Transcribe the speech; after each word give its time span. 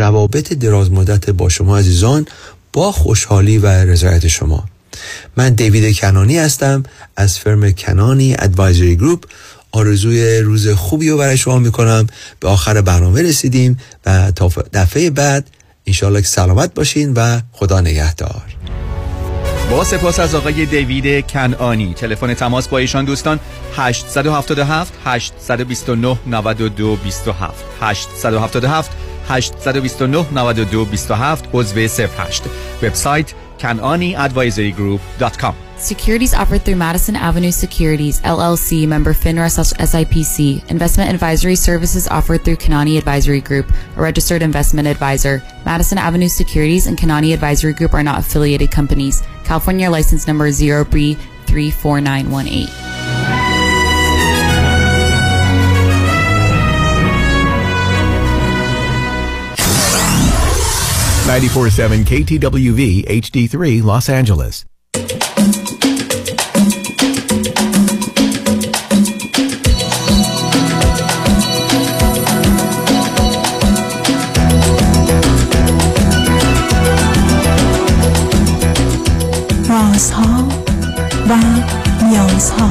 روابط 0.00 0.52
دراز 0.52 0.90
مدت 0.90 1.30
با 1.30 1.48
شما 1.48 1.78
عزیزان 1.78 2.26
با 2.72 2.92
خوشحالی 2.92 3.58
و 3.58 3.66
رضایت 3.66 4.28
شما. 4.28 4.64
من 5.36 5.50
دیوید 5.54 5.96
کنانی 5.96 6.38
هستم 6.38 6.82
از 7.16 7.38
فرم 7.38 7.72
کنانی 7.72 8.36
ادوایزری 8.38 8.96
گروپ. 8.96 9.24
آرزوی 9.72 10.38
روز 10.38 10.68
خوبی 10.68 11.08
رو 11.08 11.18
برای 11.18 11.36
شما 11.36 11.58
می‌کنم. 11.58 12.06
به 12.40 12.48
آخر 12.48 12.80
برنامه 12.80 13.22
رسیدیم 13.22 13.78
و 14.06 14.30
تا 14.30 14.48
دفعه 14.72 15.10
بعد 15.10 15.50
انشاءالله 15.86 16.22
سلامت 16.22 16.74
باشین 16.74 17.12
و 17.12 17.40
خدا 17.52 17.80
نگهدار. 17.80 18.42
با 19.70 19.84
سپاس 19.84 20.20
از 20.20 20.34
آقای 20.34 20.66
دیوید 20.66 21.26
کنانی 21.26 21.94
تلفن 21.94 22.34
تماس 22.34 22.68
با 22.68 22.78
ایشان 22.78 23.04
دوستان 23.04 23.40
877 23.76 24.92
829 25.04 26.18
92 26.26 26.96
27 26.96 27.64
877 27.80 28.90
829 29.28 30.26
92 30.32 30.84
27 30.84 31.48
عضو 31.54 31.78
08 31.78 32.42
وبسایت 32.82 33.34
kananiadvisorygroup.com 33.62 35.54
Securities 35.80 36.34
offered 36.34 36.62
through 36.62 36.76
Madison 36.76 37.16
Avenue 37.16 37.50
Securities, 37.50 38.20
LLC, 38.20 38.86
member 38.86 39.14
FINRA 39.14 39.48
SIPC. 39.90 40.70
Investment 40.70 41.08
advisory 41.10 41.56
services 41.56 42.06
offered 42.06 42.44
through 42.44 42.56
Kanani 42.56 42.98
Advisory 42.98 43.40
Group, 43.40 43.66
a 43.96 44.02
registered 44.02 44.42
investment 44.42 44.86
advisor. 44.86 45.42
Madison 45.64 45.96
Avenue 45.96 46.28
Securities 46.28 46.86
and 46.86 46.98
Kanani 46.98 47.32
Advisory 47.32 47.72
Group 47.72 47.94
are 47.94 48.02
not 48.02 48.18
affiliated 48.18 48.70
companies. 48.70 49.22
California 49.50 49.90
license 49.90 50.28
number 50.28 50.48
0B34918. 50.48 52.68
947 61.26 62.04
KTWV 62.04 63.06
HD3 63.08 63.82
Los 63.82 64.08
Angeles. 64.08 64.69
رازها 80.00 80.48
و 81.28 81.36
نیازها 82.04 82.70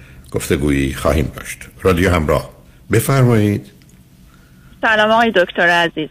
گفتگویی 0.31 0.93
خواهیم 0.93 1.31
داشت. 1.35 1.57
رادیو 1.81 2.09
همراه. 2.09 2.49
بفرمایید. 2.91 3.71
سلام 4.81 5.11
آقای 5.11 5.31
دکتر 5.35 5.69
عزیز. 5.69 6.09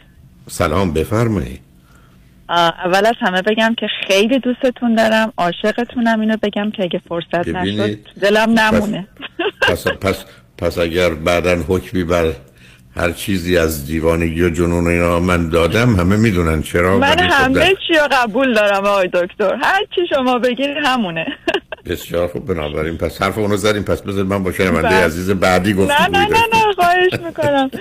سلام 0.48 0.92
بفرمایید. 0.92 1.60
اول 2.48 3.06
از 3.06 3.14
همه 3.20 3.42
بگم 3.42 3.74
که 3.78 3.86
خیلی 4.06 4.38
دوستتون 4.38 4.94
دارم. 4.94 5.32
عاشقتونم. 5.36 6.20
اینو 6.20 6.36
بگم 6.42 6.70
که 6.70 6.82
اگه 6.82 7.00
فرصت 7.08 7.48
نشد 7.48 7.98
دلم 8.20 8.60
نمونه. 8.60 9.06
پس, 9.62 9.86
پس, 9.86 10.24
پس 10.58 10.78
اگر 10.78 11.14
بعدا 11.14 11.56
حکمی 11.68 12.04
بر 12.04 12.32
هر 12.96 13.12
چیزی 13.12 13.58
از 13.58 13.86
دیوانگی 13.86 14.42
و 14.42 14.50
جنون 14.50 14.86
اینا 14.86 15.20
من 15.20 15.48
دادم 15.48 15.96
همه 15.96 16.16
می‌دونن 16.16 16.62
چرا 16.62 16.98
من 16.98 17.16
خب 17.16 17.32
همه 17.32 17.74
چی 17.86 17.94
رو 17.94 18.08
قبول 18.12 18.54
دارم 18.54 18.86
آقای 18.86 19.08
دکتر. 19.12 19.54
هر 19.62 19.84
چی 19.94 20.00
شما 20.14 20.38
بگید 20.38 20.76
همونه. 20.84 21.26
بسیار 21.86 22.28
خوب 22.28 22.46
بنابراین 22.46 22.96
پس 22.96 23.22
حرف 23.22 23.38
اونو 23.38 23.56
زدیم. 23.56 23.82
پس 23.82 24.02
بذار 24.02 24.24
من 24.24 24.42
با 24.42 24.52
شنونده 24.52 24.88
بله. 24.88 25.04
عزیز 25.04 25.30
بعدی 25.30 25.74
گفتم 25.74 25.94
نه 25.94 26.08
نه 26.08 26.26
نه 26.26 26.40
نه 26.52 26.72
خواهش 26.72 27.12
می‌کنم. 27.26 27.70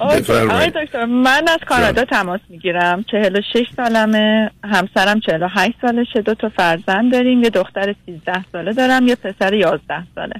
آقای 0.00 0.70
دکتر 0.70 1.04
من 1.04 1.48
از 1.48 1.58
کانادا 1.68 2.04
تماس 2.04 2.40
می‌گیرم. 2.48 3.04
46 3.10 3.66
سالمه 3.76 4.50
همسرم 4.64 5.20
48 5.20 5.76
سالشه. 5.82 6.20
دو 6.20 6.34
تا 6.34 6.48
فرزند 6.48 7.12
داریم. 7.12 7.42
یه 7.42 7.50
دختر 7.50 7.94
13 8.06 8.44
ساله 8.52 8.72
دارم 8.72 9.08
یه 9.08 9.14
پسر 9.14 9.54
11 9.54 9.94
ساله. 10.14 10.34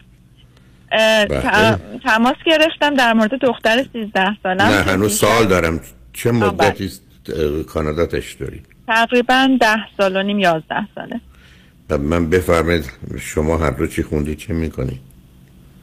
بله. 0.90 1.76
تماس 2.04 2.36
گرفتم 2.46 2.94
در 2.94 3.12
مورد 3.12 3.34
دختر 3.34 3.84
13 3.92 4.36
سالم. 4.42 4.62
نه 4.62 4.82
هنوز 4.82 5.18
سال 5.18 5.46
دارم. 5.46 5.80
چه 6.12 6.32
بله. 6.32 6.46
مدتی 6.46 6.90
کانادا 7.68 8.06
تش 8.06 8.32
داری؟ 8.32 8.62
تقریبا 8.86 9.56
10 9.60 9.76
سال 9.96 10.16
و 10.16 10.22
نیم 10.22 10.38
11 10.38 10.74
ساله. 10.94 11.20
من 11.98 12.30
بفرمایید 12.30 12.92
شما 13.20 13.58
هر 13.58 13.70
رو 13.70 13.86
چی 13.86 14.02
خوندی 14.02 14.36
چه 14.36 14.54
می‌کنی؟ 14.54 15.00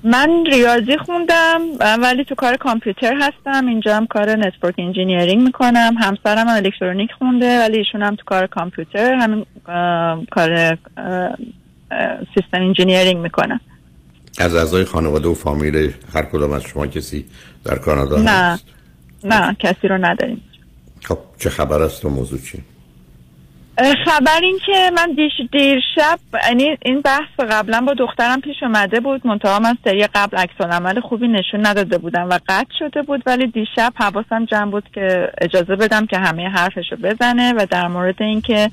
من 0.03 0.45
ریاضی 0.45 0.97
خوندم 0.97 1.62
ولی 2.01 2.23
تو 2.23 2.35
کار 2.35 2.57
کامپیوتر 2.57 3.13
هستم 3.22 3.68
اینجا 3.68 3.95
هم 3.95 4.07
کار 4.07 4.35
network 4.36 4.75
engineering 4.78 5.44
می‌کنم 5.44 5.95
همسرم 6.00 6.47
الکترونیک 6.47 7.09
خونده 7.19 7.59
ولی 7.59 7.78
ایشون 7.78 8.01
هم 8.01 8.16
تو 8.16 8.23
کار 8.25 8.47
کامپیوتر 8.47 9.13
همین 9.13 9.45
کار 10.31 10.78
system 12.36 12.62
engineering 12.62 13.18
می‌کنم 13.18 13.60
از 14.39 14.56
اعضای 14.56 14.86
خانواده 14.86 15.30
و 15.30 15.33
فامیل 15.33 15.94
هر 16.13 16.21
کدام 16.21 16.51
از 16.51 16.63
شما 16.63 16.88
کسی 16.88 17.25
در 17.63 17.77
کانادا 17.77 18.21
نه 18.21 18.30
هست؟ 18.30 18.65
نه 19.24 19.56
کسی 19.60 19.88
رو 19.88 20.06
نداریم 20.06 20.42
خب 21.03 21.18
چه 21.38 21.50
خبر 21.50 21.81
است 21.81 22.06
و 22.06 22.10
موضوع 22.10 22.39
چی؟ 22.39 22.63
خبر 23.77 24.39
این 24.41 24.59
که 24.65 24.91
من 24.95 25.13
دیش 25.13 25.33
دیر 25.51 25.79
شب 25.95 26.19
یعنی 26.47 26.77
این 26.85 27.01
بحث 27.01 27.39
قبلا 27.50 27.81
با 27.81 27.94
دخترم 27.94 28.41
پیش 28.41 28.63
اومده 28.63 29.00
بود. 29.00 29.27
منتها 29.27 29.59
من 29.59 29.77
سری 29.83 30.07
قبل 30.15 30.38
عکس 30.38 30.62
عمل 30.62 31.00
خوبی 31.00 31.27
نشون 31.27 31.65
نداده 31.65 31.97
بودم 31.97 32.29
و 32.29 32.39
قطع 32.47 32.74
شده 32.79 33.01
بود. 33.01 33.24
ولی 33.25 33.47
دیشب 33.47 33.94
حواسم 33.95 34.45
جمع 34.45 34.71
بود 34.71 34.83
که 34.94 35.31
اجازه 35.41 35.75
بدم 35.75 36.06
که 36.06 36.18
همه 36.18 36.50
حرفشو 36.50 36.95
بزنه 36.95 37.53
و 37.53 37.65
در 37.71 37.88
مورد 37.88 38.21
اینکه 38.21 38.69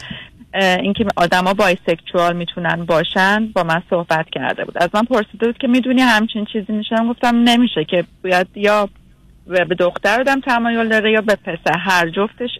اینکه 0.54 1.04
آدما 1.16 1.54
بایسکچوال 1.54 2.36
می‌تونن 2.36 2.84
باشن 2.84 3.46
با 3.54 3.62
من 3.62 3.82
صحبت 3.90 4.30
کرده 4.32 4.64
بود. 4.64 4.82
از 4.82 4.88
من 4.94 5.02
پرسیده 5.02 5.46
بود 5.46 5.58
که 5.58 5.68
می‌دونی 5.68 6.00
همچین 6.00 6.44
چیزی 6.44 6.72
میشم 6.72 7.08
گفتم 7.08 7.36
نمیشه 7.36 7.84
که 7.84 8.04
باید 8.24 8.46
یا 8.54 8.88
به 9.46 9.74
دختر 9.78 10.24
تمایل 10.44 10.88
داره 10.88 11.12
یا 11.12 11.20
به 11.20 11.34
پسر. 11.34 11.78
هر 11.78 12.08
جفتش 12.08 12.50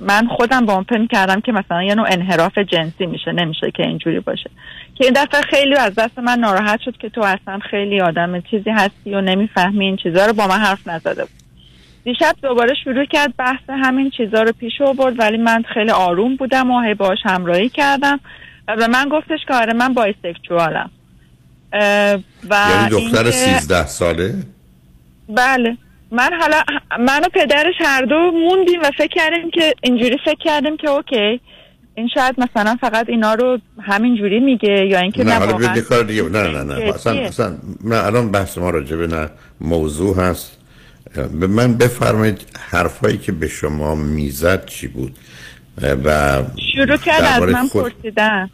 من 0.00 0.26
خودم 0.26 0.66
با 0.66 0.84
اون 0.90 1.06
کردم 1.06 1.40
که 1.40 1.52
مثلا 1.52 1.82
یه 1.82 1.94
نوع 1.94 2.06
انحراف 2.10 2.58
جنسی 2.58 3.06
میشه 3.06 3.32
نمیشه 3.32 3.70
که 3.70 3.82
اینجوری 3.82 4.20
باشه. 4.20 4.50
که 4.94 5.04
این 5.04 5.12
دفعه 5.12 5.40
خیلی 5.40 5.74
از 5.74 5.94
دست 5.94 6.18
من 6.18 6.38
ناراحت 6.38 6.80
شد 6.80 6.96
که 6.96 7.08
تو 7.08 7.22
اصلا 7.22 7.58
خیلی 7.70 8.00
آدم 8.00 8.40
چیزی 8.40 8.70
هستی 8.70 9.14
و 9.14 9.20
نمی‌فهمی 9.20 9.84
این 9.84 9.96
چیزا 9.96 10.26
رو 10.26 10.32
با 10.32 10.46
من 10.46 10.58
حرف 10.58 10.88
نزده 10.88 11.22
بود. 11.22 11.32
دیشب 12.04 12.36
دوباره 12.42 12.74
شروع 12.84 13.04
کرد 13.04 13.36
بحث 13.38 13.62
همین 13.68 14.10
چیزا 14.10 14.42
رو 14.42 14.52
پیش 14.52 14.72
برد 14.98 15.20
ولی 15.20 15.36
من 15.36 15.64
خیلی 15.74 15.90
آروم 15.90 16.36
بودم 16.36 16.70
و 16.70 16.80
هی 16.80 16.94
باش 16.94 17.18
همراهی 17.24 17.68
کردم 17.68 18.20
و 18.68 18.76
به 18.76 18.86
من 18.86 19.08
گفتش 19.08 19.38
که 19.48 19.54
آره 19.54 19.72
من 19.72 19.94
بایسکچوالم 19.94 20.90
و 21.72 22.56
یعنی 22.70 22.90
دختر 22.90 23.30
13 23.30 23.86
ساله؟ 23.86 24.34
بله. 25.28 25.76
من 26.12 26.30
حالا 26.40 26.62
من 26.98 27.20
و 27.24 27.28
پدرش 27.34 27.74
هر 27.80 28.02
دو 28.02 28.14
موندیم 28.30 28.80
و 28.80 28.90
فکر 28.98 29.14
کردیم 29.14 29.50
که 29.50 29.74
اینجوری 29.82 30.16
فکر 30.24 30.38
کردیم 30.44 30.76
که 30.76 30.90
اوکی. 30.90 31.40
این 31.94 32.08
شاید 32.14 32.34
مثلا 32.40 32.76
فقط 32.80 33.08
اینا 33.08 33.34
رو 33.34 33.58
همینجوری 33.82 34.40
میگه 34.40 34.86
یا 34.86 34.98
اینکه 35.00 35.24
نه 35.24 35.34
حالا 35.34 35.52
واقعا 35.52 35.74
بید 35.74 35.84
کار 35.84 36.02
دیگه 36.04 36.22
نه 36.22 36.42
نه 36.42 36.62
نه. 36.62 36.74
اصلا 36.94 37.12
اصلا 37.20 37.56
نه 37.84 38.06
الان 38.06 38.30
بحث 38.32 38.58
ما 38.58 38.70
راجع 38.70 38.96
به 38.96 39.06
نه 39.06 39.28
موضوع 39.60 40.16
هست. 40.16 40.58
به 41.40 41.46
من 41.46 41.74
بفرمایید 41.74 42.46
حرفایی 42.70 43.18
که 43.18 43.32
به 43.32 43.48
شما 43.48 43.94
می‌زد 43.94 44.66
چی 44.66 44.88
بود؟ 44.88 45.16
و 46.04 46.42
شروع 46.74 46.96
کرد 46.96 47.22
از 47.24 47.42
من 47.42 47.66
خود- 47.66 47.92
پرسیدن 47.92 48.50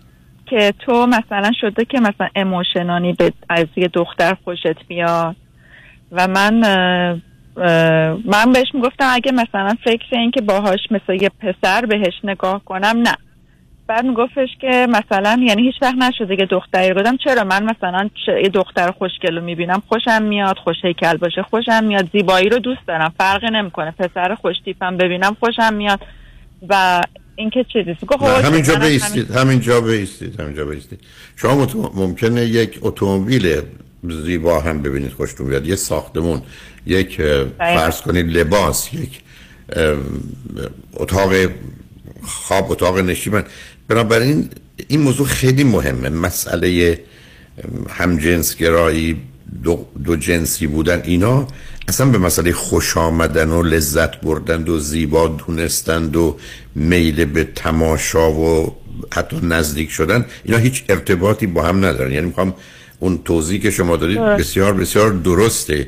که 0.46 0.74
تو 0.78 1.06
مثلا 1.06 1.50
شده 1.60 1.84
که 1.84 2.00
مثلا 2.00 2.28
اموشنانی 2.36 3.12
به 3.12 3.32
از 3.48 3.66
یه 3.76 3.88
دختر 3.88 4.36
خوشت 4.44 4.86
بیاد 4.88 5.36
و 6.12 6.28
من 6.28 6.64
من 8.24 8.52
بهش 8.52 8.66
می‌گفتم 8.74 9.08
اگه 9.10 9.32
مثلا 9.32 9.74
فکر 9.84 10.06
این 10.12 10.30
که 10.30 10.40
باهاش 10.40 10.80
مثل 10.90 11.22
یه 11.22 11.30
پسر 11.40 11.86
بهش 11.86 12.14
نگاه 12.24 12.64
کنم 12.64 13.02
نه. 13.04 13.16
بعد 13.86 14.04
میگفتش 14.04 14.48
که 14.60 14.86
مثلا 14.90 15.40
یعنی 15.46 15.62
هیچ 15.62 15.74
وقت 15.82 15.94
نشده 15.94 16.36
که 16.36 16.46
دختری 16.46 16.94
گفتم 16.94 17.16
چرا؟ 17.16 17.44
من 17.44 17.62
مثلا 17.64 18.10
یه 18.42 18.48
دختر 18.48 18.90
خوشگل 18.90 19.36
رو 19.36 19.44
می‌بینم 19.44 19.82
خوشم 19.88 20.22
میاد 20.22 20.56
خوش 20.56 20.76
هیکل 20.82 21.16
باشه 21.16 21.42
خوشم 21.42 21.84
میاد. 21.84 22.08
زیبایی 22.12 22.48
رو 22.48 22.58
دوست 22.58 22.80
دارم 22.86 23.14
فرقی 23.18 23.46
نمی‌کنه. 23.52 23.90
پسر 23.90 24.34
خوش 24.34 24.54
تیپم 24.64 24.96
ببینم 24.96 25.36
خوشم 25.40 25.74
میاد. 25.74 26.00
و 26.68 27.00
اینکه 27.36 27.64
چیزی 27.72 27.96
همینجا 28.44 28.74
بیستید 28.74 29.30
همینجا 29.30 29.80
بیستید 29.80 30.40
همینجا 30.40 30.64
بیستید. 30.64 31.00
شما 31.36 31.66
ممکنه 31.94 32.40
یک 32.40 32.78
اتومبیل 32.82 33.60
زیبا 34.02 34.60
هم 34.60 34.82
ببینید 34.82 35.12
خوشتون 35.12 35.48
بیاد. 35.48 35.66
یه 35.66 35.76
ساختمون. 35.76 36.42
یک. 36.86 37.20
فرض 37.58 38.00
کنید 38.00 38.26
لباس 38.26 38.94
یک 38.94 39.20
اتاق 40.92 41.32
خواب 42.22 42.72
اتاق 42.72 42.98
نشیمن. 42.98 43.44
بنابراین 43.88 44.48
این 44.88 45.00
موضوع 45.00 45.26
خیلی 45.26 45.64
مهمه. 45.64 46.08
مسئله 46.08 47.00
همجنسگرایی 47.88 49.16
دو, 49.64 49.86
دو 50.04 50.16
جنسی 50.16 50.66
بودن 50.66 51.02
اینا 51.04 51.48
اصلا 51.88 52.06
به 52.06 52.18
مسئله 52.18 52.52
خوش 52.52 52.96
آمدن 52.96 53.50
و 53.50 53.62
لذت 53.62 54.20
بردن 54.20 54.68
و 54.68 54.78
زیبا 54.78 55.28
دونستند 55.28 56.16
و 56.16 56.36
میل 56.74 57.24
به 57.24 57.44
تماشا 57.44 58.32
و 58.32 58.76
حتی 59.12 59.36
نزدیک 59.42 59.90
شدن 59.90 60.26
اینا 60.44 60.58
هیچ 60.58 60.84
ارتباطی 60.88 61.46
با 61.46 61.62
هم 61.62 61.84
ندارن. 61.84 62.12
یعنی 62.12 62.26
می‌خوام 62.26 62.54
اون 62.98 63.18
توضیحی 63.24 63.60
که 63.60 63.70
شما 63.70 63.96
دارید 63.96 64.18
بسیار 64.18 64.72
بسیار 64.72 65.10
درسته. 65.10 65.86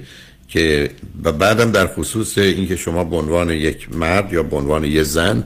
که 0.49 0.91
و 1.25 1.33
بعدم 1.33 1.71
در 1.71 1.87
خصوص 1.87 2.39
اینکه 2.39 2.77
شما 2.77 3.05
به 3.05 3.17
عنوان 3.17 3.51
یک 3.51 3.95
مرد 3.95 4.33
یا 4.33 4.43
به 4.43 4.57
عنوان 4.57 4.85
یک 4.85 5.03
زن 5.03 5.45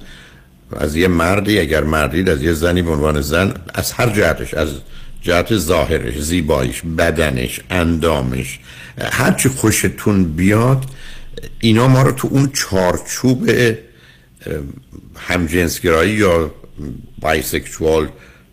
از 0.76 0.96
یه 0.96 1.08
مردی 1.08 1.58
اگر 1.58 1.84
مردید 1.84 2.28
از 2.28 2.42
یه 2.42 2.52
زنی 2.52 2.82
به 2.82 2.90
عنوان 2.90 3.20
زن 3.20 3.54
از 3.74 3.92
هر 3.92 4.10
جهتش 4.10 4.54
از 4.54 4.68
جهت 5.22 5.56
ظاهرش 5.56 6.18
زیباییش 6.18 6.82
بدنش 6.98 7.60
اندامش 7.70 8.58
هر 8.98 9.32
چی 9.32 9.48
خوشتون 9.48 10.24
بیاد 10.24 10.84
اینا 11.60 11.88
ما 11.88 12.02
رو 12.02 12.12
تو 12.12 12.28
اون 12.30 12.50
چارچوب 12.52 13.50
همجنسگرایی 15.16 16.12
یا 16.12 16.50
بایسکشوال 17.20 18.08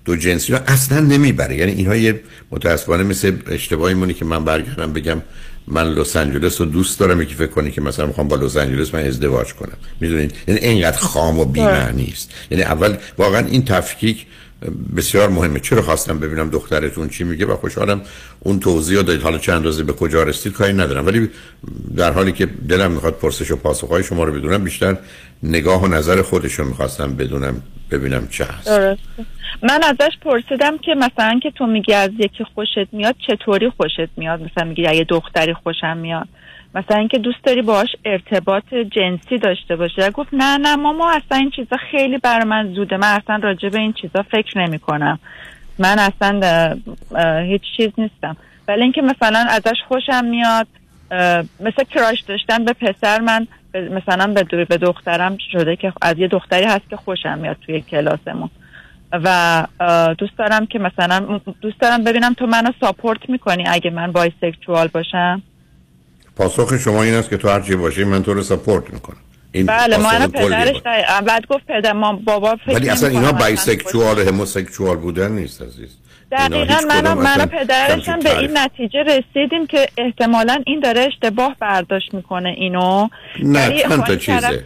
دو 0.06 0.16
جنسی 0.16 0.54
رو 0.54 0.60
اصلا 0.68 1.00
نمی‌بره. 1.00 1.56
یعنی 1.56 1.72
اینها 1.72 1.96
یه 1.96 2.20
متاسفانه 2.52 3.04
مثل 3.04 3.38
اشتباهی 3.48 3.94
مونی 3.94 4.14
که 4.14 4.26
من 4.26 4.46
برگردم 4.46 4.94
بگم 4.94 5.22
من 5.68 5.94
لس 5.94 6.16
آنجلس 6.16 6.62
رو 6.62 6.66
دوست 6.68 7.00
دارم 7.00 7.22
یکی 7.22 7.34
فکر 7.34 7.48
کنی 7.52 7.72
که 7.72 7.82
مثلا 7.82 8.06
می‌خوام 8.06 8.28
با 8.28 8.36
لس 8.36 8.58
آنجلس 8.58 8.94
من 8.94 9.04
ازدواج 9.04 9.54
کنم. 9.54 9.78
می‌دونید؟ 10.00 10.36
یعنی 10.48 10.60
اینقدر 10.60 10.98
خام 10.98 11.40
و 11.40 11.46
بی‌معنی 11.46 12.10
است. 12.14 12.32
یعنی 12.52 12.64
اول 12.64 12.98
واقعا 13.18 13.48
این 13.48 13.66
تفکیک 13.66 14.26
بسیار 14.98 15.30
مهمه. 15.30 15.60
چرا 15.60 15.82
خواستم 15.82 16.20
ببینم 16.20 16.50
دخترتون 16.50 17.10
چی 17.10 17.24
میگه؟ 17.24 17.46
و 17.46 17.56
خوشحالم 17.56 18.02
اون 18.40 18.60
توضیح 18.60 19.02
دادید. 19.02 19.22
حالا 19.22 19.38
چند 19.38 19.66
روزه 19.66 19.84
به 19.84 19.94
کجا 19.94 20.24
رسید 20.24 20.54
کاری 20.54 20.74
ندارم. 20.74 21.06
ولی 21.06 21.30
در 21.96 22.12
حالی 22.12 22.32
که 22.32 22.46
دلم 22.46 22.92
می‌خواد 22.92 23.14
پرسش 23.14 23.52
و 23.52 23.56
پاسخهای 23.56 24.04
شما 24.04 24.24
رو 24.24 24.34
بدونم 24.34 24.64
بیشتر 24.64 24.98
نگاه 25.44 25.84
و 25.84 25.88
نظر 25.88 26.22
خودشو 26.22 26.64
می‌خواستم 26.64 27.16
بدونم 27.16 27.62
ببینم 27.92 28.28
چه 28.28 28.46
هست. 28.46 28.70
من 29.64 29.84
ازش 29.84 30.18
پرسیدم 30.22 30.78
که 30.78 30.96
مثلا 30.96 31.40
که 31.44 31.52
تو 31.52 31.66
میگی 31.66 31.94
از 31.94 32.12
یکی 32.20 32.44
خوشت 32.56 32.88
میاد 32.92 33.16
چطوری 33.28 33.70
خوشت 33.70 34.10
میاد؟ 34.18 34.42
مثلا 34.42 34.64
میگی 34.64 34.82
یه 34.82 35.04
دختری 35.04 35.54
خوشم 35.54 35.98
میاد. 35.98 36.28
مثلا 36.76 36.98
اینکه 36.98 37.18
دوست 37.18 37.44
داری 37.44 37.62
باهاش 37.62 37.96
ارتباط 38.06 38.74
جنسی 38.74 39.38
داشته 39.38 39.76
باشه 39.76 40.12
گفت 40.12 40.30
نه 40.34 40.58
نه 40.58 40.76
ماما 40.76 41.12
اصلا 41.12 41.38
این 41.38 41.50
چیزا 41.50 41.78
خیلی 41.92 42.18
بر 42.18 42.44
من 42.44 42.74
زوده. 42.74 42.98
من 42.98 43.20
اصلا 43.24 43.40
راجع 43.44 43.70
به 43.70 43.80
این 43.80 43.94
چیزا 43.94 44.24
فکر 44.32 44.58
نمی 44.58 44.80
کنم 44.80 45.20
من 45.80 46.00
اصلا 46.00 46.40
هیچ 47.42 47.62
چیز 47.78 47.92
نیستم. 47.98 48.38
ولی 48.68 48.84
اینکه 48.84 49.02
مثلا 49.02 49.40
ازش 49.50 49.78
خوشم 49.88 50.26
میاد 50.26 50.68
اه، 51.12 51.44
مثل 51.60 51.84
کراش 51.90 52.22
داشتن 52.22 52.66
به 52.66 52.74
پسر 52.74 53.20
من 53.20 53.48
مثلا 53.74 54.34
به, 54.34 54.66
به 54.66 54.78
دخترم 54.78 55.38
شده 55.52 55.76
که 55.76 55.94
از 56.02 56.18
یه 56.18 56.28
دختری 56.28 56.66
هست 56.66 56.90
که 56.90 56.96
خوشم 56.96 57.38
میاد 57.38 57.58
توی 57.66 57.82
کلاسمون. 57.82 58.50
و 59.12 59.68
دوست 60.18 60.38
دارم 60.38 60.66
که 60.66 60.80
مثلا 60.80 61.40
دوست 61.62 61.80
دارم 61.80 62.04
ببینم 62.04 62.34
تو 62.34 62.46
منو 62.46 62.72
ساپورت 62.82 63.30
می‌کنی 63.30 63.64
اگه 63.68 63.92
من 63.92 64.12
بایسکچوال 64.12 64.88
باشم. 64.88 65.42
پاسخ 66.38 66.78
شما 66.78 67.04
این 67.04 67.14
است 67.14 67.30
که 67.30 67.38
تو 67.38 67.50
هر 67.50 67.62
چی 67.62 67.76
باشی 67.76 68.04
من 68.04 68.24
تو 68.24 68.34
رو 68.34 68.44
ساپورت 68.44 68.94
می‌کنم. 68.94 69.18
این 69.52 69.66
بله 69.66 69.98
من 69.98 70.28
پدرش. 70.28 70.76
بعد 71.28 71.48
گفت 71.50 71.66
پدر 71.68 71.94
ما 71.94 72.14
بابا 72.14 72.56
فکر 72.66 72.76
ولی 72.76 72.90
اصلا 72.90 73.10
اینا 73.10 73.32
بایسکشوال 73.32 74.20
هموسکشوال 74.20 74.98
بودن 74.98 75.32
نیست 75.32 75.62
عزیز. 75.62 75.90
دقیقا 76.32 76.76
من 76.88 77.14
من 77.14 77.46
پدرش 77.46 78.10
هم 78.10 78.20
به 78.20 78.40
این 78.40 78.58
نتیجه 78.58 79.04
رسیدیم 79.04 79.68
که 79.68 79.90
احتمالا 79.98 80.62
این 80.66 80.80
داره 80.80 81.02
اشتباه 81.02 81.56
برداشت 81.60 82.14
می‌کنه 82.14 82.50
اینو. 82.50 83.08
نه 83.44 83.68
ولی 83.68 83.82
چند 83.82 84.04
تا 84.04 84.16
چیزه. 84.16 84.64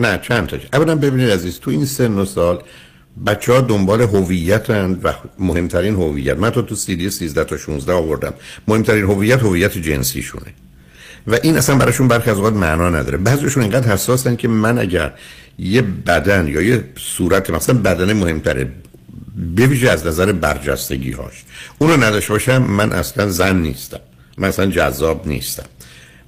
نه 0.00 0.18
چند 0.22 0.46
تا 0.46 0.58
چیز. 0.58 0.68
اولا 0.72 0.94
ببینید 0.94 1.30
عزیز 1.30 1.60
تو 1.60 1.70
این 1.70 1.84
سن 1.84 2.12
و 2.12 2.24
سال 2.24 2.62
بچه 3.26 3.52
ها 3.52 3.60
دنبال 3.60 4.00
هویتند 4.00 5.04
و 5.04 5.12
مهمترین 5.38 5.94
هویت. 5.94 6.36
من 6.36 6.50
تو 6.50 6.62
تو 6.62 6.74
سیدی 6.74 7.10
13 7.10 7.44
تا 7.44 7.56
16 7.56 7.92
آوردم. 7.92 8.34
مهمترین 8.68 9.04
هویت 9.04 9.42
هویت 9.42 9.78
جنسیشونه. 9.78 10.54
و 11.26 11.38
این 11.42 11.56
اصلا 11.56 11.76
براشون 11.76 12.08
برخی 12.08 12.30
از 12.30 12.36
اوقات 12.36 12.54
معنا 12.54 12.90
نداره. 12.90 13.18
بعضیشون 13.18 13.62
اینقدر 13.62 13.92
حساسن 13.92 14.36
که 14.36 14.48
من 14.48 14.78
اگر 14.78 15.12
یه 15.58 15.82
بدن 15.82 16.48
یا 16.48 16.62
یه 16.62 16.84
صورت 16.96 17.50
مثلا 17.50 17.78
بدن 17.78 18.12
مهمتره 18.12 18.72
بویژه 19.56 19.90
از 19.90 20.06
نظر 20.06 20.32
برجستگی 20.32 21.12
هاش 21.12 21.44
اونو 21.78 21.96
نداشته 21.96 22.32
باشم 22.32 22.62
من 22.62 22.92
اصلا 22.92 23.28
زن 23.28 23.56
نیستم. 23.56 24.00
من 24.38 24.48
اصلا 24.48 24.66
جذاب 24.66 25.28
نیستم. 25.28 25.66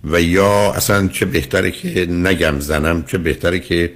و 0.05 0.21
یا 0.21 0.73
اصلا 0.73 1.09
چه 1.09 1.27
بهتره 1.27 1.71
که 1.71 2.07
نگم 2.07 2.61
زنم 2.61 3.03
چه 3.03 3.19
بهتره 3.19 3.61
که 3.61 3.93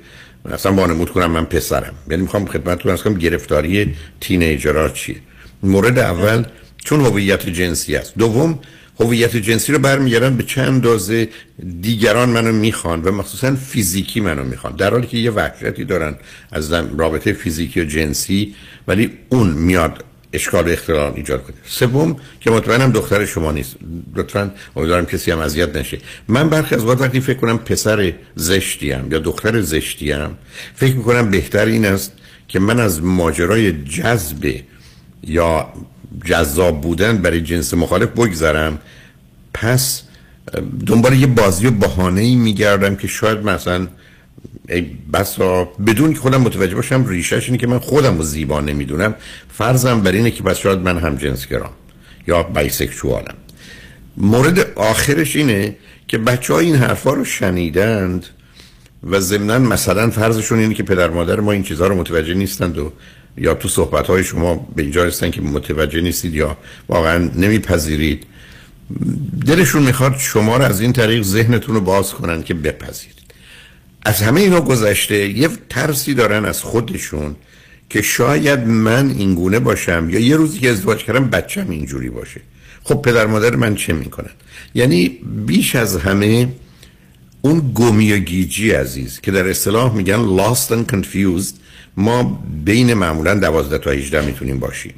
اصلا 0.52 0.72
وانمود 0.72 1.10
کنم 1.10 1.30
من 1.30 1.44
پسرم. 1.44 1.94
یعنی 2.10 2.22
می‌خوام 2.22 2.46
خدمتتون 2.46 2.90
ارز 2.90 3.02
کنم 3.02 3.14
گرفتاری 3.14 3.94
تینیجرها 4.20 4.88
چیه؟ 4.88 5.16
مورد 5.62 5.98
اول 5.98 6.44
چون 6.84 7.00
هویت 7.00 7.48
جنسی 7.48 7.96
است. 7.96 8.12
دوم 8.18 8.58
هویت 9.00 9.36
جنسی 9.36 9.72
رو 9.72 9.78
برمیگردن 9.78 10.36
به 10.36 10.42
چند 10.42 10.68
اندازه 10.68 11.28
دیگران 11.80 12.28
منو 12.28 12.52
می‌خوان 12.52 13.02
و 13.02 13.12
مخصوصا 13.12 13.54
فیزیکی 13.54 14.20
منو 14.20 14.44
می‌خوان. 14.44 14.76
در 14.76 14.90
حالی 14.90 15.06
که 15.06 15.16
یه 15.18 15.30
وحشتی 15.30 15.84
دارن 15.84 16.14
از 16.52 16.72
رابطه 16.72 17.32
فیزیکی 17.32 17.80
و 17.80 17.84
جنسی 17.84 18.54
ولی 18.88 19.10
اون 19.28 19.50
میاد 19.50 20.04
اشکال 20.32 20.68
اختلال 20.68 21.12
ایجاد 21.16 21.42
کنه. 21.42 21.56
سوم 21.66 22.16
که 22.40 22.50
مطمئنم 22.50 22.92
دختر 22.92 23.24
شما 23.26 23.52
نیست. 23.52 23.76
لطفا 24.14 24.50
امیدوارم 24.76 25.06
کسی 25.06 25.30
هم 25.30 25.38
اذیت 25.38 25.76
نشه. 25.76 25.98
من 26.28 26.48
برخی 26.48 26.74
از 26.74 26.84
وقتی 26.84 27.20
فکر 27.20 27.38
کنم 27.38 27.58
پسر 27.58 28.12
زشتیم 28.34 29.12
یا 29.12 29.18
دختر 29.18 29.60
زشتیم 29.60 30.38
فکر 30.74 30.96
می‌کنم 30.96 31.30
بهتر 31.30 31.66
این 31.66 31.86
است 31.86 32.12
که 32.48 32.58
من 32.58 32.80
از 32.80 33.02
ماجرای 33.02 33.72
جذب 33.72 34.54
یا 35.22 35.72
جذاب 36.24 36.80
بودن 36.80 37.18
برای 37.18 37.40
جنس 37.40 37.74
مخالف 37.74 38.08
بگذرم. 38.08 38.78
پس 39.54 40.02
دنبال 40.86 41.12
یه 41.12 41.26
بازی 41.26 41.66
و 41.66 42.00
ای 42.00 42.36
میگردم 42.36 42.96
که 42.96 43.08
شاید 43.08 43.38
مثلا 43.38 43.86
ای 44.68 44.86
بسا 45.12 45.64
بدون 45.64 46.12
که 46.12 46.20
خودم 46.20 46.40
متوجه 46.40 46.74
باشم 46.74 47.06
ریشش 47.06 47.46
اینه 47.46 47.58
که 47.58 47.66
من 47.66 47.78
خودم 47.78 48.18
رو 48.18 48.24
زیبا 48.24 48.60
نمی‌دونم. 48.60 49.14
فرضم 49.52 50.00
بر 50.00 50.12
اینه 50.12 50.30
که 50.30 50.42
بس 50.42 50.58
شاید 50.58 50.78
من 50.78 50.98
هم 50.98 51.16
جنس 51.16 51.46
گرام 51.46 51.70
یا 52.26 52.42
بایسکشوالم. 52.42 53.34
مورد 54.16 54.72
آخرش 54.76 55.36
اینه 55.36 55.76
که 56.08 56.18
بچه 56.18 56.52
ها 56.52 56.58
این 56.58 56.76
حرفا 56.76 57.12
رو 57.12 57.24
شنیدند 57.24 58.26
و 59.04 59.20
ضمنا 59.20 59.58
مثلا 59.58 60.10
فرضشون 60.10 60.58
اینه 60.58 60.74
که 60.74 60.82
پدر 60.82 61.10
مادر 61.10 61.40
ما 61.40 61.52
این 61.52 61.62
چیزها 61.62 61.86
رو 61.86 61.94
متوجه 61.94 62.34
نیستند 62.34 62.78
و 62.78 62.92
یا 63.36 63.54
تو 63.54 63.68
صحبت 63.68 64.06
های 64.06 64.24
شما 64.24 64.66
به 64.76 64.82
اینجا 64.82 65.04
هستن 65.04 65.30
که 65.30 65.40
متوجه 65.40 66.00
نیستید 66.00 66.34
یا 66.34 66.56
واقعا 66.88 67.30
نمیپذیرید. 67.34 68.26
دلشون 69.46 69.82
می‌خواد 69.82 70.16
شما 70.18 70.56
رو 70.56 70.64
از 70.64 70.80
این 70.80 70.92
طریق 70.92 71.22
ذهنتون 71.22 71.74
رو 71.74 71.80
باز 71.80 72.10
کنن 72.10 72.42
که 72.42 72.54
بپذیرید. 72.54 73.14
از 74.02 74.22
همه 74.22 74.40
اینا 74.40 74.60
گذشته 74.60 75.28
یه 75.28 75.48
ترسی 75.70 76.14
دارن 76.14 76.44
از 76.44 76.62
خودشون 76.62 77.36
که 77.90 78.02
شاید 78.02 78.60
من 78.60 79.10
اینگونه 79.10 79.58
باشم 79.58 80.08
یا 80.10 80.20
یه 80.20 80.36
روزی 80.36 80.58
که 80.58 80.70
ازدواج 80.70 81.04
کردم 81.04 81.30
بچم 81.30 81.70
اینجوری 81.70 82.10
باشه. 82.10 82.40
خب 82.84 83.02
پدر 83.02 83.26
مادر 83.26 83.56
من 83.56 83.74
چه 83.74 83.92
می‌کنن؟ 83.92 84.30
یعنی 84.74 85.08
بیش 85.46 85.76
از 85.76 85.96
همه 85.96 86.48
اون 87.42 87.72
گمی 87.74 88.12
و 88.12 88.18
گیجی 88.18 88.70
عزیز 88.70 89.20
که 89.20 89.30
در 89.30 89.48
اصطلاح 89.48 89.94
میگن 89.94 90.36
lost 90.38 90.70
and 90.70 90.94
confused 90.94 91.54
ما 91.96 92.42
بین 92.64 92.94
معمولا 92.94 93.34
12 93.34 93.78
تا 93.78 93.90
18 93.90 94.26
می‌تونیم 94.26 94.58
باشیم. 94.58 94.94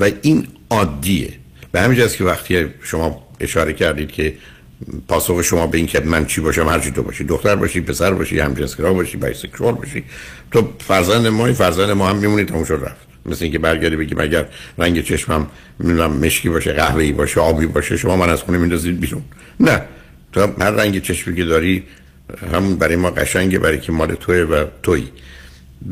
و 0.00 0.10
این 0.22 0.48
عادیه. 0.70 1.32
به 1.72 1.80
همین 1.80 2.08
که 2.08 2.24
وقتی 2.24 2.66
شما 2.82 3.28
اشاره 3.40 3.72
کردید 3.72 4.12
که 4.12 4.34
پاسخ 5.08 5.42
شما 5.42 5.66
به 5.66 5.78
این 5.78 5.86
که 5.86 6.00
من 6.00 6.26
چی 6.26 6.40
باشم 6.40 6.68
هر 6.68 6.80
چی 6.80 6.90
تو 6.90 7.02
باشی 7.02 7.24
دختر 7.24 7.56
باشی 7.56 7.80
پسر 7.80 8.10
باشی 8.10 8.38
همجنسگرا 8.38 8.94
باشی 8.94 9.16
بایسکشوال 9.16 9.74
باشی 9.74 10.04
تو 10.50 10.72
فرزند 10.78 11.26
ما 11.26 11.52
فرزند 11.52 11.90
ما 11.90 12.08
هم 12.08 12.16
میمونی 12.16 12.44
تموم 12.44 12.64
شد 12.64 12.80
رفت. 12.82 13.08
مثل 13.26 13.44
اینکه 13.44 13.58
برگردی 13.58 13.96
بگیم 13.96 14.20
اگر 14.20 14.46
رنگ 14.78 15.04
چشمم 15.04 15.46
می‌دونم 15.78 16.16
مشکی 16.16 16.48
باشه 16.48 16.72
قهوه‌ای 16.72 17.12
باشه 17.12 17.40
آبی 17.40 17.66
باشه 17.66 17.96
شما 17.96 18.16
من 18.16 18.30
از 18.30 18.42
خونه 18.42 18.58
میندازید 18.58 19.00
بیرون. 19.00 19.22
نه. 19.60 19.82
تو 20.32 20.40
هر 20.60 20.70
رنگ 20.70 21.02
چشمی 21.02 21.36
که 21.36 21.44
داری 21.44 21.82
همون 22.52 22.76
برای 22.76 22.96
ما 22.96 23.10
قشنگه 23.10 23.58
برای 23.58 23.80
که 23.80 23.92
مال 23.92 24.14
توه 24.14 24.36
و 24.36 24.64
تویی. 24.82 25.08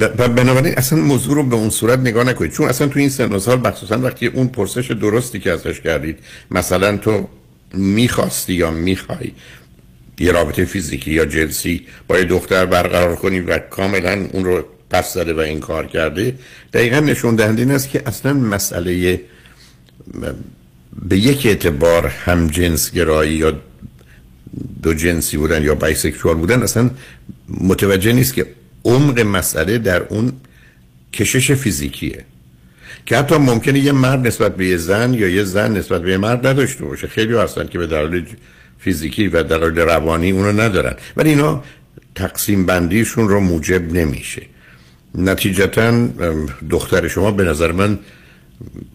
و 0.01 0.29
بنابراین 0.29 0.75
اصلا 0.77 0.99
موضوع 0.99 1.35
رو 1.35 1.43
به 1.43 1.57
اون 1.57 1.71
صورت 1.71 1.99
نگاه 1.99 2.25
نکنید. 2.25 2.53
چون 2.53 2.69
اصلا 2.69 2.89
تو 2.89 2.99
این 2.99 3.09
سن 3.09 3.33
و 3.33 3.39
سال 3.39 3.61
مخصوصا 3.61 3.99
وقتی 3.99 4.27
اون 4.27 4.49
پرسش 4.49 4.91
درستی 4.91 5.41
که 5.41 5.53
ازش 5.53 5.81
کردید 5.81 6.19
مثلا 6.51 6.97
تو 6.97 7.29
می‌خواستی 7.75 8.55
یا 8.55 8.71
می‌خوای 8.71 9.33
یه 10.19 10.33
رابطه 10.33 10.65
فیزیکی 10.65 11.11
یا 11.11 11.25
جنسی 11.25 11.87
با 12.09 12.19
یه 12.19 12.25
دختر 12.25 12.67
برقرار 12.67 13.17
کنی 13.17 13.41
و 13.41 13.59
کاملا 13.59 14.27
اون 14.33 14.45
رو 14.45 14.65
پس 14.91 15.15
زده 15.15 15.35
و 15.35 15.39
این 15.39 15.61
کار 15.61 15.87
کرده 15.87 16.35
دقیقا 16.73 17.01
نشون 17.01 17.37
دهنده 17.37 17.63
این 17.63 17.71
است 17.71 17.91
که 17.91 18.03
اصلا 18.07 18.33
مسئله 18.33 19.21
به 21.09 21.19
یک 21.19 21.47
اعتبار 21.47 22.07
هم 22.07 22.47
جنس 22.47 22.91
گرایی 22.91 23.35
یا 23.35 23.61
دو 24.83 24.95
جنسی 24.95 25.37
بودن 25.37 25.63
یا 25.63 25.75
بایسکشوال 25.75 26.37
بودن 26.37 26.63
اصلا 26.63 26.91
متوجه 27.49 28.13
نیست 28.13 28.35
که 28.35 28.47
عمق 28.87 29.21
مسئله 29.21 29.79
در 29.79 30.03
اون 30.03 30.33
کشش 31.13 31.53
فیزیکیه. 31.53 32.25
که 33.07 33.17
حتی 33.17 33.35
ممکنه 33.35 33.79
یه 33.79 33.93
مرد 33.93 34.27
نسبت 34.27 34.57
به 34.57 34.67
یه 34.67 34.77
زن 34.77 35.15
یا 35.15 35.29
یه 35.29 35.45
زن 35.45 35.77
نسبت 35.77 36.03
به 36.03 36.11
یه 36.11 36.17
مرد 36.17 36.47
نداشته 36.47 36.85
باشه. 36.85 37.07
خیلی 37.07 37.35
هستن 37.35 37.67
که 37.67 37.79
به 37.79 37.87
دلایل 37.87 38.27
فیزیکی 38.79 39.29
و 39.29 39.43
دلایل 39.43 39.79
روانی 39.79 40.31
اونو 40.31 40.61
ندارن. 40.61 40.95
ولی 41.17 41.31
اینا 41.31 41.65
تقسیم 42.15 42.67
بندیشون 42.67 43.29
رو 43.29 43.41
موجب 43.41 43.93
نمیشه. 43.93 44.43
نتیجتا 45.15 46.09
دختر 46.71 47.09
شما 47.09 47.31
به 47.31 47.45
نظر 47.45 47.73
من 47.73 47.99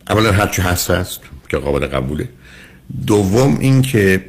اولا 0.10 0.32
هرچی 0.32 0.62
هست 0.62 0.92
هست 0.92 1.20
که 1.50 1.58
قابل 1.58 1.88
قبوله. 1.88 2.30
دوم 3.08 3.60
اینکه 3.60 4.26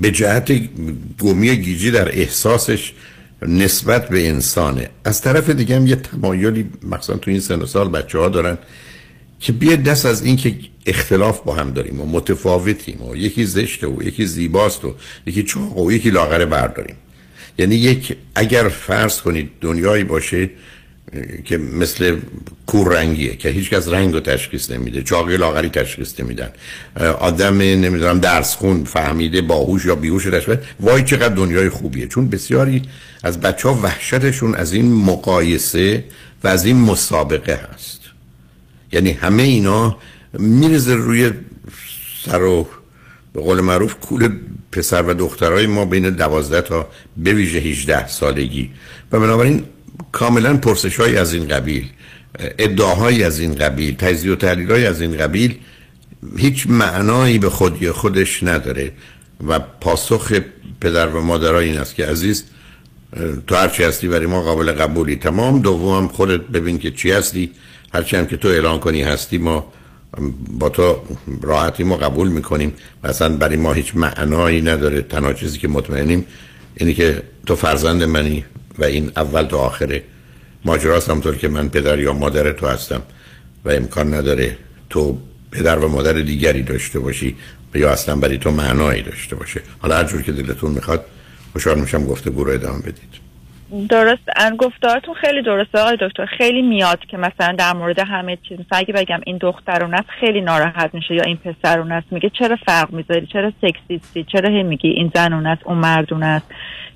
به 0.00 0.10
جهت 0.10 0.52
گمی 1.18 1.56
گیجی 1.56 1.90
در 1.90 2.08
احساسش 2.18 2.92
نسبت 3.48 4.08
به 4.08 4.28
انسانه. 4.28 4.90
از 5.04 5.20
طرف 5.20 5.50
دیگه 5.50 5.76
هم 5.76 5.86
یه 5.86 5.96
تمایلی 5.96 6.70
مثلا 6.82 7.16
تو 7.16 7.30
این 7.30 7.40
سن 7.40 7.62
و 7.62 7.66
سال 7.66 7.88
بچه 7.88 8.18
ها 8.18 8.28
دارن 8.28 8.58
که 9.40 9.52
بیا 9.52 9.76
دست 9.76 10.06
از 10.06 10.24
این 10.24 10.36
که 10.36 10.54
اختلاف 10.86 11.40
با 11.40 11.54
هم 11.54 11.70
داریم 11.70 12.00
و 12.00 12.06
متفاوتیم 12.06 13.02
و 13.02 13.16
یکی 13.16 13.44
زشته 13.44 13.86
و 13.86 14.02
یکی 14.02 14.26
زیباست 14.26 14.84
و 14.84 14.94
یکی 15.26 15.42
چاق 15.42 15.78
و 15.78 15.92
یکی 15.92 16.10
لاغره 16.10 16.46
برداریم. 16.46 16.96
یعنی 17.58 17.74
یک 17.74 18.16
اگر 18.34 18.68
فرض 18.68 19.20
کنید 19.20 19.50
دنیایی 19.60 20.04
باشه 20.04 20.50
که 21.44 21.58
مثل 21.58 22.16
کور 22.66 22.94
رنگیه 22.94 23.36
که 23.36 23.48
هیچ 23.48 23.70
کس 23.70 23.88
رنگ 23.88 24.14
رو 24.14 24.20
تشخیص 24.20 24.70
نمیده 24.70 25.02
چاقی 25.02 25.36
لاغری 25.36 25.68
تشخیص 25.68 26.20
نمیدن. 26.20 26.48
آدم 27.18 27.58
نمی‌دونم 27.58 28.20
درس 28.20 28.54
خون 28.54 28.84
فهمیده 28.84 29.42
باهوش 29.42 29.84
یا 29.84 29.94
بیهوش 29.94 30.24
تشخیص 30.24 30.56
وای 30.80 31.04
چقدر 31.04 31.34
دنیای 31.34 31.68
خوبیه. 31.68 32.06
چون 32.06 32.28
بسیاری 32.28 32.82
از 33.22 33.40
بچه 33.40 33.68
ها 33.68 33.74
وحشتشون 33.74 34.54
از 34.54 34.72
این 34.72 34.92
مقایسه 34.92 36.04
و 36.44 36.48
از 36.48 36.64
این 36.64 36.76
مسابقه 36.76 37.60
هست. 37.74 38.00
یعنی 38.92 39.10
همه 39.10 39.42
اینا 39.42 39.96
میرزه 40.32 40.94
روی 40.94 41.30
سر 42.24 42.42
و 42.42 42.68
به 43.32 43.40
قول 43.40 43.60
معروف 43.60 43.94
کول 43.94 44.28
پسر 44.72 45.02
و 45.02 45.14
دخترای 45.14 45.66
ما 45.66 45.84
بین 45.84 46.10
دوازده 46.10 46.60
تا 46.60 46.88
به 47.16 47.32
ویژه 47.32 47.58
18 47.58 48.08
سالگی. 48.08 48.70
و 49.12 49.20
بنابراین 49.20 49.64
کاملا 50.12 50.56
پرسش 50.56 51.00
های 51.00 51.16
از 51.16 51.34
این 51.34 51.48
قبیل 51.48 51.88
ادعاهایی 52.58 53.22
از 53.24 53.40
این 53.40 53.54
قبیل 53.54 53.96
تجزیه 53.96 54.32
و 54.32 54.36
تحلیل 54.36 54.72
از 54.72 55.00
این 55.00 55.18
قبیل 55.18 55.58
هیچ 56.36 56.66
معنایی 56.68 57.38
به 57.38 57.50
خودی 57.50 57.90
خودش 57.90 58.42
نداره 58.42 58.92
و 59.48 59.58
پاسخ 59.58 60.32
پدر 60.80 61.08
و 61.08 61.20
مادرای 61.20 61.68
این 61.68 61.78
است 61.78 61.94
که 61.94 62.06
عزیز 62.06 62.44
تو 63.46 63.54
هرچی 63.54 63.82
هستی 63.82 64.08
برای 64.08 64.26
ما 64.26 64.42
قابل 64.42 64.72
قبولی. 64.72 65.16
تمام. 65.16 65.62
دوم 65.62 66.08
خودت 66.08 66.40
ببین 66.40 66.78
که 66.78 66.90
چی 66.90 67.10
هستی. 67.10 67.50
هرچی 67.94 68.16
هم 68.16 68.26
که 68.26 68.36
تو 68.36 68.48
اعلان 68.48 68.78
کنی 68.78 69.02
هستی 69.02 69.38
ما 69.38 69.72
با 70.48 70.68
تو 70.68 70.96
راحتی 71.42 71.84
ما 71.84 71.96
قبول 71.96 72.28
می‌کنیم. 72.28 72.72
مثلا 73.04 73.36
برای 73.36 73.56
ما 73.56 73.72
هیچ 73.72 73.96
معنایی 73.96 74.62
نداره. 74.62 75.02
تنها 75.02 75.32
چیزی 75.32 75.58
که 75.58 75.68
مطمئنیم 75.68 76.26
اینی 76.76 76.94
که 76.94 77.22
تو 77.46 77.56
فرزند 77.56 78.02
منی. 78.02 78.44
و 78.80 78.84
این 78.84 79.12
اول 79.16 79.42
تا 79.42 79.58
آخره. 79.58 80.02
ماجراست 80.64 81.10
همطور 81.10 81.36
که 81.36 81.48
من 81.48 81.68
پدر 81.68 81.98
یا 81.98 82.12
مادر 82.12 82.52
تو 82.52 82.66
هستم 82.66 83.02
و 83.64 83.70
امکان 83.70 84.14
نداره 84.14 84.56
تو 84.90 85.18
پدر 85.52 85.78
و 85.78 85.88
مادر 85.88 86.12
دیگری 86.12 86.62
داشته 86.62 87.00
باشی 87.00 87.36
یا 87.74 87.90
اصلا 87.90 88.16
برای 88.16 88.38
تو 88.38 88.50
معنایی 88.50 89.02
داشته 89.02 89.36
باشه. 89.36 89.60
حالا 89.78 89.96
هر 89.96 90.04
جور 90.04 90.22
که 90.22 90.32
دلتون 90.32 90.70
می‌خواد 90.70 91.04
خوشحال 91.52 91.80
میشم 91.80 92.06
گفته 92.06 92.30
رو 92.30 92.50
ادامه 92.50 92.78
بدید. 92.78 93.30
درست. 93.88 94.22
گفتارتون 94.58 95.14
خیلی 95.14 95.42
درسته 95.42 95.78
آقای 95.78 95.98
دکتر. 96.00 96.26
خیلی 96.26 96.62
میاد 96.62 96.98
که 96.98 97.16
مثلا 97.16 97.54
در 97.58 97.72
مورد 97.72 97.98
همه 97.98 98.38
چیز 98.48 98.60
مثلا 98.60 98.78
اگه 98.78 98.94
بگم 98.94 99.20
این 99.26 99.38
دخترون 99.40 99.94
است 99.94 100.08
خیلی 100.20 100.40
ناراحت 100.40 100.94
میشه 100.94 101.14
یا 101.14 101.22
این 101.22 101.36
پسرون 101.36 101.92
است 101.92 102.06
میگه 102.10 102.30
چرا 102.38 102.56
فرق 102.66 102.92
می‌ذاری؟ 102.92 103.26
چرا 103.26 103.52
سکسیستی؟ 103.62 104.24
چرا 104.32 104.48
هی 104.50 104.62
میگی 104.62 104.88
این 104.88 105.12
زنون 105.14 105.46
است 105.46 105.62
اون 105.64 105.78
مردون 105.78 106.22
است 106.22 106.46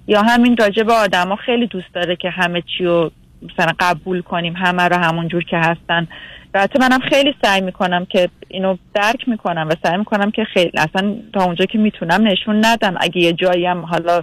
یا 0.07 0.23
همین 0.23 0.57
راجع 0.57 0.83
به 0.83 0.93
آدما 0.93 1.37
خیلی 1.37 1.67
دوست 1.67 1.95
داره 1.95 2.17
که 2.17 2.31
همه 2.31 2.63
چی 2.63 2.85
رو 2.85 3.11
مثلا 3.43 3.73
قبول 3.79 4.23
کنیم 4.23 4.55
همه 4.57 4.83
رو 4.83 4.97
همون 4.97 5.29
جور 5.29 5.45
که 5.45 5.57
هستن. 5.57 6.09
البته 6.55 6.81
منم 6.81 6.99
خیلی 6.99 7.35
سعی 7.43 7.61
می‌کنم 7.61 8.05
که 8.05 8.29
اینو 8.49 8.77
درک 8.95 9.29
می‌کنم 9.29 9.69
و 9.71 9.75
سعی 9.83 9.99
می‌کنم 9.99 10.31
که 10.31 10.45
خیلی 10.45 10.73
اصلا 10.79 11.15
تا 11.33 11.45
اونجا 11.45 11.65
که 11.65 11.79
می‌تونم 11.79 12.27
نشون 12.27 12.65
ندم. 12.65 12.95
اگه 13.01 13.19
یه 13.19 13.33
جایی 13.33 13.67
هم 13.67 13.81
حالا 13.81 14.23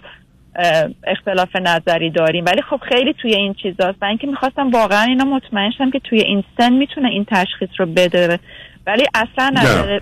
اختلاف 1.07 1.55
نظری 1.55 2.09
داریم. 2.09 2.45
ولی 2.45 2.61
خب 2.61 2.79
خیلی 2.89 3.13
توی 3.21 3.35
این 3.35 3.53
چیزاست. 3.53 3.97
و 4.01 4.05
اینکه 4.05 4.27
می‌خواستم 4.27 4.69
واقعا 4.69 5.03
اینا 5.03 5.23
مطمئن 5.23 5.71
شم 5.77 5.91
که 5.91 5.99
توی 5.99 6.21
این 6.21 6.43
سن 6.57 6.73
می‌تونه 6.73 7.09
این 7.09 7.25
تشخیص 7.25 7.69
رو 7.77 7.85
بده. 7.85 8.39
ولی 8.87 9.05
اصلا 9.13 9.49
نداره 9.49 10.01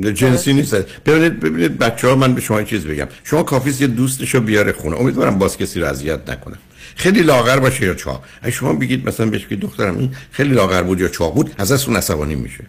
جنسی 0.00 0.52
نیست. 0.52 0.74
ببینید 1.06 1.40
ببینید 1.40 1.78
بچه 1.78 2.08
ها 2.08 2.14
من 2.14 2.34
به 2.34 2.40
شما 2.40 2.62
چیز 2.62 2.86
بگم. 2.86 3.06
شما 3.24 3.42
کافیست 3.42 3.80
یه 3.80 3.86
دوستشو 3.86 4.40
بیاره 4.40 4.72
خونه. 4.72 4.96
امیدوارم 4.96 5.38
باز 5.38 5.58
کسی 5.58 5.80
رو 5.80 5.86
اذیت 5.86 6.30
نکنه. 6.30 6.56
خیلی 6.96 7.22
لاغر 7.22 7.58
باشه 7.58 7.86
یا 7.86 7.94
چاق. 7.94 8.24
اگه 8.42 8.52
شما 8.52 8.72
بگید 8.72 9.08
مثلا 9.08 9.26
بهش 9.26 9.46
که 9.46 9.56
دخترم 9.56 9.98
این 9.98 10.10
خیلی 10.30 10.54
لاغر 10.54 10.82
بود 10.82 11.00
یا 11.00 11.08
چاق 11.08 11.34
بود 11.34 11.54
از 11.58 11.88
اون 11.88 11.96
عصبانی 11.96 12.34
میشه. 12.34 12.64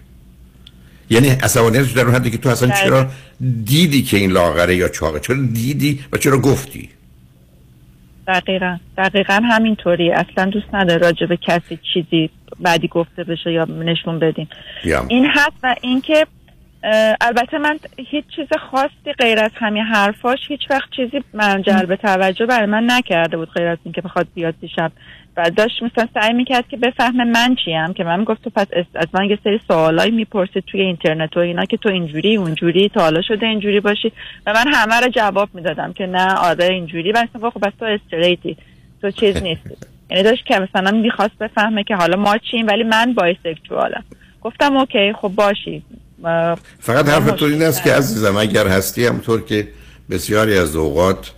یعنی 1.10 1.30
عصبانیتش 1.30 1.92
در 1.92 2.02
اون 2.02 2.16
حدی 2.16 2.32
که 2.32 2.38
تو 2.38 2.50
اصلا 2.50 2.70
بله. 2.70 2.78
چرا 2.84 3.08
دیدی 3.66 4.04
که 4.04 4.18
این 4.18 4.32
لاغره 4.32 4.76
یا 4.76 4.88
چاقه؟ 4.88 5.20
چرا 5.20 5.36
دیدی 5.54 6.00
و 6.14 6.18
چرا 6.18 6.38
گفتی؟ 6.38 6.90
دقیقا. 8.28 8.78
دقیقا 8.98 9.42
همینطوری. 9.52 10.12
اصلا 10.12 10.46
دوست 10.46 10.66
نداره 10.74 11.00
راجع 11.00 11.26
به 11.26 11.38
کسی 11.38 11.80
چیزی 11.94 12.30
بعدی 12.60 12.88
گفته 12.88 13.24
بشه 13.24 13.52
یا 13.52 13.64
نشون 13.66 14.20
بدیم. 14.20 14.48
این 15.08 15.26
هست 15.26 15.58
و 15.64 15.76
اینکه 15.82 16.28
البته 17.22 17.58
من 17.58 17.80
هیچ 17.98 18.26
چیز 18.36 18.48
خاصی 18.72 19.14
غیر 19.20 19.40
از 19.40 19.52
همین 19.56 19.84
حرفاش 19.84 20.40
هیچ 20.48 20.62
وقت 20.70 20.90
چیزی 20.96 21.24
من 21.34 21.62
جلب 21.62 21.96
توجه 21.96 22.46
برای 22.46 22.66
من 22.66 22.92
نکرده 22.92 23.38
بود 23.38 23.50
غیر 23.50 23.68
از 23.68 23.78
اینکه 23.84 24.02
بخواد 24.02 24.28
بیاد 24.36 24.56
دیشب. 24.62 24.92
و 25.38 25.50
داشت 25.50 25.84
مثلا 25.84 26.08
سعی 26.14 26.34
می‌کرد 26.34 26.68
که 26.68 26.78
بفهمه 26.78 27.24
من 27.24 27.56
چیم 27.66 27.94
که 27.94 28.04
من 28.04 28.24
گفت 28.24 28.44
تو 28.44 28.50
پس 28.50 28.68
از 28.96 29.08
من 29.14 29.30
یه 29.30 29.40
سری 29.44 29.60
سوالایی 29.68 30.12
می‌پرسید 30.12 30.64
توی 30.68 30.82
اینترنت 30.82 31.38
و 31.38 31.40
اینا 31.40 31.66
که 31.66 31.78
تو 31.78 31.90
اینجوری 31.90 32.36
اونجوری 32.36 32.90
تا 32.90 33.02
حالا 33.02 33.22
شده 33.22 33.46
اینجوری 33.46 33.80
باشی. 33.80 34.12
و 34.46 34.54
من 34.54 34.74
همه 34.74 34.96
رو 34.96 35.08
جواب 35.08 35.50
می‌دادم 35.54 35.94
که 35.94 36.06
نه 36.06 36.36
آره 36.36 36.66
اینجوری. 36.66 37.12
و 37.12 37.50
خب 37.54 37.68
بس 37.68 37.74
تو 37.80 37.86
استریتی 37.86 38.58
تو 39.02 39.12
چیز 39.12 39.44
نیستی. 39.44 39.76
یعنی 40.10 40.24
داشت 40.24 40.46
که 40.46 40.60
مثلا 40.60 40.92
می‌خواست 40.92 41.38
بفهمه 41.38 41.84
که 41.84 41.96
حالا 41.96 42.22
ما 42.22 42.38
چیم 42.38 42.68
ولی 42.68 42.84
من 42.84 43.14
بایسکشوالم 43.14 44.04
گفتم 44.42 44.78
اوکی 44.78 45.14
خب 45.14 45.32
باشی. 45.36 45.84
فقط 46.80 47.10
حرف 47.10 47.32
تو 47.32 47.46
این 47.46 47.64
است 47.64 47.84
که 47.84 47.94
عزیزم 47.94 48.38
اگر 48.38 48.68
هستی 48.68 49.06
همطور 49.06 49.42
که 49.42 49.68
بسیاری 50.10 50.58
از 50.58 50.76
اوقات 50.76 51.32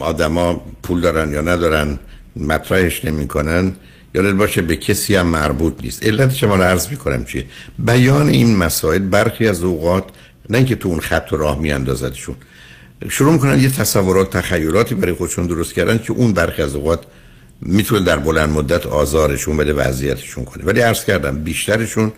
آدما 0.00 0.64
پول 0.82 1.00
دارن 1.00 1.32
یا 1.32 1.40
ندارن 1.40 1.98
مطرحش 2.36 3.04
نمی‌کنن 3.04 3.72
یادت 4.14 4.34
باشه 4.34 4.62
به 4.62 4.76
کسی 4.76 5.16
هم 5.16 5.26
مربوط 5.26 5.74
نیست. 5.82 6.06
علت 6.06 6.34
شما 6.34 6.56
رو 6.56 6.62
عرض 6.62 6.88
می‌کنم 6.88 7.24
چیه؟ 7.24 7.44
بیان 7.78 8.28
این 8.28 8.56
مسائل 8.56 8.98
برخی 8.98 9.48
از 9.48 9.62
اوقات 9.62 10.04
نه 10.50 10.58
اینکه 10.58 10.76
تو 10.76 10.88
اون 10.88 11.00
خط 11.00 11.28
و 11.32 11.36
راه 11.36 11.58
میاندازدشون. 11.58 12.34
شروع 13.08 13.32
می‌کنن 13.32 13.60
یه 13.60 13.70
تصورات 13.70 14.36
تخیلاتی 14.36 14.94
برای 14.94 15.14
خودشون 15.14 15.46
درست 15.46 15.74
کردن 15.74 15.98
که 15.98 16.12
اون 16.12 16.32
برخی 16.32 16.62
از 16.62 16.74
اوقات 16.74 17.00
می‌تونه 17.60 18.04
در 18.04 18.16
بلند 18.16 18.50
مدت 18.50 18.86
آزارشون 18.86 19.56
بده 19.56 19.72
وضعیتشون 19.72 20.44
کنه. 20.44 20.64
ولی 20.64 20.80
عرض 20.80 21.04
کردم 21.04 21.38
بیشترشون 21.38 22.12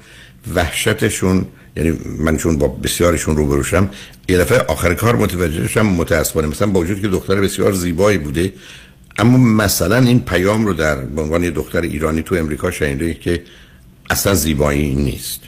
وحشتشون 0.54 1.46
یعنی 1.76 1.98
من 2.18 2.36
چون 2.36 2.58
با 2.58 2.68
بسیارشون 2.68 3.36
روبرو 3.36 3.62
شدم 3.62 3.90
یه 4.28 4.38
دفعه 4.38 4.58
آخر 4.58 4.94
کار 4.94 5.16
متوجه 5.16 5.68
شدم 5.68 5.86
متاسفانه 5.86 6.46
مثلا 6.46 6.68
با 6.68 6.80
وجود 6.80 7.00
که 7.00 7.08
دختر 7.08 7.40
بسیار 7.40 7.72
زیبایی 7.72 8.18
بوده 8.18 8.52
اما 9.18 9.38
مثلا 9.38 9.96
این 9.96 10.20
پیام 10.20 10.66
رو 10.66 10.72
در 10.72 10.96
به 10.96 11.22
عنوان 11.22 11.44
یه 11.44 11.50
دختر 11.50 11.80
ایرانی 11.80 12.22
تو 12.22 12.34
امریکا 12.34 12.70
شنیده 12.70 13.14
که 13.14 13.42
اصلا 14.10 14.34
زیبایی 14.34 14.94
نیست 14.94 15.40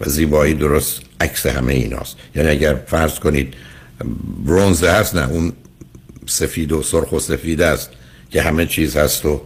و 0.00 0.08
زیبایی 0.08 0.54
درست 0.54 1.00
عکس 1.20 1.46
همه 1.46 1.72
ایناست. 1.72 2.16
یعنی 2.36 2.48
اگر 2.48 2.74
فرض 2.86 3.18
کنید 3.18 3.54
برونز 4.44 4.84
هست 4.84 5.16
نه 5.16 5.30
اون 5.30 5.52
سفید 6.26 6.72
و 6.72 6.82
سرخ 6.82 7.12
و 7.12 7.18
سفید 7.18 7.62
است 7.62 7.90
که 8.30 8.42
همه 8.42 8.66
چیز 8.66 8.96
هست 8.96 9.26
و 9.26 9.42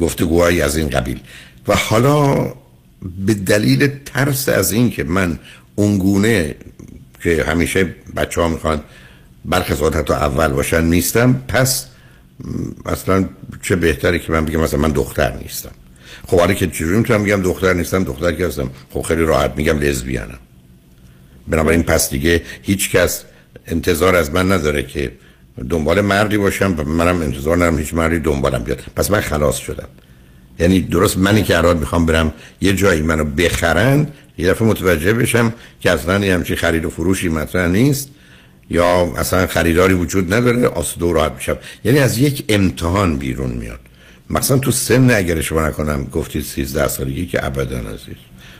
گفتگوهایی 0.00 0.60
از 0.60 0.76
این 0.76 0.90
قبیل. 0.90 1.20
و 1.68 1.76
حالا 1.76 2.52
به 3.26 3.34
دلیل 3.34 3.90
ترس 4.04 4.48
از 4.48 4.72
این 4.72 4.90
که 4.90 5.04
من 5.04 5.38
اونگونه 5.74 6.54
که 7.22 7.44
همیشه 7.44 7.94
بچه 8.16 8.40
ها 8.40 8.48
می‌خوان 8.48 8.80
برخی 9.44 9.74
حتی 9.74 10.12
اول 10.12 10.48
باشن 10.48 10.84
نیستم 10.84 11.42
پس 11.48 11.86
اصلا 12.86 13.28
چه 13.62 13.76
بهتره 13.76 14.18
که 14.18 14.32
من 14.32 14.44
بگم 14.44 14.60
مثلا 14.60 14.80
من 14.80 14.90
دختر 14.90 15.36
نیستم. 15.36 15.70
خب 16.26 16.38
حالا 16.38 16.54
که 16.54 16.66
چجوری 16.66 16.96
می‌تونم 16.96 17.24
بگم 17.24 17.42
دختر 17.42 17.72
نیستم؟ 17.72 18.04
دختر 18.04 18.32
که 18.32 18.46
هستم. 18.46 18.70
خب 18.90 19.02
خیلی 19.02 19.22
راحت 19.22 19.52
میگم 19.56 19.78
لزبیانم 19.78 20.38
بنابراین 21.48 21.82
پس 21.82 22.10
دیگه 22.10 22.42
هیچ 22.62 22.90
کس 22.90 23.24
انتظار 23.66 24.16
از 24.16 24.30
من 24.30 24.52
نداره 24.52 24.82
که 24.82 25.12
دنبال 25.70 26.00
مردی 26.00 26.38
باشم 26.38 26.74
و 26.78 26.82
منم 26.82 27.20
انتظار 27.20 27.56
ندارم 27.56 27.78
هیچ 27.78 27.94
مردی 27.94 28.18
دنبالم 28.18 28.62
بیاد. 28.64 28.82
پس 28.96 29.10
من 29.10 29.20
خلاص 29.20 29.56
شدم. 29.56 29.88
یعنی 30.58 30.80
درست 30.80 31.18
منی 31.18 31.42
که 31.42 31.58
الان 31.58 31.76
می‌خوام 31.76 32.06
برم 32.06 32.32
یه 32.60 32.72
جایی 32.72 33.02
منو 33.02 33.24
بخرن 33.24 34.06
یه 34.38 34.48
دفعه 34.50 34.68
متوجه 34.68 35.12
بشم 35.12 35.52
که 35.80 35.90
اصلا 35.90 36.24
یه 36.24 36.34
همچین 36.34 36.56
خرید 36.56 36.84
و 36.84 36.90
فروشی 36.90 37.28
مطرح 37.28 37.68
نیست 37.68 38.10
یا 38.70 39.12
اصلا 39.16 39.46
خریداری 39.46 39.94
وجود 39.94 40.34
نداره 40.34 40.66
آسوده 40.66 41.12
راحت 41.12 41.32
میشم. 41.32 41.56
یعنی 41.84 41.98
از 41.98 42.18
یک 42.18 42.44
امتحان 42.48 43.16
بیرون 43.16 43.50
میاد. 43.50 43.80
مثلا 44.30 44.58
تو 44.58 44.70
سن 44.70 45.10
اگر 45.10 45.40
شما 45.40 45.68
نکنم 45.68 46.04
گفتید 46.04 46.42
13 46.42 46.88
سالگی 46.88 47.26
که 47.26 47.46
ابدا 47.46 47.78
عزیز. 47.78 48.16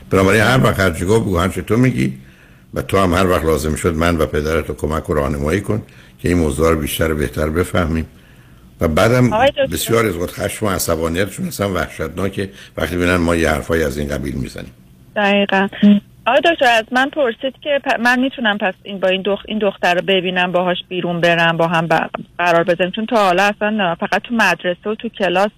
بنابراین 0.09 0.41
هر 0.41 0.63
وقت 0.63 0.79
هر 0.79 0.89
جگاه 0.89 1.19
بگو 1.19 1.37
هر 1.37 1.47
تو 1.47 1.77
میگی 1.77 2.13
و 2.73 2.81
تو 2.81 2.97
هم 2.97 3.13
هر 3.13 3.27
وقت 3.27 3.45
لازم 3.45 3.75
شد 3.75 3.95
من 3.95 4.17
و 4.17 4.25
پدرت 4.25 4.69
رو 4.69 4.75
کمک 4.75 5.09
و 5.09 5.13
راهنمایی 5.13 5.61
کن 5.61 5.81
که 6.19 6.29
این 6.29 6.37
موضوع 6.37 6.69
رو 6.69 6.79
بیشتر 6.79 7.13
بهتر 7.13 7.49
بفهمیم. 7.49 8.05
و 8.81 8.87
بعدم. 8.87 9.29
بسیار 9.71 10.05
از 10.05 10.17
وقت 10.17 10.31
خشم 10.31 10.65
و 10.65 10.69
عصبانیتشون 10.69 11.47
اصلا 11.47 11.73
وحشتناکه 11.73 12.49
وقتی 12.77 12.95
ببینن 12.95 13.15
ما 13.15 13.35
یه 13.35 13.49
حرفایی 13.49 13.83
از 13.83 13.97
این 13.97 14.09
قبیل 14.09 14.35
می‌زنیم. 14.35 14.71
دقیقا. 15.15 15.67
آقای 16.27 16.41
دکتر 16.41 16.65
از 16.65 16.85
من 16.91 17.09
پرسید 17.09 17.53
که 17.61 17.79
من 17.99 18.19
می‌تونم 18.19 18.57
پس 18.57 18.73
این 18.83 18.99
با 18.99 19.07
این 19.07 19.21
دخ... 19.25 19.39
این 19.47 19.59
دختر 19.59 19.93
رو 19.93 20.01
ببینم 20.01 20.51
باهاش 20.51 20.77
بیرون 20.89 21.21
برم 21.21 21.57
با 21.57 21.67
هم 21.67 21.87
قرار 22.37 22.63
بزنیم 22.63 22.91
چون 22.91 23.05
تا 23.05 23.15
حالا 23.15 23.43
اصلا 23.43 23.69
نه، 23.69 23.95
فقط 23.95 24.21
تو 24.21 24.35
مدرسه 24.35 24.89
و 24.89 24.95
تو 24.95 25.09
کلاس 25.09 25.51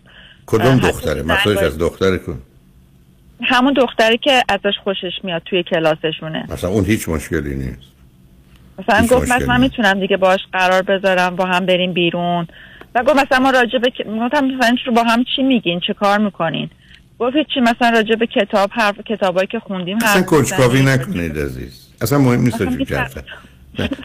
کدوم 0.46 0.78
دختره؟ 0.78 1.24
باید- 1.24 1.58
از 1.58 1.78
دختر 1.78 2.18
کن 2.18 2.42
همون 3.42 3.74
دختری 3.74 4.18
که 4.18 4.44
ازش 4.50 4.78
خوشش 4.84 5.12
میاد 5.24 5.42
توی 5.46 5.64
کلاسشونه. 5.64 6.46
مثلا 6.50 6.70
اون 6.70 6.86
هیچ 6.86 7.10
مشکلی 7.10 7.56
نیست. 7.56 7.92
مثلا 8.80 9.18
گفت 9.18 9.48
من. 9.48 9.62
می‌تونم 9.62 10.00
دیگه 10.00 10.18
باهاش 10.18 10.40
قرار 10.54 10.82
بذارم 10.82 11.36
با 11.36 11.46
هم 11.46 11.66
بریم 11.66 11.94
بیرون. 11.94 12.48
و 12.96 13.04
گفت 13.04 13.16
مثلا 13.16 13.40
ما 13.40 13.50
راجع 13.50 13.78
به 13.78 13.92
مثلا 14.06 14.50
رو 14.86 14.94
با 14.94 15.04
هم 15.04 15.26
چی 15.36 15.44
میگین؟ 15.44 15.80
چه 15.88 15.94
کار 15.94 16.18
می‌کنین؟ 16.20 16.70
گفت 17.20 17.34
چی 17.54 17.60
مثلا 17.60 17.90
راجع 17.90 18.16
به 18.16 18.28
کتاب 18.28 18.70
حرف 18.74 18.96
کتابایی 19.06 19.48
که 19.48 19.60
خوندیم 19.60 19.98
اصلا 19.98 20.22
کنجکاوی. 20.22 20.82
نکنید 20.82 21.40
عزیز. 21.40 21.88
اصلا 22.02 22.18
مهم 22.18 22.42
نیست 22.42 22.58
چی. 22.58 22.96
حرفه 22.96 23.24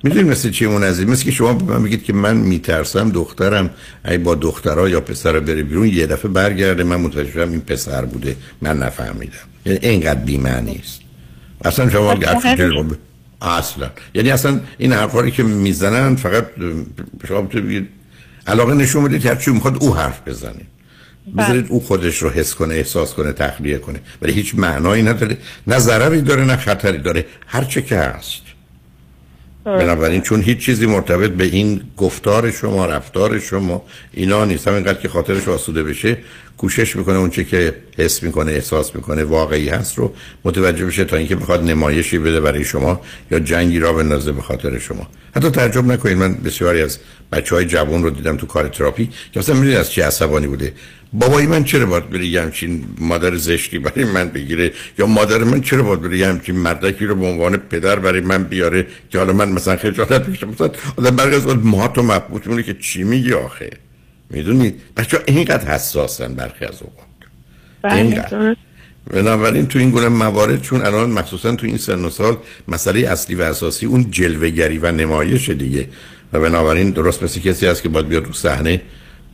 می‌دونید 0.03 0.27
مثل 0.27 0.51
چی 0.51 0.65
اون 0.65 0.85
عزیز؟ 0.85 1.07
مثل 1.07 1.25
که 1.25 1.31
شما 1.31 1.53
به 1.53 1.73
من 1.73 1.83
بگید 1.83 2.05
که 2.05 2.13
من 2.13 2.37
میترسم 2.37 3.11
دخترم 3.11 3.71
ای 4.09 4.19
با 4.19 4.35
دخترها 4.35 4.89
یا 4.89 5.01
پسر 5.01 5.41
بره 5.41 5.63
بیرون 5.63 5.87
یه 5.87 6.07
دفعه 6.07 6.31
برگرده 6.31 6.85
من 6.85 6.97
متوجه 6.97 7.41
این 7.41 7.61
پسر 7.61 8.05
بوده 8.05 8.37
من 8.63 8.79
نفهمیدم. 8.79 9.33
یعنی 9.67 9.79
اینقدر 9.83 10.21
بی‌معنی 10.21 10.81
است. 10.83 11.01
اصلا 11.65 11.91
شما 11.91 12.15
خب، 12.15 12.25
اصلا 13.43 13.91
یعنی 14.15 14.31
اصلا 14.31 14.61
این 14.79 14.93
حرفایی 14.93 15.31
که 15.31 15.43
می‌زنن 15.43 16.17
فقط 16.17 16.47
شما 17.29 17.43
بگید 17.43 17.89
علاقه 18.47 18.75
نشون 18.75 19.05
بدید 19.05 19.23
که 19.23 19.29
هرچی 19.29 19.51
می‌خواد 19.51 19.83
او 19.83 19.97
حرف 19.97 20.21
بزنه. 20.27 20.67
بذارید 21.39 21.67
او 21.69 21.81
خودش 21.81 22.23
رو 22.23 22.31
حس 22.31 22.55
کنه 22.55 22.75
احساس 22.75 23.15
کنه 23.15 23.33
تخلیه 23.33 23.79
کنه. 23.79 24.01
ولی 24.23 24.33
هیچ 24.33 24.55
معنایی 24.55 25.03
نداره 25.03 25.37
نه 25.67 25.79
ضرری 25.79 26.21
داره 26.21 26.45
نه 26.45 26.57
خطری 26.57 26.99
داره. 26.99 27.27
هر 27.47 27.65
چه 27.65 27.83
که 27.83 27.97
هست. 27.97 28.43
بنابراین 29.65 30.21
چون 30.21 30.43
هیچ 30.43 30.59
چیزی 30.59 30.87
مرتبط 30.87 31.31
به 31.31 31.45
این 31.45 31.81
گفتار 31.97 32.51
شما 32.51 32.87
رفتار 32.87 33.39
شما 33.39 33.83
اینا 34.13 34.45
نیست. 34.45 34.69
همینقدر 34.69 35.01
که 35.01 35.09
خاطرش 35.09 35.49
آسوده 35.49 35.83
بشه 35.83 36.17
کوشش 36.59 36.97
می‌کنه 36.97 37.17
اون 37.17 37.31
چه 37.31 37.45
که 37.45 37.75
حس 37.99 38.23
می‌کنه 38.23 38.53
احساس 38.53 38.95
می‌کنه 38.97 39.25
واقعی 39.25 39.69
هست 39.69 39.99
رو 39.99 40.15
متوجه 40.45 40.87
بشه 40.87 41.05
تا 41.05 41.17
اینکه 41.17 41.37
بخواد 41.37 41.65
نمایشی 41.65 42.19
بده 42.19 42.41
برای 42.41 42.65
شما 42.65 43.01
یا 43.31 43.39
جنگی 43.39 43.79
را 43.79 43.93
بندازه 43.93 44.33
به 44.33 44.43
خاطر 44.43 44.79
شما. 44.79 45.09
حتی 45.37 45.51
تعجب 45.51 45.85
نکنید. 45.85 46.19
من 46.19 46.35
بسیاری 46.35 46.83
از 46.83 46.99
بچه 47.33 47.55
های 47.55 47.65
جوان 47.65 48.03
رو 48.03 48.11
دیدم 48.11 48.37
تو 48.37 48.47
کار 48.47 48.69
تراپی 48.69 49.11
که 49.33 49.41
مثلا 49.41 49.55
می‌دونید 49.55 49.77
از 49.77 49.91
چی 49.91 50.01
عصبانی 50.01 50.47
بوده. 50.47 50.73
بابای 51.15 51.47
من 51.47 51.65
چرا 51.65 51.87
باید 51.87 52.11
بره 52.11 52.27
یه 52.27 52.43
همچین 52.43 52.85
مادر 52.99 53.37
زشتی 53.37 53.79
برای 53.79 54.05
من 54.05 54.29
بگیره 54.29 54.73
یا 54.99 55.07
مادر 55.07 55.39
من 55.39 55.61
چرا 55.61 55.83
باید 55.83 56.03
بره 56.03 56.19
یه 56.19 56.27
همچین 56.29 56.57
مردکی 56.57 57.07
رو 57.07 57.15
به 57.15 57.27
عنوان 57.27 57.57
پدر 57.57 57.99
برای 57.99 58.21
من 58.21 58.45
بیاره 58.45 58.87
که 59.11 59.19
حالا 59.19 59.33
من 59.33 59.49
مثلا 59.49 59.77
خجالت 59.77 60.27
بکشم 60.27 60.49
مثلا 60.49 60.71
آدم 60.97 61.17
برای 61.17 61.35
از 61.35 61.47
تو 61.95 62.03
مبهوت 62.03 62.47
میونه 62.47 62.63
که 62.63 62.75
چی 62.75 63.05
میگی 63.05 63.33
آخه 63.33 63.71
می‌دونید 64.31 64.81
بچه 64.97 65.19
اینقدر 65.27 65.75
حساسن 65.75 66.35
برخی 66.35 66.65
از 66.65 66.83
اوقات 66.83 67.95
اینقدر. 67.95 68.57
بنابراین 69.11 69.67
تو 69.67 69.79
این 69.79 69.91
گونه 69.91 70.09
موارد 70.09 70.63
چون 70.63 70.87
الان 70.87 71.11
مخصوصا 71.11 71.57
تو 71.57 71.67
این 71.67 71.77
سن 71.77 72.05
و 72.05 72.11
سال 72.11 72.37
مسئله 72.69 73.01
اصلی 73.01 73.35
و 73.35 73.43
اساسی 73.43 73.87
اون 73.87 74.11
جلوگری 74.11 74.79
و 74.79 74.93
نمایش 74.93 75.51
دیگه 75.51 75.89
و 76.33 76.41
بنابراین 76.41 76.91
درست 76.91 77.23
مثل 77.23 77.41
کسی 77.41 77.67
هست 77.67 77.83
که 77.83 77.89
باید 77.89 78.09
بیاد 78.09 78.25
رو 78.25 78.33
صحنه 78.33 78.81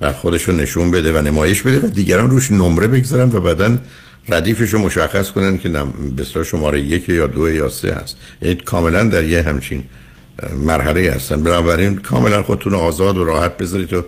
و 0.00 0.12
خودش 0.12 0.42
رو 0.42 0.54
نشون 0.54 0.90
بده 0.90 1.12
و 1.12 1.22
نمایش 1.22 1.62
بده 1.62 1.86
و 1.86 1.90
دیگران 1.90 2.30
روش 2.30 2.50
نمره 2.50 2.86
بگذارن 2.86 3.28
و 3.32 3.40
بعدا 3.40 3.78
ردیفش 4.28 4.70
رو 4.70 4.78
مشخص 4.78 5.30
کنن 5.30 5.58
که 5.58 5.70
اصطلاح 6.18 6.44
شماره 6.44 6.80
یک 6.80 7.08
یا 7.08 7.26
دو 7.26 7.50
یا 7.50 7.68
سه 7.68 7.94
هست. 7.94 8.16
یعنی 8.42 8.54
کاملا 8.54 9.04
در 9.04 9.24
یه 9.24 9.42
همچین 9.42 9.84
مرحله 10.66 11.12
هستن. 11.12 11.42
بنابراین 11.42 11.96
کاملا 11.96 12.42
خودتون 12.42 12.74
آزاد 12.74 13.16
و 13.16 13.24
راحت 13.24 13.56
بذارید 13.56 13.92
و 13.92 14.04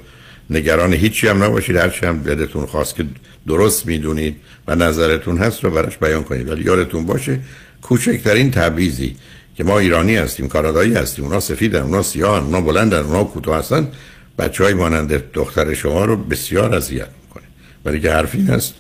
نگران 0.50 0.92
هیچی 0.92 1.28
هم 1.28 1.42
نباشید. 1.42 1.76
هرچی 1.76 2.06
هم 2.06 2.18
دلتون 2.18 2.66
خواست 2.66 2.94
که 2.94 3.04
درست 3.48 3.86
می‌دونید 3.86 4.36
و 4.68 4.74
نظرتون 4.74 5.38
هست 5.38 5.64
رو 5.64 5.70
براش 5.70 5.98
بیان 5.98 6.22
کنید. 6.22 6.48
ولی 6.48 6.64
یادتون 6.64 7.06
باشه 7.06 7.40
کوچکترین 7.82 8.50
تبعیضی 8.50 9.16
که 9.56 9.64
ما 9.64 9.78
ایرانی 9.78 10.16
هستیم 10.16 10.48
کانادایی 10.48 10.94
هستیم 10.94 11.24
اونا 11.24 11.40
سفیدن 11.40 11.82
اونا 11.82 12.02
سیاهن 12.02 12.44
اونا 12.44 12.60
بلندن 12.60 12.98
اونا 12.98 13.24
کوتاه 13.24 13.58
هستن. 13.58 13.88
بچه 14.38 14.64
های 14.64 14.74
مانند 14.74 15.32
دختر 15.32 15.74
شما 15.74 16.04
رو 16.04 16.16
بسیار 16.16 16.74
اذیت 16.74 17.08
می‌کنه. 17.22 17.44
ولی 17.84 18.00
که 18.00 18.12
حرف 18.12 18.34
این 18.34 18.46
هست 18.46 18.74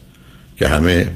که 0.56 0.68
همه 0.68 1.10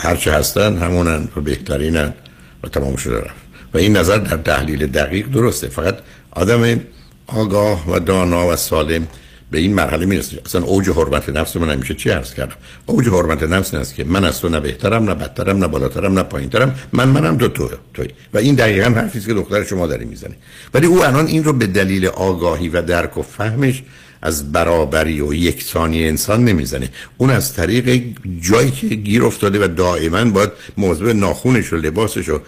هرچه 0.00 0.32
هستن 0.32 0.78
همونن 0.78 1.28
و 1.36 1.40
بهترینن 1.40 2.14
و 2.62 2.68
تمام 2.68 2.96
شده 2.96 3.18
رفت. 3.18 3.40
و 3.74 3.78
این 3.78 3.96
نظر 3.96 4.18
در 4.18 4.36
تحلیل 4.36 4.86
دقیق 4.86 5.26
درسته. 5.26 5.68
فقط 5.68 5.98
آدم 6.30 6.80
آگاه 7.26 7.90
و 7.90 7.98
دانا 7.98 8.48
و 8.48 8.56
سالم 8.56 9.06
به 9.50 9.58
این 9.58 9.74
مرحله 9.74 10.06
می‌رسه. 10.06 10.40
اصلا 10.46 10.62
اوج 10.62 10.88
حرمت 10.88 11.28
نفس 11.28 11.56
من 11.56 11.70
همیشه 11.70 11.94
چی 11.94 12.10
عرض 12.10 12.34
کردم؟ 12.34 12.56
اوج 12.86 13.08
حرمت 13.08 13.42
نفس 13.42 13.74
این 13.74 13.80
است 13.80 13.94
که 13.94 14.04
من 14.04 14.24
از 14.24 14.40
تو 14.40 14.48
نه 14.48 14.60
بهترم 14.60 15.04
نه 15.04 15.14
بدترم 15.14 15.58
نه 15.58 15.68
بالاترم 15.68 16.18
نه 16.18 16.22
پایینترم. 16.22 16.74
من 16.92 17.08
منم 17.08 17.38
تو 17.38 17.48
تو 17.48 17.70
توی. 17.94 18.08
و 18.34 18.38
این 18.38 18.54
دقیقا 18.54 18.90
حرفی 18.90 19.20
که 19.20 19.34
دختر 19.34 19.64
شما 19.64 19.86
داری 19.86 20.04
می‌زنی 20.04 20.34
ولی 20.74 20.86
او 20.86 21.04
الان 21.04 21.26
این 21.26 21.44
رو 21.44 21.52
به 21.52 21.66
دلیل 21.66 22.06
آگاهی 22.06 22.68
و 22.68 22.82
درک 22.82 23.18
و 23.18 23.22
فهمش 23.22 23.82
از 24.22 24.52
برابری 24.52 25.20
و 25.20 25.34
یکسانی 25.34 26.08
انسان 26.08 26.44
نمی‌زنه. 26.44 26.88
اون 27.18 27.30
از 27.30 27.54
طریق 27.54 28.02
جایی 28.40 28.70
که 28.70 28.86
گیر 28.86 29.24
افتاده 29.24 29.64
و 29.64 29.68
دائما 29.68 30.24
باید 30.24 30.50
موضوع 30.76 31.12
ناخونش 31.12 31.72
و 31.72 31.76
لباسش 31.76 32.28
و 32.28 32.40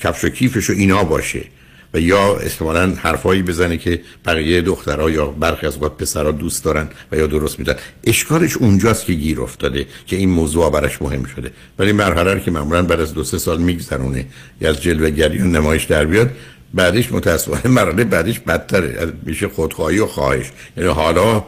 کفش 0.00 0.24
و 0.24 0.28
کیفش 0.28 0.70
و 0.70 0.72
اینا 0.72 1.04
باشه. 1.04 1.44
و 1.94 2.00
یا 2.00 2.36
احتمالا 2.36 2.92
حرفایی 2.96 3.42
بزنه 3.42 3.76
که 3.76 4.00
بقیه 4.24 4.60
دخترها 4.60 5.10
یا 5.10 5.26
برخی 5.26 5.66
از 5.66 5.82
وقت 5.82 5.92
پسرها 5.92 6.30
دوست 6.30 6.64
دارن 6.64 6.88
و 7.12 7.16
یا 7.16 7.26
درست 7.26 7.58
میدن 7.58 7.74
اشکالش 8.04 8.56
اونجاست 8.56 9.04
که 9.04 9.12
گیر 9.12 9.40
افتاده 9.40 9.86
که 10.06 10.16
این 10.16 10.30
موضوع 10.30 10.70
برش 10.70 11.02
مهم 11.02 11.24
شده. 11.24 11.50
ولی 11.78 11.92
مرحله 11.92 12.40
که 12.40 12.50
معمولا 12.50 12.82
بعد 12.82 13.00
از 13.00 13.14
دو 13.14 13.24
سه 13.24 13.38
سال 13.38 13.60
میگذرونه 13.60 14.26
یا 14.60 14.70
از 14.70 14.82
جلوگری 14.82 15.38
و 15.38 15.44
نمایش 15.44 15.84
در 15.84 16.04
بیاد 16.04 16.30
بعدش 16.74 17.12
متاسفانه 17.12 17.68
مرحله 17.68 18.04
بعدش 18.04 18.40
بدتره. 18.40 19.12
میشه 19.22 19.48
خودخواهی 19.48 19.98
و 19.98 20.06
خواهش. 20.06 20.46
یعنی 20.76 20.88
حالا 20.90 21.44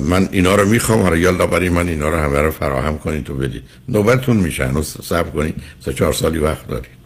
من 0.00 0.28
اینا 0.32 0.54
رو 0.54 0.68
می‌خوام 0.68 1.02
حالا 1.02 1.16
یالا 1.16 1.46
برای 1.46 1.68
من 1.68 1.88
اینا 1.88 2.08
رو 2.08 2.16
همه 2.16 2.38
رو 2.38 2.50
فراهم 2.50 2.98
کنید 2.98 3.24
تو 3.24 3.34
بدید 3.34 3.62
نوبتتون 3.88 4.36
میشه 4.36 4.66
هنوز 4.66 4.96
صبر 5.02 5.30
کنید 5.30 5.54
سه 5.84 5.92
چهار 5.92 6.12
سالی 6.12 6.38
وقت 6.38 6.68
دارید 6.68 6.97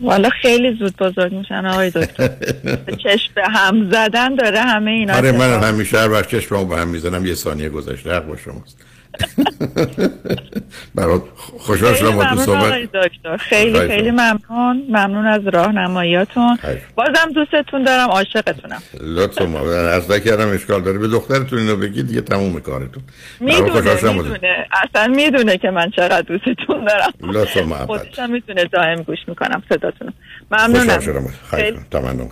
والا 0.00 0.28
خیلی 0.42 0.76
زود 0.78 0.96
بزرگ 0.96 1.32
میشن 1.32 1.66
آقای 1.66 1.90
دکتر. 1.90 2.28
چشم 3.04 3.32
به 3.34 3.42
هم 3.48 3.90
زدن 3.90 4.34
داره 4.34 4.60
همه 4.60 4.90
اینا 4.90 5.16
آره 5.16 5.32
من 5.32 5.62
همیشه 5.62 5.98
هر 5.98 6.10
وقت 6.10 6.28
چشم 6.28 6.68
به 6.68 6.76
هم 6.76 6.88
می‌زنم 6.88 7.26
یه 7.26 7.34
ثانیه 7.34 7.68
گذشته 7.68 8.14
حق 8.14 8.26
با 8.26 8.36
شماست. 8.36 8.84
برات 10.94 11.22
خوشحال 11.58 11.94
شدم 11.94 12.16
با 12.16 12.24
تو 12.24 12.36
صحبت. 12.36 12.72
دکتر. 12.92 13.36
خیلی 13.36 13.88
خیلی 13.88 14.10
ممنون. 14.10 14.82
ممنون 14.88 15.26
از 15.26 15.40
راهنماییاتون. 15.46 16.58
بازم 16.94 17.32
دوستتون 17.34 17.84
دارم 17.84 18.08
عاشقتونم. 18.08 18.82
لطف 19.00 19.42
ما 19.42 19.70
از 19.70 20.08
کردم 20.20 20.48
اشکال 20.48 20.82
داره. 20.82 20.98
به 20.98 21.08
دخترتون 21.08 21.58
اینو 21.58 21.76
بگید 21.76 22.06
دیگه 22.06 22.20
تموم 22.20 22.60
کارتون. 22.60 23.02
می‌دونه 23.40 24.12
می‌دونه. 24.12 24.66
اصلا 24.72 25.06
می‌دونه 25.06 25.58
که 25.58 25.70
من 25.70 25.90
چقدر 25.90 26.22
دوستتون 26.22 26.84
دارم. 26.84 27.12
لطف 27.22 27.56
محبت. 27.56 27.86
خودشم 27.86 28.30
می‌تونه 28.30 28.64
دائم 28.64 29.02
گوش 29.02 29.18
می‌کنم 29.28 29.62
صداتون 29.68 30.12
ممنونم. 30.50 30.78
خوشحال 30.78 31.00
شدم 31.00 31.26
خیلی 31.50 31.78
تمام 31.90 32.30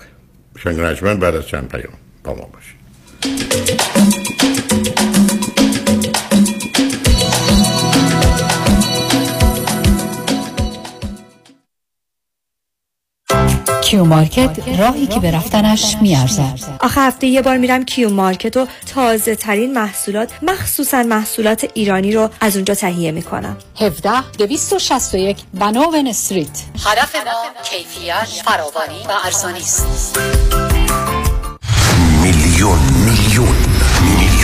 شنگ 0.58 1.18
بعد 1.18 1.34
از 1.34 1.48
چند 1.48 1.68
پیام 1.68 1.94
با 2.24 2.34
ما 2.34 2.48
باشید. 2.52 2.84
کیو 13.94 14.04
مارکت 14.04 14.78
راهی 14.78 15.06
که 15.06 15.20
به 15.20 15.30
رفتنش 15.30 15.96
میارزد. 16.02 16.58
آخه 16.80 17.00
هفته 17.00 17.26
یه 17.26 17.42
بار 17.42 17.56
میرم 17.56 17.84
کیو 17.84 18.10
مارکت 18.10 18.56
و 18.56 18.66
تازه 18.94 19.34
ترین 19.34 19.72
محصولات 19.72 20.30
مخصوصا 20.42 21.02
محصولات 21.02 21.66
ایرانی 21.74 22.12
رو 22.12 22.30
از 22.40 22.56
اونجا 22.56 22.74
تهیه 22.74 23.10
می‌کنم. 23.10 23.56
17 23.80 24.30
261 24.38 25.36
بناون 25.54 26.06
استریت. 26.06 26.48
هدف 26.86 27.14
ما 27.14 27.62
کیفیت 27.62 28.42
فراوانی 28.44 29.02
و 29.08 29.12
ارزانی 29.24 29.58
است. 29.58 30.18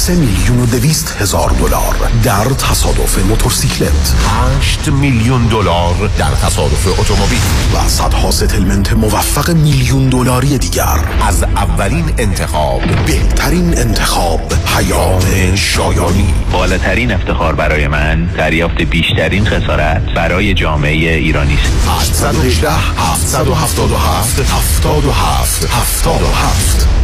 3 0.00 0.14
میلیون 0.14 0.60
و 0.60 0.66
دویست 0.66 1.16
هزار 1.18 1.50
دلار 1.50 2.10
در 2.22 2.44
تصادف 2.44 3.18
موتورسیکلت. 3.18 4.14
8 4.58 4.88
میلیون 4.88 5.46
دلار 5.46 6.10
در 6.18 6.30
تصادف 6.30 7.00
اتومبیل. 7.00 7.40
و 7.74 7.88
صدها 7.88 8.30
ستلمنت 8.30 8.92
موفق 8.92 9.50
میلیون 9.50 10.08
دلاری 10.08 10.58
دیگر. 10.58 10.98
از 11.28 11.42
اولین 11.42 12.04
انتخاب. 12.18 12.80
بهترین 13.06 13.78
انتخاب 13.78 14.52
پیام 14.76 15.54
شایانی. 15.54 16.34
بالاترین 16.52 17.12
افتخار 17.12 17.54
برای 17.54 17.88
من 17.88 18.24
دریافت 18.24 18.82
بیشترین 18.82 19.44
خسارت 19.44 20.02
برای 20.16 20.54
جامعه 20.54 21.14
ایرانی 21.16 21.58
است. 21.88 22.22
818 22.24 22.70
777 22.70 24.40
77 24.40 25.64
77 25.64 26.99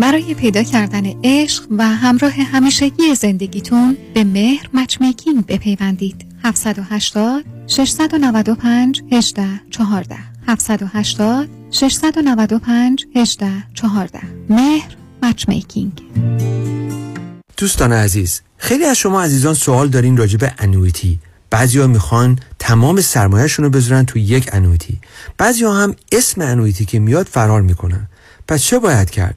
برای 0.00 0.34
پیدا 0.34 0.62
کردن 0.62 1.04
عشق 1.24 1.64
و 1.78 1.88
همراه 1.88 2.32
همیشگی 2.32 3.14
زندگیتون 3.14 3.96
به 4.14 4.24
مهر 4.24 4.68
مچمیکینگ 4.74 5.46
بپیوندید. 5.46 6.26
780 6.44 7.44
695 7.66 9.02
18 9.12 9.46
14 9.70 10.16
780 10.48 11.48
695 11.70 13.06
18 13.16 13.46
14 13.74 14.20
مهر 14.48 14.96
مچمیکینگ. 15.22 15.92
دوستان 17.56 17.92
عزیز 17.92 18.40
خیلی 18.56 18.84
از 18.84 18.96
شما 18.96 19.22
عزیزان 19.22 19.54
سوال 19.54 19.88
دارین 19.88 20.16
راجع 20.16 20.38
به 20.38 20.52
انویتی 20.58 21.18
بعضیا 21.50 21.86
می‌خوان 21.86 22.38
تمام 22.58 23.00
سرمایهشون 23.00 23.64
رو 23.64 23.70
بذارن 23.70 24.04
تو 24.04 24.18
یک 24.18 24.48
annuity 24.52 25.00
بعضیا 25.38 25.72
هم 25.72 25.96
اسم 26.12 26.40
annuity 26.40 26.84
که 26.84 26.98
میاد 26.98 27.26
فرار 27.26 27.62
می‌کنن. 27.62 28.08
پس 28.48 28.62
چه 28.62 28.78
باید 28.78 29.10
کرد؟ 29.10 29.36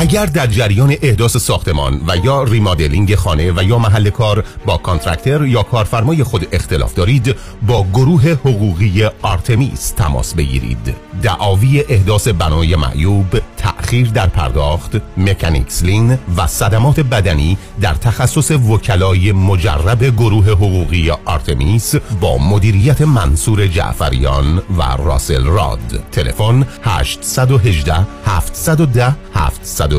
اگر 0.00 0.26
در 0.26 0.46
جریان 0.46 0.94
احداث 1.02 1.36
ساختمان 1.36 2.00
و 2.06 2.16
یا 2.24 2.42
remodeling 2.42 3.14
خانه 3.14 3.52
و 3.52 3.62
یا 3.62 3.78
محل 3.78 4.10
کار 4.10 4.44
با 4.66 4.76
contractor 4.76 5.46
یا 5.46 5.62
کارفرمای 5.62 6.24
خود 6.24 6.48
اختلاف 6.52 6.94
دارید 6.94 7.34
با 7.62 7.86
گروه 7.94 8.28
حقوقی 8.28 9.04
آرتمیس 9.22 9.90
تماس 9.90 10.34
بگیرید. 10.34 10.94
دعاوی 11.22 11.84
احداث 11.88 12.28
بنای 12.28 12.76
معیوب 12.76 13.26
تأخیر 13.56 14.10
در 14.10 14.26
پرداخت 14.26 14.96
mechanics 15.16 15.82
lien 15.82 16.18
و 16.36 16.46
صدمات 16.46 17.00
بدنی 17.00 17.58
در 17.80 17.94
تخصص 17.94 18.50
وکلای 18.50 19.32
مجرب 19.32 20.04
گروه 20.16 20.50
حقوقی 20.50 21.10
آرتمیس 21.10 21.94
با 22.20 22.38
مدیریت 22.38 23.00
منصور 23.00 23.66
جعفریان 23.66 24.62
و 24.78 24.82
راسل 24.98 25.44
راد. 25.44 26.04
تلفن 26.12 26.66
818 26.84 28.06
710 28.26 29.16
710 29.34 29.89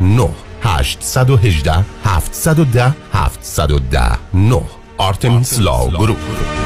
9 0.00 0.30
818 0.62 1.84
710 2.02 2.92
710 3.42 4.18
9 4.32 4.62
Artemis 4.98 5.58
Law 5.58 5.88
Group 5.90 6.65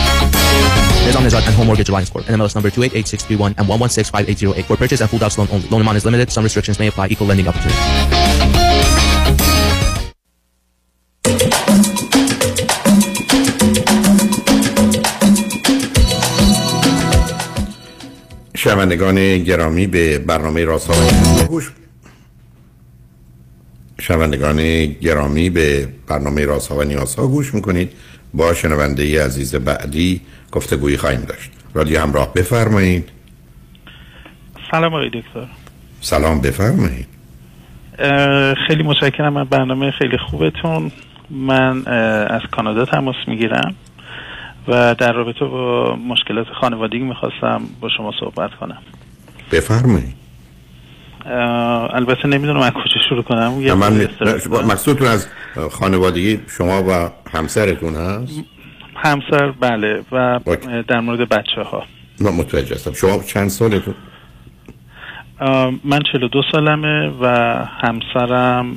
Nizam 1.05 1.23
Nizad 1.23 1.45
and 1.47 1.55
Home 1.55 1.67
Mortgage 1.67 1.89
Alliance 1.89 2.09
Corp. 2.09 2.25
NMLS 2.25 2.53
number 2.55 2.69
288631 2.69 3.55
and 3.57 3.67
1165808. 3.67 4.65
For 4.65 4.77
purchase 4.77 5.01
and 5.01 5.09
full 5.09 5.19
docs 5.19 5.37
loan 5.37 5.47
only. 5.51 5.67
Loan 5.69 5.81
amount 5.81 5.97
is 5.97 6.05
limited. 6.05 6.31
Some 6.31 6.43
restrictions 6.43 6.77
may 6.79 6.87
apply. 6.87 7.07
Equal 7.09 7.27
lending 7.27 7.47
opportunity. 7.47 7.81
شنوندگان 18.55 19.37
گرامی 19.37 19.87
به 19.87 20.19
برنامه 20.19 20.65
راسا 20.65 20.93
گوش 21.47 21.71
شنوندگان 24.01 24.85
گرامی 24.85 25.49
به 25.49 25.87
برنامه 26.07 26.45
راسا 26.45 26.75
و 26.75 26.83
نیاسا 26.83 27.27
گوش 27.27 27.53
می‌کنید 27.53 27.91
با 28.33 28.53
شنونده 28.53 29.03
ای 29.03 29.17
عزیز 29.17 29.55
بعدی 29.55 30.21
گفتگویی 30.51 30.97
خواهیم 30.97 31.21
داشت. 31.21 31.51
رادیو 31.73 31.99
همراه 31.99 32.33
بفرمایید. 32.33 33.09
سلام 34.71 34.93
آقای 34.93 35.09
دکتر. 35.09 35.47
سلام 36.01 36.41
بفرمایید. 36.41 37.07
خیلی 38.67 38.83
متشکرم 38.83 39.37
از 39.37 39.47
برنامه 39.47 39.91
خیلی 39.91 40.17
خوبتون. 40.17 40.91
من 41.29 41.87
از 42.27 42.41
کانادا 42.51 42.85
تماس 42.85 43.15
می‌گیرم 43.27 43.75
و 44.67 44.95
در 44.95 45.13
رابطه 45.13 45.45
با 45.45 45.95
مشکلات 45.95 46.47
خانوادگی 46.61 46.99
می‌خواستم 46.99 47.61
با 47.81 47.89
شما 47.97 48.13
صحبت 48.19 48.51
کنم. 48.59 48.77
بفرمایید. 49.51 50.20
البته 51.25 52.27
نمی‌دونم 52.27 52.59
از 52.59 52.71
کجا 52.71 53.01
شروع 53.09 53.23
کنم. 53.23 53.61
یه 53.61 53.73
من. 53.73 54.07
مقصودتون 54.49 55.07
از 55.07 55.27
خانوادگی 55.71 56.39
شما 56.57 56.83
و 56.83 57.11
همسرتون 57.37 57.95
هست؟ 57.95 58.43
همسر 58.95 59.51
بله 59.51 60.01
و 60.11 60.39
در 60.87 60.99
مورد 60.99 61.29
بچه 61.29 61.61
ها 61.61 61.83
من 62.21 62.31
متوجه 62.31 62.75
هستم. 62.75 62.93
شما 62.93 63.23
چند 63.23 63.49
سالتون؟ 63.49 63.95
من 65.83 65.99
42 66.11 66.41
سالمه 66.51 67.11
و 67.21 67.25
همسرم 67.81 68.75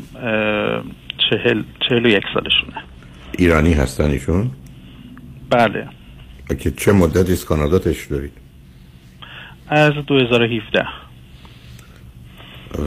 چهل 1.31 1.63
چهل 1.89 2.07
و 2.07 2.09
یک 2.09 2.25
سالشونه. 2.35 2.83
ایرانی 3.39 3.73
هستن 3.73 4.11
ایشون؟ 4.11 4.51
بله. 5.51 5.89
که 6.59 6.71
چه 6.71 6.93
مدتی 6.93 7.33
از 7.33 7.45
کانادا 7.45 7.79
تشریف 7.79 8.09
دارید؟ 8.09 8.33
از 9.69 9.93
2017 9.93 10.87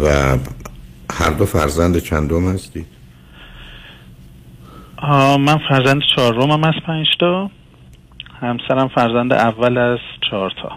و 0.03 0.37
هر 1.11 1.29
دو 1.29 1.45
فرزند 1.45 1.97
چندم 1.97 2.53
هستید 2.53 2.85
من 5.39 5.57
فرزند 5.69 6.01
چهارمم 6.15 6.63
از 6.63 6.73
پنج 6.87 7.07
تا. 7.19 7.51
همسرم 8.41 8.87
فرزند 8.87 9.33
اول 9.33 9.77
از 9.77 9.99
چهار 10.29 10.53
تا. 10.61 10.71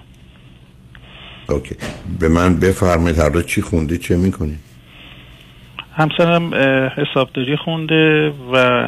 اوکی. 1.49 1.77
به 2.21 2.29
من 2.29 2.57
بفرمایید 2.61 3.19
هر 3.19 3.29
دو 3.29 3.43
چی 3.43 3.63
خوندی 3.63 3.99
چه 3.99 4.17
می‌کنی؟ 4.17 4.57
همسرم 5.97 6.55
حسابداری 6.97 7.57
خونده 7.57 8.33
و 8.53 8.85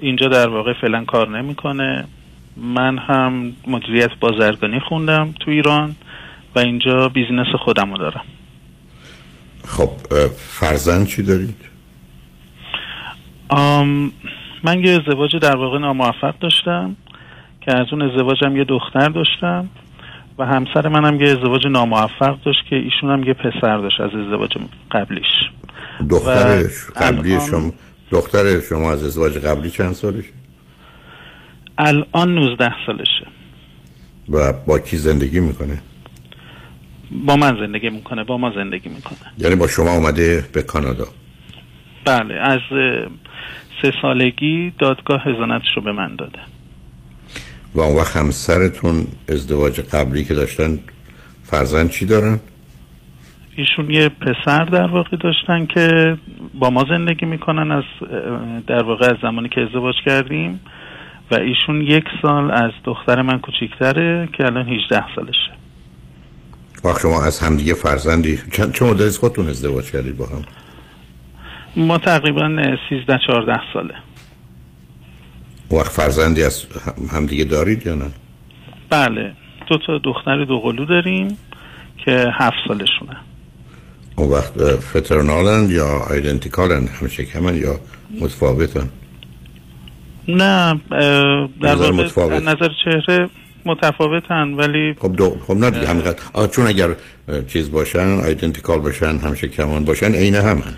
اینجا 0.00 0.28
در 0.28 0.48
واقع 0.48 0.72
فعلا 0.80 1.04
کار 1.04 1.38
نمی‌کنه. 1.38 2.04
من 2.56 2.98
هم 2.98 3.52
مدیریت 3.66 4.10
بازرگانی 4.20 4.80
خوندم 4.80 5.34
تو 5.40 5.50
ایران 5.50 5.96
و 6.56 6.58
اینجا 6.58 7.08
بیزینس 7.08 7.46
خودم 7.64 7.92
رو 7.92 7.98
دارم. 7.98 8.24
خب 9.66 9.90
فرزند 10.36 11.06
چی 11.06 11.22
دارید؟ 11.22 11.56
آم، 13.48 14.12
من 14.64 14.84
یه 14.84 14.90
ازدواج 14.90 15.36
در 15.36 15.56
واقع 15.56 15.78
ناموفق 15.78 16.34
داشتم 16.40 16.96
که 17.60 17.76
از 17.76 17.86
اون 17.92 18.02
ازدواجم 18.02 18.56
یه 18.56 18.64
دختر 18.64 19.08
داشتم 19.08 19.68
و 20.38 20.46
همسر 20.46 20.88
منم 20.88 21.20
یه 21.20 21.30
ازدواج 21.30 21.66
ناموفق 21.66 22.36
داشت 22.44 22.58
که 22.70 22.76
ایشون 22.76 23.10
هم 23.10 23.24
یه 23.24 23.34
پسر 23.34 23.78
داشت 23.78 24.00
از 24.00 24.10
ازدواج 24.10 24.50
قبلیش. 24.90 25.26
دختر 26.10 26.62
قبلی 26.96 27.32
الان- 27.34 27.46
شما 27.50 27.72
دختر 28.10 28.60
شما 28.60 28.92
از 28.92 29.04
ازدواج 29.04 29.38
قبلی 29.38 29.70
چند 29.70 29.92
سالش 29.92 30.24
الان 31.78 32.34
19 32.34 32.72
سالشه. 32.86 33.26
و 34.30 34.52
با 34.66 34.78
کی 34.78 34.96
زندگی 34.96 35.40
می‌کنه؟ 35.40 35.78
با 37.10 37.36
من 37.36 37.56
زندگی 37.56 37.90
می‌کنه 37.90 38.24
با 38.24 38.38
ما 38.38 38.52
زندگی 38.54 38.88
می‌کنه. 38.88 39.18
یعنی 39.38 39.56
با 39.56 39.66
شما 39.66 39.90
اومده 39.90 40.44
به 40.52 40.62
کانادا؟ 40.62 41.06
بله 42.04 42.34
از 42.34 42.60
سه 43.82 43.92
سالگی 44.02 44.72
دادگاه 44.78 45.22
هزانتش 45.22 45.66
رو 45.76 45.82
به 45.82 45.92
من 45.92 46.16
داده. 46.16 46.38
و 47.74 47.80
اون 47.80 47.96
وقت 47.96 48.16
همسرتون 48.16 49.06
ازدواج 49.28 49.80
قبلی 49.80 50.24
که 50.24 50.34
داشتن 50.34 50.78
فرزند 51.42 51.90
چی 51.90 52.06
دارن؟ 52.06 52.40
ایشون 53.56 53.90
یه 53.90 54.08
پسر 54.08 54.64
در 54.64 54.86
واقع 54.86 55.16
داشتن 55.16 55.66
که 55.66 56.16
با 56.54 56.70
ما 56.70 56.84
زندگی 56.88 57.26
می‌کنن 57.26 57.70
از 57.70 57.84
در 58.66 58.82
واقع 58.82 59.06
از 59.06 59.16
زمانی 59.22 59.48
که 59.48 59.60
ازدواج 59.60 59.94
کردیم. 60.04 60.60
و 61.30 61.34
ایشون 61.34 61.80
یک 61.80 62.04
سال 62.22 62.50
از 62.50 62.70
دختر 62.84 63.22
من 63.22 63.38
کوچیکتره 63.38 64.28
که 64.32 64.44
الان 64.46 64.68
18 64.68 65.04
سالشه. 65.16 65.53
وقت 66.84 67.00
شما 67.00 67.24
از 67.24 67.38
همدیگه 67.40 67.74
فرزندی. 67.74 68.38
چند 68.52 68.74
چه 68.74 68.84
مدت 68.84 69.00
از 69.00 69.18
خودتون 69.18 69.48
ازدواج 69.48 69.90
کردید 69.90 70.16
با 70.16 70.26
هم؟ 70.26 70.42
ما 71.76 71.98
تقریبا 71.98 72.48
13 72.90 73.18
14 73.26 73.60
ساله. 73.72 73.94
وقت 75.70 75.90
فرزندی 75.92 76.42
از 76.42 76.64
هم- 76.86 77.18
همدیگه 77.18 77.44
دارید 77.44 77.86
یا 77.86 77.94
نه؟ 77.94 78.10
بله. 78.90 79.32
دو 79.70 79.78
تا 79.86 79.98
دختر 79.98 80.44
دو 80.44 80.60
قلو 80.60 80.84
داریم 80.84 81.38
که 82.04 82.26
هفت 82.32 82.56
سالشونه. 82.68 83.16
اون 84.16 84.30
وقت 84.30 84.74
فترنالن 84.76 85.70
یا 85.70 85.86
آیدنتیکالن 86.10 86.86
همشه 86.86 87.24
کمن 87.24 87.56
یا 87.56 87.80
متفاوتن؟ 88.20 88.88
نه 90.28 90.80
در 90.90 91.74
نظر 91.74 91.90
واقع 92.16 92.38
نظر 92.40 92.68
چهره 92.84 93.28
متفاوتن 93.66 94.52
ولی 94.52 94.94
خب 95.00 95.16
دو 95.16 95.36
خب 95.46 95.56
نه 95.56 95.70
دیگه 95.70 95.88
همینقدر 95.88 96.46
چون 96.46 96.66
اگر 96.66 96.88
چیز 97.48 97.70
باشن 97.70 98.20
آیدنتیکال 98.20 98.78
باشن 98.78 99.16
همشه 99.16 99.48
کمان 99.48 99.84
باشن 99.84 100.14
عین 100.14 100.34
همن. 100.34 100.74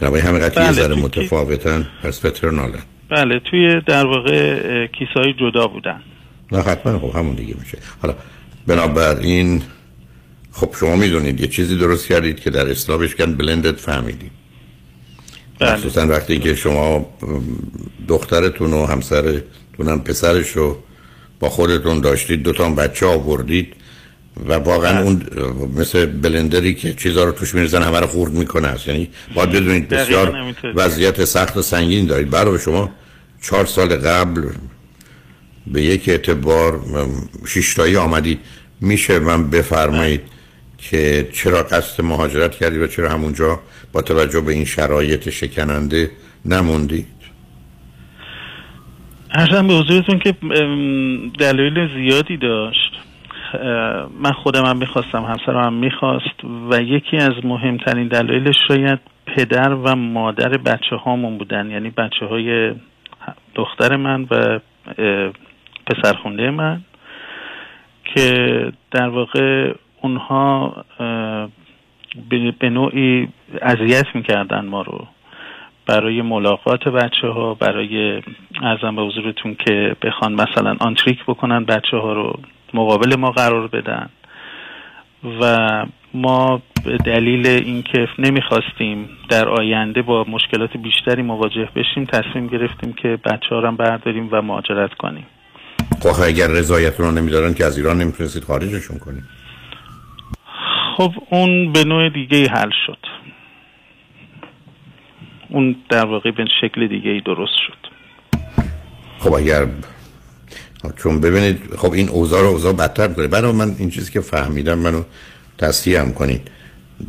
بنابراین 0.00 0.26
همینقدر 0.26 0.62
یه 0.62 0.68
بله، 0.68 0.72
ذره 0.72 0.94
متفاوتن 0.94 1.86
پس 2.02 2.26
فترنالن 2.26 2.82
بله 3.08 3.40
توی 3.50 3.80
در 3.86 4.06
واقع 4.06 4.60
اه، 4.64 4.86
کیسه‌های 4.86 5.34
جدا 5.40 5.66
بودن. 5.66 6.02
نه 6.52 6.58
حتما 6.58 6.98
خب 6.98 7.16
همون 7.16 7.34
دیگه 7.34 7.54
میشه. 7.60 7.78
حالا 8.02 8.14
بنابراین 8.66 9.62
خب 10.52 10.74
شما 10.80 10.96
می‌دونید 10.96 11.40
یه 11.40 11.46
چیزی 11.46 11.78
درست 11.78 12.06
کردید 12.06 12.40
که 12.40 12.50
در 12.50 12.70
اصطلاح 12.70 12.98
بهش 12.98 13.14
کن 13.14 13.34
بلندد 13.34 13.76
فامیلی 13.76 14.30
مخصوصا 15.60 16.06
وقتی 16.06 16.38
که 16.38 16.54
شما 16.54 17.06
دخترتون 18.08 18.72
و 18.72 18.86
همسرتون 18.86 19.88
هم 19.88 20.00
پسرش 20.00 20.48
رو 20.48 20.76
با 21.40 21.48
خودتون 21.48 22.00
داشتید 22.00 22.42
دوتا 22.42 22.70
بچه 22.70 23.06
آوردید 23.06 23.72
و 24.48 24.52
واقعا 24.52 25.02
اون 25.02 25.22
مثل 25.76 26.06
بلندری 26.06 26.74
که 26.74 26.94
چیزها 26.94 27.24
رو 27.24 27.32
توش 27.32 27.54
میرزن 27.54 27.82
همه 27.82 28.00
رو 28.00 28.06
خورد 28.06 28.32
می‌کنه. 28.32 28.68
است 28.68 28.88
یعنی 28.88 29.10
باید 29.34 29.50
بدونید 29.50 29.88
بسیار 29.88 30.54
وضعیت 30.74 31.24
سخت 31.24 31.56
و 31.56 31.62
سنگین 31.62 32.06
دارید. 32.06 32.30
برای 32.30 32.58
شما 32.58 32.90
چهار 33.42 33.66
سال 33.66 33.96
قبل 33.96 34.48
به 35.66 35.82
یک 35.82 36.08
اعتبار 36.08 36.80
شیشتایی 37.46 37.96
آمدید. 37.96 38.38
میشه 38.80 39.18
من 39.18 39.50
بفرمایید 39.50 40.20
که 40.78 41.28
چرا 41.32 41.62
قصد 41.62 42.02
مهاجرت 42.02 42.54
کردید 42.54 42.80
و 42.80 42.86
چرا 42.86 43.10
همونجا 43.10 43.60
با 43.92 44.02
توجه 44.02 44.40
به 44.40 44.52
این 44.52 44.64
شرایط 44.64 45.28
شکننده 45.28 46.10
نموندید 46.44 47.06
ارزم 49.34 49.66
به 49.66 49.74
حضورتون 49.74 50.18
که 50.18 50.34
دلایل 51.38 51.88
زیادی 51.94 52.36
داشت. 52.36 53.00
من 54.20 54.32
خودم 54.32 54.64
هم 54.66 54.76
می‌خواستم 54.76 55.22
همسرم 55.22 55.64
هم 55.64 55.72
می‌خواست 55.72 56.44
و 56.70 56.82
یکی 56.82 57.16
از 57.16 57.44
مهمترین 57.44 58.08
دلایلش 58.08 58.56
شاید 58.68 58.98
پدر 59.26 59.74
و 59.74 59.96
مادر 59.96 60.48
بچه 60.48 60.96
هامون 60.96 61.38
بودن. 61.38 61.70
یعنی 61.70 61.90
بچه 61.90 62.26
های 62.26 62.74
دختر 63.54 63.96
من 63.96 64.26
و 64.30 64.60
پسرخونده 65.86 66.50
من 66.50 66.80
که 68.14 68.32
در 68.90 69.08
واقع 69.08 69.72
اونها 70.02 70.74
به 72.60 72.70
نوعی 72.70 73.28
اذیت 73.62 74.06
می‌کردن 74.14 74.64
ما 74.64 74.82
رو. 74.82 75.06
برای 75.90 76.22
ملاقات 76.22 76.88
بچه 76.88 77.28
ها 77.28 77.54
برای 77.54 78.22
ارزم 78.62 78.96
به 78.96 79.02
حضورتون 79.02 79.56
که 79.66 79.96
بخوان 80.02 80.32
مثلا 80.32 80.76
آنتریک 80.80 81.18
بکنن 81.24 81.64
بچه 81.64 81.96
ها 81.96 82.12
رو 82.12 82.38
مقابل 82.74 83.16
ما 83.16 83.30
قرار 83.30 83.68
بدن. 83.68 84.08
و 85.40 85.86
ما 86.14 86.62
به 86.84 86.96
دلیل 86.96 87.46
اینکه 87.46 88.08
نمی‌خواستیم 88.18 89.08
در 89.28 89.48
آینده 89.48 90.02
با 90.02 90.24
مشکلات 90.28 90.76
بیشتری 90.76 91.22
مواجه 91.22 91.68
بشیم 91.76 92.04
تصمیم 92.04 92.46
گرفتیم 92.46 92.92
که 92.92 93.18
بچه 93.24 93.48
ها 93.50 93.60
رو 93.60 93.72
برداریم 93.72 94.28
و 94.32 94.42
مهاجرت 94.42 94.94
کنیم. 94.94 95.26
خب 96.02 96.22
اگر 96.26 96.46
رضایتون 96.46 97.06
رو 97.06 97.12
نمیدارن 97.12 97.54
که 97.54 97.64
از 97.64 97.78
ایران 97.78 97.98
نمی‌تونستید 97.98 98.44
خارجشون 98.44 98.98
کنیم 98.98 99.28
خب 100.96 101.12
اون 101.30 101.72
به 101.72 101.84
نوع 101.84 102.08
دیگه 102.08 102.48
حل 102.48 102.70
شد. 102.86 102.98
اون 105.50 105.76
در 105.88 106.04
واقع 106.04 106.30
به 106.30 106.44
شکل 106.60 106.88
دیگه 106.88 107.10
ای 107.10 107.20
درست 107.20 107.52
شد. 107.66 107.90
خب 109.18 109.32
اگر 109.34 109.66
چون 110.96 111.20
ببینید 111.20 111.74
خب 111.78 111.92
این 111.92 112.08
اوضاع 112.08 112.42
رو 112.42 112.48
اوضاع 112.48 112.72
بدتر 112.72 113.08
کنه 113.08 113.26
برای 113.26 113.52
من 113.52 113.74
این 113.78 113.90
چیزی 113.90 114.12
که 114.12 114.20
فهمیدم 114.20 114.78
منو 114.78 115.02
تصحیح 115.58 116.00
هم 116.00 116.12
کنید. 116.12 116.50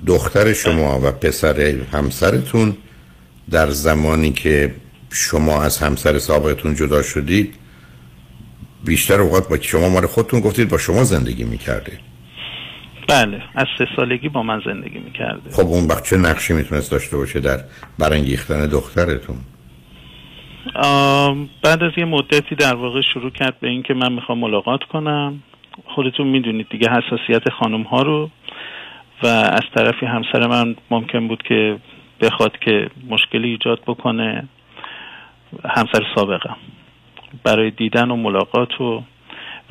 دختر 0.07 0.53
شما 0.53 0.99
و 1.03 1.11
پسر 1.11 1.61
همسرتون 1.93 2.77
در 3.51 3.69
زمانی 3.69 4.31
که 4.31 4.75
شما 5.11 5.63
از 5.63 5.77
همسر 5.77 6.19
سابقتون 6.19 6.75
جدا 6.75 7.01
شدید 7.01 7.55
بیشتر 8.85 9.21
اوقات 9.21 9.49
با 9.49 9.57
شما 9.61 9.89
مال 9.89 10.05
خودتون 10.05 10.39
گفتید 10.39 10.69
با 10.69 10.77
شما 10.77 11.03
زندگی 11.03 11.43
می‌کرده 11.43 11.99
بله 13.07 13.41
از 13.55 13.67
سه 13.77 13.87
سالگی 13.95 14.29
با 14.29 14.43
من 14.43 14.61
زندگی 14.65 14.99
می‌کرده. 14.99 15.51
خب 15.51 15.67
اون 15.67 15.87
وقت 15.87 16.03
چه 16.09 16.17
نقشی 16.17 16.53
می‌تونست 16.53 16.91
داشته 16.91 17.17
باشه 17.17 17.39
در 17.39 17.57
برانگیختن 17.99 18.67
دخترتون؟ 18.67 19.35
بعد 21.63 21.83
از 21.83 21.91
یه 21.97 22.05
مدتی 22.05 22.55
در 22.55 22.75
واقع 22.75 23.01
شروع 23.13 23.29
کرد 23.29 23.59
به 23.59 23.69
اینکه 23.69 23.93
من 23.93 24.13
می‌خوام 24.13 24.39
ملاقات 24.39 24.83
کنم. 24.83 25.43
خودتون 25.85 26.27
می‌دونید 26.27 26.67
دیگه 26.69 26.89
حساسیت 26.89 27.49
خانم 27.49 27.81
ها 27.81 28.01
رو 28.01 28.29
و 29.23 29.27
از 29.27 29.63
طرفی 29.75 30.05
همسر 30.05 30.47
من 30.47 30.75
ممکن 30.91 31.27
بود 31.27 31.43
که 31.43 31.77
بخواد 32.21 32.59
که 32.59 32.89
مشکلی 33.09 33.49
ایجاد 33.49 33.81
بکنه. 33.87 34.47
همسر 35.65 36.05
سابقم. 36.15 36.57
برای 37.43 37.71
دیدن 37.71 38.11
و 38.11 38.15
ملاقات 38.15 38.81
و 38.81 39.03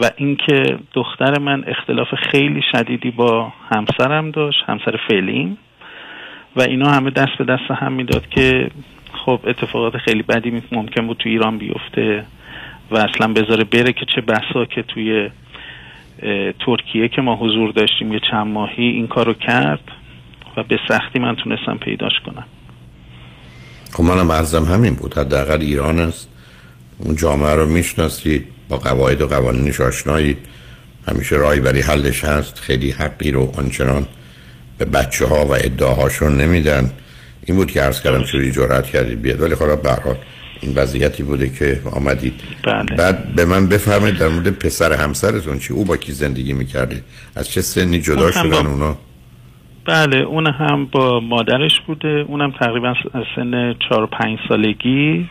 و 0.00 0.10
اینکه 0.16 0.78
دختر 0.92 1.38
من 1.38 1.64
اختلاف 1.66 2.08
خیلی 2.14 2.62
شدیدی 2.72 3.10
با 3.10 3.52
همسرم 3.70 4.30
داشت 4.30 4.64
همسر 4.66 4.96
فعلیم. 5.08 5.58
و 6.56 6.62
اینا 6.62 6.90
همه 6.90 7.10
دست 7.10 7.38
به 7.38 7.44
دست 7.44 7.70
هم 7.70 7.92
می‌داد 7.92 8.28
که 8.28 8.70
خب 9.24 9.40
اتفاقات 9.44 9.96
خیلی 9.96 10.22
بدی 10.22 10.62
ممکن 10.72 11.06
بود 11.06 11.16
تو 11.16 11.28
ایران 11.28 11.58
بیفته 11.58 12.24
و 12.90 12.96
اصلا 12.96 13.32
بذاره 13.32 13.64
بره 13.64 13.92
که 13.92 14.06
چه 14.14 14.20
بسا 14.20 14.64
که 14.64 14.82
توی 14.82 15.30
ترکیه 16.66 17.08
که 17.08 17.22
ما 17.22 17.36
حضور 17.36 17.72
داشتیم 17.72 18.12
یه 18.12 18.20
چند 18.30 18.46
ماهی 18.46 18.84
این 18.84 19.06
کارو 19.06 19.34
کرد 19.34 19.80
و 20.56 20.62
به 20.62 20.78
سختی 20.88 21.18
من 21.18 21.36
تونستم 21.36 21.76
پیداش 21.76 22.12
کنم. 22.26 22.44
خب 23.92 24.02
منم 24.02 24.32
عرضم 24.32 24.64
همین 24.64 24.94
بود. 24.94 25.18
حداقل 25.18 25.60
ایران 25.60 25.98
است. 25.98 26.39
اون 27.04 27.16
جامعه 27.16 27.54
رو 27.54 27.66
می‌شناسید 27.66 28.46
با 28.68 28.76
قواعد 28.76 29.22
و 29.22 29.26
قوانینش 29.26 29.80
آشنایید. 29.80 30.38
همیشه 31.08 31.36
راهی 31.36 31.60
برای 31.60 31.80
حلش 31.80 32.24
هست 32.24 32.58
خیلی 32.58 32.90
حقی 32.90 33.30
رو 33.30 33.52
آنچنان 33.58 34.06
به 34.78 34.84
بچه 34.84 35.26
ها 35.26 35.46
و 35.46 35.54
ادعاهاشون 35.54 36.36
نمیدن. 36.36 36.90
این 37.46 37.56
بود 37.56 37.70
که 37.70 37.80
عرض 37.80 38.02
کردم 38.02 38.24
چوری 38.24 38.52
جرأت 38.52 38.86
کردید 38.86 39.22
بیاد. 39.22 39.40
ولی 39.40 39.54
خب 39.54 39.82
به 39.82 39.90
این 40.60 40.74
وضعیتی 40.74 41.22
بوده 41.22 41.48
که 41.48 41.80
آمدید. 41.92 42.34
بله. 42.64 42.96
بعد 42.96 43.34
به 43.34 43.44
من 43.44 43.66
بفرمایید 43.66 44.18
در 44.18 44.28
مورد 44.28 44.48
پسر 44.48 44.92
همسرتون 44.92 45.58
چی؟ 45.58 45.72
او 45.72 45.84
با 45.84 45.96
کی 45.96 46.12
زندگی 46.12 46.52
می‌کرده؟ 46.52 47.02
از 47.36 47.50
چه 47.50 47.60
سنی 47.60 48.00
جدا 48.00 48.30
شدن 48.30 48.50
با... 48.50 48.70
اونا؟ 48.70 48.98
بله 49.86 50.16
اون 50.16 50.46
هم 50.46 50.86
با 50.86 51.20
مادرش 51.20 51.80
بوده. 51.86 52.24
اونم 52.28 52.52
تقریبا 52.60 52.94
سن 53.36 53.74
4 53.88 54.06
5 54.06 54.38
سالگی. 54.48 55.28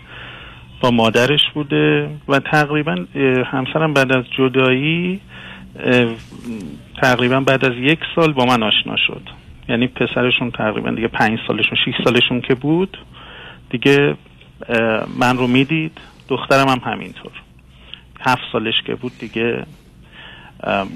با 0.82 0.92
مادرش 0.92 1.42
بوده 1.54 2.10
و 2.28 2.40
تقریبا 2.40 2.96
همسرم 3.46 3.94
بعد 3.94 4.12
از 4.18 4.24
جدایی 4.38 5.22
تقریبا 7.02 7.40
بعد 7.40 7.66
از 7.66 7.74
یک 7.78 8.00
سال 8.16 8.34
با 8.34 8.46
من 8.46 8.64
آشنا 8.64 8.96
شد. 9.08 9.22
یعنی 9.70 9.88
پسرشون 9.88 10.52
تقریبا 10.52 10.92
دیگه 10.92 11.08
پنج 11.08 11.40
سالشون 11.48 11.78
شیش 11.86 11.96
سالشون 12.04 12.42
که 12.42 12.56
بود 12.56 12.98
دیگه 13.70 14.16
من 15.20 15.38
رو 15.38 15.48
می‌دید 15.48 15.98
دخترم 16.30 16.68
هم 16.68 16.82
همینطور. 16.94 17.32
هفت 18.22 18.42
سالش 18.52 18.74
که 18.88 18.96
بود 18.96 19.12
دیگه 19.20 19.66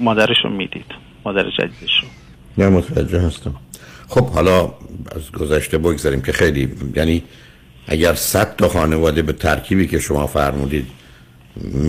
مادرش 0.00 0.36
رو 0.44 0.50
می‌دید 0.50 0.86
مادر 1.24 1.50
جدیدش 1.50 2.00
رو. 2.02 2.08
نه 2.58 2.68
متوجه 2.70 3.20
هستم. 3.20 3.54
خب 4.08 4.26
حالا 4.28 4.74
از 5.16 5.32
گذشته 5.32 5.78
بگذاریم 5.78 6.22
که 6.22 6.32
خیلی 6.32 6.68
یعنی 6.96 7.22
اگر 7.88 8.14
صد 8.14 8.56
تا 8.56 8.68
خانواده 8.68 9.22
به 9.22 9.32
ترکیبی 9.32 9.86
که 9.86 9.98
شما 9.98 10.26
فرمودید 10.26 10.86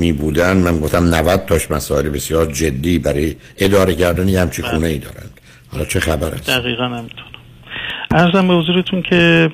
می 0.01 0.13
بودن 0.13 0.57
من 0.57 0.79
گفتم 0.79 1.03
90 1.15 1.45
تاش 1.45 1.71
مسائل 1.71 2.09
بسیار 2.09 2.45
جدی 2.45 2.99
برای 2.99 3.35
اداره 3.57 3.95
کردن 3.95 4.27
یه 4.27 4.39
همچی 4.39 4.61
خونه 4.61 4.87
ای 4.87 4.99
دارند. 4.99 5.39
حالا 5.71 5.85
چه 5.85 5.99
خبر 5.99 6.27
است؟ 6.27 6.49
دقیقا 6.49 6.83
همینطور. 6.83 7.25
ارزم 8.11 8.47
به 8.47 8.53
حضورتون 8.53 9.01
که 9.01 9.49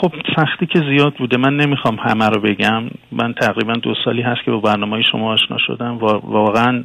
خب 0.00 0.12
سختی 0.36 0.66
که 0.66 0.78
زیاد 0.78 1.14
بوده. 1.14 1.36
من 1.36 1.56
نمی‌خوام 1.56 1.96
همه 1.96 2.28
رو 2.28 2.40
بگم. 2.40 2.82
من 3.12 3.34
تقریبا 3.40 3.72
دو 3.72 3.94
سالی 4.04 4.22
هست 4.22 4.40
که 4.44 4.50
با 4.50 4.60
برنامه 4.60 5.02
شما 5.12 5.32
آشنا 5.32 5.56
شدم. 5.66 5.98
واقعا 6.22 6.84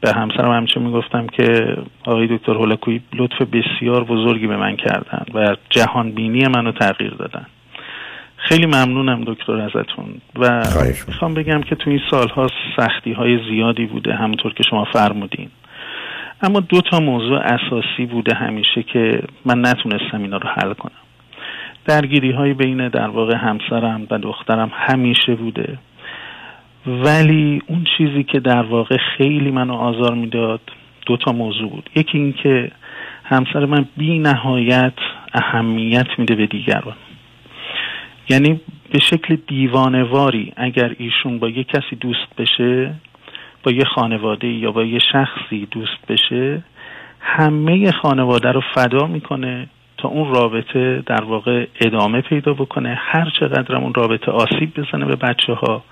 به 0.00 0.12
همسرم 0.12 0.52
همیشه 0.52 0.80
می‌گفتم 0.80 1.26
که 1.26 1.76
آقای 2.04 2.36
دکتر 2.36 2.52
هولکوی 2.52 3.00
لطف 3.14 3.42
بسیار 3.42 4.04
بزرگی 4.04 4.46
به 4.46 4.56
من 4.56 4.76
کردن 4.76 5.24
و 5.34 5.56
جهان 5.70 6.12
بینی 6.12 6.48
منو 6.48 6.72
تغییر 6.72 7.10
دادن. 7.10 7.46
خیلی 8.48 8.66
ممنونم 8.66 9.24
دکتر 9.26 9.52
ازتون. 9.52 10.20
و 10.36 10.62
می‌خوام 11.08 11.34
بگم 11.34 11.60
که 11.60 11.74
تو 11.74 11.90
این 11.90 12.00
سالها 12.10 12.46
سختی 12.76 13.12
های 13.12 13.38
زیادی 13.50 13.86
بوده 13.86 14.14
همونطور 14.14 14.54
که 14.54 14.62
شما 14.70 14.84
فرمودین. 14.84 15.48
اما 16.42 16.60
دو 16.60 16.80
تا 16.80 17.00
موضوع 17.00 17.38
اساسی 17.38 18.06
بوده 18.06 18.34
همیشه 18.34 18.82
که 18.82 19.22
من 19.44 19.66
نتونستم 19.66 20.22
اینا 20.22 20.36
رو 20.36 20.48
حل 20.48 20.72
کنم. 20.72 20.92
درگیری 21.86 22.32
های 22.32 22.54
بین 22.54 22.88
در 22.88 23.08
واقع 23.08 23.36
همسرم 23.36 24.06
و 24.10 24.18
دخترم 24.18 24.70
همیشه 24.74 25.34
بوده. 25.34 25.78
ولی 26.86 27.62
اون 27.66 27.84
چیزی 27.98 28.24
که 28.24 28.40
در 28.40 28.62
واقع 28.62 28.96
خیلی 29.16 29.50
منو 29.50 29.74
آزار 29.74 30.14
می‌داد 30.14 30.60
دو 31.06 31.16
تا 31.16 31.32
موضوع 31.32 31.70
بود. 31.70 31.90
یکی 31.96 32.18
این 32.18 32.32
که 32.42 32.70
همسر 33.24 33.64
من 33.64 33.86
بی 33.96 34.18
نهایت 34.18 34.98
اهمیت 35.34 36.06
میده 36.18 36.34
به 36.34 36.46
دیگران. 36.46 36.94
یعنی 38.28 38.60
به 38.92 38.98
شکل 38.98 39.36
دیوانواری 39.48 40.52
اگر 40.56 40.96
ایشون 40.98 41.38
با 41.38 41.48
یک 41.48 41.66
کسی 41.66 41.96
دوست 42.00 42.36
بشه 42.38 42.94
با 43.62 43.72
یه 43.72 43.84
خانواده 43.94 44.46
یا 44.46 44.72
با 44.72 44.84
یه 44.84 44.98
شخصی 45.12 45.66
دوست 45.70 46.06
بشه 46.08 46.62
همه 47.20 47.92
خانواده 47.92 48.52
رو 48.52 48.62
فدا 48.74 49.06
می‌کنه 49.06 49.68
تا 49.98 50.08
اون 50.08 50.34
رابطه 50.34 51.02
در 51.06 51.24
واقع 51.24 51.66
ادامه 51.80 52.20
پیدا 52.20 52.52
بکنه. 52.54 52.98
هر 53.00 53.32
چقدر 53.40 53.76
اون 53.76 53.94
رابطه 53.94 54.30
آسیب 54.30 54.80
بزنه 54.80 55.04
به 55.04 55.16
بچه 55.16 55.52
ها 55.52 55.84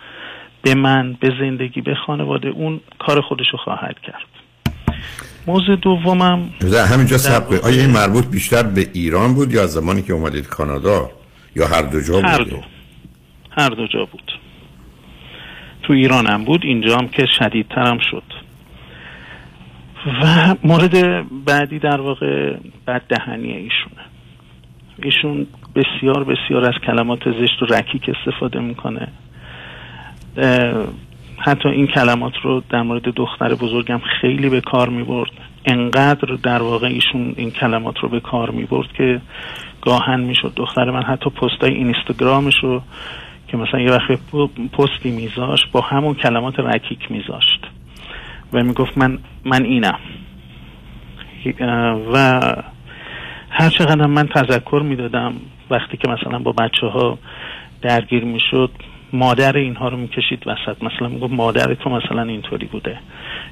به 0.63 0.75
من 0.75 1.17
به 1.21 1.33
زندگی 1.41 1.81
به 1.81 1.95
خانواده 2.07 2.49
اون 2.49 2.81
کار 2.99 3.21
خودش 3.21 3.47
رو 3.53 3.59
خواهد 3.59 3.97
کرد. 4.03 4.27
موضوع 5.47 5.77
دومم 5.77 6.51
همینجا 6.93 7.19
سب 7.19 7.53
آیا 7.65 7.81
این 7.83 7.91
مربوط 7.91 8.27
بیشتر 8.27 8.63
به 8.63 8.87
ایران 8.93 9.35
بود 9.35 9.53
یا 9.53 9.67
زمانی 9.67 10.03
که 10.03 10.13
اومدید 10.13 10.47
کانادا؟ 10.47 11.11
یا 11.57 11.67
هر 11.67 11.83
دو 11.83 12.01
جا 12.01 12.21
هر 12.21 12.43
دو. 12.43 12.61
هر 13.51 13.69
دو 13.69 13.87
جا 13.87 14.05
بود. 14.05 14.33
تو 15.83 15.93
ایران 15.93 16.27
هم 16.27 16.45
بود 16.45 16.61
اینجا 16.65 16.97
هم 16.97 17.09
که 17.09 17.27
شدیدترم 17.39 17.99
شد. 18.11 18.23
و 20.23 20.55
مورد 20.65 21.25
بعدی 21.45 21.79
در 21.79 22.01
واقع 22.01 22.57
بد 22.87 23.03
دهنی 23.09 23.53
ایشونه. 23.53 24.03
ایشون 25.03 25.47
بسیار 25.75 26.25
بسیار 26.25 26.65
از 26.65 26.75
کلمات 26.87 27.21
زشت 27.41 27.63
و 27.63 27.67
رکیک 27.67 28.03
استفاده 28.09 28.61
می‌کنه. 28.61 29.09
حتی 31.39 31.69
این 31.69 31.87
کلمات 31.87 32.33
رو 32.43 32.63
در 32.71 32.83
مورد 32.83 33.03
دختر 33.03 33.55
بزرگم 33.55 34.01
خیلی 34.21 34.49
به 34.49 34.61
کار 34.61 34.89
می 34.89 35.03
برد 35.03 35.31
انقدر 35.65 36.35
در 36.43 36.63
واقع 36.63 36.87
ایشون 36.87 37.35
این 37.37 37.51
کلمات 37.51 37.99
رو 37.99 38.09
به 38.09 38.21
کار 38.21 38.51
می 38.51 38.65
برد 38.65 38.93
که 38.93 39.21
گاهن 39.85 40.21
می 40.21 40.35
شد 40.35 40.53
دختر 40.57 40.91
من 40.91 41.03
حتی 41.03 41.31
پستای 41.31 41.75
اینستاگرامش 41.75 42.55
رو 42.63 42.83
که 43.49 43.57
مثلا 43.57 43.81
یه 43.81 43.91
وقت 43.91 44.11
پستی 44.73 45.11
میذاشت 45.11 45.73
با 45.73 45.81
همون 45.81 46.15
کلمات 46.15 46.61
رکیک 46.61 47.11
میذاشت. 47.11 47.67
و 48.53 48.63
می‌گفت 48.63 48.99
من 48.99 49.19
من 49.45 49.65
اینم. 49.65 49.99
و 52.13 52.41
هر 53.51 53.71
چقدر 53.71 54.07
من 54.07 54.27
تذکر 54.27 54.83
می‌دادم 54.85 55.33
وقتی 55.71 55.97
که 55.97 56.09
مثلا 56.09 56.39
با 56.39 56.53
بچه 56.53 56.87
ها 56.87 57.19
درگیر 57.83 58.25
می‌شد 58.25 58.71
مادر 59.13 59.57
اینها 59.57 59.89
رو 59.89 59.97
می‌کشید 59.97 60.43
وسط. 60.47 60.83
مثلا 60.83 61.09
می‌گفت 61.09 61.33
مادر 61.33 61.75
تو 61.75 61.91
مثلا 61.91 62.23
اینطوری 62.23 62.67
بوده. 62.67 62.99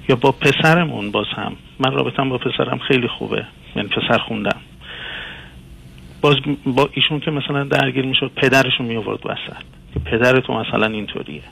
یا 0.09 0.17
با 0.17 0.33
پسرمون 0.33 1.11
باز 1.11 1.27
هم. 1.37 1.53
من 1.79 1.93
رابطم 1.93 2.29
با 2.29 2.39
پسرم 2.39 2.79
خیلی 2.79 3.09
خوبه. 3.09 3.45
یعنی 3.77 3.89
پسر 3.89 4.19
خوندم. 4.19 4.57
باز 6.23 6.35
با 6.67 6.91
ایشون 6.93 7.21
که 7.21 7.31
مثلا 7.31 7.65
درگیر 7.65 8.07
می‌شد 8.07 8.31
پدرشون 8.37 8.87
می 8.87 8.97
آورد 8.97 9.27
وسط. 9.27 9.63
که 9.95 10.01
پدر 10.01 10.41
تو 10.41 10.53
مثلا 10.53 10.87
اینطوریه. 10.87 11.43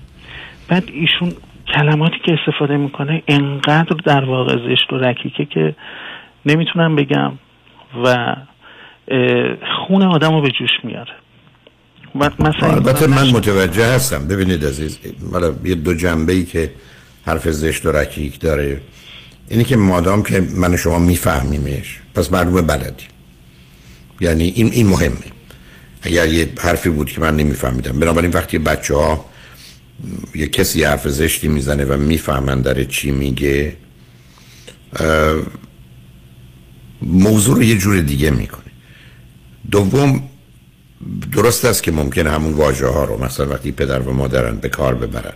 بعد 0.69 0.85
ایشون 0.93 1.33
کلماتی 1.75 2.17
که 2.27 2.33
استفاده 2.33 2.77
می‌کنه 2.77 3.23
انقدر 3.29 3.97
در 4.07 4.25
واقع 4.25 4.57
زشت 4.57 4.93
و 4.93 4.97
رکیکه 4.97 5.45
که 5.45 5.75
نمی‌تونم 6.47 6.97
بگم 6.97 7.33
و 8.05 8.37
خون 9.87 10.03
آدم 10.03 10.35
رو 10.35 10.41
به 10.43 10.49
جوش 10.49 10.71
میاره 10.85 11.13
مثلا 12.15 12.71
البته 12.73 13.07
من 13.07 13.31
متوجه 13.31 13.95
هستم. 13.95 14.29
ببینید 14.29 14.65
عزیز 14.65 14.99
مالا 15.33 15.55
یه 15.65 15.75
دو 15.75 15.95
جنبه 15.95 16.33
ای 16.33 16.45
که 16.45 16.71
حرف 17.27 17.49
زشت 17.49 17.87
و 17.87 17.93
رکیک 17.93 18.41
داره. 18.41 18.81
اینی 19.51 19.65
که 19.65 19.77
مادام 19.77 20.23
که 20.23 20.43
من 20.57 20.77
شما 20.77 20.99
میفهمیمش. 20.99 22.01
پس 22.15 22.33
معلومه 22.33 22.63
بلدی. 22.63 23.05
یعنی 24.21 24.45
این 24.45 24.73
این 24.73 24.87
مهمه 24.87 25.17
اگر 26.03 26.29
یه 26.29 26.49
حرفی 26.59 26.89
بود 26.89 27.11
که 27.11 27.21
من 27.21 27.37
نمیفهمیدم. 27.37 28.01
بنابراین 28.01 28.31
وقتی 28.31 28.59
بچه 28.59 28.95
ها 28.95 29.25
یه 30.35 30.47
کسی 30.47 30.85
حرف 30.85 31.09
زشتی 31.09 31.49
می‌زنه 31.49 31.85
و 31.85 31.97
می‌فهمن 31.97 32.63
داره 32.63 32.85
چی 32.85 33.11
میگه 33.11 33.77
موضوع 37.03 37.57
رو 37.57 37.63
یه 37.63 37.79
جور 37.79 38.01
دیگه 38.01 38.31
می‌کنه. 38.31 38.71
دوم 39.71 40.23
درست 41.33 41.65
است 41.65 41.83
که 41.83 41.93
ممکن 41.93 42.27
همون 42.27 42.53
واژه 42.53 42.87
ها 42.87 43.05
رو 43.05 43.25
مثلا 43.25 43.49
وقتی 43.49 43.73
پدر 43.73 44.01
و 44.01 44.13
مادرن 44.13 44.57
به 44.57 44.69
کار 44.69 44.95
ببرن 44.95 45.33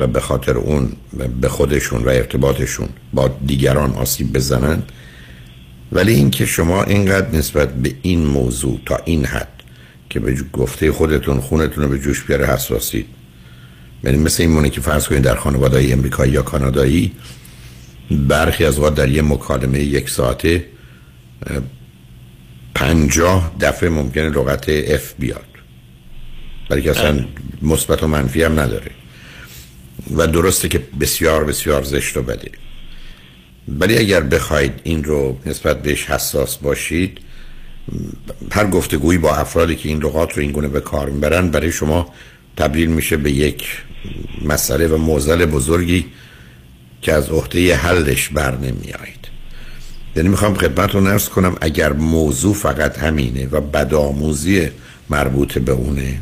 و 0.00 0.06
به 0.06 0.20
خاطر 0.20 0.56
اون 0.56 0.92
به 1.40 1.48
خودشون 1.48 2.04
و 2.04 2.08
ارتباطشون 2.08 2.88
با 3.12 3.28
دیگران 3.46 3.92
آسیب 3.92 4.32
بزنن 4.32 4.82
ولی 5.92 6.14
اینکه 6.14 6.46
شما 6.46 6.84
اینقدر 6.84 7.36
نسبت 7.36 7.74
به 7.74 7.94
این 8.02 8.26
موضوع 8.26 8.80
تا 8.86 9.00
این 9.04 9.24
حد 9.24 9.62
که 10.10 10.20
به 10.20 10.36
گفته 10.52 10.92
خودتون 10.92 11.40
خونتون 11.40 11.84
رو 11.84 11.90
به 11.90 11.98
جوش 11.98 12.22
بیاره 12.22 12.46
حساسید. 12.46 13.06
یعنی 14.04 14.18
مثل 14.18 14.42
این 14.42 14.52
مونه 14.52 14.70
که 14.70 14.80
فرض 14.80 15.06
کنید 15.06 15.22
در 15.22 15.36
خانواده 15.36 15.88
امریکایی 15.92 16.32
یا 16.32 16.42
کانادایی 16.42 17.12
برخی 18.10 18.64
از 18.64 18.78
وقت 18.78 18.94
در 18.94 19.08
یه 19.08 19.22
مکالمه 19.22 19.78
یک 19.78 20.10
ساعته 20.10 20.64
پنجاه 22.74 23.52
دفعه 23.60 23.88
ممکنه 23.88 24.28
لغت 24.28 24.68
اف 24.68 25.14
بیاد. 25.18 25.44
برای 26.68 26.82
که 26.82 26.90
اصلا 26.90 27.24
مثبت 27.62 28.02
و 28.02 28.06
منفی 28.06 28.42
هم 28.42 28.60
نداره. 28.60 28.90
و 30.16 30.26
درسته 30.26 30.68
که 30.68 30.82
بسیار 31.00 31.44
بسیار 31.44 31.82
زشت 31.82 32.16
و 32.16 32.22
بده. 32.22 32.50
ولی 33.68 33.98
اگر 33.98 34.20
بخواید 34.20 34.72
این 34.84 35.04
رو 35.04 35.38
نسبت 35.46 35.82
بهش 35.82 36.10
حساس 36.10 36.56
باشید 36.56 37.18
هر 38.50 38.66
گفتگویی 38.66 39.18
با 39.18 39.34
افرادی 39.34 39.76
که 39.76 39.88
این 39.88 40.02
لغات 40.02 40.32
رو 40.32 40.42
این 40.42 40.52
گونه 40.52 40.68
به 40.68 40.80
کار 40.80 41.10
می‌برن 41.10 41.50
برای 41.50 41.72
شما 41.72 42.12
تبدیل 42.56 42.90
میشه 42.90 43.16
به 43.16 43.30
یک 43.30 43.64
مسئله 44.44 44.86
و 44.86 44.96
موزل 44.96 45.46
بزرگی 45.46 46.06
که 47.02 47.12
از 47.12 47.28
عهده 47.28 47.76
حلش 47.76 48.28
بر 48.28 48.56
نمیایید 48.56 49.28
یعنی 50.16 50.28
می‌خوام 50.28 50.54
خدمتتون 50.54 51.06
ارز 51.06 51.28
کنم 51.28 51.56
اگر 51.60 51.92
موضوع 51.92 52.54
فقط 52.54 52.98
همینه 52.98 53.46
و 53.46 53.60
بدآموزی 53.60 54.68
مربوط 55.10 55.58
به 55.58 55.72
اونه 55.72 56.18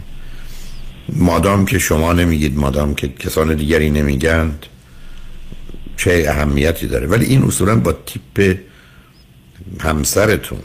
مادام 1.12 1.66
که 1.66 1.78
شما 1.78 2.12
نمیگید 2.12 2.58
مادام 2.58 2.94
که 2.94 3.08
کسان 3.08 3.54
دیگری 3.54 3.90
نمیگند 3.90 4.66
چه 6.00 6.24
اهمیتی 6.28 6.86
داره. 6.86 7.06
ولی 7.06 7.24
این 7.24 7.42
اصولا 7.42 7.76
با 7.76 7.92
تیپ 7.92 8.58
همسرتون 9.80 10.58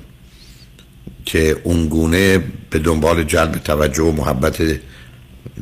که 1.26 1.58
اونگونه 1.64 2.44
به 2.70 2.80
دنبال 2.80 3.24
جلب 3.24 3.52
توجه 3.52 4.04
و 4.04 4.12
محبت 4.12 4.80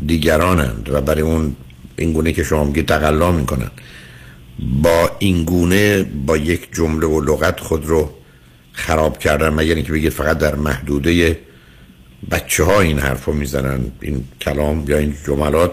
دیگرانند 0.08 0.90
و 0.92 1.02
برای 1.02 1.22
اون 1.22 1.56
اینگونه 1.98 2.34
که 2.34 2.44
شما 2.44 2.64
میگید 2.64 2.86
تقلا 2.86 3.32
می‌کنن. 3.32 3.72
با 4.82 5.12
اینگونه 5.20 6.04
با 6.04 6.38
یک 6.38 6.68
جمله 6.74 7.08
و 7.08 7.22
لغت 7.22 7.60
خود 7.60 7.86
رو 7.86 8.14
خراب 8.72 9.18
کردن 9.18 9.50
مگر 9.50 9.76
اینکه 9.76 9.92
بگید 9.92 10.12
فقط 10.12 10.38
در 10.38 10.56
محدوده 10.56 11.40
بچه 12.32 12.64
ها 12.64 12.82
این 12.82 13.00
حرف 13.00 13.26
رو 13.26 13.34
می‌زنن 13.34 13.80
این 14.02 14.24
کلام 14.42 14.86
یا 14.88 14.98
این 14.98 15.16
جملات 15.28 15.72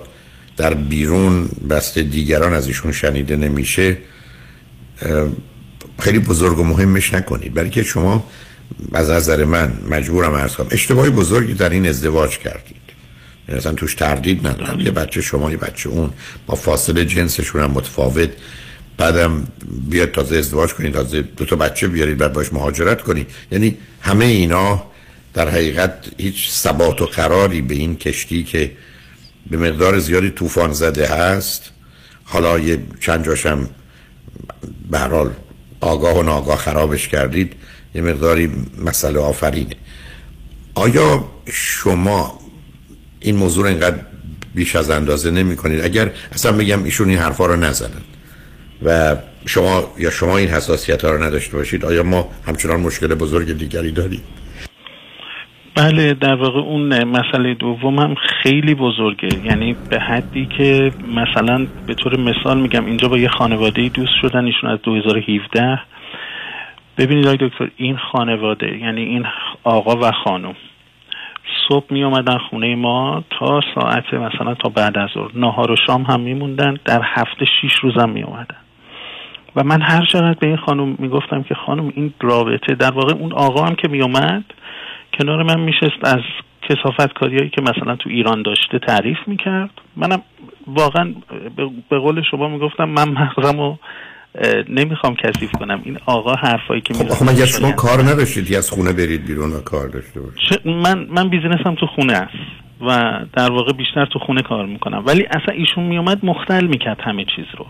در 0.56 0.74
بیرون 0.74 1.48
بست 1.70 1.98
دیگران 1.98 2.52
از 2.52 2.66
ایشون 2.66 2.92
شنیده 2.92 3.36
نمیشه 3.36 3.96
خیلی 5.98 6.18
بزرگ 6.18 6.58
و 6.58 6.64
مهمش 6.64 7.14
نکنید. 7.14 7.54
برای 7.54 7.70
که 7.70 7.82
شما 7.82 8.24
از 8.92 9.10
نظر 9.10 9.44
من 9.44 9.72
مجبورم 9.90 10.34
ارز 10.34 10.54
کنم 10.54 10.68
اشتباهی 10.70 11.10
بزرگی 11.10 11.54
در 11.54 11.70
این 11.70 11.86
ازدواج 11.86 12.38
کردید. 12.38 12.76
یعنی 13.48 13.58
اصلا 13.58 13.72
توش 13.72 13.94
تردید 13.94 14.46
ندارم. 14.46 14.80
یه 14.80 14.90
بچه 14.90 15.20
شما 15.20 15.50
یه 15.50 15.56
بچه 15.56 15.88
اون 15.88 16.10
با 16.46 16.54
فاصله 16.54 17.04
جنسشون 17.04 17.62
هم 17.62 17.70
متفاوت. 17.70 18.30
بعدم 18.96 19.48
بیاد 19.90 20.10
تازه 20.10 20.36
ازدواج 20.36 20.70
کنید 20.74 20.92
تازه 20.92 21.22
دو 21.22 21.44
تا 21.44 21.56
بچه 21.56 21.88
بیارید 21.88 22.18
بعد 22.18 22.32
باش 22.32 22.52
مهاجرت 22.52 23.02
کنید. 23.02 23.26
یعنی 23.52 23.76
همه 24.00 24.24
اینا 24.24 24.82
در 25.34 25.48
حقیقت 25.48 25.92
هیچ 26.18 26.50
ثبات 26.50 27.02
و 27.02 27.06
قراری 27.06 27.62
به 27.62 27.74
این 27.74 27.96
کشتی 27.96 28.44
که 28.44 28.70
به 29.50 29.56
مقدار 29.56 29.98
زیادی 29.98 30.30
طوفان 30.30 30.72
زده 30.72 31.06
هست. 31.06 31.70
حالا 32.24 32.58
یه 32.58 32.78
چند 33.00 33.24
جاشم 33.24 33.68
به 34.90 34.98
حال 34.98 35.30
آگاه 35.80 36.18
و 36.18 36.22
ناگاه 36.22 36.56
خرابش 36.56 37.08
کردید 37.08 37.52
یه 37.94 38.02
مقداری 38.02 38.50
مسئله 38.84 39.20
آفرینه. 39.20 39.76
آیا 40.74 41.24
شما 41.52 42.40
این 43.20 43.36
موضوع 43.36 43.66
اینقدر 43.66 43.96
بیش 44.54 44.76
از 44.76 44.90
اندازه 44.90 45.30
نمی 45.30 45.56
کنید؟ 45.56 45.80
اگر 45.80 46.12
اصلا 46.32 46.52
بگم 46.52 46.84
ایشون 46.84 47.08
این 47.08 47.18
حرفا 47.18 47.46
رو 47.46 47.56
نزنن. 47.56 48.02
و 48.82 49.16
شما 49.46 49.94
یا 49.98 50.10
شما 50.10 50.36
این 50.36 50.48
حساسیت 50.48 51.04
ها 51.04 51.10
رو 51.10 51.22
نداشته 51.22 51.56
باشید 51.56 51.84
آیا 51.84 52.02
ما 52.02 52.30
همچنان 52.46 52.80
مشکل 52.80 53.14
بزرگ 53.14 53.58
دیگری 53.58 53.92
داریم؟ 53.92 54.22
بله 55.80 56.14
در 56.14 56.34
واقع 56.34 56.58
اون 56.58 57.04
مسئله 57.04 57.54
دوم 57.54 57.98
هم 57.98 58.14
خیلی 58.14 58.74
بزرگه. 58.74 59.28
یعنی 59.44 59.76
به 59.90 60.00
حدی 60.00 60.46
که 60.46 60.92
مثلا 61.14 61.66
به 61.86 61.94
طور 61.94 62.20
مثال 62.20 62.60
میگم 62.60 62.86
اینجا 62.86 63.08
با 63.08 63.18
یه 63.18 63.28
خانواده 63.28 63.88
دوست 63.88 64.12
شدن 64.22 64.44
ایشون 64.44 64.70
از 64.70 64.78
2017 64.82 65.80
ببینید 66.98 67.26
آقای 67.26 67.48
دکتر 67.48 67.70
این 67.76 67.96
خانواده 67.96 68.78
یعنی 68.78 69.02
این 69.02 69.26
آقا 69.64 69.96
و 69.96 70.12
خانم 70.24 70.54
صبح 71.68 71.86
می 71.90 72.04
اومدن 72.04 72.38
خونه 72.50 72.76
ما 72.76 73.24
تا 73.30 73.60
ساعت 73.74 74.14
مثلا 74.14 74.54
تا 74.54 74.68
بعد 74.68 74.98
از 74.98 75.08
ظهر. 75.14 75.30
نهار 75.34 75.70
و 75.70 75.76
شام 75.86 76.02
هم 76.02 76.20
میموندن 76.20 76.76
در 76.84 77.00
هفته 77.04 77.46
شیش 77.60 77.74
روزم 77.74 78.10
می 78.10 78.22
اومدن 78.22 78.56
و 79.56 79.64
من 79.64 79.82
هر 79.82 80.04
چقدر 80.04 80.36
به 80.40 80.46
این 80.46 80.56
خانم 80.56 80.96
می‌گفتم 80.98 81.42
که 81.42 81.54
خانم 81.54 81.92
این 81.96 82.14
رابطه 82.20 82.74
در 82.74 82.90
واقع 82.90 83.14
اون 83.14 83.32
آقا 83.32 83.64
هم 83.64 83.74
که 83.74 83.88
میومد 83.88 84.44
کنار 85.20 85.42
من 85.42 85.60
میشست 85.60 86.04
از 86.04 86.20
کسافت 86.62 87.12
کاریایی 87.12 87.50
که 87.50 87.62
مثلا 87.62 87.96
تو 87.96 88.10
ایران 88.10 88.42
داشته 88.42 88.78
تعریف 88.78 89.18
می‌کرد. 89.26 89.70
منم 89.96 90.22
واقعا 90.66 91.14
به 91.90 91.98
قول 91.98 92.22
شما 92.30 92.48
می‌گفتم 92.48 92.84
من 92.84 93.08
مغزم 93.08 93.58
رو 93.58 93.78
نمی‌خوام 94.68 95.14
کثیف 95.14 95.52
کنم. 95.52 95.80
این 95.84 95.98
آقا 96.06 96.34
حرفایی 96.34 96.80
که 96.80 96.94
خب 96.94 97.30
مگه 97.30 97.46
شما 97.46 97.72
کار 97.72 98.02
نداشتید 98.02 98.54
از 98.54 98.70
خونه 98.70 98.92
برید 98.92 99.26
بیرون 99.26 99.52
و 99.52 99.60
کار 99.60 99.88
داشته 99.88 100.20
باشید. 100.20 100.66
من 100.66 101.06
من 101.10 101.28
بیزینسم 101.28 101.74
تو 101.74 101.86
خونه 101.86 102.12
است 102.12 102.34
و 102.80 103.20
در 103.32 103.50
واقع 103.50 103.72
بیشتر 103.72 104.06
تو 104.06 104.18
خونه 104.18 104.42
کار 104.42 104.66
می‌کنم. 104.66 105.02
ولی 105.06 105.26
اصلا 105.26 105.54
ایشون 105.54 105.84
میومد 105.84 106.24
مختل 106.24 106.66
می‌کرد 106.66 107.00
همه 107.00 107.24
چیز 107.36 107.46
رو. 107.58 107.66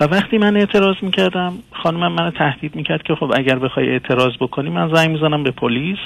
و 0.00 0.04
وقتی 0.04 0.38
من 0.38 0.56
اعتراض 0.56 0.96
می‌کردم 1.02 1.52
خانمم 1.82 2.12
منو 2.12 2.30
تهدید 2.30 2.76
می‌کرد 2.76 3.02
که 3.02 3.14
خب 3.14 3.32
اگر 3.36 3.58
بخوای 3.58 3.88
اعتراض 3.88 4.32
بکنی 4.40 4.70
من 4.70 4.94
زنگ 4.94 5.10
می‌زنم 5.10 5.42
به 5.42 5.50
پلیس. 5.50 5.98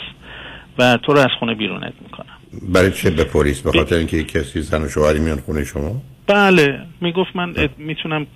و 0.78 0.96
تو 0.96 1.12
رو 1.12 1.18
از 1.18 1.30
خونه 1.38 1.54
بیرونت 1.54 1.92
می‌کنم. 2.02 2.26
برای 2.72 2.90
چه 2.90 3.10
به 3.10 3.24
پلیس؟ 3.24 3.62
به 3.62 3.72
خاطر 3.72 3.96
اینکه 3.96 4.24
کسی 4.24 4.60
زن 4.60 4.82
و 4.82 4.88
شوهری 4.88 5.18
میان 5.18 5.38
خونه 5.38 5.64
شما؟ 5.64 6.02
بله 6.26 6.80
می‌گفت 7.00 7.36
من 7.36 7.54
می‌تونم 7.78 8.26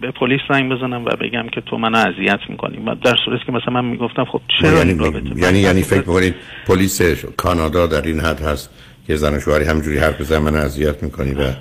به 0.00 0.10
پلیس 0.10 0.40
زنگ 0.52 0.72
بزنم 0.72 1.04
و 1.04 1.08
بگم 1.08 1.48
که 1.48 1.60
تو 1.60 1.78
منو 1.78 1.98
اذیت 1.98 2.40
می‌کنی. 2.48 2.76
در 3.04 3.16
صورتی 3.24 3.44
که 3.46 3.52
مثلا 3.52 3.74
من 3.74 3.84
می‌گفتم 3.84 4.24
خب 4.24 4.40
چرا 4.60 4.78
یعنی 4.78 4.98
یعنی 5.36 5.58
یعنی 5.58 5.82
فکر 5.82 6.02
بکنید 6.02 6.34
پلیس 6.66 7.24
کانادا 7.36 7.86
در 7.86 8.02
این 8.02 8.20
حد 8.20 8.40
هست 8.40 8.70
که 9.06 9.16
زن 9.16 9.36
و 9.36 9.40
شوهری 9.40 9.64
همجوری 9.64 9.98
حرف 9.98 10.20
بزنن 10.20 10.38
منو 10.38 10.56
اذیت 10.56 11.02
می‌کنی 11.02 11.34
و 11.34 11.52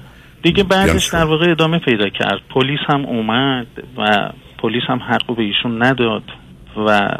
دیگه 0.43 0.63
بعدش 0.63 1.07
در 1.07 1.23
واقع 1.23 1.51
ادامه 1.51 1.79
پیدا 1.79 2.09
کرد. 2.09 2.41
پلیس 2.49 2.79
هم 2.87 3.05
اومد 3.05 3.67
و 3.97 4.31
پلیس 4.57 4.83
هم 4.87 4.99
حقو 4.99 5.35
به 5.35 5.43
ایشون 5.43 5.83
نداد 5.83 6.23
و 6.87 7.17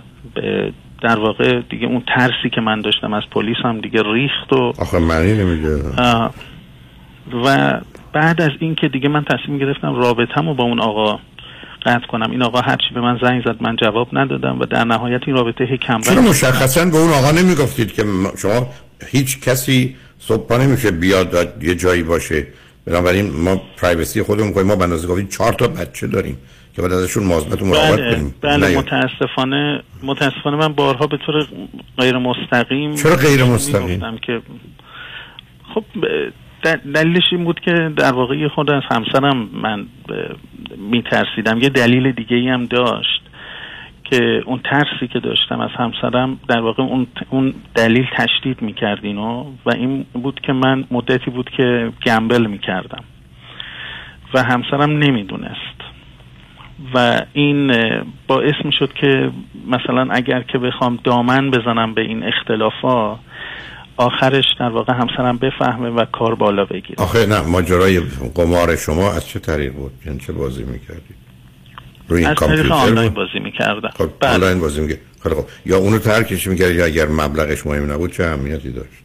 در 1.01 1.19
واقع 1.19 1.61
دیگه 1.69 1.87
اون 1.87 2.03
ترسی 2.15 2.49
که 2.55 2.61
من 2.61 2.81
داشتم 2.81 3.13
از 3.13 3.23
پلیس 3.31 3.57
هم 3.63 3.81
دیگه 3.81 4.03
ریخت 4.13 4.53
و 4.53 4.73
آخه 4.77 4.99
معنی 4.99 5.33
نمیده 5.33 5.83
و 7.45 7.79
بعد 8.13 8.41
از 8.41 8.51
این 8.59 8.75
که 8.75 8.87
دیگه 8.87 9.09
من 9.09 9.23
تصمیم 9.23 9.57
گرفتم 9.57 9.95
رابطم 9.95 10.47
رو 10.47 10.53
با 10.53 10.63
اون 10.63 10.79
آقا 10.79 11.19
قطع 11.85 12.07
کنم. 12.07 12.31
این 12.31 12.43
آقا 12.43 12.61
هرچی 12.61 12.93
به 12.93 13.01
من 13.01 13.19
زنگ 13.21 13.43
زد 13.45 13.55
من 13.61 13.75
جواب 13.75 14.07
ندادم 14.13 14.59
و 14.59 14.65
در 14.65 14.83
نهایت 14.83 15.21
این 15.27 15.35
رابطه 15.35 15.77
کم 15.77 16.01
چرا 16.01 16.21
مشخصا 16.21 16.85
به 16.85 16.97
اون 16.97 17.09
آقا 17.09 17.31
نمی‌گفتید 17.31 17.93
که 17.93 18.03
شما 18.37 18.67
هیچ 19.07 19.41
کسی 19.41 19.95
صبح 20.19 20.57
نمیشه 20.57 20.91
بیاد 20.91 21.63
یه 21.63 21.75
جایی 21.75 22.03
باشه؟ 22.03 22.47
بنابراین 22.85 23.31
ما 23.43 23.61
پرایوسی 23.77 24.23
خودمون 24.23 24.53
کنیم. 24.53 24.67
ما 24.67 24.75
بنازه 24.75 25.07
گفتیم 25.07 25.27
چهار 25.27 25.53
تا 25.53 25.67
بچه 25.67 26.07
داریم. 26.07 26.37
که 26.75 26.81
بعد 26.81 26.91
ازشون 26.91 27.23
مواظبت 27.23 27.63
مراقبت 27.63 27.99
بله، 27.99 28.15
کنیم. 28.15 28.35
بله 28.41 28.77
متاسفانه 28.77 29.83
متاسفانه 30.03 30.57
من 30.57 30.73
بارها 30.73 31.07
به 31.07 31.17
طور 31.17 31.47
غیر 31.97 32.17
مستقیم 32.17 32.95
چرا 32.95 33.15
غیر 33.15 33.43
مستقیم 33.43 34.17
که 34.17 34.41
خب 35.73 35.83
دلیلش 36.93 37.23
این 37.31 37.43
بود 37.43 37.59
که 37.59 37.91
در 37.97 38.11
واقع 38.11 38.47
خود 38.47 38.71
از 38.71 38.83
همسرم 38.91 39.49
من 39.53 39.85
میترسیدم. 40.77 41.57
یه 41.61 41.69
دلیل 41.69 42.11
دیگه 42.11 42.35
ای 42.35 42.49
هم 42.49 42.65
داشت 42.65 43.21
که 44.03 44.43
اون 44.45 44.59
ترسی 44.59 45.07
که 45.13 45.19
داشتم 45.19 45.59
از 45.59 45.69
همسرم 45.75 46.39
در 46.47 46.59
واقع 46.59 46.83
اون, 46.83 47.07
اون 47.29 47.53
دلیل 47.75 48.05
تشدید 48.17 48.61
می‌کرد 48.61 49.05
اینو 49.05 49.51
و 49.65 49.71
این 49.71 50.05
بود 50.13 50.39
که 50.39 50.53
من 50.53 50.83
مدتی 50.91 51.31
بود 51.31 51.49
که 51.57 51.91
گمبل 52.05 52.45
می‌کردم 52.45 53.03
و 54.33 54.43
همسرم 54.43 54.91
نمی‌دونست. 54.91 55.80
و 56.93 57.21
این 57.33 57.73
باعث 58.27 58.55
می‌شد 58.65 58.93
که 59.01 59.31
مثلا 59.67 60.07
اگر 60.11 60.41
که 60.41 60.57
بخوام 60.57 60.99
دامن 61.03 61.51
بزنم 61.51 61.93
به 61.93 62.01
این 62.01 62.23
اختلافا 62.23 63.19
آخرش 63.97 64.45
در 64.59 64.69
واقع 64.69 64.93
همسرم 64.93 65.37
بفهمه 65.37 65.89
و 65.89 66.05
کار 66.05 66.35
بالا 66.35 66.65
بگیره. 66.65 66.95
آخه 66.97 67.25
نه 67.25 67.41
ماجرای 67.41 68.01
قمار 68.35 68.75
شما 68.75 69.11
از 69.11 69.27
چه 69.27 69.39
طریق 69.39 69.73
بود؟ 69.73 69.91
یعنی 70.05 70.19
چه 70.19 70.33
بازی 70.33 70.63
می‌کردید 70.63 71.15
روی 72.07 72.25
از 72.25 72.35
طریق 72.35 72.71
آنلاین 72.71 73.13
بازی 73.13 73.39
می‌کردم. 73.39 73.89
خب 73.95 74.09
بله. 74.19 74.33
آنلاین 74.33 74.59
بازی 74.59 74.81
می‌کرد 74.81 74.99
خب 75.23 75.45
یا 75.65 75.77
اونو 75.77 75.97
ترکش 75.97 76.47
می‌کرد 76.47 76.75
یا 76.75 76.85
اگر 76.85 77.07
مبلغش 77.07 77.65
مهم 77.67 77.91
نبود 77.91 78.11
چه 78.11 78.23
اهمیتی 78.23 78.71
داشت؟ 78.71 79.03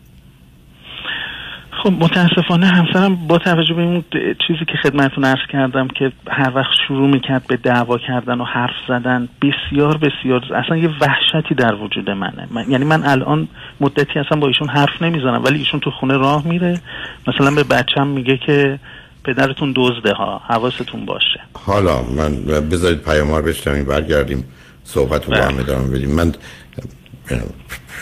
خب 1.87 1.93
متاسفانه 1.93 2.66
همسرم 2.66 3.14
با 3.14 3.39
توجه 3.39 3.74
به 3.74 3.82
اون 3.82 4.05
چیزی 4.47 4.64
که 4.68 4.78
خدمتتون 4.82 5.24
عرض 5.24 5.47
کردم 5.53 5.89
که 5.89 6.12
هر 6.28 6.53
وقت 6.55 6.70
شروع 6.89 7.09
می‌کرد 7.09 7.47
به 7.47 7.57
دعوا 7.57 7.99
کردن 7.99 8.41
و 8.41 8.45
حرف 8.45 8.74
زدن 8.89 9.28
بسیار 9.43 9.97
بسیار 9.97 10.55
اصلا 10.55 10.76
یه 10.76 10.91
وحشتی 11.01 11.55
در 11.55 11.74
وجود 11.74 12.11
منه. 12.11 12.49
من، 12.51 12.70
یعنی 12.70 12.84
من 12.84 13.05
الان 13.05 13.49
مدتی 13.80 14.18
اصلا 14.18 14.41
با 14.41 14.47
ایشون 14.47 14.68
حرف 14.68 15.03
نمی‌زنم 15.03 15.45
ولی 15.45 15.59
ایشون 15.59 15.80
تو 15.80 15.91
خونه 15.91 16.16
راه 16.16 16.49
میره. 16.49 16.80
مثلا 17.26 17.51
به 17.51 17.64
بچم 17.64 18.07
میگه 18.07 18.39
که 18.47 18.78
پدرتون 19.24 19.72
دزده 19.76 20.12
ها 20.12 20.41
حواستون 20.49 21.05
باشه. 21.05 21.41
حالا 21.66 22.03
من 22.03 22.45
بذارید 22.70 23.03
پیامار 23.03 23.43
بشتم 23.43 23.84
برگردیم 23.84 24.45
صحبت 24.84 25.24
رو 25.24 25.30
با 25.30 25.43
هم 25.45 25.59
ادامه 25.59 25.89
بدیم. 25.89 26.14
من 26.14 26.32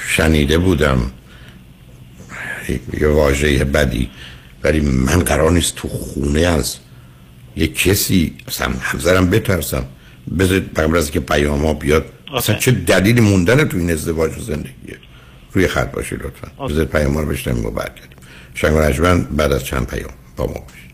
شنیده 0.08 0.58
بودم 0.58 0.98
یه 3.00 3.08
واژه 3.08 3.64
بدی. 3.64 4.10
ولی 4.64 4.80
من 4.80 5.18
قرار 5.18 5.50
نیست 5.50 5.74
تو 5.74 5.88
خونه 5.88 6.40
از 6.40 6.76
یه 7.56 7.66
کسی 7.66 8.34
اصلا 8.48 8.72
همزرم 8.80 9.30
بترسم. 9.30 9.84
بذارید 10.38 10.78
قبل 10.78 10.96
از 10.96 11.10
که 11.10 11.20
پیام 11.20 11.66
ها 11.66 11.74
بیاد. 11.74 12.04
اصلا 12.34 12.56
چه 12.56 12.70
دلیلی 12.70 13.20
موندن 13.20 13.68
تو 13.68 13.76
این 13.76 13.90
ازدواج 13.90 14.38
و 14.38 14.40
زندگیه؟ 14.40 14.98
روی 15.52 15.68
خط 15.68 15.92
باشید 15.92 16.22
لطفا. 16.22 16.64
بذارید 16.64 16.88
پیام 16.88 17.14
ها 17.14 17.20
رو 17.20 17.26
بشنیم 17.26 17.66
و 17.66 17.70
برگردیم. 17.70 18.18
شنگ 18.54 19.26
بعد 19.36 19.52
از 19.52 19.64
چند 19.64 19.86
پیام 19.86 20.10
با 20.36 20.46
ما 20.46 20.52
باشید. 20.52 20.84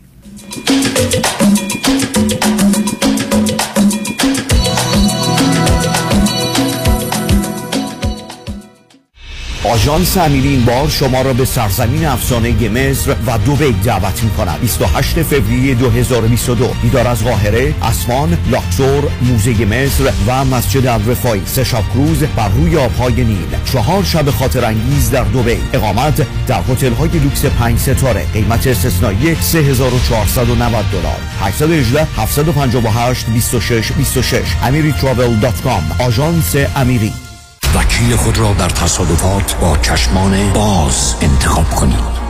آژانس 9.65 10.17
امیری 10.17 10.57
بار 10.57 10.89
شما 10.89 11.23
را 11.23 11.33
به 11.33 11.45
سرزمین 11.45 12.07
افسانه 12.07 12.69
مصر 12.69 13.15
و 13.27 13.39
دوبی 13.39 13.73
دعوت 13.73 14.23
می 14.25 14.31
کند 14.31 14.61
28 14.61 15.23
فوریه 15.23 15.75
2022 15.75 16.75
دیدار 16.83 17.09
از 17.09 17.25
قاهره، 17.25 17.75
اسوان، 17.83 18.39
لاکسور، 18.51 19.05
موزه 19.23 19.65
مصر 19.65 20.13
و 20.27 20.45
مسجد 20.45 20.87
الرفای 20.87 21.41
سه 21.47 21.65
شب 21.65 21.83
کروز 21.95 22.23
بر 22.37 22.49
روی 22.49 22.77
آبهای 22.77 23.25
نیل. 23.25 23.57
چهار 23.73 24.05
شب 24.05 24.31
خاطر 24.31 24.65
انگیز 24.65 25.11
در 25.11 25.25
دوبی 25.25 25.57
اقامت 25.73 26.27
در 26.47 26.61
هتل 26.69 26.93
های 26.93 27.09
لوکس 27.09 27.45
5 27.45 27.79
ستاره. 27.79 28.27
قیمت 28.33 28.67
استثنایی 28.67 29.35
3490 29.41 30.85
دلار. 30.93 31.21
818 31.41 32.07
758 32.17 33.27
26 33.27 33.93
26 33.93 34.43
amiritravel.com 34.63 36.03
آژانس 36.03 36.57
امیری 36.77 37.13
وکیل 37.75 38.17
خود 38.17 38.39
را 38.39 38.53
در 38.53 38.69
تصادفات 38.69 39.57
با 39.61 39.77
چشمان 39.77 40.53
باز 40.53 41.15
انتخاب 41.21 41.71
کنید. 41.71 42.30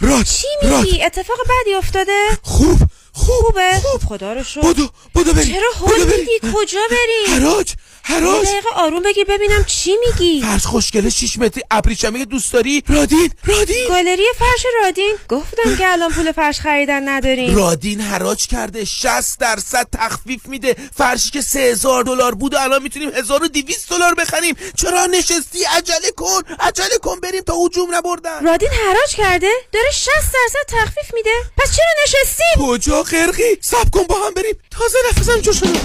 راد 0.00 0.24
چی 0.24 0.46
میگی؟ 0.62 1.02
اتفاق 1.02 1.36
بدی 1.44 1.74
افتاده؟ 1.74 2.28
خوب. 2.42 2.78
خوبه. 3.12 3.80
خوب. 3.82 4.00
خدا 4.08 4.32
رو 4.32 4.44
شکر. 4.44 4.60
بدو 4.60 4.88
بدو 5.14 5.32
بریم. 5.32 5.54
چرا 5.54 5.86
بریم. 5.86 6.06
میدی؟ 6.06 6.54
کجا 6.54 6.80
بریم؟ 6.90 7.42
حراج 7.42 7.74
یه 8.08 8.16
حراج 8.16 8.46
دقیقه 8.46 8.68
آروم 8.74 9.02
بگیر 9.02 9.24
ببینم 9.24 9.64
چی 9.64 9.96
میگی. 10.06 10.42
فرش 10.42 10.66
خوشگله 10.66 11.10
شیش 11.10 11.38
متری 11.38 11.62
ابریشمی 11.70 12.24
دوست 12.24 12.52
داری؟ 12.52 12.82
رادین 12.88 13.32
رادین. 13.44 13.88
گالری 13.88 14.24
فرش 14.38 14.66
رادین. 14.84 15.16
گفتم 15.28 15.76
که 15.76 15.92
الان 15.92 16.12
پول 16.12 16.32
فرش 16.32 16.60
خریدن 16.60 17.08
نداریم. 17.08 17.56
رادین 17.56 18.00
حراج 18.00 18.46
کرده 18.46 18.84
60 18.84 19.38
درصد 19.40 19.86
تخفیف 19.92 20.46
میده. 20.46 20.76
فرشی 20.96 21.30
که 21.30 21.40
3000 21.40 22.04
دلار 22.04 22.34
بود 22.34 22.54
و 22.54 22.58
الان 22.58 22.82
می‌تونیم 22.82 23.10
1200 23.14 23.90
دلار 23.90 24.14
بخریم. 24.14 24.56
چرا 24.76 25.06
نشستی؟ 25.06 25.64
عجله 25.64 26.10
کن. 26.16 26.42
عجله 26.60 26.98
کن 27.02 27.20
بریم 27.20 27.42
تا 27.42 27.54
هجوم 27.54 27.94
نبردن. 27.94 28.44
رادین 28.46 28.68
حراج 28.68 29.16
کرده؟ 29.16 29.50
داره 29.72 29.90
60 29.90 30.10
درصد 30.10 30.66
تخفیف 30.68 31.14
میده. 31.14 31.30
پس 31.56 31.76
چرا 31.76 31.86
نشستیم 32.04 32.66
کجا؟ 32.66 32.99
قرقی 33.02 33.56
سب 33.60 33.90
کن 33.90 34.02
با 34.08 34.14
هم 34.26 34.34
بریم. 34.34 34.54
تازه 34.70 34.98
نفسم 35.10 35.40
جو 35.40 35.52
شده 35.52 35.80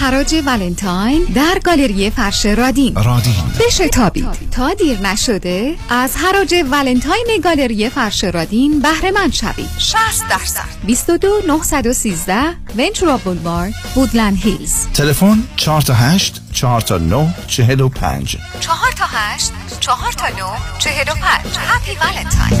حراج 0.00 0.42
ولنتاین 0.46 1.24
در 1.24 1.58
گالری 1.64 2.10
فرش 2.10 2.46
رادین. 2.46 2.94
رادین. 2.94 3.34
بشتابید 3.60 4.50
تا 4.50 4.74
دیر 4.74 5.00
نشده 5.00 5.74
از 5.88 6.16
حراج 6.16 6.54
ولنتاین 6.70 7.40
گالری 7.44 7.88
فرش 7.88 8.24
رادین 8.24 8.80
بهره 8.80 9.10
مند 9.10 9.32
شوید 9.32 9.68
60 9.78 9.98
درصد. 10.30 10.64
22 10.86 11.28
913 11.46 12.56
ونچورا 12.76 13.16
بولوارد 13.16 13.74
وودلند 13.96 14.38
هیلز 14.42 14.86
تلفن 14.94 15.48
4 15.56 15.82
تا 15.82 15.94
8 15.94 16.40
4 16.52 16.80
تا 16.80 16.98
9 16.98 17.34
45 17.46 18.36
4 18.60 18.76
تا 18.96 19.04
8 19.08 19.52
4 19.80 20.12
تا 20.12 20.28
9 20.28 20.34
45 20.78 21.16
هپی 21.56 21.92
ولنتاین 22.00 22.60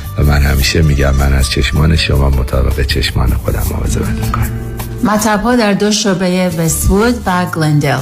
و 0.17 0.23
من 0.23 0.41
همیشه 0.41 0.81
میگم 0.81 1.15
من 1.15 1.33
از 1.33 1.49
چشمان 1.49 1.95
شما 1.95 2.29
مطابق 2.29 2.81
چشمان 2.81 3.33
خودم 3.33 3.63
مواظبت 3.71 4.25
می‌کنم. 4.25 4.51
مطب 5.03 5.41
ها 5.43 5.55
در 5.55 5.73
دو 5.73 5.91
شعبه 5.91 6.49
وستوود 6.57 7.23
و 7.25 7.45
گلندل. 7.45 7.99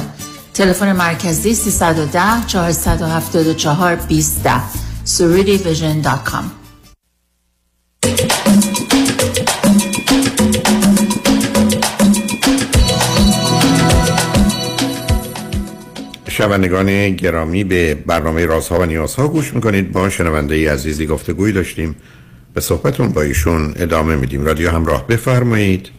تلفن 0.53 0.91
مرکزی 0.91 1.55
310 1.55 2.19
474 2.47 3.95
20 3.95 4.47
surityvision.com 5.05 6.43
شنوندگان 16.39 17.15
گرامی 17.15 17.63
به 17.63 17.95
برنامه 17.95 18.45
رازها 18.45 18.79
و 18.79 18.85
نیازها 18.85 19.27
گوش 19.27 19.53
می‌کنید. 19.53 19.91
با 19.91 20.09
شنونده 20.09 20.55
ای 20.55 20.67
عزیزی 20.67 21.05
گفتگوی 21.05 21.51
داشتیم. 21.51 21.95
به 22.53 22.61
صحبتون 22.61 23.11
با 23.11 23.21
ایشون 23.21 23.73
ادامه 23.75 24.15
میدیم. 24.15 24.45
رادیو 24.45 24.71
همراه 24.71 25.07
بفرمایید. 25.07 25.91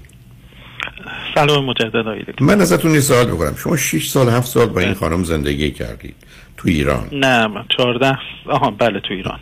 سلام 1.34 1.64
مجدد. 1.64 2.42
من 2.42 2.60
ازتون 2.60 2.94
یه 2.94 3.00
سوال 3.00 3.26
بکنم. 3.26 3.54
شما 3.56 3.76
6 3.76 4.08
سال 4.08 4.28
7 4.28 4.46
سال 4.46 4.66
با 4.66 4.80
این 4.80 4.94
خانم 4.94 5.24
زندگی 5.24 5.70
کردید 5.70 6.14
تو 6.56 6.68
ایران. 6.68 7.08
نه 7.12 7.46
من 7.46 7.64
14 7.76 8.18
آها 8.46 8.70
بله 8.70 9.00
تو 9.00 9.14
ایران. 9.14 9.38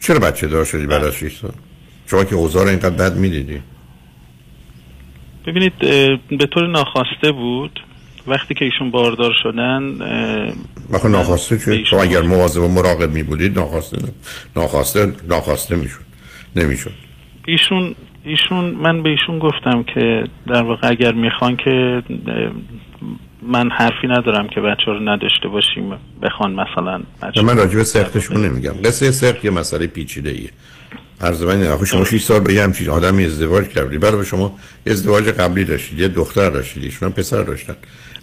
چرا 0.00 0.18
بچه 0.18 0.46
دار 0.46 0.64
شدی 0.64 0.86
بعد 0.86 1.04
از 1.04 1.14
6 1.14 1.36
سال؟ 1.36 1.52
شما 2.06 2.24
که 2.24 2.34
اوضاع 2.34 2.62
رو 2.62 2.68
اینقدر 2.68 2.90
بد 2.90 3.16
می‌دیدی. 3.16 3.62
ببینید 5.46 5.78
به 6.38 6.46
طور 6.54 6.66
ناخواسته 6.66 7.32
بود 7.32 7.80
وقتی 8.28 8.54
که 8.54 8.64
ایشون 8.64 8.90
باردار 8.90 9.32
شدن 9.42 10.02
اه، 10.02 10.96
آخه 10.96 11.08
ناخواسته 11.08 11.58
چه 11.58 11.70
ایشون- 11.70 11.84
شما 11.84 12.02
اگر 12.02 12.22
مواظب 12.22 12.62
و 12.62 12.68
مراقب 12.68 13.10
می 13.10 13.22
بودید 13.22 13.58
ناخواسته 13.58 13.98
ناخواسته 14.56 15.12
ناخواسته 15.28 15.76
می‌شد. 15.76 16.00
نمی‌شد. 16.56 16.92
ایشون 17.46 17.94
ایشون 18.24 18.64
من 18.64 19.02
به 19.02 19.08
ایشون 19.08 19.38
گفتم 19.38 19.82
که 19.94 20.24
در 20.46 20.62
واقع 20.62 20.88
اگر 20.88 21.12
می‌خوان 21.12 21.56
که 21.56 22.02
من 23.42 23.70
حرفی 23.70 24.06
ندارم 24.06 24.48
که 24.48 24.60
بچه 24.60 24.84
رو 24.86 25.00
نداشته 25.08 25.48
باشیم 25.48 25.90
بخوان 26.22 26.52
مثلا 26.52 27.02
نه، 27.36 27.42
من 27.42 27.56
راجع 27.56 27.74
به 27.76 27.84
سختشون 27.84 28.44
نمیگم. 28.46 28.72
قصه 28.84 29.10
سخت 29.10 29.44
یه 29.44 29.50
مسئله 29.50 29.86
پیچیده 29.86 30.30
ایه 30.30 30.50
عرض 31.20 31.42
من 31.42 31.66
آخه 31.66 31.86
شما 31.86 32.04
6 32.04 32.22
سال 32.22 32.40
به 32.40 32.54
یه 32.54 32.62
همچین 32.62 32.88
آدمی 32.88 33.24
ازدواج 33.24 33.68
کردی. 33.68 33.98
برای 33.98 34.24
شما 34.26 34.58
ازدواج 34.86 35.24
قبلی 35.28 35.64
داشتید 35.64 35.98
یه 35.98 36.08
دختر 36.08 36.50
داشتید 36.50 36.84
ایشون 36.84 37.10
پسر 37.10 37.42
داشتن. 37.42 37.76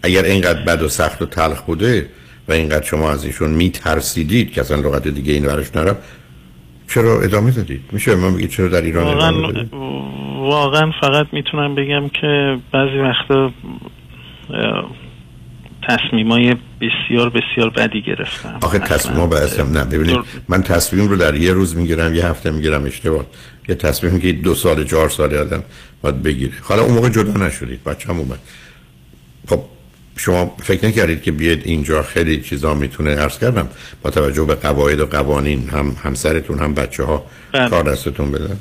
اگر 0.06 0.24
اینقدر 0.24 0.62
بد 0.62 0.82
و 0.82 0.90
سخت 0.90 1.22
و 1.22 1.26
تلخ 1.26 1.62
بوده 1.62 2.10
و 2.48 2.52
اینقدر 2.52 2.86
شما 2.86 3.12
از 3.12 3.26
ایشون 3.26 3.50
میترسیدید 3.50 4.52
که 4.52 4.62
اصلا 4.62 4.78
لغت 4.78 5.08
دیگه 5.08 5.34
این 5.34 5.46
ورش 5.46 5.76
نرم 5.76 5.98
چرا 6.88 7.22
ادامه 7.22 7.52
دادید؟ 7.52 7.82
میشه 7.92 8.16
من 8.16 8.36
بگید 8.36 8.50
چرا 8.50 8.68
در 8.68 8.82
ایران 8.82 9.08
ادامه 9.08 9.22
واقعا 9.22 9.52
دادید؟ 9.52 9.74
واقعا 10.38 10.92
فقط 11.02 11.28
می‌تونم 11.32 11.76
بگم 11.76 12.10
که 12.10 12.58
بعضی 12.74 12.98
وقتا 12.98 13.52
تصمیمای 15.88 16.56
بسیار 16.82 17.30
بسیار 17.30 17.70
بدی 17.70 18.02
گرفتم. 18.02 18.58
آخه 18.62 18.80
تصمیم 18.80 19.20
اسم 19.20 19.78
نه 19.78 19.84
ببینید 19.84 20.20
من 20.50 20.64
تصمیم 20.64 21.08
رو 21.08 21.16
در 21.16 21.36
یه 21.36 21.54
روز 21.54 21.78
می‌گیرم 21.78 22.16
یه 22.16 22.26
هفته 22.26 22.52
می‌گیرم 22.52 22.86
اشتباه. 22.86 23.26
یه 23.70 23.76
تصمیم 23.76 24.20
که 24.20 24.32
دو 24.32 24.56
سال 24.56 24.84
چهار 24.84 25.10
سال 25.10 25.36
آدم 25.36 25.64
باید 26.02 26.24
بگیره. 26.24 26.54
حالا 26.62 26.82
اون 26.82 26.94
موقع 26.94 27.10
جدا 27.10 27.46
نشدید 27.46 27.84
بچه 27.84 28.10
هم 28.10 28.20
اومد. 28.20 28.40
خب 29.50 29.60
شما 30.18 30.46
فکر 30.46 30.88
نکردید 30.88 31.22
که 31.22 31.32
بیاد 31.32 31.60
اینجا 31.66 32.02
خیلی 32.02 32.42
چیزا 32.42 32.74
می‌تونه 32.74 33.16
عرض 33.16 33.40
کردم؟ 33.40 33.68
با 34.04 34.10
توجه 34.10 34.46
به 34.46 34.56
قواعد 34.56 35.00
و 35.00 35.06
قوانین 35.06 35.70
هم 35.70 35.96
همسرتون 36.04 36.60
هم 36.60 36.74
بچه 36.74 37.04
ها 37.04 37.26
بله. 37.52 37.70
کار 37.70 37.84
دستتون 37.84 38.32
بدن 38.32 38.58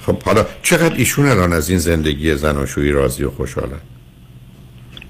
خب 0.00 0.22
حالا 0.22 0.46
چقدر 0.62 0.94
ایشون 0.94 1.26
الان 1.26 1.52
از 1.52 1.70
این 1.70 1.78
زندگی 1.78 2.34
زناشویی 2.34 2.92
راضی 2.92 3.24
و 3.24 3.30
خوشحالن 3.30 3.80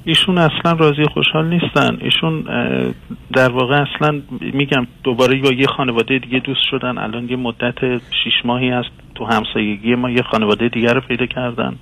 ایشون 0.05 0.39
اصلا 0.39 0.73
راضی 0.73 1.03
و 1.03 1.09
خوشحال 1.09 1.49
نیستن. 1.49 1.99
ایشون 2.01 2.45
در 3.35 3.49
واقع 3.49 3.75
اصلا 3.83 4.23
میگم 4.41 4.87
دوباره 5.05 5.41
با 5.43 5.53
یه 5.53 5.67
خانواده 5.67 6.19
دیگه 6.19 6.39
دوست 6.39 6.61
شدن. 6.71 6.99
الان 6.99 7.29
یه 7.29 7.37
مدت 7.37 7.75
شیش 7.93 8.35
ماهی 8.45 8.71
است 8.71 8.89
تو 9.15 9.25
همسایگی 9.25 9.95
ما. 9.95 10.11
یه 10.11 10.23
خانواده 10.23 10.69
دیگه 10.69 10.93
رو 10.93 11.01
پیدا 11.01 11.27
کردن. 11.27 11.77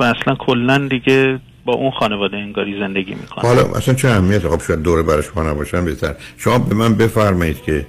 و 0.00 0.04
اصلا 0.04 0.34
کلا 0.34 0.78
دیگه 0.78 1.40
با 1.64 1.72
اون 1.72 1.90
خانواده 1.90 2.36
انگاری 2.36 2.80
زندگی 2.80 3.14
می‌کنم 3.14 3.46
حالا 3.46 3.62
اصلا 3.62 3.94
چه 3.94 4.08
اهمیت 4.08 4.48
خب 4.48 4.62
شاید 4.62 4.82
دوره 4.82 5.02
برای 5.02 5.22
شما 5.22 5.42
نباشن 5.42 5.84
بهتر. 5.84 6.14
شما 6.36 6.58
به 6.58 6.74
من 6.74 6.94
بفرمایید 6.94 7.62
که 7.62 7.86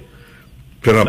چرا 0.84 1.04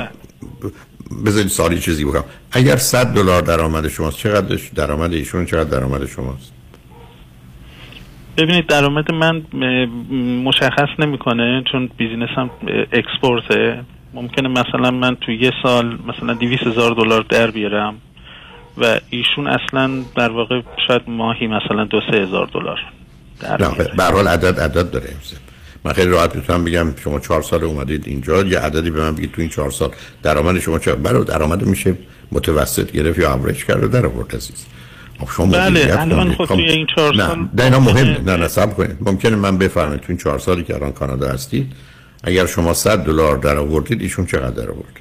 بذارید 1.26 1.47
سالی 1.47 1.80
چیزی 1.80 2.05
بکنم 2.05 2.24
اگر 2.51 2.76
100 2.76 3.05
دلار 3.05 3.41
درآمد 3.41 3.88
شماست 3.88 4.18
چقدر 4.18 4.57
درآمد 4.76 5.13
ایشون؟ 5.13 5.45
چقدر 5.45 5.70
درآمد 5.70 6.05
شماست؟ 6.05 6.51
ببینید 8.38 8.68
درآمد 8.68 9.11
من 9.11 9.43
مشخص 10.43 10.89
نمی‌کنه 10.99 11.63
چون 11.72 11.89
بیزینسم 11.97 12.49
اکسپورته. 12.91 13.84
ممکنه 14.13 14.49
مثلا 14.49 14.91
من 14.91 15.16
تو 15.16 15.32
یه 15.32 15.51
سال 15.63 15.97
مثلا 16.07 16.34
200 16.34 16.68
هزار 16.68 16.91
دلار 16.91 17.26
در 17.30 17.51
بیارم. 17.51 17.95
و 18.78 18.99
ایشون 19.09 19.47
اصلا 19.47 20.03
در 20.15 20.32
واقع 20.32 20.61
شاید 20.88 21.01
ماهی 21.07 21.47
مثلا 21.47 21.86
دو 21.86 22.01
سه 22.11 22.17
هزار 22.17 22.49
دلار 22.53 22.80
به 23.97 24.03
حال 24.03 24.28
عدد 24.28 24.59
عدد 24.59 24.91
داره 24.91 25.09
من 25.84 25.93
خیلی 25.93 26.09
راحت 26.09 26.36
می‌تونم 26.36 26.63
بگم 26.63 26.95
شما 27.03 27.19
چهار 27.19 27.41
سال 27.41 27.63
اومدید 27.63 28.07
اینجا 28.07 28.43
یه 28.43 28.59
عددی 28.59 28.91
به 28.91 29.01
من 29.01 29.15
بگید 29.15 29.32
تو 29.32 29.41
این 29.41 29.49
چهار 29.49 29.71
سال. 29.71 29.91
درآمد 30.23 30.59
شما 30.59 30.80
چه؟ 30.80 30.95
برای 30.95 31.23
درآمد 31.23 31.65
میشه 31.65 31.95
متوسط 32.32 32.91
گرفت 32.91 33.19
یا 33.19 33.34
اوریج 33.34 33.65
کرد 33.65 33.91
در 33.91 34.05
آورد 34.05 34.36
عزیز. 34.36 34.65
خب 35.19 35.28
شما 35.32 35.45
بله 35.45 35.95
الان. 35.99 36.34
خب 36.34 36.45
خب، 36.45 36.55
توی 36.55 36.69
این 36.69 36.88
چهار 36.95 37.13
سال 37.13 37.47
نه 37.53 37.63
اینا 37.63 37.80
مهمه 37.80 38.21
نه 38.21 38.38
نه 38.38 38.47
صبر 38.47 38.73
کنید. 38.73 38.97
ممکنه 39.01 39.36
من 39.36 39.57
بفرمایید 39.57 40.01
تو 40.01 40.05
این 40.09 40.17
چهار 40.17 40.39
سالی 40.39 40.63
که 40.63 40.76
الان 40.76 40.91
کانادا 40.91 41.30
هستید 41.30 41.73
اگر 42.23 42.45
شما 42.45 42.73
100 42.73 43.05
دلار 43.05 43.38
در 43.38 43.57
آوردید 43.57 44.01
ایشون 44.01 44.26
چقدر 44.26 44.63
در 44.63 44.71
آورد 44.71 44.99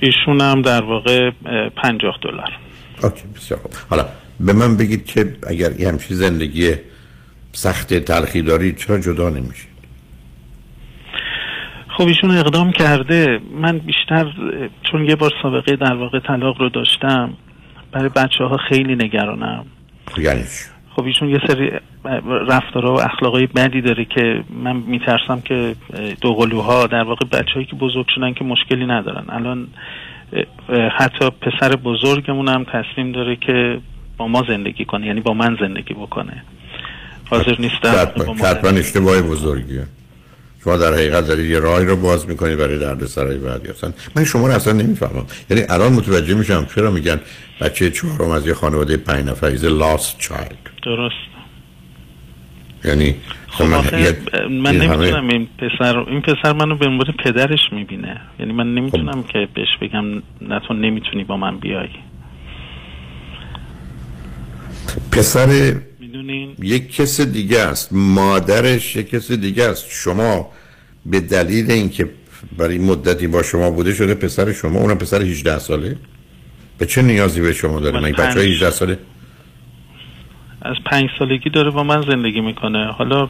ایشون 0.00 0.40
هم 0.40 0.62
در 0.62 0.82
واقع 0.82 1.30
اه، 1.46 1.68
50 1.68 2.18
دلار. 2.22 2.52
اوکی 3.02 3.22
بسیار 3.36 3.60
خوب. 3.60 3.72
حالا 3.90 4.06
به 4.40 4.52
من 4.52 4.76
بگید 4.76 5.06
که 5.06 5.36
اگر 5.48 5.80
یه 5.80 5.88
همچین 5.88 6.16
زندگی 6.16 6.74
سخت 7.52 7.94
تلخی 7.94 8.42
دارید 8.42 8.76
چرا 8.76 8.98
جدا 8.98 9.28
نمیشید 9.28 9.76
خب 11.96 12.06
ایشون 12.06 12.30
اقدام 12.30 12.72
کرده. 12.72 13.40
من 13.52 13.78
بیشتر 13.78 14.32
چون 14.82 15.04
یه 15.04 15.16
بار 15.16 15.32
سابقه 15.42 15.76
در 15.76 15.94
واقع 15.94 16.20
طلاق 16.20 16.60
رو 16.60 16.68
داشتم 16.68 17.34
برای 17.92 18.08
بچه 18.08 18.44
ها 18.44 18.56
خیلی 18.68 18.94
نگرانم. 18.94 19.64
یعنی 20.18 20.42
چی؟ 20.42 20.64
خب 20.96 21.04
ایشون 21.04 21.28
یه 21.28 21.38
سری 21.46 21.70
رفتارها 22.48 22.94
و 22.94 23.00
اخلاقای 23.00 23.46
بدی 23.46 23.80
داره 23.80 24.04
که 24.04 24.44
من 24.50 24.76
میترسم 24.76 25.40
که 25.40 25.74
دوقلوها 26.20 26.86
در 26.86 27.02
واقع 27.02 27.26
بچههایی 27.32 27.66
که 27.66 27.76
بزرگ 27.76 28.06
شدن 28.14 28.32
که 28.32 28.44
مشکلی 28.44 28.86
ندارن. 28.86 29.24
الان 29.28 29.68
حتی 30.98 31.30
پسر 31.30 31.76
بزرگمون 31.76 32.48
هم 32.48 32.64
تصمیم 32.64 33.12
داره 33.12 33.36
که 33.36 33.78
با 34.16 34.28
ما 34.28 34.44
زندگی 34.48 34.84
کنه 34.84 35.06
یعنی 35.06 35.20
با 35.20 35.34
من 35.34 35.56
زندگی 35.60 35.94
بکنه. 35.94 36.42
حاضر 37.30 37.56
نیست 37.58 37.82
در 37.82 38.78
اشتباه 38.78 39.22
بزرگیه. 39.22 39.86
شما 40.64 40.76
در 40.76 40.92
حقیقت 40.92 41.26
دارید 41.26 41.50
یه 41.50 41.58
راهی 41.58 41.86
رو 41.86 41.96
باز 41.96 42.28
می‌کنید 42.28 42.58
برای 42.58 42.78
درد 42.78 43.04
سرای 43.04 43.38
بعدی. 43.38 43.68
اصلا 43.68 43.92
من 44.16 44.24
شما 44.24 44.46
رو 44.46 44.52
اصلا 44.52 44.72
نمی‌فهمم. 44.72 45.26
یعنی 45.50 45.62
الان 45.68 45.92
متوجه 45.92 46.34
میشم 46.34 46.66
چرا 46.74 46.90
میگن 46.90 47.20
بچه 47.60 47.90
چهارم 47.90 48.30
از 48.30 48.46
یه 48.46 48.54
خانواده 48.54 48.96
پنج 48.96 49.26
نفری 49.26 49.56
لاست 49.56 50.18
چایلد 50.18 50.70
درست. 50.82 51.35
یعنی 52.86 53.14
خب 53.48 53.64
من, 53.64 53.82
من 54.50 54.76
نمی‌تونم 54.76 55.28
این 55.28 55.48
پسر 55.58 55.98
این 55.98 56.20
پسر 56.20 56.52
منو 56.52 56.76
به 56.76 56.86
عنوان 56.86 57.14
پدرش 57.24 57.60
می‌بینه. 57.72 58.20
یعنی 58.40 58.52
من 58.52 58.74
نمی‌تونم 58.74 59.22
که 59.22 59.48
بهش 59.54 59.68
بگم 59.82 60.04
نه 60.40 60.60
تو 60.68 60.74
نمی‌تونی 60.74 61.24
با 61.24 61.36
من 61.36 61.58
بیای. 61.58 61.88
پسر 65.12 65.74
یک 66.62 66.96
کس 66.96 67.20
دیگه 67.20 67.60
است. 67.60 67.92
مادرش 67.92 68.96
یک 68.96 69.10
کس 69.10 69.32
دیگه 69.32 69.64
است. 69.64 69.86
شما 69.88 70.50
به 71.06 71.20
دلیل 71.20 71.70
اینکه 71.70 72.08
برای 72.58 72.78
مدتی 72.78 73.26
با 73.26 73.42
شما 73.42 73.70
بوده 73.70 73.94
شده 73.94 74.14
پسر 74.14 74.52
شما 74.52 74.78
اونم 74.80 74.98
پسر 74.98 75.22
18 75.22 75.58
ساله؟ 75.58 75.96
به 76.78 76.86
چه 76.86 77.02
نیازی 77.02 77.40
به 77.40 77.52
شما 77.52 77.80
داره 77.80 78.00
من 78.00 78.12
بچه 78.12 78.22
های 78.22 78.32
پنج- 78.34 78.38
18 78.38 78.70
ساله؟ 78.70 78.98
از 80.66 80.76
پنج 80.86 81.10
سالگی 81.18 81.50
داره 81.50 81.70
با 81.70 81.82
من 81.82 82.02
زندگی 82.02 82.40
می‌کنه. 82.40 82.92
حالا 82.92 83.28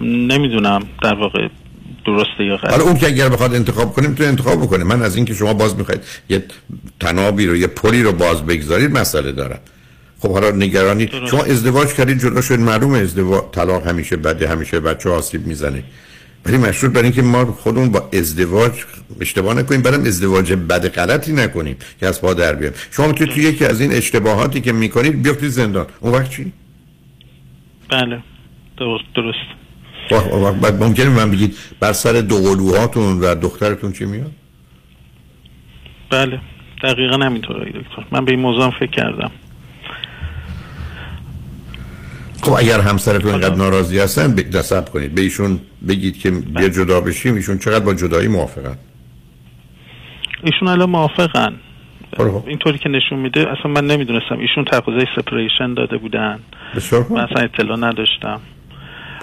نمی‌دونم 0.00 0.82
در 1.02 1.14
واقع 1.14 1.48
درسته 2.06 2.44
یا 2.44 2.56
حالا 2.56 2.84
اون 2.84 2.96
که 2.96 3.06
اگر 3.06 3.28
بخواد 3.28 3.54
انتخاب 3.54 3.92
کنه 3.92 4.08
می‌تونه 4.08 4.28
انتخاب 4.28 4.62
بکنه 4.62 4.84
من 4.84 5.02
از 5.02 5.16
اینکه 5.16 5.34
شما 5.34 5.54
باز 5.54 5.78
می‌خواید 5.78 6.00
یه 6.28 6.44
تنابی 7.00 7.46
رو 7.46 7.56
یه 7.56 7.66
پلی 7.66 8.02
رو 8.02 8.12
باز 8.12 8.46
بگذارید 8.46 8.90
مسئله 8.90 9.32
دارم. 9.32 9.58
خب 10.20 10.32
حالا 10.32 10.50
نگرانی 10.50 11.08
شما 11.30 11.42
ازدواج 11.42 11.88
کردید 11.88 12.18
جدا 12.18 12.40
شد 12.40 12.58
معلومه 12.58 12.98
ازدواج 12.98 13.42
طلاق 13.52 13.86
همیشه 13.86 14.16
بده 14.16 14.48
همیشه 14.48 14.80
بچه 14.80 15.10
آسیب 15.10 15.46
می‌زنه. 15.46 15.84
ولی 16.46 16.56
مشروط 16.56 16.92
بر 16.92 17.02
اینکه 17.02 17.22
ما 17.22 17.44
خودمون 17.44 17.88
با 17.88 18.08
ازدواج 18.12 18.72
اشتباه 19.20 19.54
نکنیم 19.54 19.82
بعدم 19.82 20.00
ازدواج 20.00 20.52
بد 20.52 20.88
غلطی 20.88 21.32
نکنیم 21.32 21.76
که 22.00 22.06
از 22.06 22.20
پا 22.20 22.34
در 22.34 22.54
بیایم. 22.54 22.74
شما 22.90 23.06
می‌تونید 23.06 23.34
توی 23.34 23.42
یکی 23.42 23.64
از 23.64 23.80
این 23.80 23.92
اشتباهاتی 23.92 24.60
که 24.60 24.72
می‌کنید 24.72 25.22
بیافتید 25.22 25.48
زندان. 25.48 25.86
اون 26.00 26.12
وقت 26.14 26.30
چی؟ 26.30 26.52
بله. 27.90 28.22
درست 29.14 29.38
بعد 30.62 30.82
ممکنه 30.82 31.08
من 31.08 31.30
بگید 31.30 31.56
بر 31.80 31.92
سر 31.92 32.12
دو 32.12 32.36
قلوهاتون 32.36 33.20
و 33.20 33.34
دخترتون 33.34 33.92
چی 33.92 34.04
میاد؟ 34.04 34.32
بله. 36.10 36.40
دقیقا 36.82 37.16
همینطوره 37.16 37.60
آقای 37.60 37.72
دکتر. 37.72 38.04
من 38.10 38.24
به 38.24 38.30
این 38.30 38.40
موضوع 38.40 38.70
فکر 38.70 38.90
کردم. 38.90 39.30
خب 42.44 42.52
اگر 42.52 42.80
همسرتون 42.80 43.30
اینقدر 43.30 43.54
ناراضی 43.54 43.98
هستن 43.98 44.34
ب- 44.34 44.56
نصب 44.56 44.88
کنید. 44.88 45.14
به 45.14 45.20
ایشون 45.22 45.60
بگید 45.88 46.18
که 46.18 46.30
بیا 46.30 46.68
جدا 46.68 47.00
بشیم 47.00 47.34
ایشون 47.34 47.58
چقدر 47.58 47.84
با 47.84 47.94
جدایی 47.94 48.28
موافقن؟ 48.28 48.76
ایشون 50.42 50.68
الان 50.68 50.90
موافقن. 50.90 51.54
خب. 52.16 52.44
اینطوری 52.46 52.78
که 52.78 52.88
نشون 52.88 53.18
میده 53.18 53.40
اصلا 53.40 53.70
من 53.70 53.86
نمی‌دونستم. 53.86 54.38
ایشون 54.38 54.64
تقاضای 54.64 55.06
سپریشن 55.16 55.74
داده 55.74 55.96
بودن. 55.98 56.38
من 57.10 57.20
اصلا 57.20 57.42
اطلاع 57.42 57.78
نداشتم. 57.78 58.40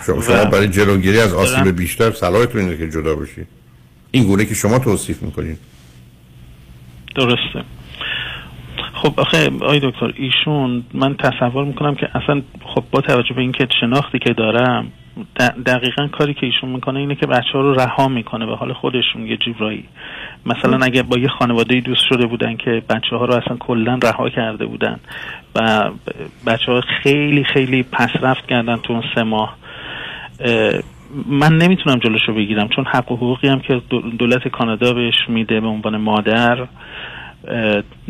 شما, 0.06 0.22
شما 0.22 0.42
و- 0.42 0.46
برای 0.46 0.68
جلوگیری 0.68 1.20
از 1.20 1.34
آسیب 1.34 1.58
دارم- 1.64 1.72
بیشتر 1.72 2.12
صلاحتون 2.12 2.62
اینه 2.62 2.78
که 2.78 2.90
جدا 2.90 3.16
بشید 3.16 3.48
این 4.12 4.24
گونه 4.24 4.46
که 4.46 4.56
شما 4.56 4.80
توصیف 4.80 5.22
می‌کنید 5.24 5.58
درسته. 7.16 7.64
خب 9.02 9.20
آخه 9.20 9.52
آی 9.62 9.80
دکتر 9.80 10.14
ایشون 10.16 10.84
من 10.94 11.16
تصور 11.16 11.66
می‌کنم 11.66 11.96
که 11.96 12.10
اصلا 12.14 12.42
خب 12.66 12.84
با 12.92 13.02
توجه 13.02 13.34
به 13.36 13.42
اینکه 13.42 13.68
شناختی 13.82 14.20
که 14.20 14.34
دارم 14.34 14.92
دقیقا 15.66 16.08
کاری 16.08 16.34
که 16.34 16.46
ایشون 16.46 16.70
می‌کنه 16.70 17.00
اینه 17.00 17.16
که 17.16 17.28
بچه 17.28 17.52
ها 17.54 17.62
رو 17.62 17.74
رها 17.74 18.08
می‌کنه 18.08 18.46
به 18.46 18.56
حال 18.56 18.74
خودشون 18.74 19.28
یه 19.28 19.38
جورایی 19.38 19.84
مثلا 20.46 20.80
اگه 20.86 21.04
با 21.04 21.18
یه 21.18 21.28
خانواده 21.28 21.80
دوست 21.80 22.06
شده 22.10 22.26
بودن 22.26 22.56
که 22.58 22.84
بچه 22.90 23.16
ها 23.16 23.26
رو 23.26 23.34
اصلا 23.34 23.58
کلا 23.58 24.00
رها 24.04 24.30
کرده 24.30 24.66
بودن 24.66 25.00
و 25.56 25.90
بچه 26.48 26.72
ها 26.72 26.82
خیلی 27.04 27.44
خیلی 27.44 27.84
پسرفت 27.84 28.46
کردن 28.48 28.78
تو 28.78 28.94
اون 28.94 29.04
سه 29.16 29.24
ماه 29.24 29.56
اه، 30.40 30.72
من 31.28 31.58
نمی‌تونم 31.58 32.00
جلوشو 32.00 32.34
بگیرم 32.34 32.68
چون 32.68 32.86
حق 32.86 33.12
و 33.12 33.16
حقوقی 33.16 33.48
هم 33.48 33.60
که 33.60 33.82
دو- 33.90 34.02
دولت 34.02 34.48
کانادا 34.48 34.94
بهش 34.94 35.30
میده 35.30 35.60
به 35.60 35.68
عنوان 35.68 35.98
مادر. 35.98 36.68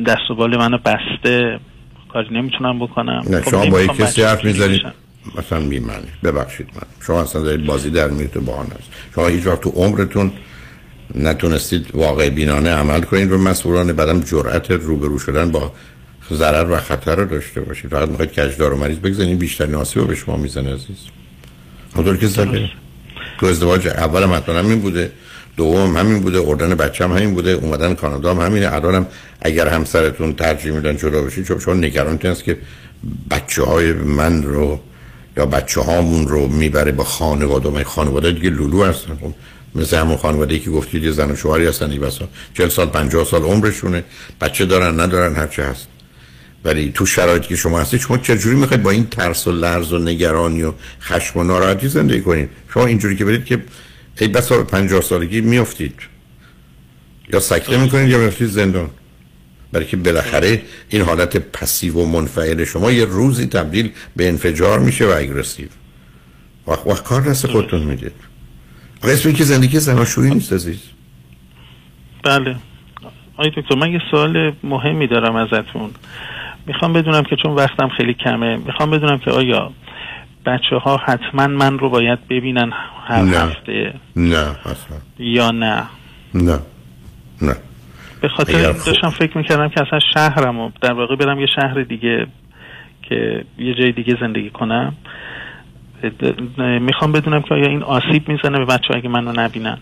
دست 0.07 0.31
و 0.31 0.35
بال 0.35 0.57
منو 0.57 0.77
بسته. 0.77 1.59
کاری 2.13 2.27
نمی‌تونم 2.31 2.79
بکنم. 2.79 3.23
نه 3.29 3.41
خب 3.41 3.51
شما 3.51 3.65
با 3.65 3.81
یک 3.81 3.91
کسی 3.91 4.21
حرف 4.21 4.45
می‌زنید. 4.45 4.81
مثلا 5.37 5.59
بیمعنی. 5.59 6.07
ببخشید 6.23 6.67
من. 6.75 7.05
شما 7.07 7.21
اصلا 7.21 7.41
دارید 7.41 7.65
بازی 7.65 7.89
در 7.89 8.07
میرید 8.07 8.37
و 8.37 8.41
بهانه 8.41 8.73
است. 8.73 8.89
شما 9.15 9.27
هیچ 9.27 9.47
وقت 9.47 9.61
تو 9.61 9.69
عمرتون 9.69 10.31
نتونستید 11.15 11.95
واقع 11.95 12.29
بینانه 12.29 12.69
عمل 12.69 13.01
کنید 13.01 13.31
و 13.31 13.37
مسئولان 13.37 13.93
بعدم 13.93 14.21
جرأت 14.21 14.71
روبرو 14.71 15.19
شدن 15.19 15.51
با 15.51 15.71
ضرر 16.33 16.71
و 16.71 16.77
خطر 16.77 17.15
رو 17.15 17.25
داشته 17.25 17.61
باشید. 17.61 17.91
فقط 17.91 18.09
می‌خواید 18.09 18.31
کجدار 18.31 18.73
و 18.73 18.77
مریض 18.77 18.97
بگذارید 18.97 19.39
بیشترین 19.39 19.75
آسیب 19.75 20.01
رو 20.01 20.07
به 20.07 20.15
شما 20.15 20.37
می‌زنه 20.37 20.73
عزیز. 20.73 20.97
همونطور 21.93 22.17
که 22.17 22.27
زده. 22.27 22.69
تو 23.39 23.45
ازدواج 23.45 23.87
اولم 23.87 24.33
حتما 24.33 24.59
همین 24.59 24.81
بوده. 24.81 25.11
دوم 25.61 25.97
همین 25.97 26.19
بوده 26.19 26.41
اردن 26.47 26.75
بچه 26.75 27.03
هم 27.03 27.11
همین 27.11 27.33
بوده 27.33 27.51
اومدن 27.51 27.93
کانادا 27.95 28.33
هم 28.33 28.45
همینه. 28.45 28.73
الانم 28.73 29.05
اگر 29.41 29.67
همسرتون 29.67 30.33
ترجیح 30.33 30.71
میدن 30.71 30.97
جدا 30.97 31.21
بشید 31.21 31.45
چون 31.45 31.59
شما 31.59 31.73
نگرانتون 31.73 32.31
است 32.31 32.43
که 32.43 32.57
بچه 33.31 33.63
های 33.63 33.93
من 33.93 34.43
رو 34.43 34.79
یا 35.37 35.45
بچه 35.45 35.81
هامون 35.81 36.27
رو 36.27 36.47
می‌بره 36.47 36.91
با 36.91 37.03
خانواده. 37.03 37.69
من 37.69 37.83
خانواده 37.83 38.31
دیگه 38.31 38.49
لولو 38.49 38.83
هستن. 38.83 39.17
خب 39.21 39.33
مثل 39.75 39.97
همون 39.97 40.17
خانواده 40.17 40.59
که 40.59 40.69
گفتید 40.69 41.03
یه 41.03 41.11
زن 41.11 41.31
و 41.31 41.35
شوهری 41.35 41.67
هستن 41.67 41.87
بسا. 41.87 42.27
40 42.53 42.69
سال 42.69 42.87
50 42.87 43.25
سال 43.25 43.43
عمرشونه. 43.43 44.03
بچه 44.41 44.65
دارن 44.65 44.99
ندارن 44.99 45.35
هرچه 45.35 45.63
هست. 45.63 45.87
ولی 46.65 46.91
تو 46.95 47.05
شرایطی 47.05 47.47
که 47.47 47.55
شما 47.55 47.79
هستید 47.79 47.99
شما 47.99 48.17
چجوری 48.17 48.55
می‌خواید 48.55 48.83
با 48.83 48.91
این 48.91 49.07
ترس 49.07 49.47
و 49.47 49.51
لرز 49.51 49.93
و 49.93 49.97
نگرانی 49.97 50.63
و 50.63 50.73
خشم 51.01 51.39
و 51.39 51.43
ناراحتی 51.43 51.87
زندگی 51.87 52.21
کنید؟ 52.21 52.49
شما 52.73 52.85
اینجوری 52.85 53.15
که 53.15 53.25
برید 53.25 53.45
که 53.45 53.61
ای 54.19 54.27
بسا 54.27 54.57
به 54.57 54.63
50 54.63 55.01
سالگی 55.01 55.41
میافتید. 55.41 55.95
یا 57.33 57.39
سکته 57.39 57.77
می‌کنید 57.77 58.09
یا 58.09 58.17
میافتید 58.17 58.47
زندان. 58.47 58.89
برای 59.71 59.85
که 59.85 59.97
بالاخره 59.97 60.61
این 60.89 61.01
حالت 61.01 61.37
پسیو 61.37 61.93
و 61.93 62.05
منفعل 62.05 62.65
شما 62.65 62.91
یه 62.91 63.05
روزی 63.05 63.45
تبدیل 63.45 63.91
به 64.15 64.27
انفجار 64.27 64.79
میشه 64.79 65.05
و 65.05 65.13
اگرسیو. 65.17 65.67
وقت 66.67 66.87
وقت 66.87 67.03
کار 67.03 67.21
دست 67.21 67.47
خودتون 67.47 67.81
می‌دید. 67.81 68.11
اسم 69.03 69.33
که 69.33 69.43
زندگی 69.43 69.79
زناشویی 69.79 70.33
نیست 70.33 70.53
عزیز. 70.53 70.79
بله. 72.23 72.55
آقای 73.33 73.49
دکتر 73.49 73.75
من 73.75 73.91
یه 73.91 74.01
سوال 74.11 74.53
مهمی 74.63 75.07
دارم 75.07 75.35
ازتون. 75.35 75.91
می‌خوام 76.65 76.93
بدونم 76.93 77.23
که 77.23 77.35
چون 77.35 77.51
وقتم 77.51 77.89
خیلی 77.89 78.13
کمه 78.13 78.57
می‌خوام 78.57 78.91
بدونم 78.91 79.17
که 79.17 79.31
آیا 79.31 79.71
بچه 80.45 80.75
ها 80.75 80.97
حتما 80.97 81.47
من 81.47 81.79
رو 81.79 81.89
باید 81.89 82.27
ببینن 82.27 82.71
هر 83.07 83.21
نه. 83.21 83.37
هفته. 83.37 83.93
نه 84.15 84.37
اصلا. 84.37 84.97
یا 85.19 85.51
نه. 85.51 85.83
نه. 86.33 86.59
نه. 87.41 87.55
به 88.21 88.29
خاطر 88.29 88.73
خب- 88.73 88.85
داشتم 88.85 89.09
فکر 89.09 89.37
می‌کردم 89.37 89.69
که 89.69 89.81
اصلا 89.87 89.99
شهرم 90.13 90.59
و 90.59 90.71
در 90.81 90.93
واقع 90.93 91.15
برم 91.15 91.39
یه 91.39 91.47
شهر 91.55 91.81
دیگه 91.83 92.27
که 93.09 93.45
یه 93.57 93.73
جای 93.73 93.91
دیگه 93.91 94.17
زندگی 94.21 94.49
کنم. 94.49 94.95
می‌خوام 96.81 97.11
بدونم 97.11 97.41
که 97.41 97.53
آیا 97.53 97.65
این 97.69 97.83
آسیب 97.83 98.29
می‌زنه 98.29 98.57
به 98.59 98.65
بچه 98.65 98.95
اگه 98.95 99.09
منو 99.09 99.31
نبینن. 99.35 99.77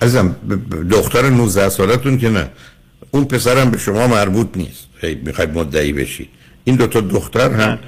ب- 0.00 0.88
دختر 0.90 1.22
19 1.30 1.68
سالتون 1.68 2.18
که 2.18 2.28
نه. 2.28 2.48
اون 3.10 3.24
پسرم 3.24 3.70
به 3.70 3.78
شما 3.78 4.06
مربوط 4.06 4.56
نیست. 4.56 4.88
می‌خواید 5.24 5.58
مدعی 5.58 5.92
بشی. 5.92 6.28
این 6.64 6.76
دوتا 6.76 7.00
دختر 7.00 7.50
هم 7.50 7.78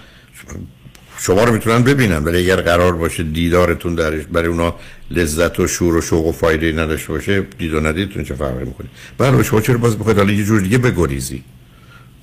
شما 1.23 1.45
رو 1.45 1.53
می‌تونن 1.53 1.83
ببینن 1.83 2.25
ولی 2.25 2.39
اگر 2.39 2.57
قرار 2.63 2.93
باشه 2.97 3.23
دیدارتون 3.23 3.95
درش 3.95 4.25
برای 4.33 4.49
اونا 4.49 4.75
لذت 5.11 5.61
و 5.61 5.67
شور 5.67 5.97
و 5.97 6.01
شوق 6.01 6.27
و 6.27 6.33
فایده 6.33 6.73
نداشته 6.73 7.13
باشه 7.13 7.41
دید 7.59 7.75
و 7.75 7.81
ندیدتون 7.81 8.25
چه 8.25 8.35
فرقی 8.35 8.65
می‌کنه؟ 8.65 8.87
برای 9.19 9.45
شما 9.45 9.61
چرا 9.61 9.79
باز 9.79 9.99
بخواید 9.99 10.19
حالا 10.19 10.33
یه 10.33 10.45
جور 10.45 10.61
دیگه 10.61 10.79
بگریزی؟ 10.79 11.43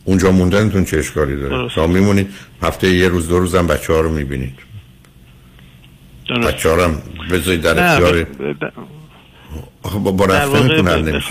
اونجا 0.05 0.31
موندنتون 0.31 0.85
چه 0.85 0.97
اشکالی 0.97 1.35
داره. 1.35 1.69
شما 1.69 1.87
میمونید 1.87 2.29
هفته 2.63 2.89
یه 2.89 3.07
روز 3.07 3.27
دو 3.27 3.39
روزم 3.39 3.67
بچه 3.67 3.93
ها 3.93 4.01
رو 4.01 4.11
می‌بینید. 4.11 4.53
بچه 6.47 6.69
ها 6.69 6.75
رو 6.75 6.81
هم 6.81 7.01
بذارید 7.31 7.61
در 7.61 7.83
اختیار 7.83 8.27
با, 10.11 10.25
رفتنتون 10.25 10.67
به- 10.67 10.75
به 10.83 11.11
نمیشه. 11.11 11.27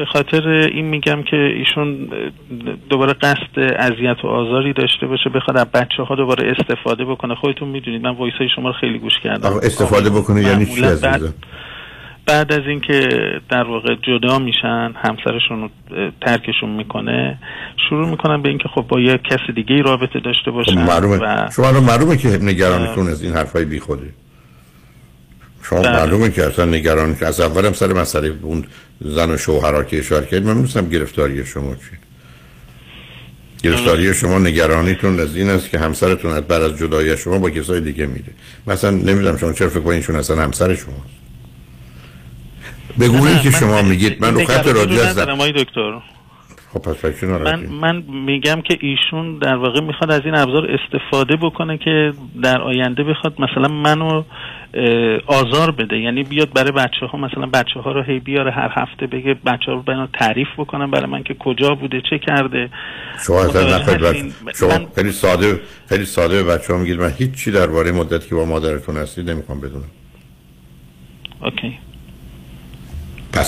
به 0.00 0.06
خاطر 0.06 0.48
این 0.48 0.84
میگم 0.84 1.22
که 1.22 1.36
ایشون 1.36 2.08
دوباره 2.90 3.12
قصد 3.12 3.58
اذیت 3.58 4.24
و 4.24 4.26
آزاری 4.26 4.72
داشته 4.72 5.06
باشه 5.06 5.30
بخواد 5.30 5.58
از 5.58 5.66
بچه 5.66 6.02
ها 6.02 6.14
دوباره 6.14 6.54
استفاده 6.58 7.04
بکنه. 7.04 7.34
خودتون 7.34 7.68
می‌دونید 7.68 8.02
من 8.02 8.10
voice 8.10 8.34
های 8.38 8.48
شما 8.56 8.68
رو 8.68 8.74
خیلی 8.80 8.98
گوش 8.98 9.12
کردم. 9.24 9.52
استفاده 9.62 10.10
بکنه 10.10 10.42
یعنی 10.42 10.66
چی 10.66 10.80
معمولاً 10.80 11.32
بعد, 12.26 12.52
از 12.52 12.66
اینکه 12.68 13.08
در 13.50 13.62
واقع 13.62 13.94
جدا 13.94 14.38
میشن 14.38 14.92
همسرشون 14.96 15.60
رو 15.60 15.68
ترکشون 16.20 16.70
می‌کنه 16.70 17.38
شروع 17.88 18.08
می‌کنن 18.08 18.42
به 18.42 18.48
اینکه 18.48 18.68
خب 18.74 18.84
با 18.88 19.00
یه 19.00 19.18
کس 19.30 19.54
دیگه 19.54 19.74
ای 19.74 19.82
رابطه 19.82 20.20
داشته 20.20 20.50
خب 20.50 20.50
باشن 20.50 20.82
معلومه. 20.82 21.16
و 21.16 21.50
شما 21.56 21.68
الان 21.68 21.84
معلومه 21.84 22.16
که 22.16 22.28
نگرانتون 22.28 23.08
از 23.08 23.22
این 23.22 23.32
حرفای 23.32 23.64
بی 23.64 23.80
خوده 23.80 24.10
شما 25.62 25.82
بله. 25.82 25.92
معلومه 25.92 26.30
که 26.30 26.44
اصلا 26.44 26.64
نگران 26.64 27.16
که 27.16 27.26
از 27.26 27.40
اولم 27.40 27.72
سر 27.72 27.92
مسئله 27.92 28.32
اون 28.42 28.64
زن 29.00 29.30
و 29.30 29.36
شوهرها 29.36 29.84
که 29.84 29.98
اشاره 29.98 30.26
کردید 30.26 30.46
من 30.46 30.52
می‌دونستم 30.52 30.88
گرفتاری 30.88 31.46
شما 31.46 31.74
چی 31.74 31.80
گرفتاری 33.62 34.14
شما 34.14 34.38
نگرانیتون 34.38 35.20
از 35.20 35.36
این 35.36 35.50
است 35.50 35.70
که 35.70 35.78
همسرتون 35.78 36.30
از 36.32 36.42
بعد 36.42 36.62
از 36.62 36.78
جدایی 36.78 37.16
شما 37.16 37.38
با 37.38 37.50
کسای 37.50 37.80
دیگه 37.80 38.06
میره. 38.06 38.32
مثلا 38.66 38.90
نمی‌دونم 38.90 39.36
شما 39.36 39.52
چرا 39.52 39.68
فکر 39.68 39.80
کنید 39.80 39.96
ایشون 39.96 40.16
اصلا 40.16 40.42
همسر 40.42 40.74
شماست. 40.74 41.20
بگونه 43.00 43.42
که 43.42 43.50
شما 43.50 43.82
میگید 43.82 44.22
من 44.22 44.34
رو 44.34 44.44
خط 44.44 44.66
رادیو 44.66 45.30
آقای 45.30 45.52
دکتر. 45.52 46.02
خب 46.72 46.80
پس 46.80 47.24
من 47.24 47.66
من 47.66 48.02
میگم 48.26 48.60
که 48.60 48.78
ایشون 48.80 49.38
در 49.38 49.54
واقع 49.54 49.80
می‌خواد 49.80 50.10
از 50.10 50.20
این 50.24 50.34
ابزار 50.34 50.70
استفاده 50.70 51.36
بکنه 51.36 51.78
که 51.78 52.12
در 52.42 52.60
آینده 52.60 53.04
بخواد 53.04 53.34
مثلا 53.40 53.68
منو 53.68 54.22
آزار 55.26 55.70
بده. 55.70 55.98
یعنی 55.98 56.22
بیاد 56.22 56.52
برای 56.52 56.72
بچه 56.72 57.06
ها 57.06 57.18
مثلا 57.18 57.46
بچه 57.46 57.80
ها 57.80 57.92
رو 57.92 58.02
هی 58.02 58.18
بیاره 58.18 58.50
هر 58.50 58.72
هفته 58.76 59.06
بگه 59.06 59.34
بچه 59.34 59.66
ها 59.66 59.72
رو 59.72 59.82
بنا 59.82 60.06
تعریف 60.06 60.48
بکنم 60.58 60.90
برای 60.90 61.06
من 61.06 61.22
که 61.22 61.34
کجا 61.34 61.74
بوده 61.74 62.02
چه 62.10 62.18
کرده. 62.18 62.70
شما 63.26 63.42
اصلا؟ 63.42 63.78
بچه 63.78 64.30
شما 64.54 64.68
من- 64.68 64.86
خیلی 64.94 65.12
ساده 65.12 65.60
خیلی 65.88 66.04
ساده 66.04 66.42
به 66.42 66.54
بچه 66.54 66.72
ها 66.72 66.78
میگید 66.78 67.00
من 67.00 67.12
هیچ 67.18 67.32
چی 67.44 67.50
درباره 67.50 67.92
مدتی 67.92 68.28
که 68.28 68.34
با 68.34 68.44
مادرتون 68.44 68.96
هستید 68.96 69.30
نمی‌خوام 69.30 69.60
بدونم. 69.60 69.90
اوکی. 71.42 71.78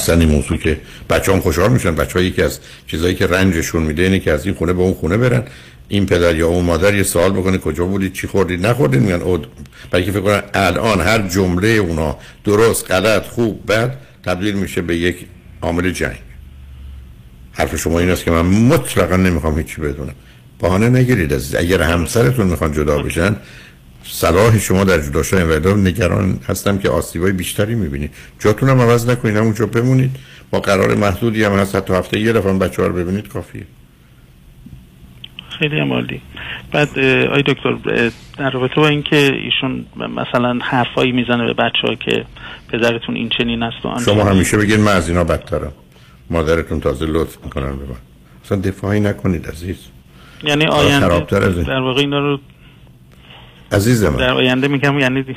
این 0.09 0.29
موضوع 0.29 0.59
که 0.59 0.81
بچه 1.11 1.33
هم 1.33 1.41
خوشحال 1.41 1.73
میشن. 1.73 1.95
بچه 1.95 2.19
ها 2.19 2.25
یکی 2.25 2.43
از 2.43 2.59
چیزایی 2.87 3.15
که 3.15 3.27
رنجشون 3.27 3.83
میده 3.83 4.03
اینه 4.03 4.19
که 4.19 4.33
از 4.33 4.47
این 4.47 4.55
خونه 4.55 4.73
به 4.73 4.83
اون 4.83 4.95
خونه 4.95 5.17
برن. 5.17 5.43
این 5.89 6.07
پدر 6.07 6.37
یا 6.37 6.49
اون 6.49 6.65
مادر 6.65 6.95
یه 6.95 7.03
سوال 7.03 7.33
بکنه 7.33 7.59
کجا 7.59 7.87
بودید؟ 7.87 8.13
چی 8.13 8.27
خوردید؟ 8.27 8.67
نخوردید؟ 8.67 9.01
میگن 9.01 9.23
او 9.23 9.39
برای 9.91 10.05
که 10.05 10.13
فکر 10.13 10.21
کنن 10.21 10.43
الان 10.55 11.01
هر 11.01 11.29
جمله 11.29 11.69
اونا 11.69 12.19
درست 12.45 12.91
غلط 12.91 13.27
خوب 13.27 13.73
بد 13.73 13.97
تبدیل 14.23 14.55
میشه 14.55 14.83
به 14.83 14.97
یک 14.97 15.27
عامل 15.63 15.91
جنگ. 15.91 16.19
حرف 17.53 17.77
شما 17.77 17.99
این 17.99 18.11
است 18.11 18.25
که 18.25 18.31
من 18.31 18.47
مطلقا 18.47 19.17
نمی‌خوام 19.17 19.59
هیچی 19.59 19.81
بدونم. 19.81 20.15
بهانه 20.61 20.89
نگیرید 20.89 21.35
عزیز. 21.35 21.55
اگر 21.55 21.83
همسرتون 21.83 22.47
می‌خوان 22.47 22.73
جدا 22.73 23.03
بشن 23.03 23.37
صلاح 24.05 24.59
شما 24.59 24.85
در 24.85 25.01
جدا 25.01 25.23
شدن 25.23 25.67
و 25.67 25.77
نگران 25.77 26.39
هستم 26.49 26.79
که 26.79 26.89
آسیبای 26.89 27.33
بیشتری 27.33 27.75
می‌بینید 27.75 28.11
جاتون 28.39 28.69
هم 28.69 28.81
عوض 28.81 29.09
نکنید 29.09 29.37
همونجا 29.37 29.67
بمونید. 29.67 30.17
با 30.51 30.61
قرار 30.61 30.95
محدودی 30.95 31.45
هم 31.45 31.53
هست 31.53 31.77
حتی 31.77 31.95
هفته 31.95 32.21
یه 32.21 32.33
دفعه 32.33 32.53
بچه 32.53 32.83
ها 32.83 32.89
رو 32.89 32.95
ببینید 32.95 33.29
کافیه. 33.29 33.67
خیلی 35.59 35.81
هم 35.81 35.93
عالی. 35.93 36.21
بعد 36.73 36.99
آی 37.29 37.43
دکتر 37.43 37.77
در 38.39 38.51
رابطه 38.51 38.75
با 38.75 38.89
اینکه 38.89 39.17
ایشون 39.17 39.87
مثلا 39.97 40.59
حرفایی 40.63 41.13
می‌زنه 41.13 41.45
به 41.47 41.53
بچه 41.53 41.89
ها 41.89 41.95
که 41.95 42.25
پدرتون 42.69 43.17
این 43.17 43.29
چنین 43.39 43.63
است 43.63 43.87
و 43.87 44.01
شما. 44.05 44.25
همیشه 44.25 44.57
بگید 44.57 44.81
من 44.81 44.93
از 44.93 45.09
اینا 45.09 45.25
بدترم. 45.25 45.73
مادرتون 46.31 46.81
تازه 46.81 47.07
لطف 47.07 47.37
می‌کنن 47.45 47.77
به 47.77 47.85
من. 47.85 47.97
اصلا 48.45 48.59
دفاعی 48.59 49.01
نکنید 49.01 49.47
عزیز. 49.47 49.77
یعنی 50.45 50.67
آینده. 50.67 51.21
در 51.65 51.81
واقع 51.81 52.01
اینا 52.01 52.19
رو 52.19 52.39
عزیز 53.73 54.05
من 54.05 54.17
در 54.17 54.33
آینده 54.33 54.69
میگم 54.69 54.99
یعنی 54.99 55.23
دی- 55.23 55.37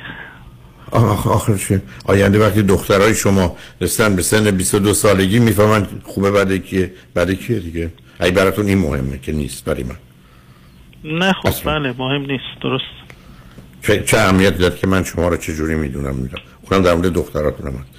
آخ 0.92 1.28
آخر 1.28 1.56
چه 1.58 1.82
آینده 2.06 2.40
وقتی 2.40 2.62
دخترای 2.64 3.16
شما 3.16 3.58
رسن 3.82 4.16
به 4.16 4.22
سن 4.22 4.52
22 4.52 4.94
سالگی 4.94 5.40
می‌فهمن 5.40 5.88
خوبه 6.04 6.32
بعد 6.32 6.54
کیه؟ 6.58 6.92
بعد 7.14 7.32
کیه 7.32 7.60
دیگه؟ 7.60 7.92
ای 8.22 8.32
براتون 8.32 8.66
این 8.68 8.78
مهمه 8.78 9.18
که 9.20 9.32
نیست 9.32 9.66
برای 9.66 9.84
من. 9.84 9.96
نه 11.04 11.34
خب 11.34 11.48
اصلا. 11.48 11.80
بله 11.80 11.94
مهم 11.98 12.22
نیست 12.22 12.44
درست. 12.62 12.84
چه, 13.82 14.04
چه 14.04 14.18
اهمیتی 14.18 14.58
داره 14.58 14.76
که 14.76 14.88
من 14.88 15.04
شما 15.04 15.28
رو 15.28 15.38
چه 15.38 15.54
جوری 15.56 15.76
می‌دونم 15.76 16.16
می‌دونم. 16.16 16.44
اونم 16.72 16.84
در 16.84 16.94
مورد 16.94 17.14
دختراتون 17.14 17.68
هست. 17.68 17.90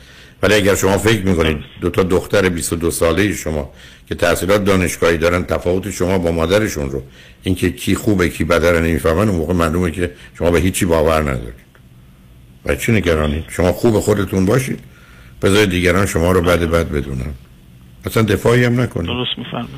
ولی 0.47 0.55
اگر 0.55 0.75
شما 0.75 0.99
فکر 0.99 1.23
می‌کنید 1.23 1.59
دو 1.81 1.91
تا 1.91 2.03
دختر 2.03 2.49
22 2.49 2.91
ساله 2.91 3.33
شما 3.35 3.71
که 4.09 4.15
تحصیلات 4.15 4.65
دانشگاهی 4.65 5.19
دارن 5.19 5.45
تفاوت 5.45 5.91
شما 5.91 6.19
با 6.19 6.33
مادرشون 6.33 6.91
رو 6.91 7.03
اینکه 7.43 7.71
کی 7.71 7.95
خوبه 7.95 8.29
کی 8.29 8.45
بده 8.45 8.73
رو 8.73 8.81
نمی‌فهمن 8.81 9.29
اون 9.29 9.39
موقع 9.39 9.55
معلومه 9.55 9.91
که 9.91 10.11
شما 10.39 10.51
به 10.51 10.61
هیچی 10.61 10.85
باور 10.85 11.23
ندارید. 11.23 11.67
و 12.65 12.75
چی 12.75 12.93
نگرانید؟ 12.93 13.45
شما 13.49 13.73
خوب 13.73 14.01
خودتون 14.01 14.47
باشید. 14.47 14.81
بذارید 15.43 15.71
دیگران 15.71 16.07
شما 16.07 16.33
رو 16.33 16.43
بد 16.43 16.61
بد 16.61 16.89
بدونن. 16.89 17.35
اصلا 18.05 18.23
دفاعی 18.23 18.65
هم 18.65 18.81
نکنید. 18.81 19.07
درست 19.07 19.39
می‌فهمم 19.39 19.69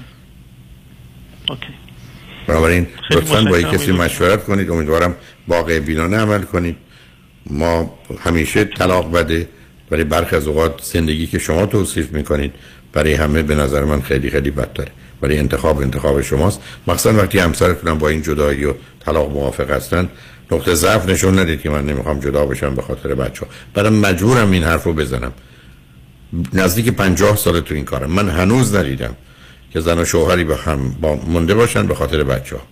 اوکی. 1.48 1.74
بنابراین 2.46 2.86
لطفا 3.10 3.42
با 3.42 3.60
کسی 3.60 3.92
مشورت 3.92 4.44
کنید. 4.44 4.70
امیدوارم 4.70 5.14
واقع 5.48 5.78
بینانه 5.78 6.16
عمل 6.16 6.42
کنید. 6.42 6.76
ما 7.50 7.98
همیشه 8.20 8.64
طلاق 8.64 9.12
بده. 9.12 9.48
برای 9.90 10.04
برخی 10.04 10.36
از 10.36 10.46
اوقات 10.46 10.80
زندگی 10.82 11.26
که 11.26 11.38
شما 11.38 11.66
توصیف 11.66 12.12
می‌کنید 12.12 12.52
برای 12.92 13.14
همه 13.14 13.42
به 13.42 13.54
نظر 13.54 13.84
من 13.84 14.00
خیلی 14.00 14.30
خیلی 14.30 14.50
بدتره 14.50 14.88
برای 15.20 15.38
انتخاب 15.38 15.78
انتخاب 15.78 16.20
شماست. 16.20 16.60
مخصوصا 16.86 17.16
وقتی 17.16 17.38
همسرتون 17.38 17.90
هم 17.90 17.98
با 17.98 18.08
این 18.08 18.22
جدایی 18.22 18.64
و 18.64 18.74
طلاق 19.00 19.32
موافق 19.32 19.70
هستن 19.70 20.08
نقطه 20.50 20.74
ضعف 20.74 21.08
نشون 21.08 21.38
ندید 21.38 21.60
که 21.60 21.70
من 21.70 21.86
نمی‌خوام 21.86 22.20
جدا 22.20 22.46
بشم 22.46 22.74
به 22.74 22.82
خاطر 22.82 23.14
بچه 23.14 23.40
ها 23.40 23.52
برای 23.74 23.90
مجبورم 23.90 24.50
این 24.50 24.64
حرف 24.64 24.84
رو 24.84 24.92
بزنم. 24.92 25.32
نزدیک 26.52 26.88
پنجاه 26.88 27.36
سال 27.36 27.60
تو 27.60 27.74
این 27.74 27.84
کارم. 27.84 28.10
من 28.10 28.28
هنوز 28.28 28.74
ندیدم 28.74 29.16
که 29.72 29.80
زن 29.80 29.98
و 29.98 30.04
شوهری 30.04 30.44
به 30.44 30.56
هم 30.56 30.90
با 31.00 31.14
مونده 31.14 31.54
باشن 31.54 31.86
به 31.86 31.94
خاطر 31.94 32.24
بچه 32.24 32.56
ها 32.56 32.62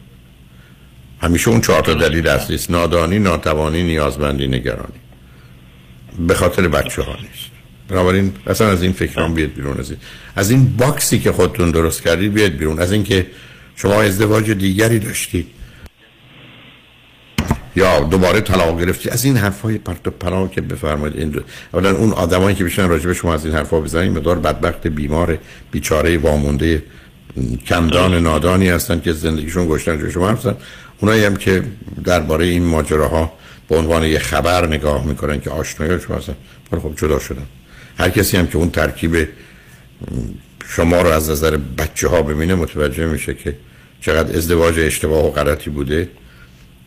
همیشه 1.21 1.49
اون 1.49 1.61
چهار 1.61 1.83
تا 1.83 1.95
دلیل 1.95 2.29
اصلی 2.29 2.55
است 2.55 2.71
نادانی 2.71 3.19
ناتوانی 3.19 3.83
نیازمندی 3.83 4.47
نگرانی. 4.47 5.06
به 6.19 6.35
خاطر 6.35 6.69
بچه 6.69 7.03
ها 7.03 7.13
نیست. 7.13 7.51
بنابراین 7.89 8.33
اصلا 8.47 8.69
از 8.69 8.83
این 8.83 8.93
فکران 8.93 9.35
بیاد 9.35 9.53
بیرون. 9.53 9.81
از 9.81 9.91
این 9.91 9.99
از 10.37 10.51
این 10.51 10.77
باکسی 10.77 11.19
که 11.19 11.33
خودتون 11.33 11.71
درست 11.71 12.03
کردید 12.03 12.35
بیاد 12.35 12.53
بیرون. 12.53 12.79
از 12.79 12.93
اینکه 12.93 13.27
شما 13.77 14.03
ازدواج 14.03 14.51
دیگری 14.51 14.99
داشتید. 14.99 15.47
یا 17.77 18.01
دوباره 18.01 18.41
طلاق 18.41 18.81
گرفتی 18.81 19.11
از 19.11 19.25
این 19.25 19.37
حرفای 19.37 19.79
پرت 19.79 20.09
و 20.09 20.11
پلا 20.11 20.49
که 20.49 20.61
بفرمایید. 20.61 21.17
این 21.17 21.41
اولا 21.73 21.97
اون 21.97 22.13
آدمایی 22.13 22.57
که 22.57 22.65
بیشتر 22.65 22.87
راجع 22.87 23.07
به 23.07 23.15
شما 23.15 23.35
از 23.35 23.45
این 23.47 23.55
حرفا 23.55 23.81
بزنین 23.81 24.13
مقدار 24.13 24.39
بدبخت 24.39 24.87
بیمار 24.87 25.39
بیچاره 25.71 26.19
وامونده 26.19 26.83
کمدان 27.67 28.15
نادانی 28.15 28.69
هستن 28.69 29.01
که 29.01 29.13
زندگیشون 29.13 29.69
گشتن 29.69 30.11
شما 30.11 30.29
هستن 30.29 30.57
اونایی 30.99 31.25
هم 31.25 31.37
که 31.37 31.63
درباره 32.05 32.45
این 32.45 32.65
ماجراها 32.65 33.33
به 33.69 33.77
عنوان 33.77 34.05
یه 34.05 34.19
خبر 34.19 34.67
نگاه 34.67 35.07
می‌کنن 35.07 35.41
که 35.41 35.51
آشنایی 35.51 36.01
شما 36.01 36.17
هستن 36.17 36.37
ولی 36.73 36.81
خب 36.81 36.93
جدا 36.97 37.19
شدن. 37.19 37.47
هر 37.99 38.11
کسی 38.11 38.37
هم 38.37 38.47
که 38.47 38.57
اون 38.59 38.71
ترکیب 38.71 39.29
شما 40.69 41.03
رو 41.03 41.09
از 41.09 41.31
نظر 41.31 41.57
بچه 41.57 42.09
ها 42.09 42.23
ببینه 42.23 42.55
متوجه 42.55 43.07
میشه 43.07 43.35
که 43.35 43.57
چقدر 44.01 44.37
ازدواج 44.37 44.75
اشتباه 44.79 45.27
و 45.27 45.31
غلطی 45.31 45.71
بوده 45.71 46.09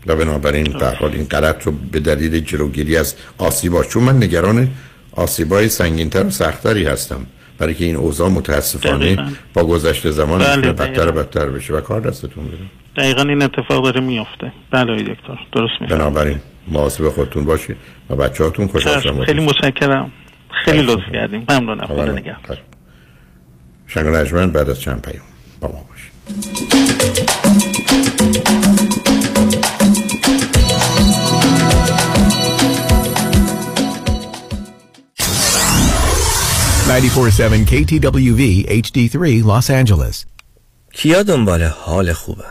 و 0.08 0.16
بنابراین 0.16 0.64
در 0.64 0.96
حال 0.96 1.12
این 1.12 1.26
غلط 1.26 1.66
رو 1.66 1.72
به 1.92 2.00
دلیل 2.00 2.40
جلوگیری 2.40 2.98
از 2.98 3.16
آسیبا 3.38 3.84
چون 3.84 4.04
من 4.04 4.24
نگران 4.24 4.68
آسیبای 5.12 5.70
سنگینتر 5.70 6.26
و 6.26 6.30
سختری 6.30 6.86
هستم. 6.86 7.26
برای 7.58 7.74
که 7.74 7.86
این 7.86 7.96
اوضاع 7.96 8.30
متاسفانه 8.30 9.06
دقیقاً. 9.06 9.32
با 9.54 9.64
گذشت 9.64 10.12
زمان 10.12 10.40
بله، 10.40 10.72
بدتر. 10.72 11.12
بدتر 11.12 11.46
بشه 11.46 11.74
و 11.74 11.82
کار 11.82 12.02
دستتون 12.02 12.46
بده 12.48 12.58
دقیقا 12.98 13.22
این 13.22 13.42
اتفاق 13.42 13.84
داره 13.84 14.02
میفته 14.02 14.52
بله 14.72 14.96
دکتر 14.96 15.40
درست 15.52 15.74
میفته 15.82 15.96
بنابراین 15.96 16.40
مواظب 16.72 17.10
خودتون 17.10 17.46
باشید 17.46 17.78
و 18.10 18.16
بچه 18.16 18.44
هاتون 18.44 18.68
خوش 18.68 18.88
خیلی 19.26 19.46
متشکرم. 19.46 20.12
خیلی 20.66 20.82
لطف 20.82 21.12
کردیم. 21.14 21.46
ممنونم. 21.50 21.86
خدا. 21.88 22.12
نگهدار. 22.12 22.58
شنگ 23.88 24.08
نجمن 24.08 24.52
بعد 24.52 24.70
از 24.70 24.82
چند 24.82 25.02
پیام 25.02 25.26
با 25.62 25.68
ما 25.68 25.86
باشید. 25.90 26.10
947 36.90 37.66
KTWV 37.66 38.66
HD3 38.84 39.44
Los 39.44 39.70
Angeles. 39.70 40.26
کیا 40.94 41.24
دنبال 41.24 41.64
حال 41.64 42.14
خوبه 42.14 42.44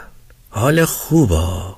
حال 0.51 0.85
خوبه 0.85 1.78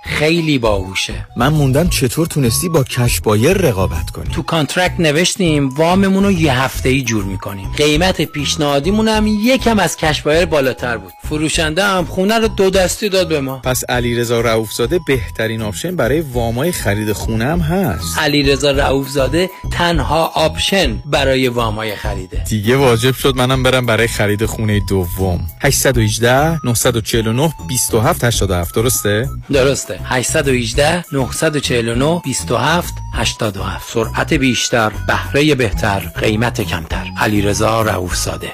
خیلی 0.03 0.57
باهوشه. 0.57 1.27
من 1.37 1.47
موندم 1.47 1.87
چطور 1.87 2.27
تونستی 2.27 2.69
با 2.69 2.83
cash 2.83 3.21
buyer 3.21 3.57
رقابت 3.57 4.09
کنی. 4.09 4.29
تو 4.33 4.41
contract 4.41 4.99
نوشتیم 4.99 5.69
واممون 5.69 6.23
رو 6.23 6.31
یه 6.31 6.61
هفته 6.61 6.89
ای 6.89 7.01
جور 7.01 7.23
می‌کنیم. 7.23 7.69
قیمت 7.77 8.21
پیشنهادیمون 8.21 9.07
هم 9.07 9.27
یکم 9.27 9.79
از 9.79 9.97
cash 9.97 10.21
buyer 10.21 10.45
بالاتر 10.45 10.97
بود. 10.97 11.13
فروشنده 11.29 11.83
هم 11.83 12.05
خونه 12.05 12.39
رو 12.39 12.47
دو 12.47 12.69
دستی 12.69 13.09
داد 13.09 13.27
به 13.27 13.41
ما. 13.41 13.59
پس 13.59 13.83
علیرضا 13.89 14.41
رؤوفزاده 14.41 14.99
بهترین 15.07 15.61
option 15.61 15.95
برای 15.95 16.21
وامای 16.21 16.71
خرید 16.71 17.11
خونه 17.11 17.45
هم 17.45 17.59
هست. 17.59 18.19
علیرضا 18.19 18.71
رؤوفزاده 18.71 19.49
تنها 19.71 20.31
option 20.35 21.03
برای 21.05 21.47
وامای 21.47 21.95
خریده. 21.95 22.43
دیگه 22.49 22.75
واجب 22.77 23.15
شد 23.15 23.35
منم 23.35 23.63
برم 23.63 23.85
برای 23.85 24.07
خرید 24.07 24.45
خونه 24.45 24.81
دوم. 24.89 25.39
818 25.61 26.59
949 26.65 27.53
27 27.67 28.23
87 28.23 28.75
درسته؟ 28.75 29.29
درسته. 29.51 29.90
818 30.05 31.05
949 31.11 32.21
27 32.23 32.93
87 33.13 33.83
سرعت 33.93 34.33
بیشتر 34.33 34.91
بهره 35.07 35.55
بهتر 35.55 35.99
قیمت 35.99 36.61
کمتر. 36.61 37.05
علیرضا 37.17 37.81
رؤوفزاده. 37.81 38.51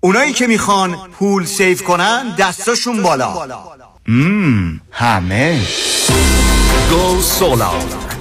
اونایی 0.00 0.32
که 0.32 0.46
می‌خوان 0.46 0.96
پول 1.18 1.44
save 1.44 1.82
کنن 1.82 2.34
دستاشون 2.38 3.02
بالا. 3.02 3.34
مم. 4.08 4.80
همه. 4.92 5.60
go 6.90 7.22
solar. 7.22 8.09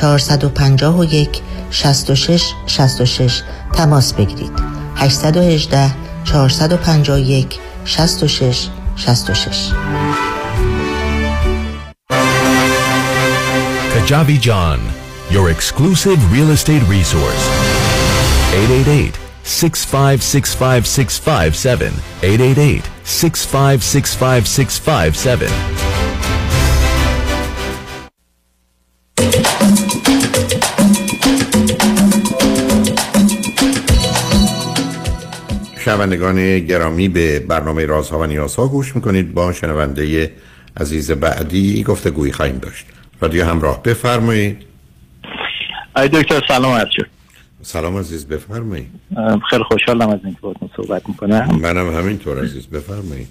451 0.00 1.42
66 1.70 2.54
66 2.66 3.42
تماس 3.74 4.12
بگیرید 4.12 4.52
818 4.96 5.90
451 6.24 7.46
66 7.84 8.68
66 8.96 9.72
Kajabi 13.94 14.38
John, 14.38 14.80
your 15.30 15.48
exclusive 15.50 16.18
real 16.30 16.50
estate 16.50 16.82
resource. 16.82 17.48
888 18.52 19.18
6565657 19.44 21.92
888 22.22 22.82
6565657 23.04 25.93
شنوندگان 35.94 36.58
گرامی 36.58 37.08
به 37.08 37.40
برنامه 37.40 37.86
رازها 37.86 38.18
و 38.18 38.26
نیازها 38.26 38.68
گوش 38.68 38.96
می‌کنید. 38.96 39.34
با 39.34 39.52
شنونده 39.52 40.32
عزیز 40.76 41.10
بعدی 41.10 41.82
گفتگویی 41.82 42.32
خواهیم 42.32 42.58
داشت. 42.58 42.86
رادیو 43.20 43.44
همراه 43.44 43.82
بفرمایید. 43.82 44.62
ای 45.96 46.08
دکتر 46.08 46.42
سلام 46.48 46.72
عرض 46.72 46.88
شد 46.92 47.06
سلام 47.62 47.96
عزیز 47.96 48.28
بفرمایید. 48.28 48.86
خیلی 49.50 49.64
خوشحالم 49.64 50.08
از 50.08 50.20
اینکه 50.24 50.40
باهاتون 50.40 50.70
صحبت 50.76 51.08
می‌کنم. 51.08 51.58
منم 51.62 51.96
همینطور 51.96 52.44
عزیز 52.44 52.66
بفرمایید. 52.66 53.28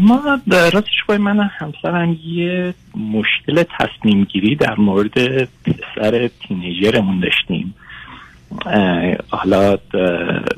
ما 0.00 0.40
راستش 0.52 1.04
بای 1.08 1.18
من 1.18 1.40
همسرم 1.40 2.18
یه 2.24 2.74
مشکل 2.96 3.64
تصمیم 3.78 4.24
گیری 4.24 4.56
در 4.56 4.74
مورد 4.74 5.44
پسر 5.44 6.30
تینیجرمون 6.48 7.20
داشتیم. 7.20 7.74
حالا 9.28 9.78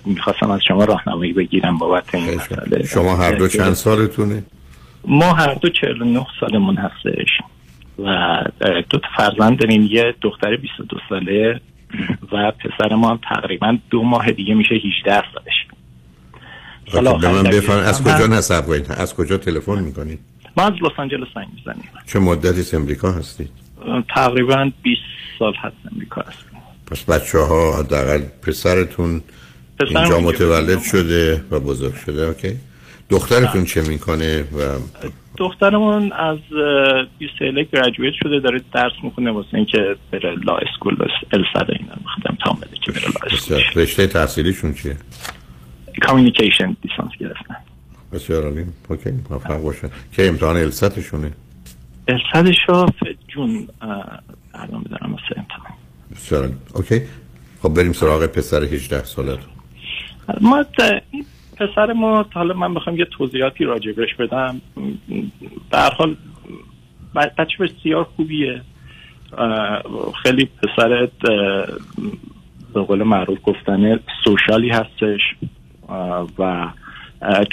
می‌خواستم 0.07 0.51
از 0.51 0.61
شما 0.69 0.85
راهنمایی 0.85 1.33
بگیرم 1.33 1.79
بابت 1.79 2.15
این 2.15 2.35
مسئله. 2.35 2.87
شما 2.87 3.17
هر 3.17 3.33
دو 3.33 3.49
چند 3.49 3.73
سالتونه؟ 3.73 4.45
ما 5.05 5.33
هر 5.33 5.55
دو 5.55 5.69
49 5.69 6.27
سالمون 6.41 6.77
هستش. 6.77 7.29
و 7.99 8.39
دو 8.91 8.99
تا 8.99 9.09
فرزند 9.17 9.59
داریم 9.59 9.83
یه 9.83 10.15
دختر 10.23 10.57
22 10.57 10.97
ساله 11.09 11.61
و 12.33 12.53
پسر 12.53 12.95
ما 12.95 13.11
هم 13.11 13.21
تقریبا 13.29 13.79
دو 13.91 14.03
ماه 14.03 14.33
دیگه 14.33 14.55
میشه 14.55 14.75
18 14.75 15.23
سالش. 15.35 15.67
سال 16.93 17.09
خب، 17.09 17.15
آخر 17.15 17.33
من 17.33 17.43
بفرمایید 17.43 17.89
از 17.89 18.03
کجا. 18.03 18.27
نصب 18.27 18.67
کنید؟ 18.67 18.93
از 18.93 19.15
کجا 19.15 19.37
تلفن 19.37 19.79
می‌کنید؟ 19.79 20.19
ما 20.57 20.65
از 20.65 20.73
لس 20.73 20.93
آنجلس 20.97 21.29
زنگ 21.35 21.47
می‌زنیم. 21.57 21.89
چه 22.07 22.19
مدتی 22.19 22.61
از 22.61 22.75
امریکا 22.75 23.13
هستید؟ 23.13 23.51
تقریبا 24.15 24.71
20 24.83 25.01
سال 25.39 25.55
هست 25.55 25.77
امریکا 25.93 26.21
هست 26.21 26.46
پس 26.91 27.05
بچه 27.05 27.39
ها 27.39 27.79
حداقل 27.79 28.23
پسرتون 28.43 29.23
پسرم 29.81 29.97
اینجا 29.97 30.21
متولد 30.21 30.83
شده 30.83 31.45
و 31.51 31.61
بزرگ 31.61 31.95
شده 31.95 32.27
okay؟ 32.27 32.57
دخترتون 33.11 33.65
چه 33.65 33.83
می‌کنه 33.83 34.41
و 34.41 34.79
دخترمون 35.37 36.13
از 36.13 36.39
UCLA 37.21 37.73
graduate 37.73 38.15
شده 38.23 38.41
داره 38.41 38.61
درس 38.75 38.93
می‌خونه 39.03 39.31
واسه 39.31 39.55
اینکه 39.55 39.97
بره 40.13 40.35
law 40.45 40.57
school 40.57 40.97
LSAT 41.33 41.71
اینا 41.71 41.95
می‌خواد 42.01 42.27
امتحان 42.31 42.57
بده 42.57 42.77
که 42.83 42.93
بره 42.93 43.05
law 43.05 43.37
school. 43.37 43.83
رشته 43.83 44.07
تحصیلیشون 44.07 44.75
چیه؟ 44.75 44.97
communication 46.03 46.77
لیسانس 46.85 47.11
گرفتن. 47.21 47.57
بسیار 48.13 48.45
عالی. 48.45 48.65
okay 48.89 49.11
موفق 49.31 49.63
باشن. 49.63 49.91
که 50.13 50.29
امتحان 50.29 50.57
LSAT 50.57 50.91
شونه 50.91 51.33
LSAT 52.09 52.41
ش 52.41 52.57
June 53.29 53.69
الان 54.55 54.83
بدارم 54.83 55.13
واسه 55.13 55.35
امتحان. 55.37 55.76
بسیار 56.17 56.51
اوکی. 56.75 57.01
خب 57.63 57.69
بریم 57.69 57.93
سراغ 57.93 58.27
پسر 58.27 58.63
18 58.63 59.05
سالتون 59.05 59.53
ما 60.41 60.65
پسر 61.57 61.93
ما 61.93 62.27
حالا 62.35 62.55
من 62.55 62.75
بخوام 62.75 62.97
یه 62.97 63.05
توضیحاتی 63.05 63.65
راجبش 63.65 64.15
بدم. 64.19 64.61
به 65.71 65.79
هر 65.79 65.91
حال 65.91 66.17
بچه 67.15 67.57
بسیار 67.61 68.05
خوبیه. 68.17 68.61
خیلی 70.23 70.49
پسر 70.63 71.09
به 72.75 72.83
قول 72.83 73.03
معروف 73.03 73.39
گفتنه 73.45 74.01
سوشالی 74.25 74.69
هستش. 74.69 75.21
و 76.39 76.71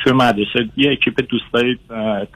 توی 0.04 0.14
مدرسه 0.14 0.70
یه 0.78 0.92
اکیپ 0.92 1.26
دوستایی 1.30 1.80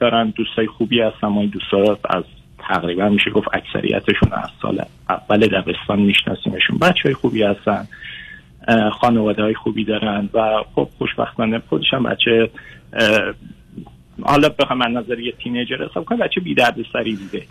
دارن 0.00 0.32
دوستای 0.36 0.66
خوبی 0.66 1.00
هستن 1.00 1.26
ما 1.26 1.40
این 1.40 1.50
دوستا 1.50 1.98
از 2.10 2.24
تقریبا 2.68 3.08
میشه 3.08 3.30
گفت 3.30 3.48
اکثریتشون 3.52 4.32
از 4.32 4.50
سال 4.62 4.82
اول 5.08 5.46
دبستان 5.46 5.98
میشناسیمشون. 5.98 6.78
بچه 6.78 7.02
های 7.04 7.14
خوبی 7.14 7.42
هستن 7.42 7.88
خانواده 9.00 9.42
های 9.42 9.54
خوبی 9.54 9.84
دارن 9.84 10.28
و 10.34 10.64
خب 10.74 10.88
خوشبختانه 10.98 11.62
خودش 11.68 11.86
هم 11.92 12.02
بچه 12.02 12.50
حالا 14.22 14.48
بخوام 14.48 14.78
من 14.78 14.92
نظر 14.92 15.18
یه 15.18 15.32
تینیجر 15.32 15.88
حساب 15.90 16.04
کنم 16.04 16.18
بچه 16.18 16.40
بی 16.40 16.54
درد 16.54 16.74
سری 16.92 17.16
دیده. 17.16 17.46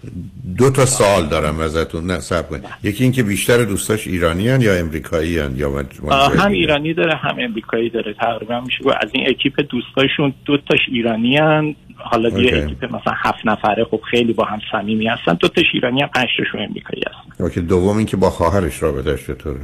دو 0.57 0.69
تا 0.69 0.85
سوال 0.85 1.25
دارم 1.25 1.59
ازتون. 1.59 2.05
نه 2.05 2.19
صبر 2.19 2.47
کنید. 2.47 2.63
یکی 2.83 3.03
اینکه 3.03 3.23
بیشتر 3.23 3.63
دوستاش 3.63 4.07
ایرانی 4.07 4.49
هن 4.49 4.61
یا 4.61 4.73
امریکایی 4.73 5.39
هن 5.39 5.55
یا 5.55 5.85
هم؟ 6.11 6.51
ایرانی 6.51 6.93
داره 6.93 7.15
هم 7.15 7.35
امریکایی 7.39 7.89
داره. 7.89 8.13
تقریبا 8.13 8.61
میشه 8.61 8.83
از 9.01 9.09
این 9.13 9.29
اکیپ 9.29 9.65
دوستایشون 9.69 10.33
دو 10.45 10.57
تاش 10.57 10.79
ایرانی 10.87 11.37
هن 11.37 11.75
حالا 12.11 12.29
یه 12.29 12.35
okay. 12.35 12.55
اکیپ 12.55 12.85
مثلا 12.85 13.13
هفت 13.17 13.45
نفره 13.45 13.83
خب 13.83 14.01
خیلی 14.11 14.33
با 14.33 14.45
هم 14.45 14.59
صمیمی 14.71 15.07
هستن. 15.07 15.33
دو 15.33 15.47
تاش 15.47 15.65
ایرانی 15.73 16.01
هم 16.01 16.07
پنج 16.07 16.27
تاشون 16.37 16.61
امریکایی 16.61 17.03
هستن. 17.07 17.43
okay 17.43 17.61
دوم 17.61 17.97
اینکه 17.97 18.17
با 18.17 18.29
خواهرش 18.29 18.83
رابطش 18.83 19.27
چطوره؟ 19.27 19.61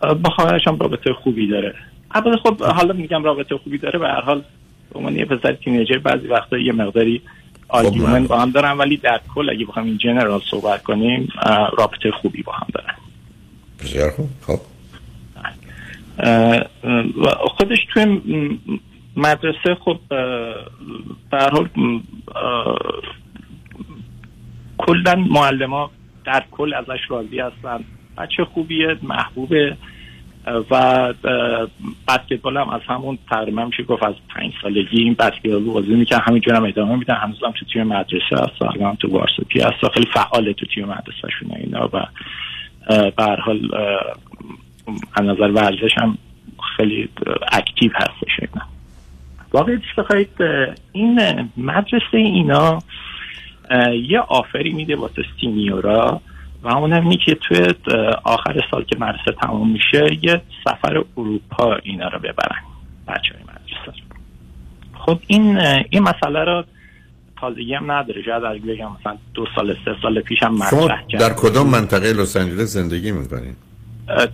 با 0.00 0.30
خواهرش 0.30 0.68
هم 0.68 0.78
رابطه 0.78 1.12
خوبی 1.12 1.46
داره. 1.46 1.74
البته 2.10 2.36
خب 2.36 2.62
حالا 2.62 2.92
میگم 2.94 3.24
رابطه 3.24 3.56
خوبی 3.56 3.78
داره 3.78 3.98
به 3.98 4.08
هر 4.08 4.20
حال 4.20 4.42
به 4.92 4.98
عنوان 4.98 5.16
یه 5.16 5.24
پسر 5.24 5.52
teenager 5.52 5.98
بعضی 5.98 6.26
وقتا 6.26 6.58
یه 6.58 6.72
مقداری 6.72 7.22
argument 7.68 8.28
با 8.28 8.38
هم 8.38 8.50
دارن 8.50 8.72
ولی 8.72 8.96
در 8.96 9.20
کل 9.34 9.50
اگه 9.50 9.64
بخوام 9.64 9.86
in 9.86 9.98
general 9.98 10.40
صحبت 10.50 10.82
کنیم 10.82 11.28
رابطه 11.78 12.10
خوبی 12.10 12.42
با 12.42 12.52
هم 12.52 12.66
دارن. 12.74 12.94
بسیار 13.80 14.10
خوب. 14.10 14.28
خب. 14.46 14.60
خودش 17.40 17.78
توی 17.94 18.20
مدرسه 19.16 19.74
خب 19.74 19.98
هر 21.32 21.50
حال 21.50 21.68
کلا 24.78 25.14
معلم 25.14 25.90
در 26.24 26.44
کل 26.50 26.74
ازش 26.74 27.00
راضی 27.08 27.40
هستن. 27.40 27.84
بچه 28.18 28.44
خوبیه 28.44 28.96
محبوبه 29.02 29.76
و 30.70 31.14
بسکتبال 32.08 32.56
هم 32.56 32.68
از 32.68 32.80
همون 32.86 33.18
تقریبا 33.30 33.64
میشه 33.64 33.82
گفت 33.82 34.02
از 34.02 34.14
پنج 34.28 34.52
سالگی 34.62 35.02
این 35.02 35.14
بسکتبال 35.14 35.64
بازی 35.64 35.94
می‌کنه 35.94 36.18
همینجور 36.18 36.54
هم 36.54 36.64
ادامه 36.64 36.96
میدن. 36.96 37.14
هم 37.14 37.32
تو 37.32 37.66
تیم 37.72 37.82
مدرسه 37.82 38.36
هست 38.36 38.62
هم 38.80 38.94
تو 38.94 39.08
وارسپی 39.08 39.60
هست 39.60 39.92
خیلی 39.94 40.06
فعاله 40.14 40.52
تو 40.52 40.66
تیم 40.66 40.84
مدرسه 40.84 41.28
شونه 41.40 41.54
اینا 41.56 41.90
و 41.92 42.06
به 43.10 43.36
حال 43.44 43.70
از 45.14 45.24
نظر 45.24 45.50
ورزش 45.50 45.98
هم 45.98 46.18
خیلی 46.76 47.08
اکتیو 47.52 47.90
هستش 47.94 48.40
اینا. 48.40 48.79
واقعیتش 49.52 49.94
بخواید؟ 49.98 50.30
این 50.92 51.20
مدرسه 51.56 52.14
اینا 52.14 52.78
یه 54.08 54.20
آفری 54.20 54.72
میده 54.72 54.96
واسه 54.96 55.24
سینیورا 55.40 56.20
و 56.62 56.68
اونم 56.68 57.02
اینه 57.02 57.16
که 57.26 57.34
توی 57.34 57.74
آخر 58.24 58.60
سال 58.70 58.84
که 58.84 58.96
مدرسه 58.98 59.32
تموم 59.42 59.70
میشه 59.70 60.18
یه 60.22 60.40
سفر 60.64 61.04
اروپا 61.16 61.74
اینا 61.82 62.08
رو 62.08 62.18
ببرن 62.18 62.62
بچه 63.08 63.34
های 63.34 63.42
مدرسه 63.42 64.02
خب 64.94 65.18
این 65.26 65.58
این 65.90 66.02
مسئله 66.02 66.44
رو 66.44 66.64
تازگی 67.40 67.74
هم 67.74 67.90
نداره. 67.90 68.22
شاید 68.22 68.44
اگه 68.44 68.60
بگم 68.60 68.92
مثلا 69.00 69.16
دو 69.34 69.46
سال 69.54 69.76
سه 69.84 69.94
سال 70.02 70.20
پیش 70.20 70.42
هم 70.42 70.58
شما 70.70 70.88
در 71.18 71.32
کدام 71.32 71.66
منطقه 71.66 72.12
لس 72.12 72.36
آنجلس 72.36 72.68
زندگی 72.68 73.12
می‌کنید 73.12 73.56
اه، 74.08 74.26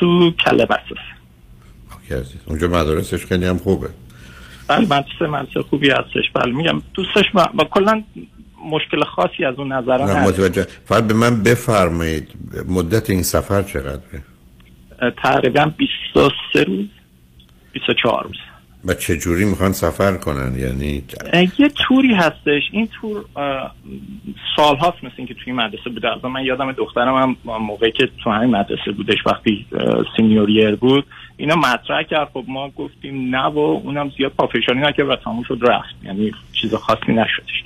تو 0.00 0.30
کلبسس 0.30 1.02
اوکی 1.94 2.14
عزیز 2.14 2.40
اونجا 2.46 2.68
مدارسش 2.68 3.26
خیلی 3.26 3.46
هم 3.46 3.58
خوبه. 3.58 3.88
بله 4.70 4.80
مدرسه 4.80 5.26
مدرسه 5.26 5.62
خوبی 5.62 5.90
هستش. 5.90 6.30
بله 6.34 6.52
میگم 6.52 6.82
دوستش 6.94 7.24
و, 7.34 7.40
و 7.40 7.64
کلا 7.64 8.02
مشکل 8.70 9.04
خاصی 9.04 9.44
از 9.44 9.54
اون 9.58 9.72
نظر 9.72 10.04
نه 10.04 10.26
متوجه 10.28 10.66
فقط 10.84 11.04
به 11.04 11.14
من 11.14 11.42
بفرمایید 11.42 12.28
مدت 12.68 13.10
این 13.10 13.22
سفر 13.22 13.62
چقدره؟ 13.62 14.22
تقریبا 15.22 15.72
23 15.76 16.64
روز 16.64 16.86
24 17.72 18.24
روز. 18.24 18.36
و 18.84 18.94
چه 18.94 19.16
جوری 19.16 19.44
می‌خوان 19.44 19.72
سفر 19.72 20.16
کنن؟ 20.16 20.58
یعنی 20.58 21.02
یه 21.58 21.68
توری 21.68 22.14
هستش. 22.14 22.62
این 22.72 22.88
تور 23.00 23.24
سال 24.56 24.76
هاست 24.76 25.04
مثل 25.04 25.14
اینکه 25.16 25.34
توی 25.34 25.52
مدرسه 25.52 25.90
بوده. 25.90 26.08
از 26.08 26.24
من 26.24 26.44
یادم 26.44 26.72
دخترم 26.72 27.14
هم 27.14 27.36
موقعی 27.58 27.92
که 27.92 28.08
تو 28.24 28.30
همین 28.30 28.50
مدرسه 28.50 28.92
بودش 28.96 29.18
وقتی 29.26 29.66
سینیوریر 30.16 30.76
بود 30.76 31.06
اینا 31.40 31.56
مطرح 31.56 32.02
کرد. 32.02 32.28
خب 32.34 32.44
ما 32.48 32.68
گفتیم 32.68 33.36
نه 33.36 33.44
و 33.44 33.58
اونم 33.58 34.12
زیاد 34.18 34.32
پافشانی 34.32 34.80
نکرد 34.80 35.08
و 35.08 35.16
تموم 35.16 35.42
شد 35.42 35.58
رفت. 35.62 35.94
یعنی 36.04 36.32
چیز 36.52 36.74
خاصی 36.74 37.12
نشدش. 37.12 37.64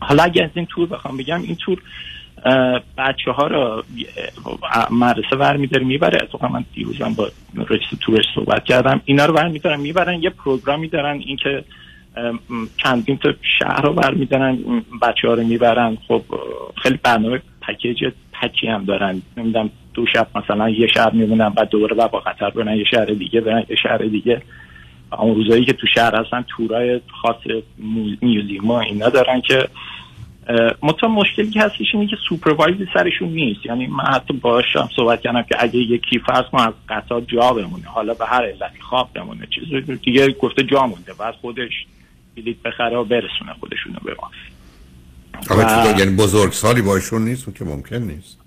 حالا 0.00 0.22
اگه 0.22 0.44
از 0.44 0.50
این 0.54 0.66
تور 0.66 0.88
بخوام 0.88 1.16
بگم 1.16 1.42
این 1.42 1.56
تور 1.56 1.82
بچه 2.98 3.30
ها 3.30 3.46
رو 3.46 3.84
مدرسه 4.90 5.36
ور 5.36 5.56
میداره 5.56 5.84
می‌بره. 5.84 6.18
اتفاقا 6.22 6.48
من 6.48 6.64
دیروزم 6.74 7.14
با 7.14 7.30
رئیس 7.54 7.82
تورش 8.00 8.24
صحبت 8.34 8.64
کردم. 8.64 9.00
اینا 9.04 9.26
رو 9.26 9.34
ور 9.34 9.48
میدارن 9.48 9.80
می‌برن 9.80 10.22
یه 10.22 10.30
پروگرامی 10.30 10.88
دارن. 10.88 11.20
اینکه 11.26 11.64
چندین 12.76 13.16
تا 13.16 13.34
شهر 13.58 13.82
رو 13.82 13.92
بر 13.92 14.14
میدارن 14.14 14.58
بچه 15.02 15.28
ها 15.28 15.34
رو 15.34 15.44
می‌برن. 15.44 15.98
خب 16.08 16.22
خیلی 16.82 16.98
برنامه 17.02 17.42
پکیج 17.68 18.04
پکی 18.42 18.66
هم 18.66 18.84
دارن. 18.84 19.22
نمی‌دونم 19.36 19.70
دو 19.94 20.06
شب 20.06 20.28
مثلا 20.34 20.70
یه 20.70 20.86
شهر 20.86 21.10
میمونن 21.10 21.48
بعد 21.48 21.68
دوباره 21.68 21.94
با 21.94 22.20
خطر 22.20 22.50
برن 22.50 22.76
یه 22.76 22.84
شهر 22.84 23.04
دیگه 23.04 23.40
برن 23.40 23.64
یه 23.68 23.76
شهر 23.76 23.98
دیگه. 23.98 24.42
اون 25.18 25.34
روزایی 25.34 25.64
که 25.64 25.72
تو 25.72 25.86
شهر 25.86 26.16
هستن 26.16 26.44
تورای 26.48 27.00
خاص 27.22 27.36
میوزیما 28.22 28.80
اینا 28.80 29.08
دارن 29.08 29.40
که 29.40 29.68
مطمئن 30.82 31.12
مشکلی 31.12 31.50
که 31.50 31.60
هستش 31.60 31.86
اینه 31.94 32.06
که 32.06 32.16
سوپروایزی 32.28 32.86
سرشون 32.94 33.28
نیست. 33.28 33.66
یعنی 33.66 33.86
من 33.86 34.04
حتی 34.04 34.34
باشم 34.34 34.88
صحبت 34.96 35.20
کردم 35.20 35.42
که 35.42 35.56
اگه 35.58 35.78
یکی 35.78 36.18
فرض 36.18 36.44
ما 36.52 36.64
از 36.64 36.74
قطار 36.88 37.20
جا 37.20 37.52
بمونه. 37.52 37.86
حالا 37.86 38.14
به 38.14 38.26
هر 38.26 38.44
علتی 38.44 38.80
خواب 38.80 39.08
بمونه. 39.14 39.46
چیز 39.54 39.90
دیگه 40.04 40.30
گفته 40.32 40.62
جا 40.62 40.86
مونده. 40.86 41.12
بعد 41.18 41.34
خودش 41.34 41.86
بلیط 42.36 42.62
بخره 42.62 42.96
و 42.96 43.04
برسونه 43.04 43.52
خودشونو 43.60 43.96
به 44.04 44.16
ما. 44.22 44.30
و... 45.50 45.98
یعنی 45.98 46.16
بزرگ 46.16 46.52
سالی 46.52 46.82
باشون 46.82 47.24
نیست 47.24 47.54
که 47.54 47.64
ممکن 47.64 47.96
نیست. 47.96 48.38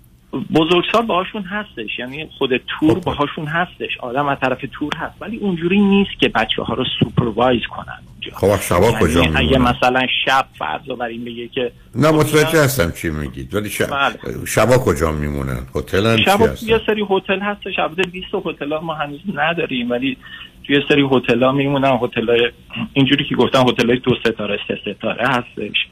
بزرگسال 0.54 1.06
باهاشون 1.06 1.42
هستش 1.42 1.98
یعنی 1.98 2.28
خود 2.38 2.50
تور 2.56 2.94
خب. 2.94 3.00
باهاشون 3.00 3.46
هستش 3.46 3.98
آدم 4.00 4.28
از 4.28 4.38
طرف 4.40 4.58
تور 4.72 4.92
هست 4.96 5.14
ولی 5.20 5.36
اونجوری 5.36 5.80
نیست 5.80 6.10
که 6.20 6.28
بچه 6.28 6.62
ها 6.62 6.74
رو 6.74 6.84
supervise 7.00 7.62
کنن 7.76 7.98
خب 8.32 8.60
شبا 8.60 8.86
یعنی 8.86 9.00
کجا 9.00 9.22
اگه 9.34 9.58
مثلا 9.58 10.06
شب 10.24 10.46
فرض 10.58 10.80
رو 10.88 10.96
بر 10.96 11.06
این 11.06 11.24
بگه 11.24 11.48
که 11.48 11.72
نه 11.94 12.10
متوجه 12.10 12.64
هستم 12.64 12.90
چی 12.90 13.10
میگید 13.10 13.54
ولی 13.54 13.70
شب... 13.70 13.86
بله. 13.86 14.46
شبا 14.46 14.78
کجا 14.78 15.12
میمونن 15.12 15.66
هتلن 15.74 16.16
چی 16.16 16.24
شب 16.24 16.40
هستن؟ 16.40 16.66
یه 16.66 16.80
سری 16.86 17.06
هتل 17.10 17.40
هستش 17.40 17.78
البته 17.78 18.02
20 18.02 18.26
هتل 18.44 18.78
ما 18.78 18.94
هنوز 18.94 19.20
نداریم 19.34 19.90
ولی 19.90 20.16
توی 20.66 20.80
سری 20.88 21.08
هتل 21.10 21.42
ها 21.42 21.52
میمونن 21.52 21.98
هتل 22.02 22.28
های 22.28 22.52
اینجوری 22.92 23.24
که 23.24 23.34
گفتم 23.34 23.68
هتل 23.68 23.86
های 23.88 23.98
دو 23.98 24.14
ستاره 24.24 24.58
سه 24.68 24.78
ستاره 24.82 25.28
هستش. 25.28 25.88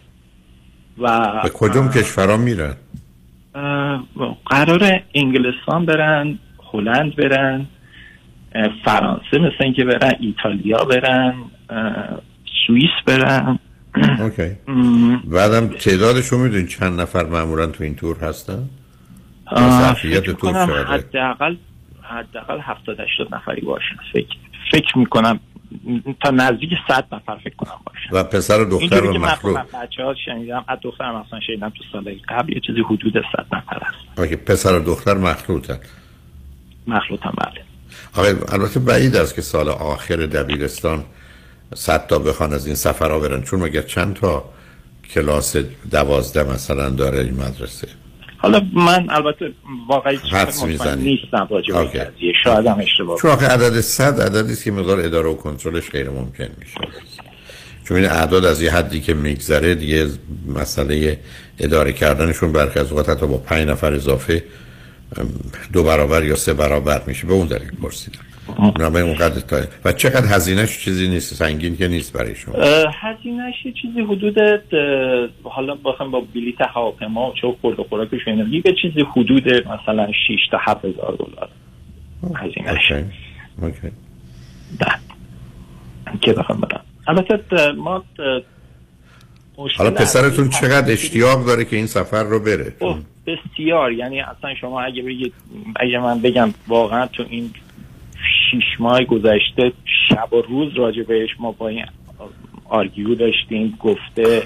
و 1.00 1.40
به 1.42 1.50
کدوم 1.54 1.88
کشورها 1.88 2.36
میرن؟ 2.36 2.74
قرار 4.46 5.02
انگلستان 5.14 5.86
برن 5.86 6.38
هلند 6.72 7.16
برن 7.16 7.66
فرانسه 8.84 9.38
مثل 9.38 9.56
اینکه 9.60 9.84
برن 9.84 10.14
ایتالیا 10.20 10.84
برن 10.84 11.34
سوئیس 12.66 12.90
برن. 13.06 13.58
اوکی. 14.20 14.56
بعدم 15.24 15.68
تعدادشون 15.68 16.40
می‌دونین 16.40 16.66
چند 16.66 17.00
نفر 17.00 17.26
معمولا 17.26 17.66
تو 17.66 17.84
این 17.84 17.94
تور 17.94 18.16
هستن؟ 18.18 18.68
فکر 20.02 20.32
تور 20.32 20.52
چقدره 20.52 20.84
حداقل 20.84 21.56
حداقل 22.02 22.60
70 22.60 23.00
80 23.00 23.34
نفری 23.34 23.60
باشن 23.60 23.96
فکر 24.12 24.36
فکر 24.72 24.98
می‌کنم 24.98 25.40
تا 26.22 26.30
نزدیک 26.30 26.70
100 26.88 27.06
نفر 27.12 27.36
فکر 27.44 27.54
کنم 27.56 27.80
باشن 27.86 28.08
و 28.12 28.24
پسر 28.24 28.60
و 28.60 28.64
دختر 28.64 29.04
و 29.04 29.12
که 29.12 29.18
من 29.18 29.36
بچه 29.82 30.04
ها 30.04 30.14
شنیدم 30.24 30.64
از 30.68 30.78
دخترم 30.82 31.14
اصلا 31.14 31.40
شنیدم 31.40 31.68
تو 31.68 31.84
سال 31.92 32.16
قبل 32.28 32.52
یه 32.52 32.60
چیزی 32.66 32.80
حدود 32.80 33.12
100 33.12 33.46
نفر 33.52 33.80
هست. 33.82 34.18
اوکی 34.18 34.36
پسر 34.36 34.78
و 34.78 34.84
دختر 34.84 35.14
مخلوطن. 35.14 35.78
مخلوطم 36.86 37.34
بله. 37.38 37.64
آقای 38.16 38.34
البته 38.52 38.80
بعید 38.80 39.16
است 39.16 39.34
که 39.34 39.42
سال 39.42 39.68
آخر 39.68 40.16
دبیرستان 40.16 41.04
صد 41.74 42.06
تا 42.06 42.18
بخوان 42.18 42.52
از 42.52 42.66
این 42.66 42.74
سفرها 42.74 43.18
برن. 43.18 43.42
چون 43.42 43.60
مگر 43.60 43.82
چند 43.82 44.14
تا 44.14 44.44
کلاس 45.14 45.56
دوازده 45.90 46.52
مثلا 46.52 46.88
داره 46.90 47.18
این 47.18 47.34
مدرسه؟ 47.34 47.88
حالا 48.42 48.62
من 48.72 49.06
البته 49.10 49.52
واقعی 49.88 50.18
مطمئن. 50.62 50.98
نیستم 50.98 51.48
راجع 51.50 51.74
به. 51.74 51.84
قضیه 51.84 52.32
شاید 52.44 52.66
هم 52.66 52.78
اشتباه 52.78 53.18
چون 53.18 53.30
عدد 53.30 53.80
صد 53.80 54.20
عددی 54.20 54.52
است 54.52 54.64
که 54.64 54.70
مقدار 54.70 55.00
اداره 55.00 55.28
و 55.28 55.34
کنترلش 55.34 55.90
غیر 55.90 56.10
ممکن 56.10 56.48
میشه 56.58 56.80
چون 57.84 57.96
این 57.96 58.06
اعداد 58.06 58.44
از 58.44 58.62
یه 58.62 58.72
حدی 58.72 59.00
که 59.00 59.14
میگذره 59.14 59.74
دیگه 59.74 60.08
مسئله 60.46 61.18
اداره 61.58 61.92
کردنشون 61.92 62.52
برخی 62.52 62.78
از 62.78 62.90
اوقات 62.90 63.08
حتی 63.08 63.26
با 63.26 63.36
پنج 63.36 63.68
نفر 63.68 63.92
اضافه 63.92 64.44
دو 65.72 65.82
برابر 65.82 66.24
یا 66.24 66.36
سه 66.36 66.54
برابر 66.54 67.02
میشه 67.06 67.26
به 67.26 67.32
اون 67.32 67.46
دلیل 67.46 67.70
پرسیدم 67.82 68.29
بنابراین 68.50 69.08
اونقدر 69.08 69.40
تا 69.40 69.60
و 69.84 69.92
چقدر 69.92 70.26
هزینهش 70.26 70.78
چیزی 70.78 71.08
نیست؟ 71.08 71.34
سنگین 71.34 71.76
که 71.76 71.88
نیست 71.88 72.12
برای 72.12 72.34
شما. 72.34 72.54
هزینهش 73.00 73.54
چیزی 73.82 74.00
حدود 74.00 74.38
حالا 75.42 75.74
بخوام 75.74 76.10
با 76.10 76.20
بلیت 76.34 76.60
هواپیما 76.60 77.30
و 77.30 77.34
چه 77.40 77.56
خورد 77.60 77.80
و 77.80 77.84
خوراکش 77.84 78.20
اینا 78.26 78.44
یه 78.48 78.62
چیزی 78.82 79.04
حدود 79.16 79.48
مثلا 79.48 80.12
6 80.28 80.36
تا 80.50 80.58
7 80.60 80.84
هزار 80.84 81.16
دلار 81.18 81.48
هزینهش. 82.36 82.92
اوکی. 82.92 83.04
اوکی. 83.62 83.94
که 86.20 86.32
بخوام 86.32 86.60
برم 86.60 86.84
البته 87.08 87.72
ما 87.72 88.04
حالا 89.76 89.90
پسرتون 89.90 90.48
چقدر 90.48 90.92
اشتیاق 90.92 91.46
داره 91.46 91.64
که 91.64 91.76
این 91.76 91.86
سفر 91.86 92.22
رو 92.22 92.40
بره؟ 92.40 92.74
بسیار. 93.26 93.92
یعنی 93.92 94.20
اصلا 94.20 94.54
شما 94.60 94.80
اگه 94.80 95.02
بگید 95.02 95.32
اگه 95.76 95.98
من 95.98 96.20
بگم 96.20 96.54
واقعا 96.68 97.06
تو 97.06 97.24
این 97.30 97.50
شیش 98.50 98.64
ماه 98.78 99.04
گذشته 99.04 99.72
شب 100.08 100.32
و 100.32 100.42
روز 100.42 100.72
راجع 100.74 101.02
بهش 101.02 101.30
ما 101.38 101.52
با 101.52 101.68
این 101.68 101.84
آرگیو 102.68 103.14
داشتیم 103.14 103.78
گفته 103.80 104.42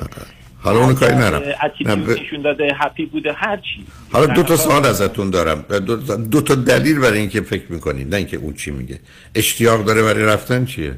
حالا 0.63 0.79
اونو 0.79 0.95
کاری 0.95 1.15
نرم 1.15 1.43
نه، 1.43 1.55
اتیتیود 1.65 2.07
ب- 2.07 2.11
نشون 2.11 2.43
داده 2.43 2.69
هپی 2.81 3.07
بوده 3.07 3.33
هر 3.33 3.57
چی. 3.57 3.85
حالا 4.13 4.27
دو 4.27 4.43
تا 4.43 4.57
سوال 4.57 4.87
ازتون 4.87 5.31
دارم. 5.31 5.65
دو, 5.87 5.97
دو 6.17 6.41
تا 6.41 6.55
دلیل 6.55 7.01
برای 7.01 7.19
اینکه 7.19 7.41
فکر 7.41 7.73
می‌کنید 7.73 8.09
نه 8.11 8.17
اینکه 8.17 8.37
اون 8.37 8.55
چی 8.55 8.71
میگه. 8.71 8.99
اشتیاق 9.35 9.85
داره 9.85 10.03
برای 10.03 10.25
رفتن 10.25 10.65
چیه؟ 10.65 10.95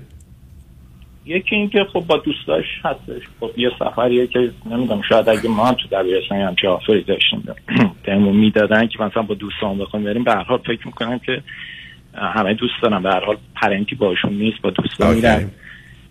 یکی 1.25 1.55
اینکه 1.55 1.87
خب 1.93 2.01
با 2.01 2.17
دوستاش 2.17 2.65
هستش. 2.85 3.23
خب 3.41 3.51
یه 3.57 3.71
سفریه 3.79 4.27
که 4.27 4.51
نمی‌دونم 4.71 5.03
شاید 5.09 5.29
اگه 5.29 5.49
ما 5.49 5.67
هم 5.67 5.75
تو 5.75 5.89
دبیرستان 5.93 6.39
هم 6.39 6.55
چه 6.63 6.69
آفری 6.69 7.03
داشتیم 7.03 7.43
بهمون 8.05 8.37
می‌دادن 8.37 8.87
که 8.87 9.03
مثلا 9.03 9.23
با 9.23 9.35
دوستان 9.35 9.79
بخوام 9.79 10.05
بریم. 10.05 10.25
به 10.25 10.33
هر 10.33 10.43
حال 10.43 10.59
فکر 10.59 10.87
می‌کنم 10.87 11.19
که 11.19 11.43
همه 12.17 12.55
دوست 12.55 12.83
دارم 12.83 13.03
به 13.03 13.11
هر 13.11 13.25
حال 13.25 13.37
پرنتی 13.55 13.95
باشون 13.95 14.33
نیست 14.33 14.63
با 14.63 14.71
دوستان. 14.71 15.15
میرن. 15.15 15.51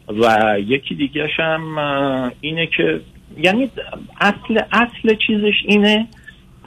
و 0.07 0.55
یکی 0.59 0.95
دیگهش 0.95 1.39
هم 1.39 1.77
اینه 2.41 2.67
که 2.77 3.01
یعنی 3.37 3.71
اصل 4.21 4.59
اصل 4.71 5.15
چیزش 5.27 5.53
اینه. 5.65 6.07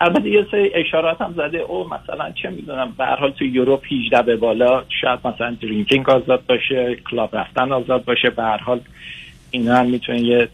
البته 0.01 0.31
یه 0.31 0.47
سری 0.51 0.71
اشارات 0.75 1.21
هم 1.21 1.35
زده. 1.37 1.59
او 1.59 1.87
مثلا 1.89 2.33
چه 2.43 2.51
می‌دونم 2.51 2.95
به 2.99 3.05
هر 3.05 3.17
حال 3.17 3.31
تو 3.31 3.45
یوروپ 3.45 3.85
18 3.93 4.23
به 4.23 4.37
بالا 4.37 4.85
شاید 5.01 5.19
مثلا 5.25 5.57
درینکینگ 5.63 6.11
آزاد 6.11 6.47
باشه 6.47 6.97
کلاب 7.11 7.37
رفتن 7.37 7.73
آزاد 7.73 8.05
باشه. 8.05 8.31
به 8.31 8.43
هر 8.43 8.59
حال 8.59 8.81
اینا 9.51 9.77
هم 9.77 9.87
می‌تونه 9.87 10.21
یه 10.21 10.49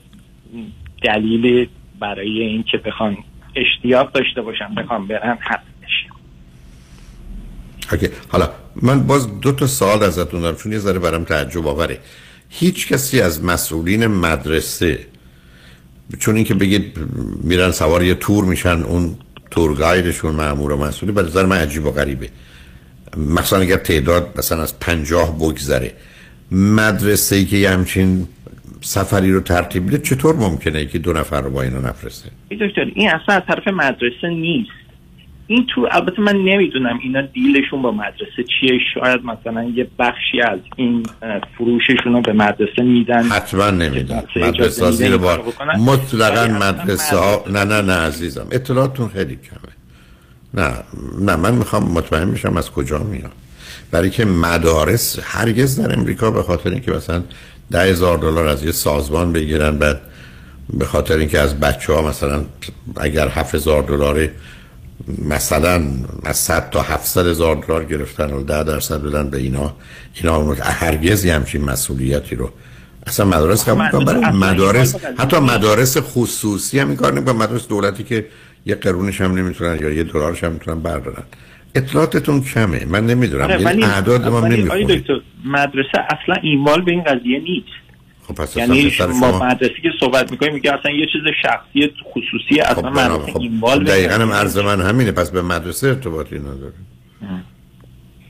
دلیلی 1.02 1.68
برای 2.00 2.40
این 2.40 2.62
که 2.62 2.78
بخوان 2.78 3.16
اشتیاق 3.56 4.12
داشته 4.12 4.42
باشن 4.42 4.74
بخوان 4.74 5.06
برن 5.06 5.38
هستش 5.40 6.06
اوکی. 7.92 8.08
حالا 8.28 8.48
من 8.82 9.06
باز 9.06 9.40
دو 9.40 9.52
تا 9.52 9.66
سوال 9.66 10.02
ازتون 10.02 10.40
دارم 10.40 10.56
چون 10.56 10.72
یه 10.72 10.78
ذره 10.78 10.98
برام 10.98 11.24
تعجب 11.24 11.66
آوره. 11.66 11.98
هیچ 12.48 12.88
کسی 12.88 13.20
از 13.20 13.44
مسئولین 13.44 14.06
مدرسه 14.06 14.98
چون 16.18 16.36
اینکه 16.36 16.54
بگید 16.54 16.98
میرن 17.42 17.70
سوار 17.70 18.02
یه 18.02 18.14
تور 18.14 18.44
میشن 18.44 18.82
اون 18.82 19.16
تور 19.50 19.74
گایدشون 19.74 20.34
مأمور 20.34 20.72
و 20.72 20.76
مسئولی 20.76 21.12
به 21.12 21.22
نظر 21.22 21.46
من 21.46 21.56
عجیب 21.56 21.86
و 21.86 21.90
غریبه. 21.90 22.28
مثلا 23.16 23.58
اگر 23.58 23.76
تعداد 23.76 24.34
مثلا 24.38 24.62
از 24.62 24.80
پنجاه 24.80 25.36
بگذره 25.38 25.92
مدرسه 26.52 27.36
ای 27.36 27.44
که 27.44 27.56
یه 27.56 27.70
همچین 27.70 28.26
سفری 28.80 29.32
رو 29.32 29.40
ترتیب 29.40 29.82
میده 29.82 29.98
چطور 29.98 30.36
ممکنه 30.36 30.86
که 30.86 30.98
دو 30.98 31.12
نفر 31.12 31.40
رو 31.40 31.50
با 31.50 31.62
اینا 31.62 31.78
نفرسته؟ 31.78 32.30
ای 32.48 32.56
دکتر 32.56 32.84
این 32.94 33.10
اصلا 33.10 33.34
از 33.34 33.42
طرف 33.46 33.68
مدرسه 33.68 34.28
نیست. 34.28 34.70
این 35.46 35.66
تو 35.74 35.88
البته 35.90 36.22
من 36.22 36.36
نمی‌دونم 36.36 36.98
اینا 37.02 37.22
دیلشون 37.22 37.82
با 37.82 37.90
مدرسه 37.90 38.44
چیه. 38.60 38.78
شاید 38.94 39.20
مثلا 39.24 39.64
یه 39.64 39.86
بخشی 39.98 40.40
از 40.40 40.58
این 40.76 41.02
فروششون 41.58 42.12
رو 42.12 42.20
به 42.20 42.32
مدرسه 42.32 42.82
میدن. 42.82 43.22
حتما 43.22 43.70
نمیدن 43.70 44.22
مدرسه 44.36 44.84
ها 44.84 44.90
زیر 44.90 45.16
بار. 45.16 45.42
مطلقا 45.78 46.46
مدرسه 46.46 47.16
ها 47.16 47.44
نه 47.50 47.64
نه 47.64 47.82
نه 47.82 47.92
عزیزم. 47.92 48.46
اطلاعاتون 48.50 49.08
خیلی 49.08 49.36
کمه. 49.36 49.74
نه 50.54 50.72
نه 51.20 51.36
من 51.36 51.54
می‌خوام 51.54 51.92
مطمئن 51.92 52.28
میشم 52.28 52.56
از 52.56 52.70
کجا 52.70 52.98
میاد. 52.98 53.32
برای 53.90 54.10
که 54.10 54.24
مدارس 54.24 55.18
هرگز 55.22 55.80
در 55.80 55.98
امریکا 55.98 56.30
به 56.30 56.42
خاطر 56.42 56.70
اینکه 56.70 56.92
مثلا 56.92 57.22
ده 57.70 57.80
هزار 57.80 58.18
دلار 58.18 58.46
از 58.46 58.64
یه 58.64 58.72
سازمان 58.72 59.32
بگیرن 59.32 59.78
بعد 59.78 60.00
به 60.78 60.84
خاطر 60.84 61.16
اینکه 61.16 61.38
از 61.40 61.60
بچه 61.60 61.92
ها 61.92 62.08
مثلا 62.08 62.44
اگر 62.96 63.28
هفت 63.28 63.54
هزار 63.54 63.82
دلار 63.82 64.28
مثلا 65.28 65.82
از 66.24 66.36
100 66.36 66.70
تا 66.70 66.82
700 66.82 67.26
هزار 67.26 67.56
دلار 67.56 67.84
گرفتن 67.84 68.32
و 68.32 68.42
10 68.42 68.64
درصد 68.64 69.02
بدن 69.02 69.30
به 69.30 69.38
اینا 69.38 69.76
اینا 70.14 70.52
هرگز 70.52 71.26
همچین 71.26 71.64
مسئولیتی 71.64 72.36
رو 72.36 72.50
اصلا 73.06 73.26
مدارس 73.26 73.68
قبول 73.68 73.88
کنم 73.88 74.04
برای 74.04 74.24
مدارس 74.24 74.96
حتی 75.18 75.38
مدارس 75.38 75.96
خصوصی 75.98 76.78
هم 76.78 76.88
این 76.88 76.96
کار 76.96 77.12
نمی‌کنن. 77.12 77.36
مدارس 77.36 77.68
دولتی 77.68 78.04
که 78.04 78.26
یه 78.66 78.74
قرونش 78.74 79.20
هم 79.20 79.38
نمی‌تونن 79.38 79.78
یا 79.80 79.90
یه 79.90 80.04
دلارش 80.04 80.44
هم 80.44 80.52
می‌تونن 80.52 80.80
بردارن. 80.80 81.22
اطلاعاتتون 81.74 82.40
کمه. 82.40 82.84
من 82.84 83.06
نمی‌دونم. 83.06 83.44
آره، 83.44 83.66
این 83.66 83.84
اعداد 83.84 84.28
ما 84.28 84.40
نمی‌خونه 84.40 85.02
مدرسه 85.44 85.98
اصلا 86.08 86.34
ایمال 86.42 86.84
به 86.84 86.90
این 86.90 87.02
قضیه 87.02 87.40
نیست. 87.40 87.83
خب 88.28 88.34
پس 88.34 88.56
یعنی 88.56 88.92
ما 89.20 89.38
مدرسه 89.38 89.74
که 89.82 89.90
صحبت 90.00 90.30
می‌کنیم 90.30 90.54
میگه 90.54 90.78
اصلا 90.78 90.92
یه 90.92 91.06
چیز 91.06 91.22
شخصی 91.42 91.92
خصوصی 92.04 92.60
اصلا 92.60 92.90
خب 92.90 92.98
مدرسه 92.98 93.32
خب 93.32 93.40
اینوال 93.40 93.84
دقیقا 93.84 94.14
هم 94.14 94.32
عرض 94.32 94.58
من 94.58 94.80
همینه 94.80 95.12
پس 95.12 95.30
به 95.30 95.42
مدرسه 95.42 95.86
ارتباطی 95.86 96.38
نداره 96.38 96.72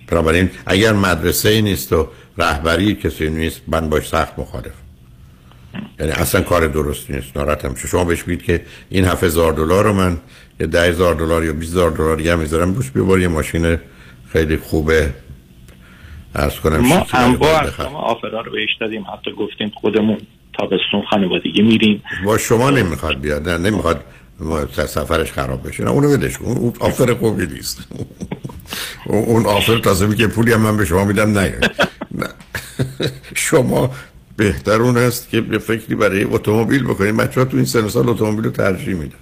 بنابراین 0.07 0.51
اگر 0.66 0.93
مدرسه 0.93 1.49
ای 1.49 1.62
نیست 1.62 1.93
و 1.93 2.09
رهبری 2.39 2.95
کسی 2.95 3.31
نیست 3.31 3.62
من 3.66 3.89
باش 3.89 4.09
سخت 4.09 4.39
مخالف. 4.39 4.73
یعنی 6.01 6.12
اصلا 6.12 6.41
کار 6.41 6.66
درست 6.66 7.11
نیست 7.11 7.37
ناراحتم 7.37 7.75
شما 7.75 8.05
بهش 8.05 8.23
بگید 8.23 8.43
که 8.43 8.62
این 8.91 9.05
7000 9.05 9.53
دلار 9.53 9.85
رو 9.85 9.93
من 9.93 10.16
یه 10.61 10.66
10000 10.66 11.15
دلار 11.15 11.45
یا 11.45 11.53
20000 11.53 11.91
دلار 11.91 12.16
دیگه 12.16 12.35
می‌ذارم 12.35 12.75
روش 12.75 12.91
بیبار 12.91 13.21
یه 13.21 13.29
ماشین 13.29 13.79
خیلی 14.33 14.57
خوبه. 14.57 15.15
ارز 16.35 16.55
کنم 16.55 16.77
ما 16.77 17.06
انواع 17.12 17.90
ما 17.90 17.98
آفرا 17.98 18.40
رو 18.40 18.52
بهش 18.52 18.70
دادیم. 18.81 19.05
حتی 19.12 19.32
گفتیم 19.32 19.73
خودمون 19.74 20.19
تابستون 20.59 21.02
خانوادگی 21.11 21.62
میریم. 21.62 22.02
با 22.24 22.39
شما 22.39 22.70
نمی‌خواد 22.70 23.20
بیاد 23.20 23.48
نه 23.48 23.70
نمی‌خواد 23.70 24.05
سفرش 24.70 25.32
خراب 25.32 25.69
بشه. 25.69 25.85
نه 25.85 25.90
اونو 25.90 26.19
بدش 26.19 26.40
اون 26.40 26.73
آفر 26.81 27.15
خوبی 27.15 27.47
نیست. 27.47 27.89
اون 29.06 29.47
آفر 29.47 29.78
تازه 29.78 30.16
که 30.16 30.27
پولی 30.27 30.52
هم 30.52 30.61
من 30.61 30.77
به 30.77 30.85
شما 30.85 31.05
میدم 31.05 31.39
نه. 31.39 31.55
شما 33.35 33.90
بهتر 34.36 34.82
اون 34.82 34.97
است 34.97 35.31
که 35.31 35.40
به 35.40 35.59
فکری 35.59 35.94
برای 35.94 36.24
اتومبیل 36.24 36.85
بکنید. 36.85 37.16
بچه 37.16 37.40
ها 37.40 37.47
تو 37.47 37.56
این 37.56 37.66
سن 37.66 37.89
سال 37.89 38.09
اتومبیل 38.09 38.44
رو 38.44 38.51
ترجیح 38.51 38.94
میدن. 38.94 39.16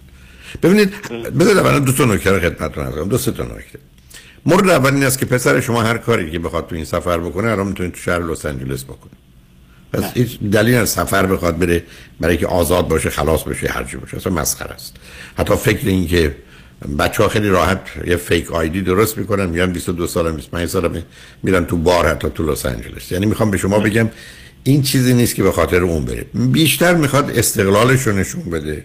ببینید 0.63 1.09
بذارید 1.39 1.59
اولا 1.59 1.79
دو 1.79 1.93
تا 1.93 2.05
نکته 2.05 2.31
رو 2.31 2.41
خدمتتون 2.41 2.87
عرض 2.87 2.95
دو 2.95 3.19
سه 3.19 3.33
تا 3.33 3.43
نکته. 3.43 3.79
مورد 4.47 4.69
اول 4.69 4.95
این 4.95 5.05
است 5.05 5.19
که 5.19 5.27
پسر 5.27 5.61
شما 5.61 5.83
هر 5.83 5.99
کاری 5.99 6.31
که 6.31 6.39
بخواد 6.39 6.67
تو 6.67 6.75
این 6.75 6.85
سفر 6.85 7.19
بکنه 7.19 7.51
الان 7.51 7.67
می‌تونید 7.67 7.93
تو 7.93 7.99
شهر 7.99 8.19
لس 8.19 8.47
آنجلس 8.47 8.85
بکنه 8.85 9.13
پس 9.93 10.05
هیچ 10.15 10.41
دلیل 10.41 10.75
از 10.75 10.91
سفر 10.91 11.27
بخواد 11.27 11.59
بره 11.59 11.83
برای 12.21 12.37
که 12.37 12.47
آزاد 12.47 12.89
باشه 12.89 13.11
خلاص 13.11 13.43
بشه 13.43 13.69
هرچی 13.69 13.97
باشه. 13.97 14.17
اصلا 14.17 14.33
مسخره 14.33 14.71
است. 14.71 14.97
حتی 15.39 15.57
فکر 15.57 15.89
این 15.89 16.07
که 16.07 16.37
بچه 16.99 17.23
ها 17.23 17.29
خیلی 17.29 17.49
راحت 17.49 17.81
یه 18.07 18.17
فیک 18.17 18.53
آیدی 18.53 18.83
درست 18.83 19.19
می‌کنن 19.19 19.47
میگن 19.47 19.73
22 19.73 20.07
سال 20.07 20.33
25 20.33 20.69
سال 20.69 21.03
میرن 21.43 21.65
تو 21.65 21.77
بار 21.77 22.09
حتی 22.09 22.29
تو 22.35 22.53
لس 22.53 22.67
آنجلس. 22.67 23.13
یعنی 23.13 23.27
می‌خوام 23.27 23.51
به 23.51 23.59
شما 23.59 23.79
بگم 23.79 24.11
این 24.65 24.83
چیزی 24.83 25.15
نیست 25.15 25.35
که 25.35 25.43
به 25.43 25.53
خاطر 25.53 25.83
اون 25.83 26.05
بره. 26.05 26.27
بیشتر 26.35 26.95
می‌خواد 26.95 27.31
استقلالش 27.39 28.07
رو 28.07 28.13
نشون 28.13 28.43
بده. 28.43 28.85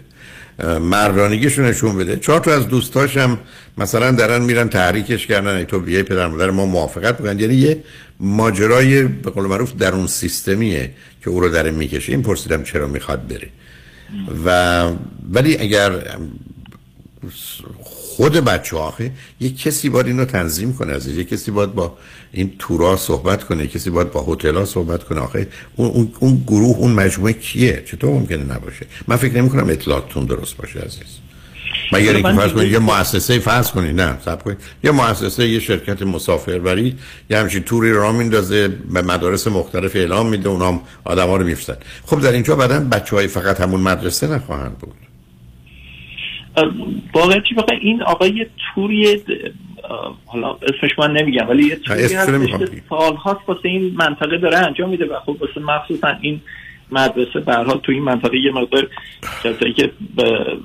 مردانگیش 0.64 1.58
رو 1.58 1.64
نشون 1.64 1.96
بده. 1.96 2.16
چهار 2.16 2.40
تا 2.40 2.54
از 2.54 2.68
دوستاشم 2.68 3.38
مثلا 3.78 4.10
درن 4.10 4.42
میرن 4.42 4.68
تحریکش 4.68 5.26
کردن 5.26 5.56
ای 5.56 5.64
تو 5.64 5.80
بیای 5.80 6.02
پدر 6.02 6.26
مادر 6.26 6.50
ما 6.50 6.66
موافقت 6.66 7.18
بکنن 7.18 7.38
یعنی 7.38 7.54
یه 7.54 7.84
ماجرای 8.20 9.02
به 9.02 9.30
قول 9.30 9.46
معروف 9.46 9.72
درون 9.76 10.06
سیستمیه 10.06 10.90
که 11.24 11.30
او 11.30 11.40
رو 11.40 11.48
در 11.48 11.70
می‌کشه. 11.70 12.12
این 12.12 12.22
پرسیدم 12.22 12.62
چرا 12.62 12.86
می‌خواد 12.86 13.28
بره. 13.28 13.48
و 14.44 14.82
ولی 15.32 15.58
اگر 15.58 16.16
خود 18.18 18.32
بچه 18.32 18.76
آخه 18.76 19.10
یک 19.40 19.62
کسی 19.62 19.88
باید 19.88 20.06
اینو 20.06 20.24
تنظیم 20.24 20.72
کنه 20.72 20.92
از 20.92 21.06
یک 21.06 21.28
کسی 21.28 21.50
باید 21.50 21.74
با 21.74 21.98
این 22.32 22.52
تورا 22.58 22.96
صحبت 22.96 23.44
کنه 23.44 23.66
کسی 23.66 23.90
باید 23.90 24.10
با 24.10 24.24
هتل 24.28 24.64
صحبت 24.64 25.04
کنه. 25.04 25.20
آخه 25.20 25.48
اون, 25.76 25.88
اون, 25.90 26.12
اون 26.20 26.44
گروه 26.46 26.76
اون 26.76 26.92
مجموعه 26.92 27.32
کیه؟ 27.32 27.82
چطور 27.86 28.10
ممکنه 28.10 28.44
نباشه؟ 28.44 28.86
من 29.08 29.16
فکر 29.16 29.36
نمی 29.36 29.50
کنم 29.50 29.68
اطلاعاتتون 29.70 30.24
درست 30.24 30.56
باشه 30.56 30.80
عزیز. 30.80 31.18
مگر 31.92 32.14
اینکه 32.14 32.32
فرض 32.32 32.52
کنید 32.52 32.72
یه 32.72 32.78
مؤسسه 32.78 33.38
فرض 33.38 33.70
کنید. 33.70 34.00
نه 34.00 34.18
صبر 34.24 34.42
کنید. 34.42 34.58
یه 34.84 34.90
مؤسسه 34.90 35.48
یه 35.48 35.60
شرکت 35.60 36.02
مسافربری 36.02 36.96
یه 37.30 37.38
همچین 37.38 37.62
توری 37.62 37.92
را 37.92 38.12
میندازه 38.12 38.68
به 38.68 39.02
مدارس 39.02 39.46
مختلف 39.46 39.96
اعلام 39.96 40.28
میده 40.28 40.48
اونام 40.48 40.80
آدما 41.04 41.36
رو 41.36 41.44
میفرستن. 41.44 41.76
خب 42.06 42.20
در 42.20 42.32
اینجا 42.32 42.56
بعدن 42.56 42.88
بچهای 42.88 43.26
فقط 43.26 43.60
همون 43.60 43.80
مدرسه 43.80 44.26
نخواهند 44.26 44.78
بود. 44.78 45.07
واقعا 47.14 47.40
چی؟ 47.40 47.54
بخواه 47.54 47.78
این 47.80 48.02
آقای 48.02 48.30
یه 48.30 48.50
توری 48.74 49.20
حالا 50.26 50.52
اسمش 50.52 50.98
من 50.98 51.12
نمیگم 51.12 51.48
ولی 51.48 51.64
یه 51.64 51.76
توری 51.76 52.14
هست 52.14 52.30
سال 52.88 53.16
هاست 53.16 53.40
واسه 53.46 53.68
این 53.68 53.94
منطقه 53.96 54.38
داره 54.38 54.58
انجام 54.58 54.90
میده 54.90 55.04
و 55.04 55.20
خب 55.20 55.36
واسه 55.40 55.60
مخصوصا 55.60 56.08
این 56.20 56.40
مدرسه 56.92 57.40
به 57.40 57.54
حال 57.54 57.80
تو 57.82 57.92
این 57.92 58.02
منطقه 58.02 58.38
یه 58.38 58.52
مقدار 58.52 58.88
کسایی 59.44 59.72
که 59.72 59.92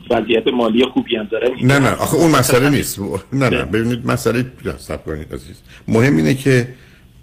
وضعیت 0.10 0.48
مالی 0.48 0.86
خوبی 0.86 1.15
هم 1.15 1.24
داره 1.24 1.52
نه 1.61 1.80
نه 1.80 1.90
آخه 1.90 2.15
اون 2.15 2.32
مسئله 2.32 2.70
نیست. 2.78 2.99
نه 3.34 3.49
نه 3.49 3.64
ببینید 3.64 4.07
مسئله 4.07 4.45
سب 4.78 5.06
کنید 5.06 5.34
عزیز. 5.34 5.61
مهم 5.88 6.18
اینه 6.18 6.34
که 6.34 6.68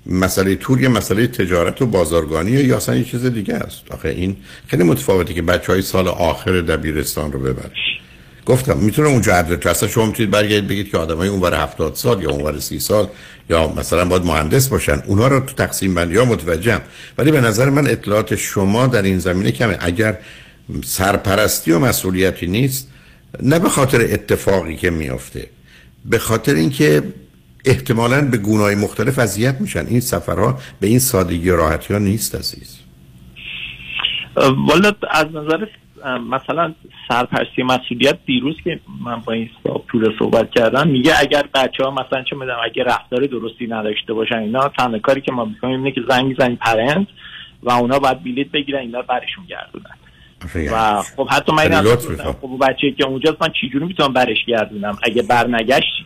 مسئله 0.07 0.55
تور 0.57 0.81
یه 0.81 0.89
مسئله 0.89 1.27
تجارت 1.27 1.83
و 1.83 1.87
بازارگانی 1.87 2.51
یا 2.51 2.77
اصلا 2.77 2.97
یه 2.97 3.05
چیز 3.05 3.27
دیگه 3.27 3.55
است. 3.55 3.93
آخه 3.93 4.09
این 4.09 4.37
خیلی 4.67 4.85
متفاوته 4.85 5.35
که 5.35 5.43
بچه 5.43 5.73
های 5.73 5.83
سال 5.83 6.09
آخر 6.09 6.61
دبیرستان 6.61 7.33
رو 7.33 7.39
ببرش 7.39 7.90
گفتم 8.47 8.77
می‌تونه 8.77 9.09
اونجا 9.09 9.35
عدد 9.35 9.69
اصلا 9.69 9.89
شما 9.89 10.07
می‌تونید 10.07 10.31
برگردید 10.31 10.69
بگید 10.69 10.91
که 10.91 10.99
آدمای 10.99 11.29
اونور 11.29 11.55
70 11.55 11.95
سال 11.95 12.23
یا 12.23 12.31
اونور 12.31 12.59
30 12.59 12.81
سال 12.81 13.09
یا 13.51 13.69
مثلا 13.69 14.05
باید 14.05 14.25
مهندس 14.25 14.69
باشن. 14.69 15.03
اونها 15.07 15.29
رو 15.29 15.41
تو 15.41 15.55
تقسیم 15.55 15.95
بندی 15.95 16.17
ها 16.17 16.25
متوجهم 16.25 16.81
ولی 17.19 17.31
به 17.31 17.41
نظر 17.41 17.71
من 17.71 17.87
اطلاعات 17.87 18.37
شما 18.37 18.87
در 18.87 19.03
این 19.03 19.19
زمینه 19.19 19.53
کمه. 19.53 19.77
اگر 19.81 20.19
سرپرستی 20.85 21.73
و 21.73 21.79
مسئولیتی 21.79 22.47
نیست 22.47 22.89
نه 23.43 23.59
به 23.59 23.69
خاطر 23.69 24.01
اتفاقی 24.01 24.77
که 24.77 24.91
میافته 24.91 25.47
به 26.05 26.19
خاطر 26.19 26.55
اینکه 26.55 27.03
احتمالا 27.65 28.21
به 28.21 28.37
گونای 28.37 28.75
مختلف 28.75 29.19
اذیت 29.19 29.61
میشن. 29.61 29.87
این 29.87 30.01
سفرها 30.01 30.59
به 30.81 30.87
این 30.87 30.99
سادگی 30.99 31.51
و 31.51 31.57
راحتی 31.57 31.95
ها 31.95 31.99
نیست 31.99 32.35
عزیز. 32.35 32.77
والا 34.37 34.93
از 35.11 35.27
نظر 35.27 35.67
مثلا 36.31 36.75
سرپرستی 37.09 37.63
مسئولیت 37.63 38.19
دیروز 38.27 38.55
که 38.65 38.81
من 39.05 39.21
با 39.21 39.33
این 39.33 39.51
پول 39.89 40.19
صحبت 40.19 40.51
کردم 40.51 40.89
میگه 40.89 41.13
اگر 41.21 41.45
بچه 41.55 41.85
ها 41.85 41.91
مثلا 41.91 42.23
چه 42.23 42.37
می‌دونم 42.37 42.59
اگر 42.65 42.85
رفتار 42.85 43.27
درستی 43.27 43.67
نداشته 43.67 44.13
باشن 44.13 44.39
اینا 44.39 44.69
تنها 44.69 44.99
کاری 44.99 45.21
که 45.21 45.33
ما 45.33 45.45
می‌کنیم 45.45 45.79
اینه 45.79 45.93
که 45.93 46.01
زنگ 46.09 46.27
می‌زنیم 46.27 46.57
پرنت 46.57 47.07
و 47.63 47.71
اونا 47.71 47.99
باید 47.99 48.25
بلیت 48.25 48.49
بگیرن 48.49 48.81
اینا 48.81 49.03
برشون 49.03 49.45
گردونن. 49.49 49.97
و 50.73 51.03
خب 51.17 51.29
حتی 51.29 51.53
من 51.53 51.83
خب 52.41 52.59
بچه 52.61 52.91
که 52.99 53.07
اونجاست 53.07 53.43
من 53.43 53.49
چجوری 53.61 53.85
می‌تونم 53.85 54.13
برش 54.13 54.39
گردونم؟ 54.49 54.99
اگه 55.03 55.23
برنگشت 55.23 56.05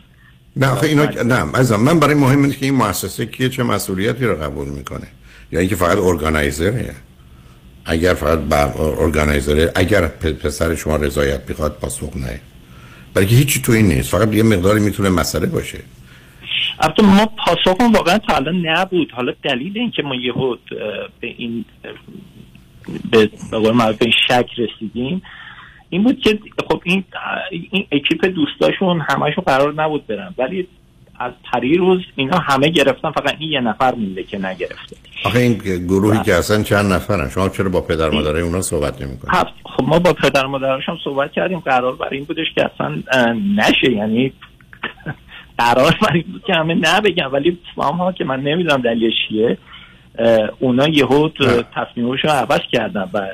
نه 0.55 0.67
آخه 0.67 0.87
اینا 0.87 1.05
نه 1.05 1.59
از 1.59 1.71
من 1.71 1.99
برای 1.99 2.15
مهم 2.15 2.41
اینه 2.41 2.55
که 2.55 2.65
این 2.65 2.75
مؤسسه 2.75 3.25
کیه 3.25 3.49
چه 3.49 3.63
مسئولیتی 3.63 4.25
رو 4.25 4.35
قبول 4.35 4.67
می‌کنه؟ 4.67 5.07
یا 5.51 5.59
اینکه 5.59 5.75
فقط 5.75 5.97
ارگانایزره 5.97 6.95
اگر 7.85 8.13
فقط 8.13 8.39
با 8.39 8.57
ارگانایزره 9.03 9.71
اگر 9.75 10.07
پسر 10.43 10.75
شما 10.75 10.95
رضایت 10.95 11.41
می‌خواد 11.49 11.77
پاسخ 11.81 12.17
نه. 12.17 12.39
برای 13.13 13.27
که 13.27 13.35
هیچی 13.35 13.61
تو 13.61 13.71
این 13.71 13.87
نیست. 13.87 14.09
فقط 14.09 14.33
یه 14.33 14.43
مقداری 14.43 14.79
می‌تونه 14.79 15.09
مسئله 15.09 15.45
باشه. 15.45 15.79
البته 16.79 17.03
ما 17.03 17.25
پاسخ 17.25 17.79
واقعا 17.93 18.17
تا 18.17 18.35
الان 18.35 18.67
نبود. 18.67 19.11
حالا 19.11 19.33
دلیل 19.43 19.77
اینکه 19.77 20.03
ما 20.03 20.15
یهود 20.15 20.59
به 21.19 21.27
این 21.27 21.65
به 23.11 23.29
به 23.51 23.97
این 24.01 24.13
شک 24.27 24.49
رسیدیم 24.57 25.21
این 25.89 26.03
بود 26.03 26.19
که 26.19 26.39
خب 26.69 26.81
این 26.83 27.03
این 27.49 27.87
اکیپ 27.91 28.25
دوستاشون 28.25 29.01
همشون 29.01 29.43
قرار 29.43 29.73
نبود 29.73 30.07
برن. 30.07 30.33
ولی 30.37 30.67
از 31.19 31.31
روز 31.77 32.01
اینا 32.15 32.37
همه 32.37 32.69
گرفتن 32.69 33.11
فقط 33.11 33.35
این 33.39 33.51
یه 33.51 33.61
نفر 33.61 33.95
مونده 33.95 34.23
که 34.23 34.37
نگرفته. 34.37 34.95
آخه 35.25 35.39
این 35.39 35.53
گروهی 35.87 36.19
که 36.23 36.35
اصلا 36.35 36.63
چند 36.63 36.93
نفرن؟ 36.93 37.29
شما 37.29 37.49
چرا 37.49 37.69
با 37.69 37.81
پدر 37.81 38.09
مادره 38.09 38.41
اونا 38.41 38.61
صحبت 38.61 39.01
نمی 39.01 39.17
کنید 39.17 39.47
خب 39.63 39.83
ما 39.83 39.99
با 39.99 40.13
پدر 40.13 40.45
مادرش 40.45 40.89
هم 40.89 40.97
صحبت 41.03 41.31
کردیم. 41.31 41.59
قرار 41.59 41.95
برای 41.95 42.17
این 42.17 42.25
بودش 42.25 42.47
که 42.55 42.69
اصلا 42.73 43.03
نشه. 43.55 43.91
یعنی 43.91 44.33
قرار 45.57 45.97
بر 46.01 46.13
این 46.13 46.25
بود 46.31 46.43
که 46.47 46.53
همه 46.53 46.73
نبگم 46.73 47.33
ولی 47.33 47.57
فام 47.75 47.97
ها 47.97 48.11
که 48.11 48.23
من 48.23 48.39
نمی‌دونم 48.39 48.81
دلیلش 48.81 49.13
چیه. 49.29 49.57
اونا 50.59 50.87
یهو 50.87 51.29
تصمیمشون 51.75 52.31
عوض 52.31 52.59
کردن 52.71 53.09
و 53.13 53.27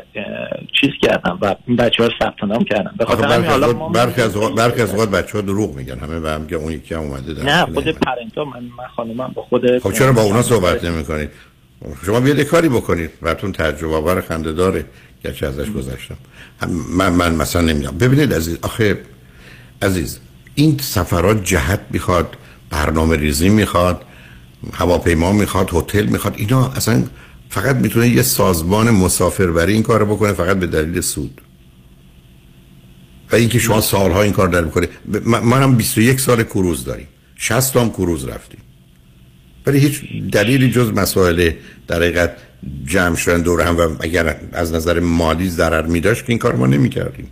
چیز 0.81 0.89
کردن 1.01 1.37
و 1.41 1.55
این 1.67 1.77
بچه 1.77 2.03
ها 2.03 2.09
ثبت 2.19 2.43
نام 2.43 2.63
کردن. 2.63 2.91
به 2.97 3.05
خاطر 3.05 3.27
برخی 3.93 4.21
از 4.21 4.33
برخی 4.55 4.81
از 4.81 4.91
اوقات 4.91 5.11
بچه 5.11 5.33
ها 5.33 5.41
دروغ 5.41 5.75
میگن. 5.75 5.99
همه 5.99 6.19
به 6.19 6.31
هم 6.31 6.47
اون 6.51 6.71
یکی 6.71 6.93
هم 6.95 7.01
اومده 7.01 7.33
در 7.33 7.43
نه 7.43 7.65
خود 7.65 7.89
پرنتا 7.89 8.45
من 8.45 8.63
من 8.77 8.87
خانمم 8.95 9.31
با 9.35 9.41
خود 9.41 9.79
خب 9.79 9.93
چرا 9.93 10.11
با 10.11 10.21
اونا 10.21 10.41
صحبت 10.41 10.83
نمی‌کنید 10.83 11.29
شما 12.05 12.19
بیاید 12.19 12.41
کاری 12.41 12.69
بکنید. 12.69 13.11
براتون 13.21 13.51
تجربه 13.51 13.95
آور 13.95 14.21
خنده 14.21 14.51
داره. 14.51 14.85
گرچه 15.23 15.47
ازش 15.47 15.69
گذشتم. 15.69 16.15
من 16.97 17.09
من 17.13 17.35
مثلا 17.35 17.61
نمی‌دونم. 17.61 17.97
ببینید 17.97 18.33
عزیز 18.33 18.57
آخه 18.61 18.97
عزیز 19.81 20.19
این 20.55 20.77
سفرات 20.77 21.43
جهت 21.43 21.79
می‌خواد 21.89 22.37
برنامه 22.69 23.17
ریزی 23.17 23.49
می‌خواد. 23.49 24.01
هواپیما 24.73 25.31
می‌خواد 25.31 25.69
هتل 25.73 26.05
می‌خواد 26.05 26.33
اینا 26.37 26.67
اصلا 26.67 27.03
فقط 27.49 27.75
می‌تونه 27.75 28.07
یه 28.07 28.21
سازمان 28.21 28.91
مسافربری 28.91 29.73
این 29.73 29.83
کارو 29.83 30.05
بکنه 30.05 30.33
فقط 30.33 30.57
به 30.57 30.67
دلیل 30.67 31.01
سود. 31.01 31.41
و 33.31 33.35
اینکه 33.35 33.59
شما 33.59 33.81
سالها 33.81 34.21
این 34.21 34.33
کار 34.33 34.47
در 34.47 34.63
می‌کنه 34.63 34.87
من 35.25 35.63
هم 35.63 35.75
21 35.75 36.19
سال 36.19 36.43
کروز 36.43 36.85
داریم. 36.85 37.07
60 37.35 37.77
هم 37.77 37.89
کروز 37.89 38.25
رفتیم. 38.25 38.59
ولی 39.65 39.79
هیچ 39.79 40.01
دلیلی 40.31 40.71
جز 40.71 40.91
مسائل 40.91 41.51
در 41.87 41.95
حقیقت 41.95 42.37
جمع 42.85 43.15
شدن 43.15 43.41
دور 43.41 43.61
هم 43.61 43.77
و 43.77 43.95
اگر 43.99 44.35
از 44.53 44.73
نظر 44.73 44.99
مالی 44.99 45.49
ضرر 45.49 45.87
می 45.87 45.99
داشت 45.99 46.25
که 46.25 46.29
این 46.29 46.39
کار 46.39 46.55
ما 46.55 46.67
نمی 46.67 46.89
کردیم 46.89 47.27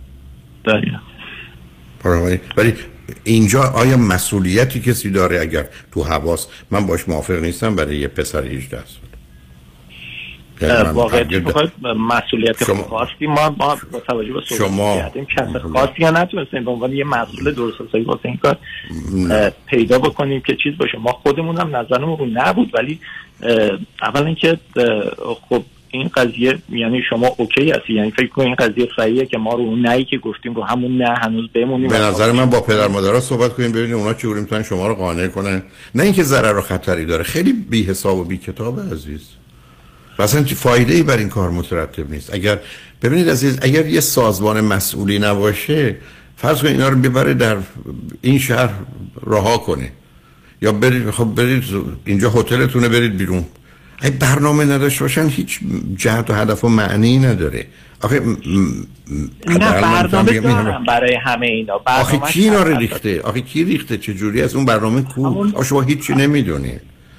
ولی 2.56 2.74
اینجا 3.24 3.62
آیا 3.62 3.96
مسئولیتی 3.96 4.80
کسی 4.80 5.10
داره 5.10 5.40
اگر 5.40 5.64
تو 5.92 6.02
حواس 6.02 6.46
من 6.70 6.86
باش 6.86 7.08
موافق 7.08 7.34
نیستم 7.34 7.76
برای 7.76 7.96
یه 7.96 8.08
پسر 8.08 8.44
18 8.44 8.76
سال. 8.76 9.10
یعنی 10.62 10.88
واقعا 10.88 11.24
مسئولیت 11.94 12.64
شما... 12.64 12.82
خاصی 12.82 13.26
ما 13.26 13.50
با 13.50 13.78
توجه 14.08 14.32
به 14.32 14.40
شما 14.40 14.96
کردیم. 14.96 15.24
کس 15.24 15.56
خاصی 15.72 15.92
یا 15.98 16.10
نتونستیم 16.10 16.64
به 16.64 16.70
عنوان 16.70 16.92
یه 16.92 17.04
مسئول 17.04 17.54
درست 17.54 17.80
حسابی 17.80 18.04
واسه 18.04 18.26
این 18.26 18.36
کار 18.36 18.56
پیدا 19.66 19.98
بکنیم 19.98 20.40
که 20.40 20.56
چیز 20.62 20.76
باشه. 20.78 20.98
ما 20.98 21.12
خودمون 21.12 21.60
هم 21.60 21.76
نظرمون 21.76 22.30
نبود 22.38 22.70
ولی 22.74 23.00
اول 24.02 24.26
اینکه 24.26 24.58
خب 25.48 25.62
این 25.90 26.08
قضیه 26.08 26.58
یعنی 26.68 27.02
شما 27.10 27.26
اوکی 27.36 27.70
هستی؟ 27.70 27.94
یعنی 27.94 28.10
فکر 28.10 28.26
کنید 28.26 28.46
این 28.46 28.54
قضیه 28.54 28.88
صحیحه 28.96 29.26
که 29.26 29.38
ما 29.38 29.54
رو 29.54 29.60
اون 29.60 29.86
نهی 29.86 30.04
که 30.04 30.18
گفتیم 30.18 30.54
رو 30.54 30.62
همون 30.62 30.98
نه 30.98 31.14
هنوز 31.22 31.48
بمونیم؟ 31.54 31.88
به 31.88 31.98
نظر 31.98 32.32
من 32.32 32.50
با 32.50 32.60
پدر 32.60 32.88
مادرها 32.88 33.20
صحبت 33.20 33.54
کنیم 33.54 33.72
ببینیم 33.72 33.96
اونا 33.96 34.14
چجوری 34.14 34.40
می‌تونن 34.40 34.62
شما 34.62 34.86
رو 34.86 34.94
قانع 34.94 35.26
کنن. 35.26 35.62
نه 35.94 36.02
اینکه 36.02 36.22
ضرر 36.22 36.58
و 36.58 36.60
خطری 36.60 37.04
داره 37.04 37.24
خیلی 37.24 37.52
بی 37.52 37.82
حساب 37.82 38.18
و 38.18 38.24
بی 38.24 38.36
کتاب 38.36 38.80
عزیز 38.92 39.20
چی 40.46 40.54
فایده 40.54 40.94
ای 40.94 41.02
بر 41.02 41.16
این 41.16 41.28
کار 41.28 41.50
مترتب 41.50 42.10
نیست. 42.10 42.34
اگر 42.34 42.58
ببینید 43.02 43.30
عزیز 43.30 43.58
اگر 43.62 43.86
یه 43.86 44.00
سازمان 44.00 44.60
مسئولی 44.60 45.18
نباشه 45.18 45.96
فرض 46.36 46.60
کنید 46.60 46.72
اینا 46.72 46.88
رو 46.88 46.96
ببره 46.96 47.34
در 47.34 47.56
این 48.22 48.38
شهر 48.38 48.70
رها 49.26 49.58
کنه. 49.58 49.92
یا 50.62 50.72
برید 50.72 51.10
خب 51.10 51.24
برید 51.24 51.64
اینجا 52.04 52.30
هتلتونه 52.30 52.88
برید 52.88 53.16
بیرون. 53.16 53.44
اگه 54.00 54.16
برنامه 54.16 54.64
نداشته 54.64 55.04
باشن 55.04 55.28
هیچ 55.28 55.60
جهت 55.96 56.30
و 56.30 56.34
هدف 56.34 56.64
و 56.64 56.68
معنی 56.68 57.18
نداره. 57.18 57.66
آخه 58.02 58.20
نه 59.46 59.58
برنامه 59.58 60.40
دارم 60.40 60.84
برای 60.84 61.14
همه 61.14 61.46
اینا. 61.46 61.80
آخه 61.86 62.18
کی 62.18 62.44
اینا 62.44 62.62
رو 62.62 62.76
ریخته؟ 62.76 63.20
آخه 63.20 63.40
کی 63.40 63.64
ریخته؟ 63.64 63.98
چه 63.98 64.14
جوری؟ 64.14 64.42
از 64.42 64.54
اون 64.54 64.64
برنامه 64.64 65.02
کو 65.02 65.26
همون... 65.26 65.64
شما 65.64 65.80
هیچی 65.80 66.12
نمی‌دونی. 66.14 66.72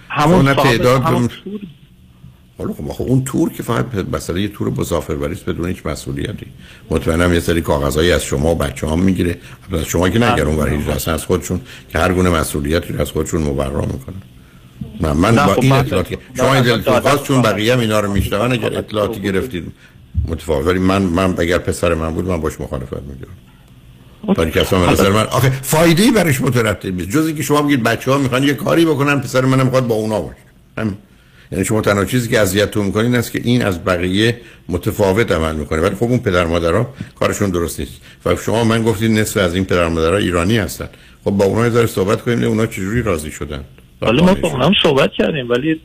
همون 0.09 0.53
تعداد 0.53 1.01
همون 1.01 1.29
حالا 2.57 2.73
خب 2.73 3.01
اون 3.01 3.23
تور 3.23 3.51
که 3.51 3.63
فقط 3.63 3.85
مسئله 4.13 4.41
یه 4.41 4.47
تور 4.47 4.69
مسافربری 4.69 5.33
است 5.33 5.45
بدون 5.45 5.67
هیچ 5.67 5.85
مسئولیتی. 5.85 6.45
مطمئنم 6.89 7.33
یه 7.33 7.39
سری 7.39 7.61
کاغذایی 7.61 8.11
از 8.11 8.23
شما 8.23 8.51
و 8.51 8.55
بچه 8.55 8.87
ها 8.87 8.95
می‌گیره. 8.95 9.37
از 9.73 9.85
شما 9.85 10.09
که 10.09 10.19
نگرون 10.19 10.59
اون 10.59 10.85
برای 10.85 11.13
از 11.13 11.25
خودشون 11.25 11.61
که 11.89 11.99
هر 11.99 12.13
گونه 12.13 12.29
مسئولیتی 12.29 12.93
از 12.99 13.11
خودشون 13.11 13.41
مبرا 13.41 13.81
می‌کنن. 13.81 14.21
من, 15.01 15.11
من 15.11 15.35
با 15.35 15.53
خب 15.53 15.61
این 15.61 15.71
اطلاعاتی 15.71 16.17
شما 16.37 16.53
این 16.53 16.63
دلتون 16.63 16.99
خواست 16.99 17.23
چون 17.23 17.41
بقیه 17.41 17.73
هم 17.73 17.79
اینا 17.79 17.99
رو 17.99 18.11
میشنون 18.11 18.51
اگر 18.51 18.77
اطلاعاتی 18.77 19.21
گرفتید 19.21 19.71
متفاوت. 20.27 20.67
ولی 20.67 20.79
من 20.79 21.01
من 21.01 21.35
اگر 21.37 21.57
پسر 21.57 21.93
من 21.93 22.13
بود 22.13 22.25
من 22.25 22.41
باش 22.41 22.61
مخالفت 22.61 22.93
می‌گیرم 22.93 23.31
ولی 24.37 24.51
کسا 24.51 24.79
من 24.79 24.93
نظر 24.93 25.09
من 25.09 25.25
آخه 25.25 25.49
فایده 25.49 26.03
ای 26.03 26.11
برش 26.11 26.41
مترتب 26.41 26.95
نیست. 26.95 27.09
جز 27.09 27.27
اینکه 27.27 27.43
شما 27.43 27.61
بگید 27.61 27.83
بچه 27.83 28.11
ها 28.11 28.17
می‌خوان 28.17 28.43
یه 28.43 28.53
کاری 28.53 28.85
بکنن 28.85 29.21
پسر 29.21 29.45
منم 29.45 29.65
می‌خواد 29.65 29.87
با 29.87 29.95
اونا 29.95 30.21
باشه. 30.21 30.37
همین. 30.77 30.97
یعنی 31.51 31.65
شما 31.65 31.81
تنها 31.81 32.05
چیزی 32.05 32.29
که 32.29 32.39
اذیتتون 32.39 32.85
می‌کنین 32.85 33.05
این 33.05 33.15
است 33.15 33.31
که 33.31 33.41
این 33.43 33.65
از 33.65 33.83
بقیه 33.83 34.41
متفاوت 34.69 35.31
عمل 35.31 35.55
می‌کنه. 35.55 35.81
ولی 35.81 35.95
خب 35.95 36.03
اون 36.03 36.19
پدر 36.19 36.45
مادرها 36.45 36.93
کارشون 37.19 37.49
درست 37.49 37.79
نیست. 37.79 37.91
و 38.25 38.35
شما 38.35 38.63
من 38.63 38.83
گفتید 38.83 39.11
نصف 39.11 39.37
از 39.37 39.55
این 39.55 39.65
پدر 39.65 39.87
مادرها 39.87 40.17
ایرانی 40.17 40.57
هستن. 40.57 40.89
خب 41.23 41.31
با 41.31 41.45
اونها 41.45 41.69
داره 41.69 41.87
صحبت 41.87 42.21
کنیم 42.21 42.43
اونا 42.43 42.65
چجوری 42.65 43.01
راضی 43.01 43.31
شدن. 43.31 43.63
حالا 44.01 44.23
ما 44.23 44.33
با 44.33 44.47
اونم 44.49 44.71
صحبت 44.83 45.11
کردیم 45.17 45.49
ولی 45.49 45.81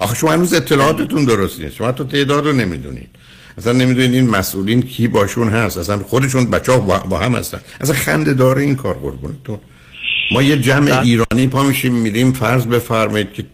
آخه 0.00 0.14
شما 0.14 0.32
هنوز 0.32 0.54
اطلاعاتتون 0.54 1.24
درست 1.24 1.60
نیست. 1.60 1.74
شما 1.74 1.92
تو 1.92 2.04
تعداد 2.04 2.46
رو 2.46 2.52
نمی‌دونید. 2.52 3.08
اصلا 3.58 3.72
نمی‌دونید 3.72 4.14
این 4.14 4.30
مسئولین 4.30 4.82
کی 4.82 5.08
باشون 5.08 5.48
هست. 5.48 5.78
اصلا 5.78 5.98
خودشون 5.98 6.50
بچه 6.50 6.72
ها 6.72 6.78
با 6.98 7.18
هم 7.18 7.34
هستن. 7.34 7.60
اصلا 7.80 7.94
خنده 7.94 8.34
داره 8.34 8.62
این 8.62 8.76
کار 8.76 8.96
تو 9.44 9.60
ما 10.32 10.42
یه 10.42 10.56
جمع 10.56 11.00
ایرانی 11.00 11.46
پا 11.46 11.62
میشیم 11.62 11.94
میریم 11.94 12.32
فرض 12.32 12.66
بفرمایید 12.66 13.32
که 13.32 13.44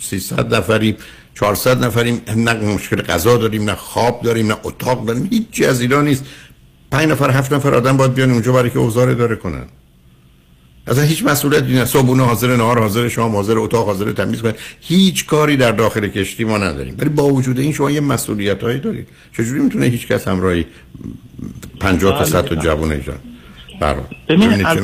300 0.00 0.54
نفریم 0.54 0.96
400 1.34 1.84
نفریم. 1.84 2.20
نه 2.36 2.54
مشکل 2.54 3.02
غذا 3.02 3.36
داریم 3.36 3.64
نه 3.64 3.74
خواب 3.74 4.22
داریم 4.22 4.46
نه 4.46 4.56
اتاق 4.62 5.06
داریم. 5.06 5.28
هیچی 5.32 5.64
از 5.64 5.80
ایران 5.80 6.04
نیست. 6.04 6.24
5 6.90 7.08
نفر 7.08 7.30
7 7.30 7.52
نفر 7.52 7.74
آدم 7.74 7.96
باید 7.96 8.14
بیان 8.14 8.30
اونجا 8.30 8.52
برای 8.52 8.70
که 8.70 8.78
اوزار 8.78 9.14
داره 9.14 9.36
کنن. 9.36 9.64
اصلا 10.88 11.04
هیچ 11.04 11.24
مسئولیتی 11.24 11.72
نه 11.72 11.84
صبحونه 11.84 12.24
حاضر 12.24 12.56
نهار 12.56 12.78
حاضر 12.78 13.08
شما 13.08 13.28
حاضر 13.28 13.58
اتاق 13.58 13.86
حاضر 13.86 14.12
تمیز 14.12 14.42
کنید 14.42 14.54
هیچ 14.80 15.26
کاری 15.26 15.56
در 15.56 15.72
داخل 15.72 16.08
کشتی 16.08 16.44
ما 16.44 16.58
نداریم. 16.58 16.94
ولی 16.98 17.08
با 17.08 17.24
وجود 17.24 17.58
این 17.58 17.72
شما 17.72 17.90
یه 17.90 18.00
مسئولیت 18.00 18.62
هایی 18.62 18.78
دارید. 18.78 19.08
چجوری 19.36 19.60
می‌تونه 19.60 19.86
هیچ 19.86 20.06
کس 20.06 20.28
همراهی 20.28 20.66
50 21.80 22.18
تا 22.18 22.24
100 22.24 22.44
تا 22.44 22.54
جوون 22.54 22.92
ایجاد؟ 22.92 23.20
برای. 23.80 24.02
ببین 24.28 24.66
از 24.66 24.78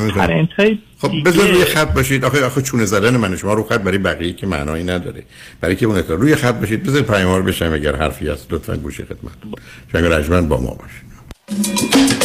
خب 1.01 1.11
بذار 1.25 1.47
روی 1.47 1.65
خط 1.65 1.93
باشید. 1.93 2.25
آخه 2.25 2.45
آخه 2.45 2.61
چونه 2.61 2.85
زدن 2.85 3.17
من 3.17 3.35
شما 3.35 3.53
رو 3.53 3.63
خط 3.63 3.81
برای 3.81 3.97
بقیه 3.97 4.33
که 4.33 4.47
معنایی 4.47 4.83
نداره. 4.83 5.23
برای 5.61 5.75
که 5.75 5.85
اون 5.85 5.97
روی 5.97 6.35
خط 6.35 6.55
باشید. 6.55 6.83
بذار 6.83 7.01
پیام 7.01 7.35
رو 7.35 7.43
بشم 7.43 7.73
اگر 7.73 7.95
حرفی 7.95 8.27
هست. 8.27 8.53
لطفا 8.53 8.75
گوشی 8.75 9.03
خدمت 9.03 10.25
شنگ 10.27 10.47
با 10.47 10.61
ما 10.61 10.77
باشید. 10.77 12.24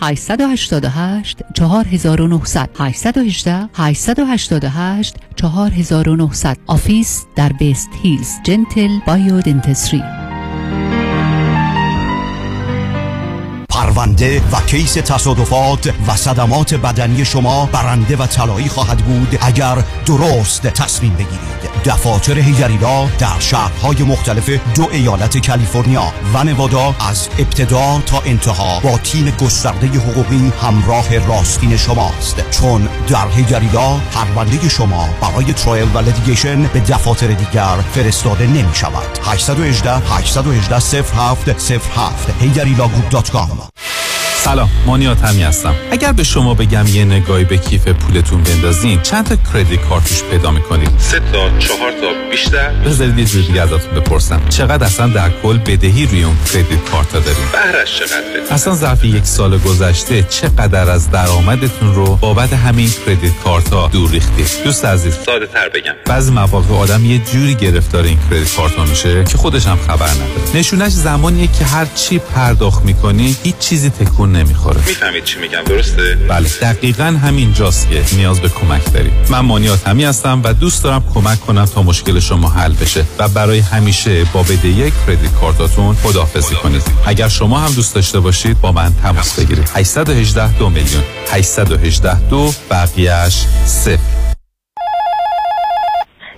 888 0.00 1.42
4900 1.54 2.70
818 2.78 3.68
888 3.74 5.16
4900 5.36 6.58
office 6.66 7.26
در 7.36 7.52
West 7.52 7.88
Hills 8.02 8.30
Gentle 8.44 8.98
Biodentistry 9.06 10.02
پرونده 13.68 14.42
و 14.52 14.60
کیس 14.66 14.94
تصادفات 14.94 15.94
و 16.08 16.16
صدمات 16.16 16.74
بدنی 16.74 17.24
شما 17.24 17.66
برنده 17.66 18.16
و 18.16 18.26
طلایی 18.26 18.68
خواهد 18.68 18.98
بود 18.98 19.38
اگر 19.40 19.84
درست 20.06 20.62
تصمیم 20.62 21.14
بگیرید. 21.14 21.77
دفاتر 21.84 22.38
هیگریلا 22.38 23.06
در 23.18 23.38
شهرهای 23.38 24.02
مختلف 24.02 24.50
دو 24.74 24.88
ایالت 24.92 25.46
کالیفرنیا 25.46 26.12
و 26.34 26.44
نوادا 26.44 26.94
از 27.00 27.28
ابتدا 27.38 28.02
تا 28.06 28.20
انتها 28.20 28.80
با 28.80 28.98
تیم 28.98 29.30
گسترده 29.30 29.86
حقوقی 29.86 30.52
همراه 30.62 31.18
راستین 31.18 31.76
شماست. 31.76 32.50
چون 32.50 32.88
در 33.08 33.28
هیگریلا 33.28 34.00
پرونده 34.12 34.68
شما 34.68 35.08
برای 35.20 35.52
trial 35.52 35.88
و 35.94 35.98
litigation 35.98 36.62
به 36.62 36.80
دفاتر 36.80 37.26
دیگر 37.26 37.76
فرستاده 37.94 38.46
نمی 38.46 38.74
شود 38.74 39.18
818 39.24 39.96
818 39.96 41.02
07 41.02 41.70
07 41.88 42.30
هیگریلا 42.40 42.95
Group.com 42.95 43.78
سلام 44.44 44.70
مانی 44.86 45.24
حاتمی 45.24 45.42
هستم. 45.42 45.74
اگر 45.90 46.12
به 46.12 46.24
شما 46.24 46.54
بگم 46.54 46.86
یه 46.86 47.04
نگاهی 47.04 47.44
به 47.44 47.58
کیف 47.58 47.88
پولتون 47.88 48.42
بندازین 48.42 49.00
چند 49.02 49.26
تا 49.26 49.36
credit 49.52 49.80
card 49.80 50.01
توش 50.01 50.22
پیدا 50.22 50.50
می‌کنید 50.50 50.90
سه 50.98 51.20
تا 51.32 51.50
چهار 51.68 51.90
تا 51.90 52.30
بیشتر. 52.30 52.70
بذارید 52.70 53.18
یه 53.18 53.24
جور 53.24 53.42
دیگه 53.42 53.62
ازتون 53.62 54.00
بپرسم. 54.00 54.40
چقدر 54.48 54.86
اصلا 54.86 55.06
در 55.06 55.30
کل 55.42 55.58
بدهی 55.58 56.06
روی 56.06 56.22
اون 56.22 56.36
credit 56.52 56.84
card 56.90 57.12
دارید؟ 57.12 57.36
بهرش 57.52 57.98
چقدر 57.98 58.54
اصلا 58.54 58.74
ظرف 58.74 59.04
یک 59.04 59.24
سال 59.24 59.58
گذشته 59.58 60.22
چقدر 60.22 60.90
از 60.90 61.10
درآمدتون 61.10 61.94
رو 61.94 62.16
بابت 62.16 62.52
همین 62.52 62.90
credit 63.06 63.32
card 63.44 63.72
ها 63.72 63.88
دور 63.92 64.10
ریختید؟ 64.10 64.46
دوست 64.64 64.84
عزیز. 64.84 65.14
ساده 65.26 65.46
تر 65.46 65.68
بگم. 65.68 65.92
بعضی 66.06 66.30
مواقع 66.30 66.74
آدم 66.74 67.04
یه 67.04 67.18
جوری 67.18 67.54
گرفتار 67.54 68.04
این 68.04 68.18
credit 68.30 68.56
card 68.56 68.74
ها 68.74 68.84
میشه 68.84 69.24
که 69.24 69.38
خودش 69.38 69.66
هم 69.66 69.78
خبر 69.86 70.08
نداره. 70.08 70.30
نشونش 70.54 70.92
زمانیه 70.92 71.48
که 71.58 71.64
هر 71.64 71.86
چی 71.94 72.18
پرداخت 72.18 72.84
می‌کنی 72.84 73.36
هیچ 73.42 73.58
چیزی 73.58 73.90
تکون 73.90 74.32
نمی‌خوره. 74.32 74.76
می‌فهمید 74.86 75.24
چی 75.24 75.38
میگم 75.38 75.62
درسته؟ 75.66 76.18
بله 76.28 76.48
دقیقا 76.62 77.04
همین 77.04 77.52
جاست 77.52 77.90
که 77.90 78.02
نیاز 78.16 78.40
به 78.40 78.48
کمک 78.48 78.92
دارید. 78.92 79.12
من 79.30 79.40
مانی 79.40 79.88
حاتمی 79.88 80.04
هستم 80.04 80.40
و 80.44 80.52
دوست 80.52 80.84
دارم 80.84 81.04
کمک 81.14 81.40
کنم 81.40 81.57
تا 81.66 81.82
مشکل 81.82 82.20
شما 82.20 82.48
حل 82.48 82.72
بشه 82.72 83.04
و 83.18 83.28
برای 83.28 83.58
همیشه 83.58 84.24
با 84.24 84.42
بدهی 84.42 84.92
credit 85.06 85.32
card 85.40 85.71
اتون 85.71 85.94
خداحافظی 85.94 86.54
کنید. 86.54 86.82
اگر 87.06 87.28
شما 87.28 87.58
هم 87.58 87.72
دوست 87.72 87.94
داشته 87.94 88.20
باشید 88.20 88.60
با 88.60 88.72
من 88.72 88.94
تماس 89.02 89.40
بگیرید. 89.40 89.70
818 89.74 90.52
دو 90.52 90.70
میلیون. 90.70 91.02
818 91.32 92.20
دو 92.20 92.52
بقیهش 92.70 93.44
صفر. 93.66 94.17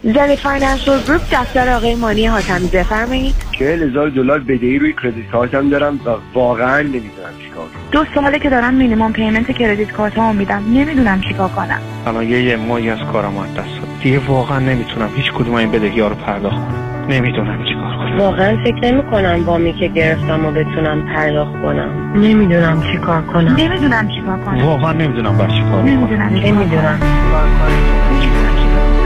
زنی 0.02 0.36
Financial 0.36 1.02
Group 1.06 1.20
دفتر 1.32 1.76
آقای 1.76 1.94
مانی 1.94 2.26
حاتمی 2.26 2.68
بفرمایید. 2.68 3.34
چهل 3.58 3.82
هزار 3.82 4.08
دلار 4.08 4.38
بدهی 4.38 4.78
روی 4.78 4.94
credit 5.02 5.30
card 5.30 5.61
م 5.61 5.68
دارم 5.68 5.94
و 5.94 6.10
واقعا 6.34 6.82
نمی‌دونم 6.82 7.34
چیکار 7.42 7.64
کنم. 7.64 7.82
دو 7.92 8.04
ساله 8.14 8.38
که 8.38 8.50
دارم 8.50 8.74
مینیمم 8.74 9.12
پیمنت 9.12 9.50
کردیت 9.50 9.92
کارتمو 9.92 10.32
میدم. 10.32 10.62
نمی‌دونم 10.74 11.20
چیکار 11.20 11.48
کنم. 11.48 11.78
الان 12.06 12.28
یه 12.28 12.42
یه 12.42 12.56
ماهی 12.56 12.90
از 12.90 12.98
کارم 13.12 13.38
از 13.38 13.54
دست 13.54 13.56
داد. 13.56 13.88
دیگه 14.02 14.18
واقعا 14.18 14.58
نمی‌تونم 14.58 15.08
هیچ 15.16 15.32
کدوم 15.32 15.54
این 15.54 15.70
بدهی 15.70 16.00
ها 16.00 16.08
رو 16.08 16.14
پرداخت 16.14 16.56
کنم. 16.56 17.06
نمی‌دونم 17.08 17.64
چیکار 17.64 17.96
کنم. 17.96 18.18
واقعا 18.18 18.56
فکر 18.64 18.92
نمی 18.92 19.02
کنم 19.02 19.44
وامی 19.46 19.72
که 19.72 19.88
گرفتم 19.88 20.46
و 20.46 20.50
بتونم 20.50 21.06
پرداخت 21.14 21.52
کنم. 21.52 22.12
نمی‌دونم 22.16 22.82
چی 22.92 22.98
کار 22.98 23.22
کنم. 23.22 23.56
نمی‌دونم 23.56 24.08
چیکار 24.08 24.38
کنم. 24.38 24.64
واقعا 24.64 24.92
نمی‌دونم 24.92 25.38
بر 25.38 25.48
چی 25.48 25.62
کار 25.70 25.82
نمی‌دونم 25.82 26.30
نمی‌دونم 26.34 27.00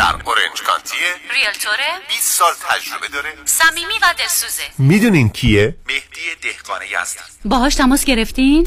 در 0.00 0.14
اورنج 0.24 0.62
کانتیه 0.66 0.98
ریلتوره 1.30 1.88
20 2.08 2.22
سال 2.22 2.52
تجربه 2.68 3.08
داره 3.08 3.32
صمیمی 3.44 3.94
و 4.02 4.14
دلسوزه 4.18 4.62
می‌دونین 4.78 5.28
کیه؟ 5.28 5.76
مهدی 5.86 6.20
دهقان 6.42 6.82
یزدی 6.82 7.20
باهاش 7.44 7.74
تماس 7.74 8.04
گرفتین؟ 8.04 8.66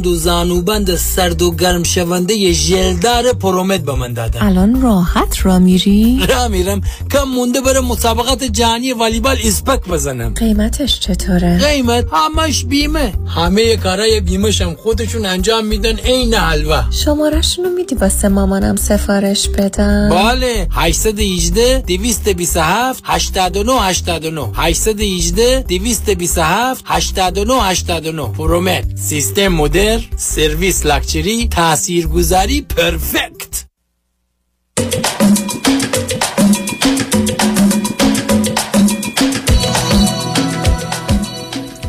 و 0.00 0.14
زانوبند 0.14 0.96
سرد 0.96 1.42
و 1.42 1.54
گرم 1.56 1.82
شونده 1.82 2.52
ژلدار 2.52 3.32
پرومت 3.32 3.80
به 3.80 3.94
من 3.94 4.12
دادن. 4.12 4.42
الان 4.42 4.82
راحت 4.82 5.46
را 5.46 5.58
میری؟ 5.58 6.26
را 6.28 6.48
میرم. 6.48 6.80
کم 7.12 7.24
مونده 7.24 7.60
بره 7.60 7.80
مسابقات 7.80 8.44
جهانی 8.44 8.92
والیبال 8.92 9.36
اسپک 9.44 9.88
بزنم. 9.88 10.34
قیمتش 10.34 11.00
چطوره؟ 11.00 11.58
قیمت 11.58 12.04
همش 12.12 12.64
بیمه. 12.64 13.12
همه 13.26 13.76
کارای 13.76 14.20
بیمه 14.20 14.52
هم 14.60 14.74
خودشون 14.74 15.26
انجام 15.26 15.66
میدن 15.66 15.96
عین 15.96 16.34
حلوا 16.34 16.82
شمارشونو 16.90 17.68
میدی 17.68 17.94
واسه 17.94 18.28
مامانم 18.28 18.76
سفارش 18.76 19.48
بدم؟ 19.48 20.08
بله. 20.10 20.68
818 20.70 21.82
227 21.86 23.02
89 23.06 23.72
89 23.72 24.48
818 24.54 25.64
227 25.68 26.84
89 26.86 27.54
89 27.62 28.22
پرومت 28.22 28.84
سیستم 28.96 29.48
مدر 29.72 30.00
سرویس 30.16 30.86
لاکچری 30.86 31.48
تاثیرگذاری 31.48 32.66
پرفکت. 32.76 33.64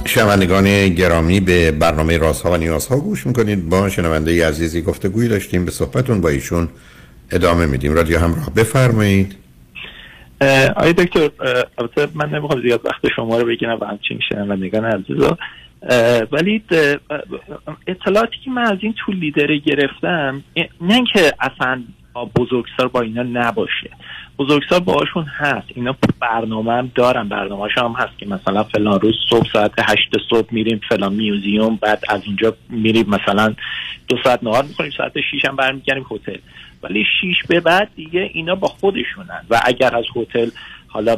شنوندگان 0.06 0.90
گرامی 0.90 1.40
به 1.40 1.72
برنامه 1.72 2.18
رازها 2.18 2.52
و 2.52 2.58
نیازها 2.58 3.00
گوش 3.00 3.28
می‌کنید. 3.28 3.70
با 3.70 3.90
شنونده 3.90 4.48
عزیزی 4.48 4.82
گفتگویی 4.82 5.30
داشتیم. 5.30 5.66
به 5.66 5.72
صحبتون 5.72 6.22
با 6.22 6.30
ایشون 6.30 6.70
ادامه 7.32 7.66
میدیم. 7.66 7.94
رادیو 7.94 8.20
همراه 8.20 8.50
بفرمایید. 8.50 9.36
آقای 10.76 10.94
دکتر 10.94 11.30
البته 11.78 12.08
من 12.14 12.30
نمی‌خوام 12.30 12.62
زیاد 12.62 12.82
وقت 12.86 13.14
شما 13.16 13.38
رو 13.38 13.48
بگیرم 13.48 13.78
و 13.82 13.86
همچین 13.86 14.20
شنوندگان 14.30 14.86
عزیزا. 14.86 15.38
ولی 16.32 16.64
اطلاعاتی 17.88 18.38
که 18.46 18.52
من 18.52 18.62
از 18.62 18.78
این 18.82 18.94
طول 18.94 19.16
لیدره 19.16 19.58
گرفتم 19.58 20.44
نه 20.82 20.94
اینکه 20.94 21.34
اصلا 21.40 21.84
بزرگسال 22.36 22.88
با 22.88 23.02
اینا 23.02 23.24
نباشه. 23.24 23.90
بزرگسال 24.40 24.80
باهاشون 24.80 25.24
هست. 25.24 25.68
اینا 25.76 25.96
برنامه 26.20 26.74
هم 26.74 26.92
دارن. 26.96 27.30
برنامه 27.30 27.70
هم 27.78 27.92
هست 27.92 28.18
که 28.18 28.26
مثلا 28.26 28.64
فلان 28.64 29.00
روز 29.00 29.16
صبح 29.30 29.48
ساعت 29.54 29.72
هشت 29.80 30.10
صبح 30.30 30.48
میریم 30.52 30.82
فلان 30.90 31.14
میوزیوم 31.14 31.76
بعد 31.76 32.04
از 32.10 32.22
اونجا 32.28 32.56
میریم 32.70 33.10
مثلا 33.10 33.54
دو 34.08 34.18
ساعت 34.24 34.44
نهار 34.44 34.64
می‌کنیم 34.64 34.92
ساعت 34.98 35.12
شیش 35.32 35.46
هم 35.46 35.56
برمیگردیم 35.56 36.06
هتل. 36.12 36.38
ولی 36.84 37.06
شیش 37.22 37.36
به 37.50 37.60
بعد 37.60 37.90
دیگه 37.96 38.30
اینا 38.34 38.56
با 38.56 38.68
خودشونن. 38.68 39.42
و 39.50 39.62
اگر 39.66 39.96
از 39.96 40.06
هتل 40.16 40.50
حالا 40.94 41.16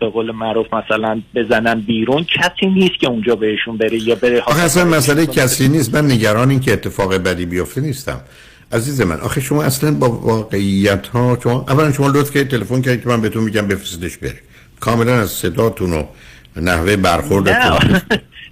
به 0.00 0.08
قول 0.12 0.30
معروف 0.30 0.66
مثلا 0.74 1.22
بزنن 1.34 1.80
بیرون 1.80 2.24
کسی 2.24 2.66
نیست 2.66 2.94
که 3.00 3.06
اونجا 3.08 3.36
بهشون 3.36 3.76
بره 3.76 4.02
یا 4.02 4.14
بره 4.14 4.40
آخه 4.40 4.62
اصلا 4.62 4.84
مسئله 4.84 5.26
کسی 5.26 5.68
نیست. 5.68 5.94
من 5.94 6.10
نگران 6.10 6.50
این 6.50 6.60
که 6.60 6.72
اتفاق 6.72 7.14
بدی 7.14 7.46
بیفته 7.46 7.80
نیستم. 7.80 8.20
عزیز 8.72 9.00
من 9.00 9.20
آخه 9.20 9.40
شما 9.40 9.62
اصلا 9.62 9.90
با 9.90 10.10
واقعیت 10.10 11.06
ها 11.06 11.38
شما 11.42 11.64
اولا 11.68 11.92
شما 11.92 12.08
لطف 12.08 12.30
که 12.30 12.44
تلفن 12.44 12.82
کردید 12.82 13.02
که 13.02 13.08
من 13.08 13.20
بهتون 13.20 13.44
میگم 13.44 13.68
بفرستش 13.68 14.16
بره. 14.16 14.40
کاملا 14.80 15.14
از 15.14 15.30
صداتون 15.30 15.92
و 15.92 16.02
نحوه 16.56 16.96
برخوردتون. 16.96 18.00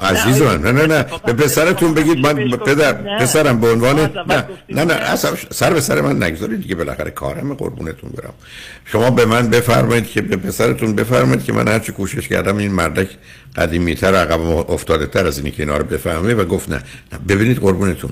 عزیز 0.00 0.42
من 0.42 0.62
نه 0.62 0.72
نه. 0.72 0.86
نه 0.86 1.04
به 1.26 1.32
پسرتون 1.32 1.94
بگید 1.94 2.18
من 2.18 2.34
پدر 2.56 2.92
پسرم 2.92 3.60
به 3.60 3.72
عنوان 3.72 4.00
نه 4.00 4.44
نه 4.68 4.84
نه 4.84 4.94
اصلا 4.94 5.30
سر 5.50 5.72
به 5.72 5.80
سر 5.80 6.00
من 6.00 6.22
نگذارید 6.22 6.62
دیگه 6.62 6.74
بالاخره 6.74 7.10
کارم 7.10 7.54
قربونتون 7.54 8.10
برم. 8.10 8.34
شما 8.84 9.10
به 9.10 9.26
من 9.26 9.50
بفرمایید 9.50 10.10
که 10.10 10.22
به 10.22 10.36
پسرتون 10.36 10.94
بفرمایید 10.94 11.44
که 11.44 11.52
من 11.52 11.68
هرچی 11.68 11.92
کوشش 11.92 12.28
کردم 12.28 12.56
این 12.56 12.72
مردک 12.72 13.08
قدیمی 13.56 13.94
تر 13.94 14.14
عقب 14.14 14.70
افتاده 14.70 15.06
تر 15.06 15.26
از 15.26 15.38
اینی 15.38 15.50
که 15.50 15.62
اینا 15.62 15.76
رو 15.76 15.84
بفهمه 15.84 16.34
و 16.34 16.44
گفت 16.44 16.70
نه, 16.70 16.82
ببینید 17.28 17.58
قربونتون. 17.58 18.10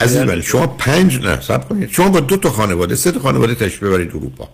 عزیز 0.00 0.20
من 0.20 0.40
شما 0.40 0.66
پنج 0.66 1.20
نه 1.20 1.40
سب 1.40 1.68
کنید. 1.68 1.90
شما 1.90 2.08
با 2.08 2.20
دو 2.20 2.36
تا 2.36 2.50
خانواده 2.50 2.94
سه 2.94 3.12
تا 3.12 3.20
خانواده 3.20 3.54
تشریف 3.54 3.82
ببرید 3.82 4.08
اروپا. 4.10 4.48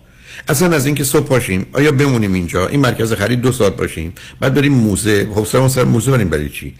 اصلا 0.47 0.75
از 0.75 0.85
اینکه 0.85 1.03
صبح 1.03 1.27
پاشیم 1.27 1.65
آیا 1.73 1.91
بمونیم 1.91 2.33
اینجا؟ 2.33 2.67
این 2.67 2.79
مرکز 2.79 3.13
خرید 3.13 3.41
دو 3.41 3.51
ساعت 3.51 3.75
باشیم 3.75 4.13
بعد 4.39 4.53
بریم 4.53 4.73
موزه. 4.73 5.27
حوصله 5.35 5.67
سر 5.67 5.83
موزه 5.83 6.11
بریم 6.11 6.29
برای 6.29 6.49
چی؟ 6.49 6.75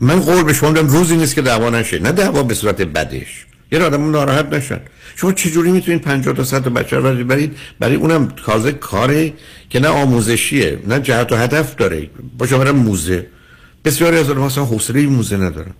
من 0.00 0.20
قول 0.20 0.42
به 0.42 0.52
شما 0.52 0.70
روزی 0.70 1.16
نیست 1.16 1.34
که 1.34 1.42
دعوا 1.42 1.70
نشه. 1.70 1.98
نه 1.98 2.12
دعوا 2.12 2.42
به 2.42 2.54
صورت 2.54 2.82
بدش. 2.82 3.46
یه 3.72 3.82
آدم 3.82 4.10
ناراحت 4.10 4.52
نشن. 4.52 4.80
شما 5.16 5.32
چجوری 5.32 5.72
می‌تونید 5.72 6.00
50 6.00 6.34
تا 6.34 6.44
100 6.44 6.62
تا 6.62 6.70
بچه 6.70 6.96
رو 6.96 7.24
برید 7.24 7.56
برای 7.78 7.94
اونم 7.94 8.28
تازه 8.46 8.72
کاری 8.72 9.34
که 9.70 9.80
نه 9.80 9.88
آموزشیه 9.88 10.78
نه 10.86 11.00
جهت 11.00 11.32
و 11.32 11.36
هدف 11.36 11.76
داره. 11.76 12.10
با 12.38 12.46
شما 12.46 12.72
موزه. 12.72 13.26
بسیاری 13.84 14.16
از 14.16 14.30
آدم 14.30 14.42
اصلا 14.42 14.64
حوصله 14.64 15.06
موزه 15.06 15.36
ندارن. 15.36 15.74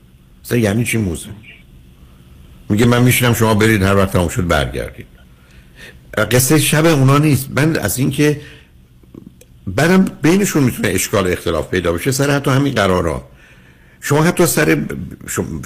اصلا 0.45 0.59
یعنی 0.59 0.85
چی 0.85 0.99
موزه؟ 0.99 1.29
میگه 2.69 2.87
من 2.87 3.03
میشینم 3.03 3.35
شما 3.35 3.55
برید 3.55 3.83
هر 3.83 3.97
وقت 3.97 4.13
تموم 4.13 4.29
شد 4.29 4.47
برگردید. 4.47 5.20
قصه 6.17 6.59
شب 6.59 6.87
اونا 6.87 7.19
نیست. 7.19 7.49
من 7.57 7.77
از 7.77 7.99
اینکه 7.99 8.41
بعدم 9.67 10.05
بینشون 10.23 10.63
می‌تونه 10.63 10.89
اشکال 10.89 11.33
اختلاف 11.33 11.69
پیدا 11.69 11.93
بشه 11.93 12.11
سر 12.11 12.31
حتی 12.31 12.51
همین 12.51 12.75
قرارا. 12.75 13.29
شما 14.01 14.23
حتی 14.23 14.47
سر 14.47 14.83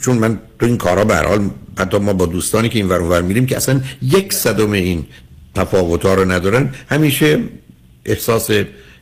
چون 0.03 0.19
من 0.19 0.39
تو 0.59 0.66
این 0.66 0.79
کارا 0.79 1.05
به 1.05 1.16
حال 1.16 1.51
حتی 1.79 1.99
ما 1.99 2.12
با 2.12 2.27
دوستانی 2.27 2.69
که 2.69 2.79
این 2.79 2.89
ور 2.89 3.03
ور 3.03 3.23
میریم 3.23 3.47
که 3.47 3.57
اصلا 3.57 3.81
یک 4.03 4.33
صدم 4.33 4.73
این 4.73 5.07
تفاوت 5.55 6.07
ها 6.07 6.15
رو 6.15 6.33
ندارن 6.33 6.75
همیشه 6.91 7.39
احساس 8.05 8.51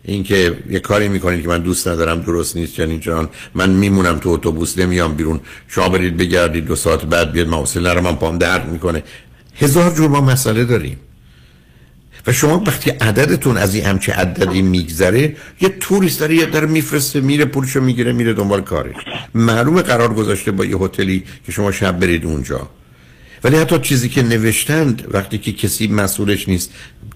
اینکه 0.05 0.59
یه 0.71 0.81
کاری 0.81 1.09
می‌کنید 1.09 1.43
که 1.43 1.49
من 1.49 1.63
دوست 1.63 1.89
ندارم 1.89 2.21
درست 2.21 2.57
نیست 2.57 2.75
چنین 2.75 3.01
چنان. 3.01 3.29
من 3.55 3.71
میمونم 3.71 4.19
تو 4.19 4.29
اتوبوس 4.29 4.79
نمیام 4.79 5.15
بیرون. 5.15 5.41
شما 5.69 5.89
برید 5.89 6.17
بگردید 6.17 6.65
دو 6.65 6.77
ساعت 6.77 7.05
بعد 7.05 7.33
بیاد 7.33 7.49
موصل 7.49 7.87
نرم 7.87 8.05
من 8.05 8.17
پام 8.17 8.39
درد 8.39 8.69
می‌کنه. 8.69 9.03
هزار 9.57 9.95
جور 9.95 10.09
ما 10.09 10.21
مسئله 10.21 10.65
داریم. 10.65 10.97
و 12.27 12.33
شما 12.33 12.63
وقتی 12.67 12.91
عددتون 12.91 13.57
از 13.57 13.75
این 13.75 13.85
همچه 13.85 14.13
عددی 14.13 14.63
میگذره 14.63 15.37
یه 15.61 15.69
توریست 15.69 16.21
داره 16.21 16.35
یه 16.35 16.47
داره 16.47 16.67
میفرسته 16.67 17.21
میره 17.21 17.45
پولشو 17.45 17.81
می‌گیره 17.81 18.13
میره 18.13 18.33
دنبال 18.33 18.61
کارش 18.61 18.97
معلوم 19.35 19.83
قرار 19.83 20.15
گذاشته 20.15 20.51
با 20.51 20.65
یه 20.65 20.77
هتلی 20.77 21.25
که 21.47 21.53
شما 21.53 21.73
شب 21.73 22.01
برید 22.01 22.25
اونجا. 22.25 22.69
ولی 23.45 23.57
حتی 23.57 23.79
چیزی 23.79 24.09
که 24.09 24.23
نوشتند 24.23 25.05
وقتی 25.11 25.39
که 25.39 25.53
کسی 25.53 25.87
مسئولش 25.87 26.49
نیست 26.49 26.71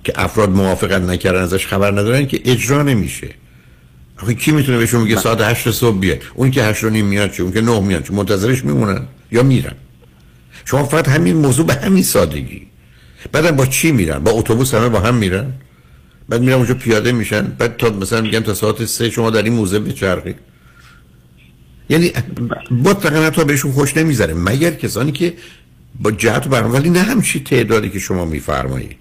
که 0.05 0.13
افراد 0.17 0.51
موافقت 0.51 1.03
نکردن 1.03 1.43
ازش 1.43 1.67
خبر 1.67 1.91
ندارن 1.91 2.27
که 2.27 2.41
اجرا 2.45 2.83
نمیشه. 2.83 3.29
آخه 4.23 4.35
کی 4.35 4.53
می‌تونه 4.53 4.79
بهشون 4.79 5.03
میگه 5.03 5.17
ساعت 5.17 5.41
هشت 5.41 5.71
صبح 5.71 5.99
بیاد 5.99 6.19
اون 6.35 6.51
که 6.51 6.63
هشت 6.63 6.85
نیم 6.85 7.07
میاد 7.07 7.33
چه؟ 7.33 7.43
اون 7.43 7.53
که 7.53 7.61
نه 7.61 7.81
میاد 7.81 8.05
چه؟ 8.05 8.15
منتظرش 8.15 8.65
میمونن 8.65 9.07
یا 9.33 9.43
میرن. 9.43 9.75
شما 10.65 10.85
فقط 10.85 11.09
همین 11.09 11.37
موضوع 11.37 11.67
به 11.67 11.75
همین 11.75 12.03
سادگی. 12.03 12.67
بعدم 13.33 13.57
با 13.57 13.67
چی 13.67 13.93
میرن؟ 13.93 14.19
با 14.19 14.31
اتوبوس 14.31 14.75
همه 14.75 14.89
با 14.89 15.01
هم 15.01 15.15
میرن؟ 15.15 15.53
بعد 16.29 16.41
میرن 16.41 16.55
اونجا 16.55 16.75
پیاده 16.75 17.13
میشن؟ 17.13 17.43
بعد 17.43 17.77
تا 17.77 17.91
مثلا 17.91 18.21
میگن 18.21 18.41
تا 18.41 18.55
ساعت 18.55 18.85
سه 18.85 19.11
شما 19.11 19.31
در 19.31 19.43
این 19.43 19.53
موزه 19.53 19.79
بچرخید 19.79 20.37
یعنی 21.89 22.13
مطلقا 22.71 23.31
تا 23.31 23.45
بهشون 23.45 23.73
خوش 23.73 23.97
نمی‌ذاره. 23.97 24.35
مگر 24.35 24.71
کسانی 24.71 25.13
که 25.13 25.35
با 26.01 26.11
جهت 26.11 26.49
برنامه 26.49 26.75
ولی 26.75 26.91
نه 26.91 27.03
همچی 27.03 27.41
تعدادی 27.41 27.91
که 27.91 27.99
شما 27.99 28.25
میفرمایید. 28.25 28.97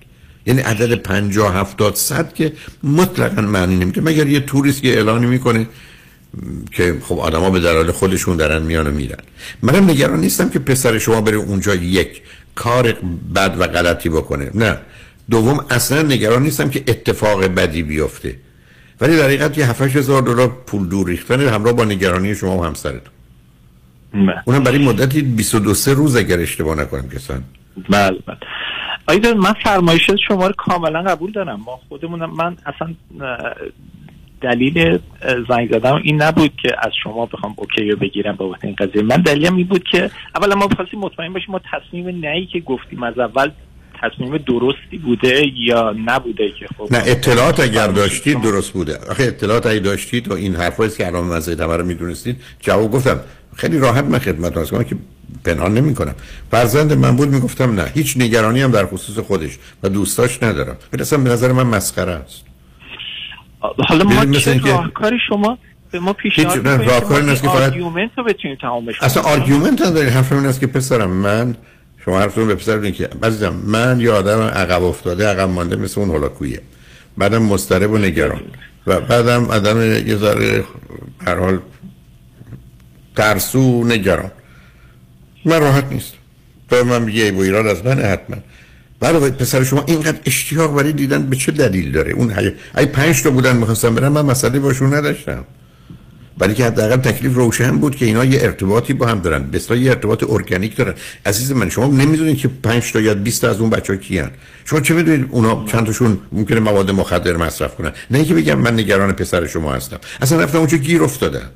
یعنی 0.46 0.62
عدد 0.62 0.96
50 0.96 1.56
70 1.56 1.96
صد 1.96 2.34
که 2.34 2.54
مطلقا 2.84 3.42
معنی 3.42 3.76
نمیده. 3.76 4.02
مگر 4.02 4.28
یه 4.28 4.40
توریست 4.40 4.82
که 4.82 4.94
اعلانی 4.94 5.26
می‌کنه 5.26 5.68
که 6.72 6.98
خب 7.02 7.20
آدما 7.20 7.50
به 7.50 7.60
دلایل 7.60 7.92
خودشون 7.92 8.38
دارن 8.38 8.62
میان 8.62 8.88
و 8.88 8.92
میرن. 8.92 9.24
منم 9.62 9.90
نگران 9.90 10.20
نیستم 10.20 10.50
که 10.50 10.60
پسر 10.60 10.98
شما 10.98 11.22
بره 11.22 11.38
اونجا 11.38 11.76
یک. 11.76 12.22
کار 12.56 12.92
بد 13.36 13.56
و 13.60 13.68
غلطی 13.68 14.10
بکنه. 14.10 14.52
نه. 14.54 14.78
دوم 15.30 15.66
اصلا 15.70 16.02
نگران 16.02 16.44
نیستم 16.44 16.70
که 16.70 16.84
اتفاق 16.88 17.46
بدی 17.46 17.84
بیفته. 17.84 18.36
ولی 19.02 19.18
در 19.18 19.24
حقیقت 19.24 19.58
یه 19.58 19.66
7000 19.66 20.22
دلار 20.22 20.48
پول 20.68 20.90
دور 20.90 21.08
ریختن 21.08 21.42
همراه 21.42 21.74
با 21.74 21.86
نگرانی 21.86 22.36
شما 22.36 22.58
و 22.58 22.66
همسرتون. 22.66 23.14
بله. 24.14 24.44
اونم 24.46 24.64
برای 24.64 24.86
مدتی 24.86 25.22
22 25.22 25.74
سه 25.74 25.94
روز 25.94 26.16
اگر 26.16 26.40
اشتباه 26.40 26.76
نکنم 26.76 27.10
کسان. 27.10 27.44
بله 27.90 28.20
بله. 28.28 28.38
آیدا 29.08 29.34
من 29.34 29.54
فرمایشات 29.64 30.18
شما 30.28 30.48
رو 30.48 30.54
کاملا 30.58 31.02
قبول 31.02 31.32
دارم. 31.32 31.60
ما 31.66 31.80
خودمونم 31.90 32.36
من 32.36 32.58
اصلا 32.66 32.96
دلیل 34.46 35.00
زنگ 35.50 35.72
زدم 35.72 35.96
این 36.04 36.22
نبود 36.22 36.52
که 36.62 36.70
از 36.80 36.92
شما 37.04 37.26
بخوام 37.26 37.54
اوکی 37.58 37.90
رو 37.90 37.98
بگیرم 37.98 38.36
بابت 38.36 38.66
این 38.66 38.76
قضیه. 38.76 39.02
من 39.02 39.18
دلیلم 39.18 39.56
این 39.56 39.68
بود 39.68 39.84
که 39.92 40.12
اولا 40.36 40.56
ما 40.56 40.68
خواستیم 40.76 41.00
مطمئن 41.00 41.34
باشیم 41.34 41.52
ما 41.52 41.62
تصمیم 41.74 42.08
نهی 42.08 42.46
که 42.46 42.60
گفتیم 42.60 43.04
از 43.04 43.20
اول 43.20 43.50
تصمیم 44.02 44.38
درستی 44.38 44.98
بوده 44.98 45.44
یا 45.56 45.96
نبوده 46.06 46.52
که 46.60 46.68
خب. 46.78 46.88
نه 46.92 47.02
اطلاعات 47.06 47.60
اگر 47.60 47.88
داشتید 47.88 48.42
درست 48.42 48.74
بوده. 48.74 48.98
آخه 49.12 49.24
اطلاعات 49.24 49.66
اگه 49.66 49.80
داشتید 49.80 50.28
و 50.28 50.34
این 50.34 50.56
حرفایی 50.56 50.92
که 50.98 51.08
الان 51.08 51.24
مزه 51.24 51.56
تمر 51.56 51.78
رو 51.78 51.86
می‌دونستید 51.86 52.36
جواب 52.60 52.92
گفتم. 52.92 53.20
خیلی 53.56 53.80
راحت 53.80 54.04
من 54.04 54.20
خدمت 54.20 54.58
هست 54.58 54.72
که 54.72 54.96
پنهان 55.46 55.74
نمی 55.74 55.96
کنم 55.96 56.16
فرزند 56.52 56.94
من 56.94 57.16
بود 57.16 57.30
می‌گفتم 57.30 57.76
نه 57.76 57.92
هیچ 57.94 58.18
نگرانی 58.18 58.62
هم 58.62 58.72
در 58.72 58.86
خصوص 58.86 59.20
خودش 59.20 59.58
و 59.84 59.90
دوستاش 59.90 60.44
ندارم. 60.44 60.78
برسم 60.92 61.24
به 61.24 61.30
نظر 61.30 61.52
من 61.52 61.64
مسخره 61.64 62.12
است. 62.12 62.55
حالا 63.88 64.04
ما 64.04 64.26
چه 64.40 64.60
راهکاری 64.60 65.18
شما 65.30 65.58
به 65.92 66.00
ما 66.00 66.14
پیشنهاد 66.14 66.58
می‌کنید؟ 66.58 66.90
راهکاری 66.90 67.26
نیست 67.26 67.42
که 67.42 67.48
فقط 67.48 67.74
argument 67.74 68.12
رو 68.18 68.24
بتونید 68.24 68.60
تمامش 68.60 69.04
اصلا 69.04 69.24
argument 69.24 69.82
نداری 69.82 70.10
حرف 70.10 70.32
این 70.32 70.46
است 70.46 70.60
که 70.60 70.68
پسرم 70.68 71.10
من 71.10 71.56
شما 72.06 72.20
حرفتون 72.20 72.48
به 72.48 72.56
پسر 72.56 72.92
که 72.92 73.10
عزیزم 73.24 73.54
من 73.66 74.00
یه 74.00 74.12
آدم 74.12 74.42
عقب 74.42 74.84
افتاده 74.84 75.28
عقب 75.28 75.50
مانده 75.50 75.76
مثل 75.76 76.02
اون 76.02 76.10
هولاکویه. 76.10 76.62
بعدم 77.18 77.44
مضطرب 77.44 77.92
و 77.92 77.98
نگران. 77.98 78.42
و 78.88 79.02
بعدم 79.02 79.50
آدم 79.50 79.82
یه 80.08 80.16
ذره 80.16 80.64
هر 81.26 81.36
حال 81.36 81.60
ترسو 83.16 83.84
نگران. 83.84 84.32
من 85.46 85.60
راحت 85.60 85.86
نیست. 85.92 86.14
تو 86.70 86.84
من 86.84 87.02
میگه 87.02 87.24
ای 87.24 87.42
ایران 87.42 87.68
از 87.68 87.86
من 87.86 88.00
حتما. 88.00 88.38
برای 89.00 89.32
پسر 89.32 89.64
شما 89.64 89.84
اینقدر 89.88 90.20
اشتیاق 90.26 90.76
برای 90.76 90.94
دیدن 90.94 91.24
به 91.24 91.36
چه 91.36 91.52
دلیل 91.52 91.92
داره؟ 91.92 92.12
اون 92.12 92.34
ای 92.78 92.86
پنج 92.86 93.24
تا 93.24 93.30
بودن 93.30 93.58
می‌خواستم 93.58 93.96
برم 93.96 94.12
من 94.12 94.22
مسئله 94.22 94.60
باشون 94.60 94.94
نداشتم. 94.94 95.46
ولی 96.40 96.54
که 96.54 96.66
حداقل 96.66 96.96
تکلیف 96.96 97.34
روشن 97.36 97.78
بود 97.78 97.96
که 97.96 98.06
اینا 98.06 98.26
یه 98.26 98.40
ارتباطی 98.42 98.94
با 98.94 99.08
هم 99.08 99.20
دارن. 99.20 99.44
بسیار 99.52 99.80
یه 99.80 99.92
ارتباط 99.92 100.24
ارگانیک 100.30 100.76
دارن. 100.76 100.94
عزیز 101.26 101.52
من 101.52 101.70
شما 101.70 101.86
نمی‌دونید 101.86 102.38
که 102.38 102.48
5 102.48 102.92
تا 102.92 103.00
یا 103.02 103.14
20 103.14 103.42
تا 103.42 103.50
از 103.50 103.60
اون 103.60 103.70
بچه‌ها 103.70 104.00
کیان. 104.00 104.32
شما 104.66 104.80
چه 104.80 104.94
می‌دونید 104.94 105.28
اونا 105.32 105.66
چند 105.72 105.86
تاشون 105.86 106.18
ممکنه 106.32 106.60
مواد 106.60 106.92
مخدر 106.92 107.38
مصرف 107.38 107.76
کنن؟ 107.76 107.92
نه 108.12 108.18
اینکه 108.18 108.34
بگم 108.34 108.60
من 108.60 108.74
نگران 108.74 109.12
پسر 109.12 109.48
شما 109.48 109.74
هستم. 109.74 110.00
اصلا 110.22 110.44
رفتم 110.44 110.58
اونجا 110.58 110.78
گیر 110.78 111.04
افتادن. 111.04 111.50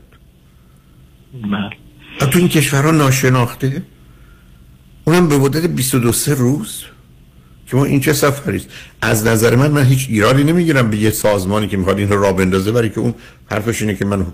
بله. 1.34 2.30
تو 2.32 2.40
این 2.40 2.50
کشورها 2.50 2.92
ناشناخته؟ 2.92 3.82
اونم 5.06 5.28
به 5.28 5.38
مدت 5.38 5.66
22 5.66 6.12
روز؟ 6.38 6.84
که 7.70 7.78
ما 7.78 7.86
این 7.86 8.00
چه 8.00 8.14
سفری 8.14 8.58
است؟ 8.58 8.68
از 9.02 9.28
نظر 9.28 9.56
من 9.56 9.72
من 9.72 9.86
هیچ 9.86 10.08
ایرادی 10.10 10.44
نمی‌گیرم 10.44 10.90
به 10.90 10.98
یه 10.98 11.12
سازمانی 11.12 11.68
که 11.68 11.78
می‌خواد 11.78 11.98
این 11.98 12.10
رو 12.10 12.22
را 12.22 12.34
بندازه 12.34 12.72
برای 12.72 12.90
که 12.90 13.00
اون 13.00 13.14
حرفش 13.52 13.82
اینه 13.82 13.96
که 13.96 14.06
من 14.06 14.26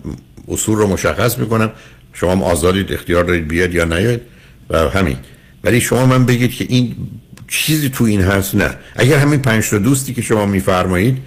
اصول 0.47 0.77
رو 0.77 0.87
مشخص 0.87 1.37
می‌کنم. 1.37 1.71
شما 2.13 2.31
هم 2.31 2.43
آزادید 2.43 2.93
اختیار 2.93 3.23
دارید 3.23 3.47
بیاد 3.47 3.73
یا 3.73 3.85
نیاید 3.85 4.21
و 4.69 4.77
همین. 4.77 5.17
ولی 5.63 5.81
شما 5.81 6.05
من 6.05 6.25
بگید 6.25 6.51
که 6.51 6.65
این 6.69 6.95
چیزی 7.47 7.89
تو 7.89 8.03
این 8.03 8.21
هست 8.21 8.55
نه. 8.55 8.69
اگر 8.95 9.17
همین 9.17 9.39
پنج 9.39 9.69
تا 9.69 9.77
دوستی 9.77 10.13
که 10.13 10.21
شما 10.21 10.45
میفرمایید 10.45 11.17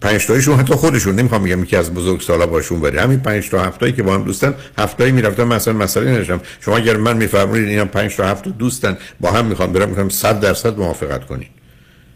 پنج 0.00 0.26
تایشون 0.26 0.58
حتی 0.58 0.74
خودشون. 0.74 1.14
نمی‌خوام 1.14 1.44
بگم 1.44 1.62
یکی 1.62 1.76
از 1.76 1.94
بزرگ 1.94 2.20
سالا 2.20 2.46
باشون 2.46 2.80
بره 2.80 3.00
همین 3.00 3.20
پنج 3.20 3.50
تا 3.50 3.62
هفتایی 3.62 3.92
که 3.92 4.02
با 4.02 4.14
هم 4.14 4.24
دوستن 4.24 4.54
هفتایی 4.78 5.12
می‌رفتن 5.12 5.44
مثلا 5.44 5.74
مسئله 5.74 6.10
نداشتم. 6.10 6.40
شما 6.60 6.76
اگر 6.76 6.96
من 6.96 7.16
میفرمایید 7.16 7.68
اینا 7.68 7.84
پنج 7.84 8.16
تا 8.16 8.28
هفت 8.28 8.48
دوستن 8.48 8.96
با 9.20 9.30
هم 9.30 9.46
می‌خوام 9.46 9.72
برم 9.72 9.88
می‌خوام 9.88 10.08
100 10.08 10.40
درصد 10.40 10.78
موافقت 10.78 11.26
کنید 11.26 11.48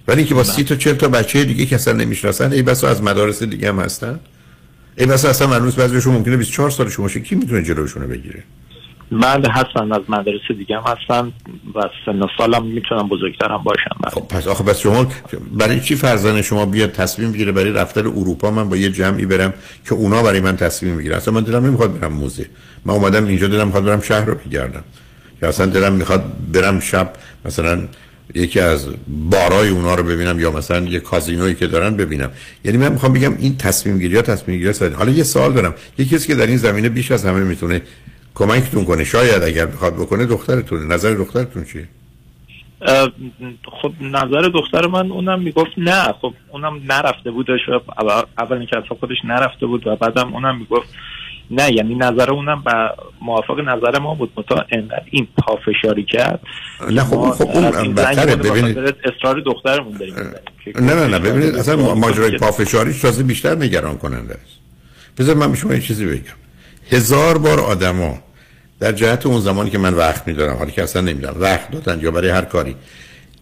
ولی 0.08 0.18
اینکه 0.18 0.34
با 0.34 0.44
سی 0.44 0.64
تا 0.64 0.76
چهل 0.76 0.94
تا 0.94 1.08
بچه 1.08 1.44
دیگه 1.44 1.66
که 1.66 1.74
اصلا 1.74 1.94
نمی‌شناسن 1.94 2.52
ای 2.52 2.62
بسا 2.62 2.88
از 2.88 3.02
مدارس 3.02 3.42
دیگه 3.42 3.68
هم 3.68 3.80
هستن. 3.80 4.20
ای 4.96 5.06
بسا 5.06 5.28
اصلا 5.28 5.46
منوس 5.46 5.74
بعضیشون 5.74 6.14
ممکنه 6.14 6.36
24 6.36 6.70
سالشون 6.70 7.04
باشه 7.04 7.20
کی 7.20 7.34
می‌تونه 7.34 7.62
جلوشونو 7.62 8.06
بگیره؟ 8.06 8.42
بله 9.12 9.48
هستن 9.50 9.92
از 9.92 10.00
مدرسه 10.08 10.54
دیگه 10.58 10.76
هم 10.76 10.82
هستن 10.86 11.32
و 11.74 11.88
سن 12.06 12.22
و 12.22 12.26
سالم 12.38 12.66
می‌تونم 12.66 13.08
بزرگترم 13.08 13.62
باشم 13.64 13.96
بله. 14.04 14.10
خب 14.10 14.28
پس 14.28 14.46
آخه 14.46 14.64
بس 14.64 14.78
شما 14.78 15.06
برای 15.52 15.80
چی 15.80 15.96
فرزند 15.96 16.40
شما 16.40 16.66
بیاد 16.66 16.92
تصمیم 16.92 17.32
بگیره 17.32 17.52
برای 17.52 17.72
رفتن 17.72 18.06
اروپا 18.06 18.50
من 18.50 18.68
با 18.68 18.76
یه 18.76 18.90
جمعی 18.90 19.26
برم 19.26 19.54
که 19.88 19.94
اونا 19.94 20.22
برای 20.22 20.40
من 20.40 20.56
تصمیم 20.56 20.94
می‌گیرن 20.94 21.16
اصلا 21.16 21.34
من 21.34 21.40
دلم 21.40 21.66
نمی‌خواد 21.66 22.00
برم 22.00 22.12
موزه. 22.12 22.46
من 22.84 22.94
اومدم 22.94 23.26
اینجا 23.26 23.48
دلم 23.48 23.66
می‌خواد 23.66 23.84
برم 23.84 24.00
شهر 24.00 24.24
رو 24.24 24.34
بگردم. 24.34 24.84
یا 25.42 25.48
اصلا 25.48 25.66
دلم 25.66 25.92
می‌خواد 25.92 26.24
برم 26.52 26.80
شب 26.80 27.12
مثلا 27.44 27.82
یکی 28.34 28.60
از 28.60 28.88
بارای 29.08 29.68
اونا 29.68 29.94
رو 29.94 30.02
ببینم 30.02 30.40
یا 30.40 30.50
مثلا 30.50 30.80
یه 30.86 31.00
کازینویی 31.00 31.54
که 31.54 31.66
دارن 31.66 31.96
ببینم. 31.96 32.30
یعنی 32.64 32.78
من 32.78 32.92
می‌خوام 32.92 33.12
بگم 33.12 33.36
این 33.38 33.56
تصمیم 33.56 33.98
گیری 33.98 34.16
ها 34.16 34.22
تصمیم 34.22 34.58
گیری 34.58 34.72
حالا 34.94 35.12
یه 35.12 35.24
سوال 35.24 35.52
دارم. 35.52 35.74
یکی 35.98 36.16
کسی 36.16 36.26
که 36.26 36.34
در 36.34 36.46
این 36.46 36.56
زمینه 36.56 36.88
بیش 36.88 37.10
از 37.10 37.24
همه 37.26 37.40
می‌تونه 37.40 37.82
کمکتون 38.34 38.84
کنه. 38.84 39.04
شاید 39.04 39.42
اگر 39.42 39.66
بخواد 39.66 39.94
بکنه 39.94 40.26
دخترتونه 40.26 40.94
نظر 40.94 41.14
دخترتون 41.14 41.64
چیه؟ 41.64 41.88
خب 43.82 43.92
نظر 44.00 44.50
دختر 44.54 44.86
من 44.86 45.10
اونم 45.10 45.42
می‌گفت 45.42 45.70
نه. 45.76 46.14
خب 46.20 46.34
اونم 46.48 46.80
نرفته 46.88 47.30
بودش 47.30 47.60
اول 48.38 48.56
اینکه 48.56 48.76
اصلا 48.76 48.96
خودش 49.00 49.16
نرفته 49.24 49.66
بود 49.66 49.86
و 49.86 49.96
بعدم 49.96 50.34
اونم 50.34 50.58
می‌گفت 50.58 50.88
نه. 51.50 51.72
یعنی 51.72 51.94
نظر 51.94 52.30
اونم 52.30 52.62
با 52.62 52.90
موافق 53.20 53.60
نظر 53.60 53.98
ما 53.98 54.14
بود. 54.14 54.32
متا 54.36 54.64
انقدر 54.70 55.02
این 55.10 55.28
پافشاری 55.38 56.04
کرد. 56.04 56.40
نه 56.90 57.04
خب 57.04 57.30
خب 57.30 57.48
اون 57.48 57.94
بدتره. 57.94 58.36
ببینید. 58.36 58.78
اصرار 58.78 59.40
دخترمون 59.40 59.96
داریم. 59.98 60.14
نه 60.80 60.94
نه 60.94 61.06
نه. 61.06 61.18
ببینید 61.18 61.54
اصلا 61.54 61.94
ماجرای 61.94 62.38
پافشاری 62.38 62.92
تازه 62.92 63.22
بیشتر 63.22 63.54
نگران 63.54 63.98
کننده 63.98 64.34
است. 64.34 64.58
بذار 65.18 65.36
من 65.36 65.50
به 65.50 65.56
شما 65.56 65.74
یه 65.74 65.80
چیزی 65.80 66.06
بگم. 66.06 66.41
هزار 66.90 67.38
بار 67.38 67.60
آدما 67.60 68.18
در 68.80 68.92
جهت 68.92 69.26
اون 69.26 69.40
زمانی 69.40 69.70
که 69.70 69.78
من 69.78 69.94
وقت 69.94 70.28
میدارم 70.28 70.56
حالی 70.56 70.72
که 70.72 70.82
اصلا 70.82 71.02
نمی‌دونم 71.02 71.36
وقت 71.40 71.70
دادن 71.70 72.00
یا 72.00 72.10
برای 72.10 72.30
هر 72.30 72.44
کاری 72.44 72.76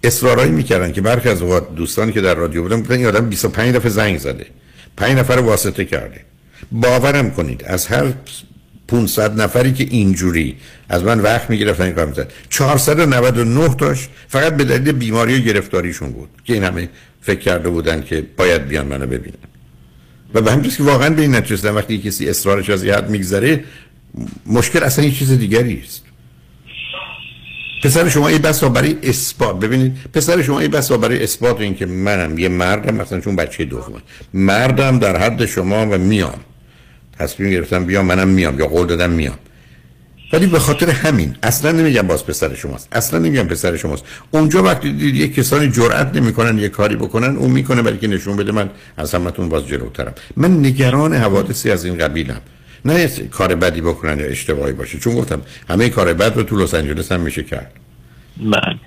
اصرارایی 0.04 0.50
می‌کردن 0.50 0.92
که 0.92 1.00
برخی 1.00 1.28
از 1.28 1.42
اوقات 1.42 1.74
دوستانی 1.74 2.12
که 2.12 2.20
در 2.20 2.34
رادیو 2.34 2.62
بودن 2.62 2.82
بودن 2.82 2.96
این 2.96 3.06
آدم 3.06 3.28
25 3.28 3.74
دفعه 3.74 3.90
زنگ 3.90 4.18
زده 4.18 4.46
5 4.96 5.18
نفر 5.18 5.32
واسطه 5.32 5.84
کرده. 5.84 6.20
باورم 6.72 7.30
کنید 7.30 7.64
از 7.64 7.86
هر 7.86 8.12
500 8.88 9.40
نفری 9.40 9.72
که 9.72 9.84
اینجوری 9.90 10.56
از 10.88 11.04
من 11.04 11.20
وقت 11.20 11.50
می‌گرفتن 11.50 11.84
این 11.84 11.92
کار 11.92 12.06
می‌زد 12.06 12.32
499 12.48 13.74
تاش 13.74 14.08
فقط 14.28 14.56
به 14.56 14.64
دلیل 14.64 14.92
بیماری 14.92 15.38
و 15.38 15.42
گرفتاریشون 15.42 16.10
بود 16.10 16.28
که 16.44 16.54
این 16.54 16.64
همه 16.64 16.88
فکر 17.22 17.40
کرده 17.40 17.68
بودن 17.68 18.02
که 18.02 18.24
باید 18.36 18.68
بیان 18.68 18.86
منو 18.86 19.06
ببینن. 19.06 19.49
و 20.34 20.40
به 20.40 20.52
همین 20.52 20.70
که 20.70 20.82
واقعا 20.82 21.10
به 21.10 21.22
این 21.22 21.34
نتیجه 21.34 21.70
وقتی 21.70 21.98
کسی 21.98 22.28
اصرارش 22.28 22.70
از 22.70 22.84
حد 22.84 23.10
میگذره 23.10 23.64
مشکل 24.46 24.82
اصلا 24.82 25.04
یه 25.04 25.10
چیز 25.10 25.32
دیگری 25.32 25.82
است. 25.84 26.02
پسر 27.82 28.08
شما 28.08 28.28
ای 28.28 28.38
بسا 28.38 28.68
برای 28.68 28.96
اثبات 29.02 29.60
ببینید 29.60 29.96
پسر 30.12 30.42
شما 30.42 30.60
ای 30.60 30.68
بسا 30.68 30.96
برای 30.96 31.22
اثبات 31.22 31.60
این 31.60 31.74
که 31.74 31.86
منم 31.86 32.38
یه 32.38 32.48
مردم 32.48 32.94
مثلا 32.94 33.20
چون 33.20 33.36
بچه 33.36 33.64
دومه 33.64 33.98
مردم 34.34 34.98
در 34.98 35.16
حد 35.16 35.46
شما 35.46 35.86
و 35.86 35.98
میام. 35.98 36.40
تصمیم 37.18 37.50
گرفتم 37.50 37.84
بیام 37.84 38.06
منم 38.06 38.28
میام 38.28 38.58
یا 38.58 38.66
قول 38.66 38.86
دادم 38.86 39.10
میام. 39.10 39.38
ولی 40.32 40.46
به 40.46 40.58
خاطر 40.58 40.90
همین 40.90 41.36
اصلا 41.42 41.72
نمیگم 41.72 42.02
باز 42.02 42.26
پسر 42.26 42.54
شماست 42.54 42.88
اصلا 42.92 43.18
نمیگم 43.18 43.42
پسر 43.42 43.76
شماست. 43.76 44.04
اونجا 44.30 44.62
وقتی 44.62 44.92
دید 44.92 45.14
یه 45.14 45.28
کسانی 45.28 45.70
جرئت 45.70 46.16
نمی‌کنن 46.16 46.58
یه 46.58 46.68
کاری 46.68 46.96
بکنن 46.96 47.36
اون 47.36 47.50
می‌کنه 47.50 47.82
برای 47.82 47.98
که 47.98 48.08
نشون 48.08 48.36
بده 48.36 48.52
من 48.52 48.70
از 48.96 49.14
همتون 49.14 49.48
باز 49.48 49.66
جلوترم. 49.66 50.14
من 50.36 50.58
نگران 50.58 51.14
حوادثی 51.14 51.70
از 51.70 51.84
این 51.84 51.98
قبیلم. 51.98 52.40
نه 52.84 53.08
کار 53.08 53.54
بدی 53.54 53.80
بکنن 53.80 54.18
یا 54.18 54.26
اشتباهی 54.26 54.72
باشه. 54.72 54.98
چون 54.98 55.14
گفتم 55.14 55.42
همه 55.68 55.88
کار 55.88 56.14
بد 56.14 56.36
رو 56.36 56.42
تو 56.42 56.56
لس 56.56 56.74
آنجلس 56.74 57.12
هم 57.12 57.20
میشه 57.20 57.42
کرد. 57.42 57.72
من 58.36 58.80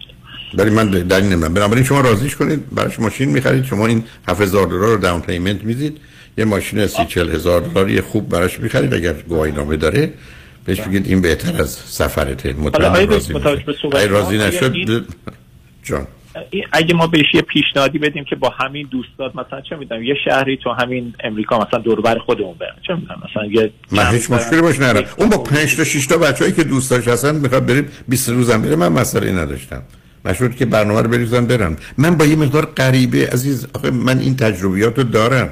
ولی 0.53 0.69
من 0.69 0.89
دلیل 0.89 1.29
نمی‌دونم. 1.29 1.53
بنابراین 1.53 1.83
شما 1.83 2.01
راضیش 2.01 2.35
کنید. 2.35 2.69
براش 2.75 2.99
ماشین 2.99 3.29
می‌خرید. 3.29 3.65
شما 3.65 3.87
این 3.87 4.03
7000 4.27 4.67
دلار 4.67 4.79
رو 4.79 4.97
داون 4.97 5.21
پیمنت 5.21 5.63
می‌دید. 5.63 5.97
یه 6.37 6.45
ماشین 6.45 6.87
30 6.87 7.05
40 7.05 7.35
هزار 7.35 7.61
دلاری 7.61 8.01
خوب 8.01 8.29
براش 8.29 8.59
می‌خرید 8.59 8.93
اگر 8.93 9.13
گواهی 9.13 9.51
نامه 9.51 9.77
داره. 9.77 10.13
بهش 10.65 10.81
بگید 10.81 11.07
این 11.07 11.21
بهتر 11.21 11.61
از 11.61 11.69
سفرته. 11.69 12.53
مطمئن 12.53 14.09
راضی 14.09 14.37
نشد 14.37 14.75
جان. 15.83 16.07
اگه 16.71 16.93
ما 16.93 17.07
بهش 17.07 17.25
یه 17.33 17.41
پیشنهادی 17.41 17.99
بدیم 17.99 18.23
که 18.23 18.35
با 18.35 18.49
همین 18.49 18.87
دوستات 18.91 19.35
مثلا 19.35 19.61
چه 19.61 19.75
می‌دونم 19.75 20.03
یه 20.03 20.15
شهری 20.25 20.57
تو 20.63 20.69
همین 20.69 21.13
امریکا 21.23 21.59
مثلا 21.59 21.79
دوربر 21.79 22.17
خودمون 22.17 22.53
بریم. 22.59 22.73
چه 22.87 22.93
می‌دونم 22.93 23.21
مثلا 23.29 23.45
یه 23.45 23.71
من 23.91 24.11
هیچ 24.11 24.31
مشکلی 24.31 24.61
باش 24.61 24.79
نرم 24.79 25.03
اون 25.17 25.29
با 25.29 25.37
5 25.37 25.75
تا 25.75 25.83
6 25.83 26.07
تا 26.07 26.17
بچه‌ای 26.17 26.51
که 26.51 26.63
دوست 26.63 26.91
داشت 26.91 27.07
هستن 27.07 27.35
می‌خواد 27.35 27.65
بریم 27.65 27.87
20 28.07 28.29
روزم 28.29 28.59
میره 28.59 28.75
من 28.75 28.91
مسئله 28.91 29.31
نداشتم. 29.31 29.83
مشروط 30.25 30.55
که 30.55 30.65
برنامه 30.65 31.01
رو 31.01 31.09
بریزن 31.09 31.45
برن. 31.45 31.77
من 31.97 32.17
با 32.17 32.25
یه 32.25 32.35
مقدار 32.35 32.65
غریبه 32.65 33.27
عزیز 33.27 33.67
آخه 33.73 33.91
من 33.91 34.19
این 34.19 34.35
تجربیات 34.35 34.97
رو 34.97 35.03
دارم. 35.03 35.49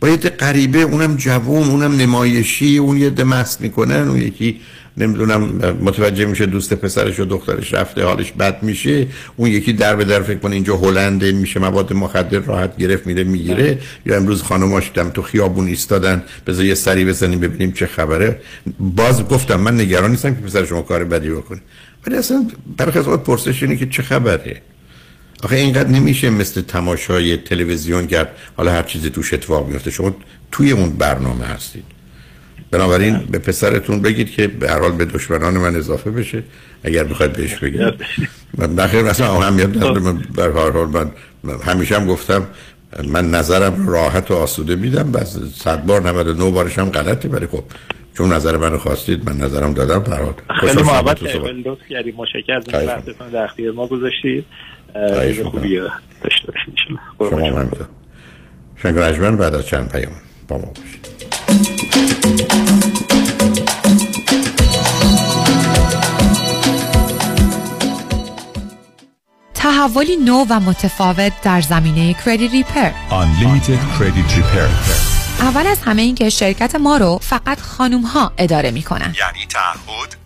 با 0.00 0.08
یه 0.08 0.16
غریبه 0.16 0.78
اونم 0.78 1.16
جوون 1.16 1.68
اونم 1.68 1.96
نمایشی 1.96 2.78
اون 2.78 2.96
یه 2.96 3.10
دمست 3.10 3.60
می‌کنن 3.60 4.08
اون 4.08 4.22
یکی 4.22 4.60
نمی‌دونم 4.96 5.42
متوجه 5.80 6.24
میشه 6.24 6.46
دوست 6.46 6.74
پسرش 6.74 7.20
و 7.20 7.24
دخترش 7.24 7.74
رفته 7.74 8.04
حالش 8.04 8.32
بد 8.32 8.62
میشه 8.62 9.06
اون 9.36 9.50
یکی 9.50 9.72
در 9.72 9.96
به 9.96 10.04
در 10.04 10.22
فکر 10.22 10.38
کنه 10.38 10.54
اینجا 10.54 10.76
هلنده 10.76 11.32
میشه 11.32 11.60
مواد 11.60 11.92
مخدر 11.92 12.38
راحت 12.38 12.76
گرفت 12.76 13.06
میره 13.06 13.24
می‌گیره. 13.24 13.78
یا 14.06 14.16
امروز 14.16 14.42
خانماش 14.42 14.90
دم 14.94 15.10
تو 15.10 15.22
خیابون 15.22 15.66
ایستادن 15.66 16.22
بذار 16.46 16.64
یه 16.64 16.74
سری 16.74 17.04
بزنیم 17.04 17.40
ببینیم 17.40 17.72
چه 17.72 17.86
خبره. 17.86 18.40
باز 18.80 19.28
گفتم 19.28 19.60
من 19.60 19.80
نگران 19.80 20.10
نیستم 20.10 20.34
که 20.34 20.40
پسر 20.40 20.64
شما 20.64 20.82
کار 20.82 21.04
بدی 21.04 21.30
بکنه. 21.30 21.60
ولی 22.06 22.16
اصلا 22.16 22.46
برخی 22.76 22.98
از 22.98 23.06
پرسش 23.06 23.62
اینه 23.62 23.76
که 23.76 23.86
چه 23.86 24.02
خبره. 24.02 24.62
آخه 25.42 25.56
اینقدر 25.56 25.88
نمیشه 25.88 26.30
مثل 26.30 26.60
تماشای 26.60 27.36
تلویزیون 27.36 28.06
کرد 28.06 28.36
حالا 28.56 28.72
هر 28.72 28.82
چیزی 28.82 29.10
توش 29.10 29.34
اتفاق 29.34 29.68
میفته. 29.68 29.90
شما 29.90 30.16
توی 30.52 30.70
اون 30.70 30.90
برنامه 30.90 31.44
هستید. 31.44 31.84
بنابراین 32.70 33.18
به 33.18 33.38
پسرتون 33.38 34.02
بگید 34.02 34.30
که 34.30 34.46
به 34.46 34.70
هر 34.70 34.80
حال 34.80 34.92
به 34.92 35.04
دشمنان 35.04 35.54
من 35.54 35.76
اضافه 35.76 36.10
بشه. 36.10 36.42
اگر 36.84 37.04
بخواید 37.04 37.32
بهش 37.32 37.54
بگید. 37.54 37.94
بخیر 38.76 39.02
مثلا 39.02 39.26
اهمیت 39.26 39.68
نداره. 39.68 40.00
من 40.00 40.22
به 40.34 40.42
هر 40.42 40.50
حال 40.50 40.88
من 40.88 41.10
همیشه 41.66 41.96
هم 41.96 42.06
گفتم 42.06 42.46
من 43.04 43.30
نظرم 43.30 43.88
راحت 43.88 44.30
و 44.30 44.34
آسوده 44.34 44.76
میدم. 44.76 45.12
بس 45.12 45.38
صد 45.54 45.84
بار 45.84 46.00
99 46.00 46.50
بارش 46.50 46.78
هم 46.78 46.90
غلطه. 46.90 47.28
ولی 47.28 47.46
خب 47.46 47.64
چون 48.18 48.32
نظر 48.32 48.56
منو 48.56 48.78
خواستید 48.78 49.30
من 49.30 49.36
نظرم 49.36 49.74
دادم. 49.74 50.12
حال 50.12 50.34
خیلی 50.60 50.82
محبت 50.82 51.22
لطف 51.22 51.88
کردید 51.90 52.14
مشکل 52.16 52.52
از 52.52 52.68
وقتتون 52.88 53.28
در 53.28 53.44
اختیار 53.44 53.72
ما 53.72 53.86
گذاشتید. 53.86 54.44
خوبی 55.44 55.80
داشته 56.22 56.52
باشید 56.52 56.74
شما 57.30 57.38
هم 57.38 57.70
شنگ 58.76 58.94
بعد 59.36 59.54
از 59.54 59.66
چند 59.66 59.92
پیام 59.92 60.12
با 60.48 60.58
ما 60.58 60.64
باشید. 60.64 61.04
تحولی 69.54 70.16
نو 70.16 70.44
و 70.50 70.60
متفاوت 70.60 71.32
در 71.42 71.60
زمینه 71.60 72.14
کردیت 72.14 72.48
ریپر 72.48 72.90
Unlimited 73.10 73.98
Credit 73.98 74.30
Repair. 74.30 74.70
اول 75.40 75.66
از 75.66 75.78
همه 75.82 76.02
این 76.02 76.14
که 76.14 76.30
شرکت 76.30 76.74
ما 76.74 76.96
رو 76.96 77.18
فقط 77.22 77.60
خانوم 77.60 78.02
ها 78.02 78.32
اداره 78.38 78.70
می‌کنن. 78.70 79.14
یعنی 79.20 79.46
تعهد 79.48 80.16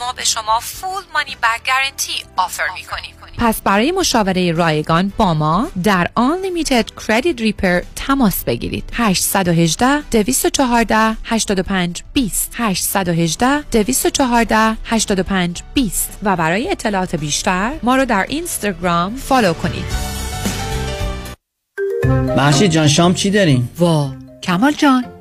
ما 0.00 0.12
به 0.12 0.24
شما 0.24 0.60
فول 0.60 1.02
مانی 1.14 1.36
بک 1.42 1.66
گارنتی 1.66 2.24
آفر 2.36 2.68
می 2.74 2.82
کنیم 2.82 3.16
پس 3.38 3.60
برای 3.60 3.92
مشاوره 3.92 4.52
رایگان 4.52 5.12
با 5.16 5.34
ما 5.34 5.68
در 5.82 6.10
Unlimited 6.18 6.84
Credit 7.02 7.38
Repair 7.40 7.84
تماس 7.96 8.44
بگیرید. 8.44 8.84
818 8.92 10.00
214 10.10 11.16
85 11.24 12.02
20 12.12 12.52
818 12.56 13.60
214 13.60 14.76
85 14.84 15.62
20 15.74 16.18
و 16.22 16.36
برای 16.36 16.70
اطلاعات 16.70 17.16
بیشتر 17.16 17.72
ما 17.82 17.96
رو 17.96 18.04
در 18.04 18.26
اینستاگرام 18.28 19.16
فالو 19.16 19.52
کنید. 19.52 19.84
محشید 22.36 22.70
جان 22.70 22.88
شام 22.88 23.14
چی 23.14 23.30
داریم؟ 23.30 23.70
وا 23.78 24.10
کمال 24.42 24.72
جان. 24.72 25.15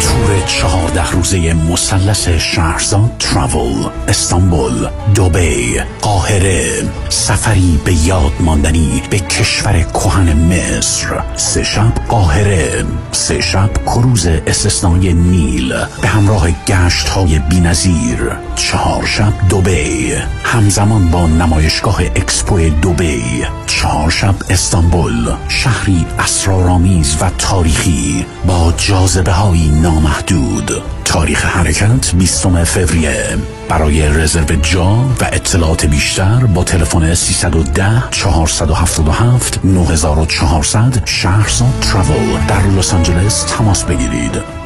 تور 0.00 0.40
چهارده 0.46 1.10
روزه 1.10 1.54
مثلث 1.54 2.28
شهرزاد 2.28 3.10
تراول 3.18 3.88
استانبول 4.08 4.88
دوبی 5.14 5.80
قاهره 6.00 6.82
سفری 7.08 7.80
به 7.84 7.92
یاد 7.92 8.32
ماندنی 8.40 9.02
به 9.10 9.18
کشور 9.18 9.82
کهن 9.82 10.32
مصر 10.32 11.22
سه 11.36 11.64
شب 11.64 11.92
قاهره 12.08 12.84
سه 13.12 13.40
شب 13.40 13.70
کروز 13.86 14.26
استثنای 14.26 15.12
نیل 15.12 15.74
به 16.02 16.08
همراه 16.08 16.50
گشت 16.66 17.08
های 17.08 17.38
بی 17.38 17.60
نظیر. 17.60 18.18
چهار 18.56 19.06
شب 19.06 19.32
دوبی 19.48 20.12
همزمان 20.44 21.08
با 21.08 21.26
نمایشگاه 21.26 22.00
اکسپو 22.00 22.68
دوبی 22.82 23.44
چهار 23.66 24.10
شب 24.10 24.34
استانبول 24.50 25.34
شهری 25.48 26.06
اسرارآمیز 26.18 27.16
و 27.20 27.30
تاریخی 27.38 28.26
با 28.46 28.74
جاذبه 28.76 29.32
های 29.32 29.68
نامحدود. 29.86 30.82
تاریخ 31.04 31.44
حرکت 31.44 32.14
20 32.14 32.64
فوریه. 32.64 33.38
برای 33.68 34.08
رزرو 34.08 34.56
جا 34.56 34.86
و 35.20 35.24
اطلاعات 35.32 35.86
بیشتر 35.86 36.46
با 36.54 36.64
تلفن 36.64 37.14
310 37.14 38.10
477 38.10 39.64
9400 39.64 41.02
شهرزاد 41.04 41.68
تراول 41.80 42.40
در 42.48 42.66
لس 42.78 42.94
آنجلس 42.94 43.42
تماس 43.42 43.84
بگیرید. 43.84 44.65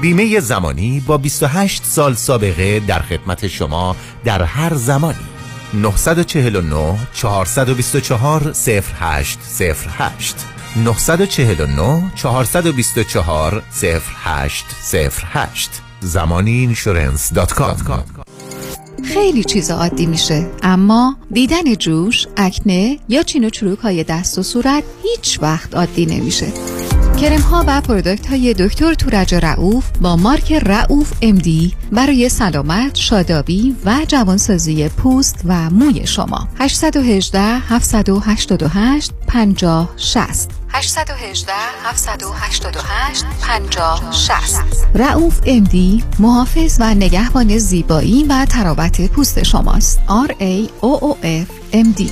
بیمه 0.00 0.40
زمانی 0.40 1.02
با 1.06 1.18
28 1.18 1.84
سال 1.84 2.14
سابقه 2.14 2.80
در 2.80 3.02
خدمت 3.02 3.48
شما 3.48 3.96
در 4.24 4.42
هر 4.42 4.74
زمانی. 4.74 5.18
949 5.74 6.98
424 7.14 8.52
0808 8.66 9.38
949 10.76 12.12
424 12.14 13.62
0808 13.82 15.82
زمانی 16.00 16.50
insurance 16.50 17.32
dot 17.32 17.52
com 17.52 18.04
خیلی 19.04 19.44
چیز 19.44 19.70
عادی 19.70 20.06
میشه 20.06 20.46
اما 20.62 21.16
دیدن 21.32 21.74
جوش، 21.74 22.26
اکنه 22.36 22.98
یا 23.08 23.22
چین 23.22 23.44
و 23.44 23.50
چروک 23.50 23.78
های 23.78 24.04
دست 24.04 24.38
و 24.38 24.42
صورت 24.42 24.84
هیچ 25.02 25.38
وقت 25.42 25.74
عادی 25.74 26.06
نمیشه. 26.06 26.46
کرم 27.20 27.40
ها 27.40 27.64
و 27.66 27.80
product 27.80 28.26
های 28.26 28.54
دکتر 28.54 28.94
تورج 28.94 29.34
رئوف 29.34 29.84
با 30.00 30.16
مارک 30.16 30.52
رئوف 30.52 31.12
MD 31.22 31.74
برای 31.92 32.28
سلامت، 32.28 32.94
شادابی 32.94 33.76
و 33.84 34.04
جوانسازی 34.08 34.88
پوست 34.88 35.40
و 35.44 35.70
موی 35.70 36.06
شما. 36.06 36.48
818 36.58 37.40
788 37.40 39.10
50 39.26 39.94
60 39.96 40.50
818 40.68 41.52
788 41.84 43.24
50 43.42 44.12
60 44.12 44.62
رعوف 44.94 45.40
امدی 45.46 46.04
محافظ 46.18 46.76
و 46.80 46.94
نگهبان 46.94 47.58
زیبایی 47.58 48.24
و 48.24 48.44
تراوت 48.44 49.10
پوست 49.10 49.42
شماست. 49.42 50.00
R 50.26 50.30
A 50.30 50.70
O 50.82 51.00
O 51.00 51.14
F 51.24 51.74
M 51.74 52.00
D. 52.00 52.10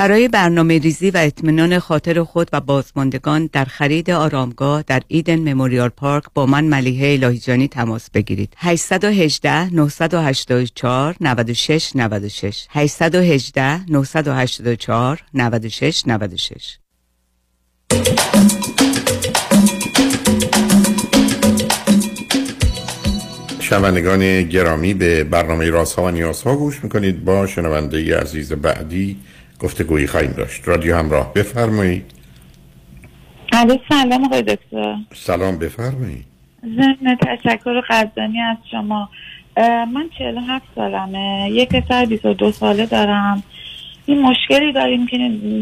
برای 0.00 0.28
برنامه 0.28 0.78
ریزی 0.78 1.10
و 1.10 1.16
اطمینان 1.16 1.78
خاطر 1.78 2.22
خود 2.22 2.48
و 2.52 2.60
بازماندگان 2.60 3.50
در 3.52 3.64
خرید 3.64 4.10
آرامگاه 4.10 4.82
در 4.82 5.02
ایدن 5.08 5.52
مموریال 5.52 5.88
پارک 5.88 6.24
با 6.34 6.46
من 6.46 6.64
ملیحه 6.64 7.12
الهیجانی 7.12 7.68
تماس 7.68 8.10
بگیرید. 8.10 8.52
818 8.56 9.74
984 9.74 11.16
96 11.20 11.96
96 11.96 12.66
818 12.70 13.90
984 13.90 15.22
96 15.34 16.02
96 16.06 16.78
شنوندگان 23.60 24.42
گرامی 24.42 24.94
به 24.94 25.24
برنامه 25.24 25.70
راست 25.70 25.98
ها 25.98 26.04
و 26.04 26.10
نیاز 26.10 26.42
ها 26.42 26.56
گوش 26.56 26.84
می‌کنید. 26.84 27.24
با 27.24 27.46
شنونده 27.46 28.18
عزیز 28.18 28.52
بعدی 28.52 29.16
گفتگویی 29.60 30.06
خواهیم 30.06 30.32
داشت. 30.32 30.68
رادیو 30.68 30.96
همراه. 30.96 31.32
بفرمایید. 31.34 32.04
سلام 33.88 34.24
آقای 34.24 34.42
دکتر. 34.42 34.96
سلام 35.14 35.58
بفرمایید. 35.58 36.24
ضمن 36.62 37.16
تشکر 37.16 37.80
قدردانی 37.80 38.40
از 38.40 38.56
شما. 38.70 39.08
من 39.94 40.10
47 40.18 40.64
سالمه. 40.74 41.50
یک 41.52 41.68
پسر 41.68 42.04
22 42.04 42.52
ساله 42.52 42.86
دارم. 42.86 43.42
این 44.06 44.22
مشکلی 44.22 44.72
داریم 44.72 45.06
که 45.06 45.18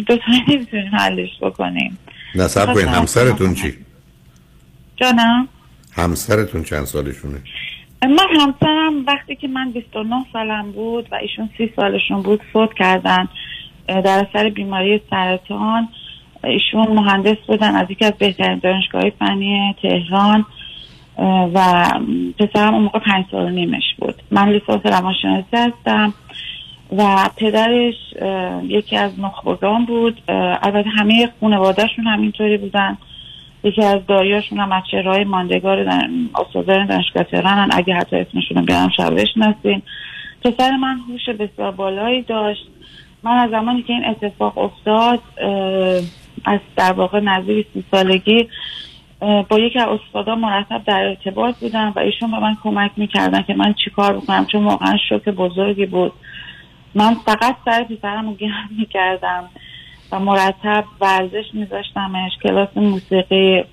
دو 0.07 0.17
تا 0.17 0.23
نمی‌تونیم 0.49 0.95
حلش 0.95 1.31
بکنیم. 1.43 1.99
نصب 2.35 2.75
کنید. 2.75 2.87
همسرتون 2.87 3.55
چی؟ 3.55 3.75
جانم؟ 4.97 5.49
همسرتون 5.93 6.65
چند 6.65 6.85
سالشونه؟ 6.85 7.39
من 8.03 8.27
همسرم 8.41 9.07
وقتی 9.07 9.37
که 9.37 9.49
من 9.49 9.71
29 9.71 10.25
سالم 10.33 10.73
بود 10.73 11.09
و 11.13 11.15
ایشون 11.15 11.51
30 11.59 11.73
سالشون 11.77 12.23
بود 12.23 12.41
فوت 12.53 12.71
کردن. 12.79 13.29
در 13.89 14.27
اثر 14.29 14.49
بیماری 14.49 15.01
سرطان 15.11 15.89
ایشون 16.45 16.89
مهندس 16.89 17.37
بودن 17.47 17.77
از 17.77 17.91
یکی 17.91 18.05
از 18.05 18.13
بهترین 18.19 18.59
دانشگاه 18.59 19.11
فنی 19.11 19.75
تهران 19.83 20.47
و 21.55 21.89
پسرم 22.39 22.75
اون 22.75 22.83
موقع 22.83 22.99
پنج 22.99 23.25
سال 23.31 23.53
نیمش 23.53 23.95
بود. 23.99 24.15
من 24.31 24.49
لیسانس 24.49 24.87
روانشناسی 24.87 25.47
هستم 25.53 26.15
و 26.97 27.29
پدرش 27.37 27.95
یکی 28.63 28.97
از 28.97 29.21
نخبگان 29.21 29.85
بود. 29.85 30.23
البته 30.63 30.91
همه 30.91 31.29
خانوادهشون 31.41 32.07
همینطوری 32.07 32.57
بودن. 32.57 32.99
یکی 33.65 33.85
از 33.85 34.07
دایاشون 34.07 34.61
هم 34.61 34.73
از 34.73 34.83
چهرهای 34.91 35.25
ماندگار 35.25 35.79
استادان 36.35 36.87
دانشگاه 36.87 37.23
تهران 37.23 37.69
اگه 37.73 37.95
حتی 37.95 38.17
اسمشون 38.17 38.57
رو 38.57 38.63
بیارم 38.63 38.91
شبهش 38.97 39.29
نستین 39.37 39.83
پسر 40.45 40.77
من 40.77 40.99
هوش 41.09 41.29
بسیار 41.29 41.71
بالایی 41.71 42.23
داشت. 42.23 42.69
من 43.23 43.33
از 43.33 43.51
زمانی 43.51 43.83
که 43.83 43.93
این 43.93 44.05
اتفاق 44.05 44.59
افتاد 44.59 45.21
از 46.45 46.61
در 46.77 46.93
واقع 46.93 47.21
نزدیک 47.21 47.67
سی 47.75 47.85
سالگی 47.91 48.49
با 49.21 49.59
یکی 49.59 49.79
از 49.79 49.89
استادا 49.89 50.35
مرتب 50.35 50.85
در 50.85 51.05
ارتباط 51.05 51.57
بودم 51.57 51.93
و 51.97 51.99
ایشون 51.99 52.31
به 52.31 52.39
من 52.39 52.57
کمک 52.63 52.91
می‌کردن 52.97 53.43
که 53.43 53.55
من 53.55 53.75
چیکار 53.85 54.17
بکنم 54.17 54.47
چون 54.47 54.65
واقعا 54.65 54.97
شوک 55.09 55.29
بزرگی 55.29 55.87
بود. 55.87 56.13
من 56.95 57.15
فقط 57.15 57.57
سر 57.65 57.85
پسرم 57.85 58.29
رو 58.29 58.35
گرم 58.35 58.69
می‌کردم 58.79 59.49
و 60.13 60.19
مرتب 60.19 60.85
ورزش 61.01 61.45
میذاشتمش 61.53 62.33
کلاس 62.43 62.69
موسیقی 62.77 63.65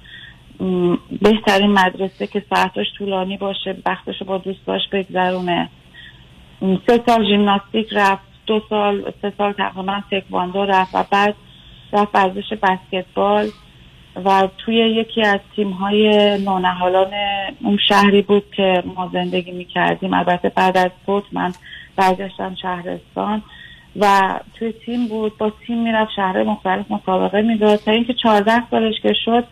بهترین 1.22 1.72
مدرسه 1.72 2.28
که 2.28 2.44
ساعتش 2.50 2.86
طولانی 2.98 3.38
باشه 3.38 3.76
وقتش 3.86 4.24
با 4.24 4.38
دوستاش 4.38 4.82
بگذرونه. 4.92 5.70
سه 6.60 7.04
سال 7.08 7.26
ژیمناستیک 7.26 7.88
رفت. 7.92 8.35
دو 8.46 8.62
سال 8.70 9.14
سه 9.22 9.34
سال 9.38 9.52
تقریبا 9.52 10.04
تکواندو 10.12 10.66
رفت 10.66 10.96
و 10.96 11.04
بعد 11.12 11.36
رفت 11.94 12.16
ورزش 12.16 12.54
بسکتبال 12.54 13.50
و 14.26 14.50
توی 14.58 14.76
یکی 14.76 15.22
از 15.22 15.40
تیم 15.56 15.70
های 15.70 16.38
نونهالان 16.38 17.14
اون 17.64 17.78
شهری 17.88 18.22
بود 18.22 18.44
که 18.52 18.84
ما 18.96 19.10
زندگی 19.14 19.52
می 19.52 19.66
کردیم 19.66 20.14
البته 20.14 20.50
بعد 20.50 20.78
از 20.78 20.92
فوت 21.06 21.24
من 21.32 21.54
برگشتم 21.96 22.56
شهرستان 22.56 23.44
و 24.00 24.40
توی 24.54 24.72
تیم 24.72 25.08
بود. 25.08 25.38
با 25.38 25.52
تیم 25.68 25.84
می‌رفت 25.84 26.12
شهر 26.16 26.44
مختلف 26.44 26.92
مسابقه 26.92 27.42
می‌داد. 27.42 27.80
تا 27.80 27.92
اینکه 27.92 28.14
14 28.14 28.70
سالش 28.72 28.96
که 29.02 29.14
شد 29.26 29.44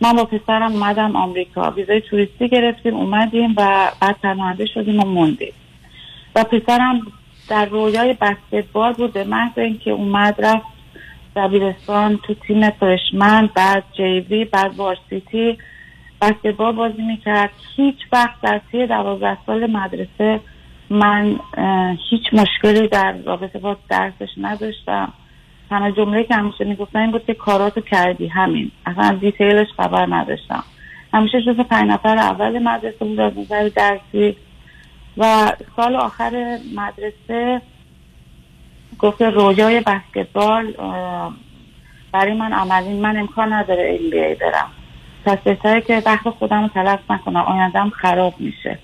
من 0.00 0.12
با 0.12 0.24
پسرم 0.24 0.72
اومدم 0.72 1.16
آمریکا. 1.16 1.70
ویزای 1.70 2.00
توریستی 2.00 2.48
گرفتیم 2.48 2.94
اومدیم 2.94 3.54
و 3.56 3.90
بعد 4.00 4.16
پناهنده 4.22 4.66
شدیم 4.66 5.00
و 5.00 5.04
موندیم. 5.04 5.52
و 6.36 6.44
پسرم 6.44 7.00
در 7.48 7.64
رویای 7.64 8.16
بسکتبال 8.20 8.92
بود 8.92 9.12
به 9.12 9.24
محض 9.24 9.58
اینکه 9.58 9.90
اومد 9.90 10.34
رفت 10.38 10.66
دبیرستان 11.36 12.16
تو 12.16 12.34
تیم 12.34 12.70
فرشمن 12.70 13.48
بعد 13.54 13.84
جیوی 13.96 14.44
بعد 14.44 14.76
وارسیتی 14.76 15.58
بسکتبال 16.20 16.72
بازی 16.72 17.02
می‌کرد. 17.02 17.50
هیچ 17.76 17.96
وقت 18.12 18.40
در 18.42 18.60
طی 18.72 18.86
دوازده 18.86 19.38
سال 19.46 19.70
مدرسه 19.70 20.40
من 20.90 21.40
هیچ 22.10 22.22
مشکلی 22.32 22.88
در 22.88 23.12
رابطه 23.26 23.58
با 23.58 23.76
درسش 23.88 24.28
نداشتم. 24.36 25.12
تنها 25.70 25.90
جمله 25.90 26.24
که 26.24 26.34
همیشه 26.34 26.64
می‌گفتن 26.64 26.98
این 26.98 27.10
بود 27.10 27.24
که 27.24 27.34
کاراتو 27.34 27.80
کردی 27.80 28.26
همین. 28.26 28.70
اصلا 28.86 29.18
دیتیلش 29.20 29.66
خبر 29.76 30.06
نداشتم. 30.10 30.64
همیشه 31.14 31.42
جز 31.42 31.56
پنج 31.56 31.90
نفر 31.90 32.18
اول 32.18 32.58
مدرسه 32.58 33.04
بود 33.04 33.20
از 33.20 33.38
نظر 33.38 33.68
درسی. 33.68 34.36
و 35.18 35.52
سال 35.76 35.96
آخر 35.96 36.58
مدرسه 36.76 37.62
گفت 38.98 39.22
رویای 39.22 39.80
بسکتبال 39.80 40.74
برای 42.12 42.34
من 42.34 42.52
عملی 42.52 43.00
من 43.00 43.16
امکان 43.16 43.52
نداره 43.52 43.82
ای 43.84 44.34
برم. 44.34 44.70
پس 45.24 45.38
بهتره 45.38 45.80
که 45.80 46.02
وقت 46.06 46.28
خودم 46.28 46.62
رو 46.62 46.68
تلف 46.68 47.10
نکنم. 47.10 47.40
آیندم 47.40 47.90
خراب 47.90 48.34
میشه. 48.38 48.78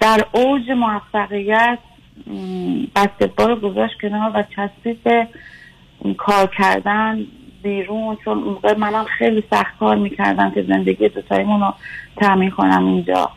در 0.00 0.24
اوج 0.32 0.70
موفقیت 0.70 1.78
بسکتبال 2.96 3.50
رو 3.50 3.56
گذاشت 3.56 4.00
کنار 4.00 4.30
و 4.34 4.42
چسبید 4.42 5.02
به 5.02 5.28
کار 6.16 6.46
کردن 6.46 7.26
بیرون. 7.62 8.16
چون 8.24 8.38
موقع 8.38 8.76
منم 8.76 9.04
خیلی 9.04 9.44
سخت 9.50 9.78
کار 9.78 9.96
می‌کردم 9.96 10.50
که 10.50 10.62
زندگی 10.62 11.08
دوتاییمون 11.08 11.60
رو 11.60 11.74
تامین 12.16 12.50
کنم 12.50 12.86
اینجا. 12.86 13.30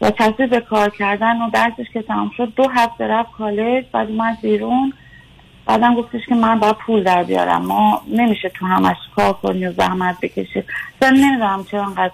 و 0.00 0.10
چسبید 0.10 0.50
به 0.50 0.60
کار 0.60 0.90
کردن 0.90 1.36
و 1.36 1.50
درسش 1.50 1.90
که 1.92 2.02
تمام 2.02 2.30
شد 2.36 2.52
دو 2.56 2.68
هفته 2.68 3.06
رفت 3.06 3.32
کالج 3.32 3.84
بعد 3.92 4.08
اومد 4.10 4.38
بیرون. 4.42 4.92
بعدم 5.66 5.94
گفتش 5.94 6.20
که 6.28 6.34
من 6.34 6.58
باید 6.58 6.76
پول 6.76 7.02
در 7.02 7.24
بیارم. 7.24 7.66
ما 7.66 8.02
نمیشه 8.12 8.48
تو 8.48 8.66
همش 8.66 8.96
کار 9.16 9.32
کنی 9.32 9.66
و 9.66 9.72
زحمت 9.72 10.20
بکشی. 10.22 10.64
اصلا 11.02 11.10
نمی‌دونم 11.10 11.64
چرا 11.70 11.84
انقدر 11.86 12.10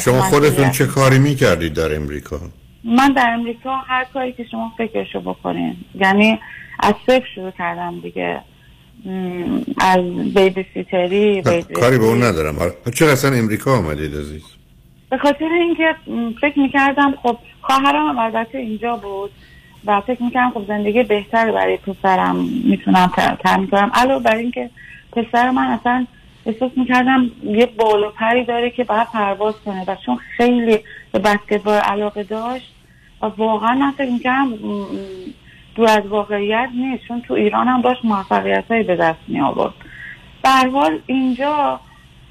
شما 0.00 0.22
خودتون 0.22 0.70
چه 0.70 0.86
کاری 0.86 1.18
می‌کردید 1.18 1.74
در 1.74 1.96
امریکا؟ 1.96 2.40
من 2.84 3.12
در 3.12 3.30
امریکا 3.30 3.76
هر 3.76 4.04
کاری 4.04 4.32
که 4.32 4.44
شما 4.50 4.72
فکرشو 4.78 5.20
بکنین. 5.20 5.76
یعنی 5.94 6.40
از 6.80 6.94
صفر 7.06 7.26
شروع 7.34 7.50
کردم 7.50 8.00
دیگه. 8.00 8.40
از 9.78 10.00
بیبی 10.34 10.66
سیتری 10.74 11.42
بیبی 11.42 11.74
کاری 11.74 11.98
به 11.98 12.04
اون 12.04 12.22
ندارم. 12.22 12.72
چرا 12.94 13.12
اصلا 13.12 13.36
امریکا 13.36 13.78
آمدید 13.78 14.14
عزیز؟ 14.14 14.42
به 15.10 15.18
خاطر 15.18 15.48
اینکه 15.52 15.94
فکر 16.40 16.58
می‌کردم 16.58 17.14
خب 17.22 17.38
خواهرم 17.60 18.08
هم 18.08 18.18
البته 18.18 18.58
اینجا 18.58 18.96
بود 18.96 19.30
و 19.84 20.00
فکر 20.00 20.22
می‌کردم 20.22 20.50
خب 20.50 20.66
زندگی 20.68 21.02
بهتر 21.02 21.52
برای 21.52 21.76
پسرم 21.76 22.36
می‌تونم 22.64 23.12
تامین 23.44 23.66
کنم 23.66 23.90
علاوه 23.94 24.22
بر 24.22 24.36
اینکه 24.36 24.70
پسر 25.12 25.50
من 25.50 25.66
اصلا 25.66 26.06
احساس 26.46 26.70
می‌کردم 26.76 27.30
یه 27.44 27.66
بال 27.66 28.04
و 28.04 28.10
پری 28.10 28.44
داره 28.44 28.70
که 28.70 28.84
باید 28.84 29.06
پرواز 29.12 29.54
کنه 29.64 29.84
و 29.86 29.96
چون 30.06 30.16
خیلی 30.36 30.78
به 31.12 31.18
بسکتبال 31.18 31.78
علاقه 31.78 32.22
داشت 32.22 32.72
و 33.22 33.26
واقعا 33.26 33.74
من 33.74 33.90
فکر 33.90 34.10
می‌کردم 34.10 34.48
م، 34.48 34.86
دور 35.74 35.90
از 35.90 36.06
واقعیت 36.06 36.68
نیست. 36.74 37.04
چون 37.08 37.20
تو 37.20 37.34
ایران 37.34 37.68
هم 37.68 37.80
داشت 37.80 38.04
موفقیت 38.04 38.68
به 38.68 38.96
دست 38.96 39.18
می 39.28 39.40
آورد 39.40 39.74
به 40.42 40.50
اینجا 41.06 41.80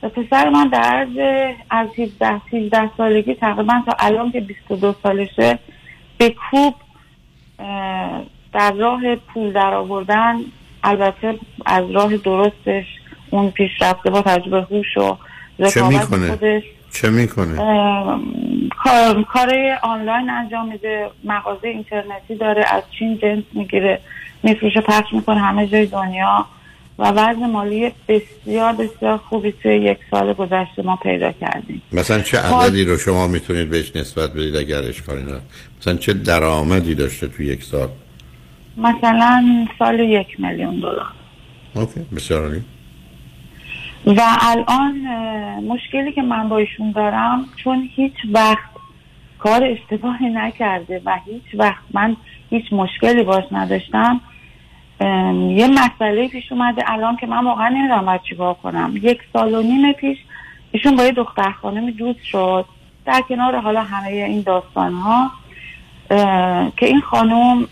پسر 0.09 0.49
من 0.49 0.67
در 0.67 0.81
عرض 0.81 1.45
از 1.69 1.87
17 1.97 2.41
13 2.51 2.89
سالگی 2.97 3.33
تقریبا 3.33 3.73
تا 3.85 3.93
الان 3.99 4.31
که 4.31 4.39
22 4.39 4.95
سالشه 5.03 5.59
به 6.17 6.29
کوب 6.51 6.75
در 8.53 8.71
راه 8.71 9.15
پول 9.15 9.53
در 9.53 9.73
آوردن. 9.73 10.35
البته 10.83 11.39
از 11.65 11.91
راه 11.91 12.17
درستش 12.17 12.85
اون 13.29 13.51
پیشرفته 13.51 14.09
با 14.09 14.21
تجربه 14.21 14.61
هوش 14.61 14.97
و 14.97 15.17
چه 15.69 15.87
می‌کنه؟ 15.87 16.27
خودش. 16.29 16.63
چه 16.93 17.09
می‌کنه؟ 17.09 17.55
کار 18.83 19.23
کار 19.23 19.53
آنلاین 19.83 20.29
انجام 20.29 20.67
میده 20.67 21.09
مغازه 21.23 21.67
اینترنتی 21.67 22.35
داره 22.35 22.65
از 22.71 22.83
چین 22.99 23.17
جنس 23.17 23.43
می‌گیره 23.53 23.99
میفروشه 24.43 24.81
پخش 24.81 25.13
می‌کنه 25.13 25.39
همه 25.39 25.67
جای 25.67 25.85
دنیا. 25.85 26.45
و 26.99 27.11
وضع 27.11 27.45
مالی 27.45 27.91
بسیار 28.07 28.73
بسیار 28.73 29.17
خوبی 29.17 29.51
توی 29.51 29.75
یک 29.75 29.97
سال 30.11 30.33
گذشته 30.33 30.81
ما 30.83 30.95
پیدا 30.95 31.31
کردیم. 31.31 31.81
مثلا 31.91 32.21
چه 32.21 32.39
عددی 32.39 32.83
رو 32.83 32.97
شما 32.97 33.27
می‌تونید 33.27 33.69
بهش 33.69 33.95
نسبت 33.95 34.33
بدید 34.33 34.55
اگر 34.55 34.83
اشکالی 34.83 35.21
نداره؟ 35.21 35.41
مثلا 35.79 35.95
چه 35.95 36.13
درآمدی 36.13 36.95
داشته 36.95 37.27
تو 37.27 37.43
یک 37.43 37.63
سال؟ 37.63 37.87
مثلا 38.77 39.65
سال 39.79 39.99
یک 39.99 40.39
میلیون 40.39 40.79
دلار. 40.79 41.11
اوکی 41.75 41.99
بسیار 42.15 42.41
عالی. 42.41 42.61
و 44.05 44.21
الان 44.41 44.95
مشکلی 45.63 46.11
که 46.11 46.21
من 46.21 46.49
با 46.49 46.57
ایشون 46.57 46.91
دارم 46.91 47.45
چون 47.55 47.89
هیچ 47.95 48.13
وقت 48.33 48.69
کار 49.39 49.63
اشتباهی 49.63 50.29
نکرده 50.29 51.01
و 51.05 51.17
هیچ 51.25 51.43
وقت 51.53 51.83
من 51.93 52.15
هیچ 52.49 52.73
مشکلی 52.73 53.23
باش 53.23 53.43
نداشتم 53.51 54.21
یه 55.01 55.67
مسئله 55.67 56.27
پیش 56.27 56.51
اومده 56.51 56.91
الان 56.91 57.15
که 57.15 57.27
من 57.27 57.45
واقعا 57.45 57.69
نمی‌دونم 57.69 58.05
باید 58.05 58.21
چیکار 58.21 58.53
کنم. 58.53 58.93
یک 59.01 59.19
سال 59.33 59.53
و 59.55 59.61
نیم 59.61 59.93
پیش 59.93 60.17
ایشون 60.71 60.95
با 60.95 61.03
یه 61.03 61.11
دختر 61.11 61.51
خانمی 61.51 61.91
دوست 61.91 62.23
شد. 62.23 62.65
در 63.05 63.21
کنار 63.21 63.59
حالا 63.59 63.81
همه 63.81 64.07
این 64.07 64.41
داستان 64.41 64.93
ها 64.93 65.31
که 66.77 66.85
این 66.85 67.01
خانم 67.01 67.67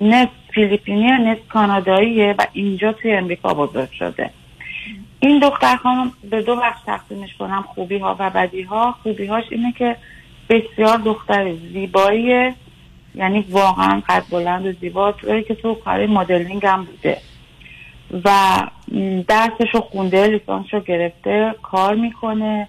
نصف 0.00 0.30
فیلیپینی 0.52 1.10
نصف 1.10 1.48
کاناداییه 1.48 2.34
و 2.38 2.46
اینجا 2.52 2.92
توی 2.92 3.12
امریکا 3.12 3.54
بزرگ 3.54 3.90
شده. 3.90 4.30
این 5.20 5.38
دختر 5.38 5.76
خانم 5.76 6.12
به 6.30 6.42
دو 6.42 6.56
بخش 6.56 6.80
تقسیمش 6.86 7.36
کنم 7.38 7.64
خوبی 7.74 7.98
ها 7.98 8.16
و 8.18 8.30
بدی 8.30 8.62
ها 8.62 8.94
خوبی 9.02 9.26
هاش 9.26 9.44
اینه 9.50 9.72
که 9.72 9.96
بسیار 10.50 10.98
دختر 10.98 11.52
زیباییه. 11.52 12.54
یعنی 13.18 13.44
واقعا 13.48 14.02
قد 14.08 14.22
بلند 14.30 14.66
و 14.66 14.72
زیبا. 14.72 15.12
توی 15.12 15.42
که 15.42 15.54
تو 15.54 15.74
کار 15.74 16.06
مدلینگ 16.06 16.66
هم 16.66 16.84
بوده. 16.84 17.18
و 18.24 18.56
درسش 19.28 19.74
رو 19.74 19.80
خونده 19.80 20.26
لیسانس 20.26 20.66
رو 20.72 20.80
گرفته 20.80 21.54
کار 21.62 21.94
می‌کنه. 21.94 22.68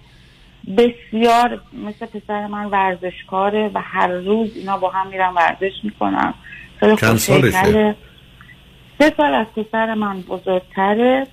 بسیار 0.76 1.60
مثل 1.72 2.06
پسر 2.06 2.46
من 2.46 2.64
ورزشکاره 2.64 3.70
و 3.74 3.80
هر 3.84 4.08
روز 4.08 4.56
اینا 4.56 4.78
با 4.78 4.90
هم 4.90 5.06
میرن 5.06 5.34
ورزش 5.34 5.72
می‌کنن. 5.82 6.34
خیلی 6.80 6.96
چند. 6.96 7.16
سالشه؟ 7.16 7.94
سه 8.98 9.12
سال 9.16 9.34
از 9.34 9.46
پسر 9.56 9.94
من 9.94 10.20
بزرگتره. 10.20 11.26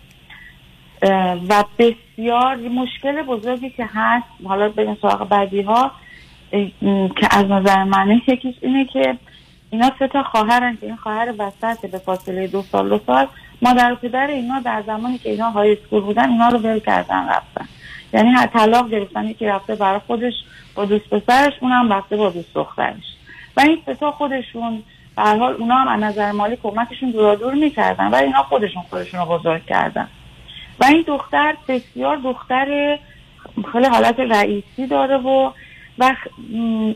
و 1.49 1.63
بسیار 1.79 2.55
مشکل 2.55 3.21
بزرگی 3.21 3.69
که 3.69 3.89
هست. 3.93 4.27
حالا 4.45 4.69
بریم 4.69 4.97
سراغ 5.01 5.29
بعدی 5.29 5.61
ها 5.61 5.91
که 7.15 7.27
از 7.31 7.45
نظر 7.45 7.83
منه 7.83 8.21
یکیش 8.27 8.55
اینه 8.61 8.85
که 8.85 9.17
اینا 9.69 9.91
سه 9.99 10.07
تا 10.07 10.23
خواهرن 10.23 10.77
که 10.81 10.85
این 10.85 10.95
خواهر 10.95 11.33
وسط 11.37 11.91
به 11.91 11.97
فاصله 11.97 12.47
دو 12.47 12.61
سال 12.61 12.89
دو 12.89 12.99
سال. 13.05 13.27
مادر 13.61 13.91
و 13.91 13.95
پدر 13.95 14.27
اینا 14.27 14.59
در 14.59 14.83
زمانی 14.87 15.17
که 15.17 15.29
اینا 15.29 15.49
های 15.49 15.71
اسکول 15.71 16.01
بودن 16.01 16.29
اینا 16.29 16.47
رو 16.47 16.57
ول 16.57 16.79
کردن 16.79 17.29
رفتن. 17.29 17.67
یعنی 18.13 18.29
هر 18.29 18.47
طلاق 18.47 18.89
گرفتن 18.89 19.25
یکی 19.25 19.45
رفته 19.45 19.75
برای 19.75 19.99
خودش 20.07 20.33
با 20.75 20.85
دوست 20.85 21.09
پسرش 21.09 21.53
اونم 21.61 21.93
رفته 21.93 22.17
با 22.17 22.29
دوست 22.29 22.53
دخترش. 22.53 23.03
و 23.57 23.61
این 23.61 23.81
سه 23.85 23.95
تا 23.95 24.11
خودشون 24.11 24.83
به 25.15 25.23
حال 25.23 25.53
اونا 25.53 25.75
هم 25.75 25.87
از 25.87 26.03
نظر 26.03 26.31
مالی 26.31 26.57
کمکشون 26.63 27.11
دورا 27.11 27.35
دور 27.35 27.53
می‌کردن 27.53 28.07
و 28.07 28.15
اینا 28.15 28.43
خودشون 28.43 28.81
خودشون 28.89 29.19
رو 29.19 29.25
بزرگ 29.25 29.65
کردن. 29.65 30.07
و 30.79 30.85
این 30.85 31.03
دختر 31.07 31.55
بسیار 31.67 32.17
دختر 32.17 32.99
خیلی 33.71 33.87
حالت 33.87 34.19
رئیسی 34.19 34.87
داره 34.87 35.17
و 35.17 35.51
و 35.99 36.15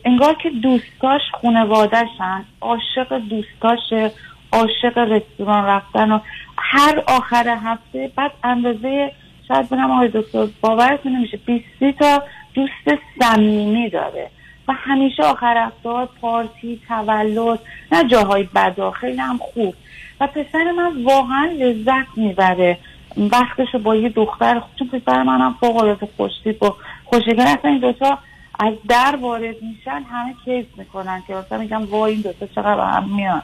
انگار 0.06 0.34
که 0.34 0.49
دوستاش 0.49 1.22
خونوادهشن 1.34 2.45
عاشق 2.61 3.18
دوستاشه 3.18 4.11
عاشق 4.52 4.98
رستوران 4.98 5.65
رفتن 5.65 6.11
و 6.11 6.19
هر 6.57 7.03
آخر 7.07 7.57
هفته 7.64 8.11
بعد 8.15 8.32
اندازه 8.44 9.11
شاید 9.48 9.69
بگم 9.69 9.91
آقای 9.91 10.10
دکتر 10.14 10.48
باورتون 10.61 11.11
نمیشه 11.11 11.38
20 11.38 11.99
تا 11.99 12.23
دوست 12.53 13.02
صمیمی 13.22 13.90
داره. 13.90 14.30
و 14.68 14.73
همیشه 14.73 15.23
آخر 15.23 15.57
هفته 15.57 16.07
پارتی 16.22 16.82
تولد 16.88 17.60
نه 17.91 18.03
جاهای 18.03 18.44
بدا 18.44 18.91
خیلی 18.91 19.18
هم 19.18 19.38
خوب. 19.38 19.76
و 20.22 20.28
پسر 20.28 20.72
من 20.72 21.03
واقعا 21.03 21.45
لذت 21.45 22.18
می‌بره. 22.18 22.78
وقتشو 23.18 23.80
با 23.80 23.95
یه 23.95 24.10
دختر 24.10 24.61
چون 24.80 24.88
پسر 24.88 25.23
منم 25.23 25.56
فوق 25.60 25.78
العاده 25.78 26.07
خوشتیپ 26.18 26.64
و 26.64 26.73
خوشگل 27.06 27.41
اصلا 27.41 27.72
این 27.72 27.80
دوتا 27.80 28.18
از 28.62 28.74
در 28.90 29.18
وارد 29.22 29.56
میشن 29.62 30.04
همه 30.12 30.36
کیف 30.46 30.66
می‌کنن 30.78 31.24
که 31.28 31.34
مثلا 31.34 31.58
میگم 31.58 31.86
وای 31.86 32.12
این 32.12 32.22
دوتا 32.22 32.48
چقدر 32.48 32.76
با 32.76 32.86
هم 32.86 33.16
میان. 33.16 33.42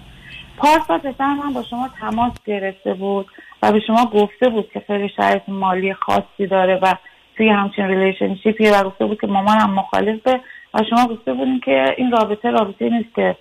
پارسا 0.58 0.98
پسر 0.98 1.34
من 1.34 1.54
با 1.54 1.64
شما 1.70 1.90
تماس 2.00 2.34
گرفته 2.46 2.94
بود 2.94 3.28
و 3.62 3.72
به 3.72 3.80
شما 3.88 4.06
گفته 4.06 4.50
بود 4.50 4.70
که 4.74 4.84
خیلی 4.88 5.10
شرایط 5.18 5.42
مالی 5.48 5.94
خاصی 5.94 6.48
داره 6.52 6.80
و 6.82 6.94
توی 7.38 7.50
همچین 7.50 7.86
relationship 7.86 8.63
ی 8.63 8.70
و 8.70 8.84
گفته 8.84 9.06
بود 9.06 9.22
که 9.22 9.28
مامانم 9.28 9.74
مخالفه 9.74 10.40
و 10.74 10.80
شما 10.90 11.08
گفته 11.08 11.34
بودین 11.34 11.62
که 11.66 11.86
این 11.98 12.12
رابطه 12.12 12.50
رابطه 12.52 12.90
نیست 12.90 13.16
که 13.16 13.36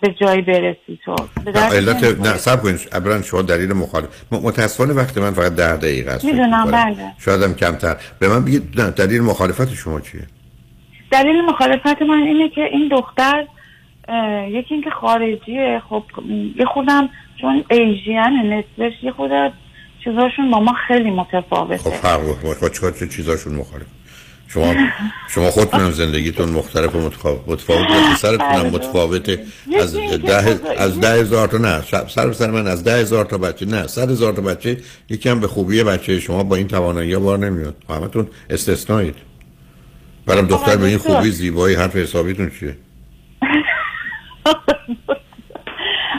به 0.00 0.14
جایی 0.20 0.42
برسی 0.42 0.98
تو. 1.04 1.16
علت. 1.72 2.04
نه 2.04 2.36
سب 2.36 2.62
کنید 2.62 2.88
اولا 2.92 3.22
شما 3.22 3.42
دلیل 3.42 3.72
مخالف 3.72 4.32
متاسفانه 4.32 4.92
وقت 4.92 5.18
من 5.18 5.30
فقط 5.30 5.52
ده 5.52 5.76
دقیقه 5.76 6.10
است. 6.10 6.24
می‌دونم. 6.24 6.70
بله. 6.70 7.12
شاید 7.18 7.42
هم 7.42 7.54
کمتر. 7.54 7.96
به 8.18 8.28
من 8.28 8.44
بگید 8.44 8.80
نه 8.80 8.90
دلیل 8.90 9.22
مخالفت 9.22 9.74
شما 9.74 10.00
چیه؟ 10.00 10.22
دلیل 11.10 11.40
مخالفت 11.40 12.02
من 12.02 12.22
اینه 12.22 12.48
که 12.48 12.60
این 12.60 12.88
دختر 12.88 13.46
یکی 14.48 14.74
اینکه 14.74 14.90
خارجیه. 14.90 15.82
خب 15.90 16.02
یه 16.56 16.64
خودم 16.64 17.08
چون 17.40 17.64
ایژین 17.70 18.52
نصفش 18.52 18.92
یه 19.02 19.12
خود 19.12 19.30
چیزاشون 20.04 20.50
با 20.50 20.60
ما 20.60 20.74
خیلی 20.88 21.10
متفاوته. 21.10 21.90
خب 21.90 21.90
فرق 21.90 22.20
با 22.60 22.68
چه 22.90 23.08
چیزاشون 23.08 23.54
مخالف؟ 23.54 23.86
شما 24.48 24.74
شما 25.28 25.50
خودتونم 25.50 25.90
زندگیتون 25.90 26.48
مختلف 26.48 26.94
و 26.94 26.98
متفاوت 27.46 27.70
هم 28.24 28.38
بله. 28.38 28.70
متفاوته. 28.70 29.44
از 29.80 29.96
ده 29.96 30.60
از 30.78 31.00
ده 31.00 31.08
هزار 31.08 31.48
تا 31.48 31.58
نه 31.58 31.82
سر 32.08 32.32
سر 32.32 32.50
من 32.50 32.66
از 32.66 32.84
ده 32.84 32.92
هزار 32.92 33.24
تا 33.24 33.38
بچه 33.38 33.66
نه 33.66 33.86
صد 33.86 34.10
هزار 34.10 34.32
تا 34.32 34.42
بچه 34.42 34.76
یکی 35.10 35.28
هم 35.28 35.40
به 35.40 35.46
خوبی 35.46 35.84
بچه 35.84 36.20
شما 36.20 36.42
با 36.42 36.56
این 36.56 36.68
توانایی 36.68 37.16
بار 37.16 37.38
نمیاد. 37.38 37.76
همتون 37.88 38.28
استثنائید 38.50 39.29
برام 40.30 40.46
دختر 40.46 40.76
به 40.76 40.86
این. 40.86 40.98
خوبی 40.98 41.30
زیبایی 41.30 41.76
حرف 41.76 41.96
حسابیتون 41.96 42.50
چیه؟ 42.60 42.76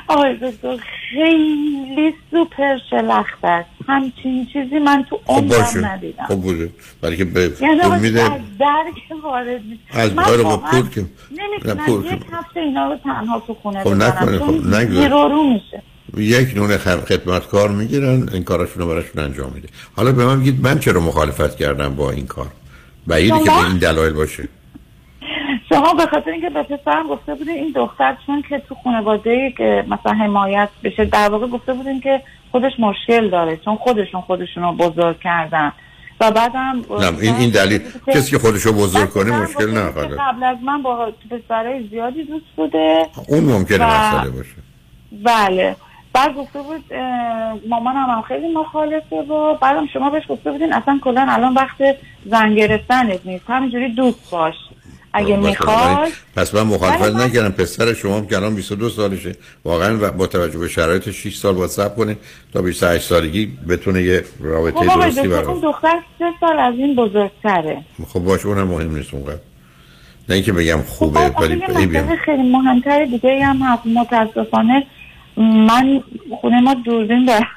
آقای 0.07 0.35
دکتر 0.35 0.77
خیلی 1.13 2.13
سوپر 2.31 2.77
شلخت 2.89 3.43
است. 3.43 3.69
همچین 3.87 4.47
چیزی 4.53 4.79
من 4.79 5.05
تو 5.09 5.19
خب 5.25 5.31
عمرم 5.33 5.47
باشه. 5.47 5.79
ندیدم. 5.79 6.25
خب 6.27 6.35
بوده 6.41 6.69
برای 7.01 7.17
که 7.17 7.25
به 7.25 7.51
یعنی 7.61 7.99
میده 8.01 8.21
از 8.23 8.41
درک 8.59 9.21
وارد 9.23 9.61
میشه 9.65 9.81
از 9.99 10.13
من 10.13 10.23
آره، 10.23 10.43
با 10.43 10.57
پول 10.57 10.89
که- 10.89 11.05
نمی‌تونم. 11.31 12.05
یک 12.05 12.21
هفته 12.31 12.59
اینا 12.59 12.91
رو 12.91 12.97
تنها 13.03 13.39
تو 13.47 13.53
خونه 13.53 13.83
خب 13.83 13.89
نکنه، 13.93 14.39
خب 14.39 14.65
نگذار. 14.75 15.29
رو 15.31 15.43
میشه. 15.43 15.83
یک 16.17 16.57
نون 16.57 16.77
خدمتکار 16.77 17.69
می‌گیرن 17.69 18.29
این 18.33 18.43
کاراشون 18.43 18.83
رو 18.83 18.87
براشون 18.89 19.23
انجام 19.23 19.51
میده. 19.53 19.67
حالا 19.95 20.11
به 20.11 20.25
من 20.25 20.39
بگید 20.39 20.61
من 20.63 20.79
چرا 20.79 21.01
مخالفت 21.01 21.55
کردم 21.55 21.95
با 21.95 22.11
این 22.11 22.27
کار؟ 22.27 22.47
بعیده 23.07 23.39
که؟ 23.39 23.45
به 23.45 23.65
این 23.67 23.77
دلایل 23.77 24.13
باشه. 24.13 24.47
شما 25.69 25.93
به 25.93 26.05
خاطر 26.05 26.31
اینکه 26.31 26.49
به 26.49 26.63
پسرم 26.63 27.07
گفته 27.07 27.35
بودین 27.35 27.55
این 27.55 27.71
دختر 27.75 28.17
چون 28.25 28.43
که 28.49 28.59
تو 28.69 28.75
خانواده 28.83 29.53
که 29.57 29.85
مثلا 29.87 30.13
حمایت 30.13 30.69
بشه 30.83 31.05
در 31.05 31.29
واقع 31.29 31.47
گفته 31.47 31.73
بودین 31.73 32.01
که 32.01 32.21
خودش 32.51 32.71
مشکل 32.79 33.29
داره 33.29 33.57
چون 33.57 33.75
خودشون 33.75 34.21
خودشون 34.21 34.63
رو 34.63 34.71
بزرگ 34.71 35.19
کردن. 35.19 35.71
و 36.19 36.31
بعدم 36.31 36.81
نه 36.99 37.19
این 37.21 37.35
این 37.35 37.49
دلیل 37.49 37.81
کسی 38.07 38.31
که 38.31 38.39
خودشو 38.39 38.73
بزرگ 38.73 39.09
کنه 39.09 39.31
مشکل 39.31 39.71
نخواهد 39.77 40.11
قبل 40.19 40.43
از 40.43 40.57
من 40.63 40.81
با 40.81 41.11
پسرای 41.31 41.87
زیادی 41.87 42.23
دوست 42.23 42.45
بوده. 42.55 43.05
اون 43.27 43.43
ممکنه 43.43 43.85
و- 43.85 43.89
مسئله 43.89 44.29
باشه. 44.29 44.55
بله. 45.23 45.75
بعد 46.13 46.35
گفته 46.35 46.59
بود 46.61 46.83
مامانم 47.69 48.09
هم 48.09 48.21
خیلی 48.21 48.53
مخالفه 48.53 49.15
و 49.15 49.55
بعدم 49.61 49.87
شما 49.93 50.09
بهش 50.09 50.23
گفته 50.29 50.51
بودین 50.51 50.73
اصلا 50.73 50.99
کلا 51.03 51.25
الان 51.29 51.53
وقت 51.53 51.77
زن 52.25 52.55
گرفتنت 52.55 53.19
نیست. 53.25 53.43
همینجوری 53.47 53.93
دوست 53.95 54.31
باش. 54.31 54.55
اگه 55.13 55.35
باشه، 55.35 55.49
می‌خوای 55.49 55.95
ولی 55.95 56.11
پس 56.35 56.55
من 56.55 56.61
مخالفت 56.61 57.01
من- 57.15 57.21
نکردم. 57.23 57.49
پسر 57.51 57.93
شما 57.93 58.17
هم 58.17 58.27
که 58.27 58.35
الان 58.35 58.55
22 58.55 58.89
سالشه. 58.89 59.35
واقعا 59.65 60.11
با 60.11 60.27
توجه 60.27 60.59
به 60.59 60.67
شرایط 60.67 61.09
6 61.11 61.35
سال 61.37 61.53
باید 61.55 61.69
صبر 61.69 61.95
کنه 61.95 62.17
تا 62.53 62.61
28 62.61 63.07
سالگی 63.07 63.45
بتونه 63.69 64.01
یه 64.01 64.23
رابطه 64.39 64.77
خب 64.89 65.01
درستی 65.01 65.27
برقرار 65.27 65.49
اون 65.49 65.59
دختر 65.61 65.99
سه 66.19 66.25
سال 66.39 66.59
از 66.59 66.73
این 66.77 66.95
بزرگتره. 66.95 67.81
خب 68.07 68.19
باشه 68.19 68.47
اونم 68.47 68.67
مهم 68.67 68.95
نیست 68.95 69.13
اونقدر. 69.13 69.39
نه 70.29 70.35
اینکه 70.35 70.53
بگم 70.53 70.81
خوبه 70.81 71.19
خب 71.19 71.39
ولی 71.41 71.61
خیلی 72.25 72.43
مهمتر 72.51 73.05
دیگه 73.05 73.45
هم 73.45 73.57
هست. 73.57 73.81
متاسفانه 73.87 74.83
من 75.37 76.03
خونه 76.41 76.61
ما 76.61 76.73
دوربین 76.73 77.25
داره 77.25 77.47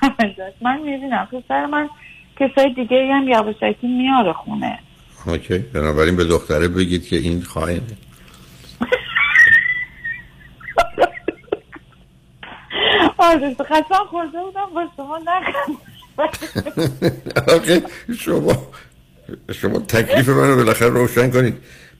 من 0.60 0.78
می‌بینم. 0.78 1.28
پسر 1.32 1.66
من 1.66 1.88
کسای 2.36 2.74
دیگه 2.74 3.08
هم 3.12 3.28
یواشکی 3.28 3.86
میاره 3.86 4.32
خونه. 4.32 4.78
اوکی. 5.26 5.58
بنابراین 5.58 6.16
به 6.16 6.24
دختره 6.24 6.68
بگید 6.68 7.06
که 7.06 7.16
این 7.16 7.42
خائنه 7.42 7.80
آره 13.18 13.54
قسم 13.54 14.04
خورده 14.10 14.38
بودم 14.38 14.66
با 14.74 14.86
شما 14.96 15.18
آخه 17.56 17.82
شما 18.18 18.52
شما 19.52 19.78
تکلیف 19.78 20.28
منو 20.28 20.56
بالاخره 20.56 20.88
روشن 20.88 21.30
کنید. 21.30 21.56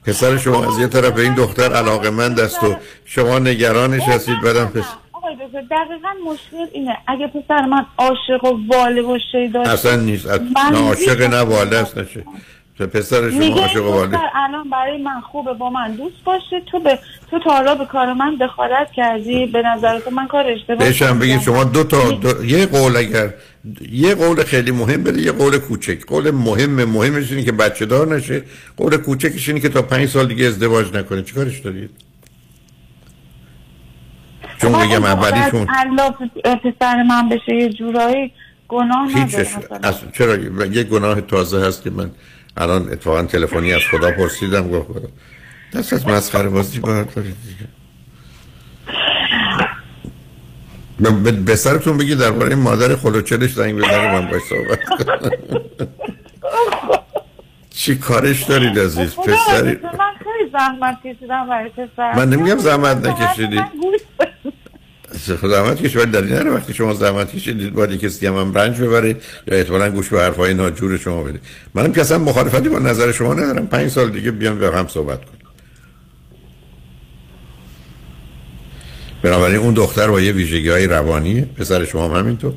پسر 0.07 0.37
شما 0.37 0.65
از 0.65 0.79
یه 0.79 0.87
طرف 0.87 1.13
به 1.13 1.23
این 1.23 1.35
دختر 1.35 1.73
علاقه 1.73 2.11
من 2.11 2.41
است 2.41 2.65
و 2.65 2.77
شما 3.05 3.39
نگرانش 3.39 4.03
هستید 4.03 4.41
بعدم 4.45 4.67
پس 4.67 4.85
آقای 5.35 5.63
دقیقا 5.71 6.09
مشکل 6.33 6.67
اینه. 6.73 6.97
اگه 7.07 7.27
پسر 7.27 7.67
من 7.67 7.87
عاشق 7.99 8.45
و 8.45 8.59
واله 8.69 9.03
و 9.03 9.19
شیدا 9.33 9.63
اصلا 9.63 9.97
نیست. 9.97 10.27
نه 10.73 10.79
عاشق. 10.79 11.23
نه 11.23 11.41
واله 11.41 11.77
است 11.77 11.99
نشه 11.99 12.25
پسر 12.79 13.31
شما 13.31 13.61
عاشق 13.61 13.85
و 13.85 13.89
واله 13.89 14.19
الان 14.35 14.71
برای 14.71 15.03
من 15.03 15.21
خوبه 15.21 15.53
با 15.53 15.71
من 15.71 15.93
دوست 15.93 16.25
باشه. 16.25 16.63
تو 16.73 16.81
به 16.81 16.99
تو 17.31 17.39
تا 17.39 17.51
حالا 17.51 17.75
به 17.75 17.85
کار 17.85 18.13
من 18.13 18.37
دخالت 18.41 18.93
کردی. 18.97 19.47
به 19.47 19.63
نظر 19.63 20.01
تو 20.01 20.11
من 20.11 20.27
کار 20.27 20.47
اشتباه 20.47 20.93
کردم. 20.93 21.19
بگید 21.19 21.41
شما 21.41 21.65
دو 21.65 21.85
تا 21.85 22.11
دو 22.11 22.45
یه 22.45 22.67
قول 22.67 22.97
اگر 22.97 23.35
یه 23.93 24.15
قول 24.15 24.43
خیلی 24.43 24.71
مهم 24.71 25.03
بده 25.03 25.23
یه 25.23 25.33
قول 25.33 25.59
کوچک. 25.59 26.07
قول 26.07 26.31
مهم 26.31 26.85
مهمش 26.85 27.31
اینه 27.31 27.45
که 27.45 27.53
بچه 27.53 27.87
دار 27.87 28.17
نشه. 28.17 28.43
قول 28.77 28.97
کوچکش 28.97 29.49
اینه 29.49 29.61
که 29.61 29.69
تا 29.69 29.83
پنج 29.83 30.09
سال 30.09 30.27
دیگه 30.27 30.47
ازدواج 30.47 30.97
نکنه. 30.97 31.23
چیکارش 31.23 31.59
دارید؟ 31.59 31.91
چون 34.65 34.73
دختر 34.73 35.07
اولیشون 35.07 35.67
پسر 36.57 37.03
من 37.03 37.29
بشه 37.29 37.55
یه 37.55 37.69
جورایی 37.69 38.33
گناه 38.69 39.09
نداره. 39.19 39.49
از 39.83 39.95
چرا 40.13 40.37
یه 40.67 40.83
گناه 40.83 41.21
تازه 41.21 41.67
هست 41.67 41.83
که 41.83 41.91
من 41.91 42.11
الان 42.57 42.93
اتفاقا 42.93 43.23
تلفنی 43.23 43.73
از 43.73 43.81
خدا 43.91 44.11
پرسیدم 44.11 44.69
گفت 44.71 44.89
خدا 44.89 45.09
دست 45.75 45.93
از 45.93 46.07
مسخره 46.09 46.49
بازی 46.49 46.81
بردارید 46.81 47.37
دیگه 47.47 47.69
به- 51.33 51.57
سرتون 51.57 51.97
بگی 51.99 52.15
درباره 52.15 52.55
مادر 52.55 52.97
خلوچلش 52.97 53.53
زنگ 53.53 53.75
بزنه 53.79 54.13
من 54.21 54.31
باش 54.31 54.43
صحبت. 54.43 54.79
چی 57.71 57.97
کارش 57.99 58.43
دارید 58.43 58.79
عزیز 58.79 59.17
پسری 59.17 59.79
من 59.83 60.15
خیلی 60.19 60.51
زحمت 60.53 60.99
کشیدم 61.05 61.47
برای 61.49 61.69
پسرم 61.71 62.17
من 62.17 62.29
نمیگم 62.29 62.59
زحمت 62.59 63.07
نکشیدی. 63.07 63.61
زحمت 65.23 65.83
کش 65.83 65.97
ولی 65.97 66.11
دلیل 66.11 66.33
نداره 66.33 66.51
وقتی 66.51 66.75
شما 66.75 66.95
زحمت 66.95 67.37
کشیدید 67.37 67.73
باید 67.73 68.01
کسی 68.01 68.27
هم, 68.27 68.37
هم 68.37 68.55
رنج 68.55 68.81
ببره 68.81 69.09
یا 69.47 69.57
احتمالاً 69.59 69.91
گوش 69.91 70.09
به 70.09 70.21
حرفای 70.21 70.55
ناجور 70.55 70.97
شما 70.97 71.23
بده. 71.23 71.41
منم 71.75 71.93
که 71.93 72.01
اصلا 72.01 72.19
مخالفتی 72.19 72.69
با 72.69 72.79
نظر 72.79 73.13
شما 73.13 73.35
ندارم. 73.35 73.67
پنج 73.67 73.91
سال 73.91 74.11
دیگه 74.11 74.31
بیام 74.31 74.59
با 74.59 74.71
هم 74.71 74.89
صحبت 74.89 75.25
کنیم. 75.25 75.41
بنابراین 79.23 79.57
اون 79.57 79.75
دختر 79.75 80.09
با 80.09 80.21
یه 80.21 80.33
ویژگی 80.33 80.69
های 80.69 80.87
روانیه. 80.87 81.49
پسر 81.57 81.85
شما 81.85 82.09
هم 82.09 82.17
همینطور. 82.21 82.53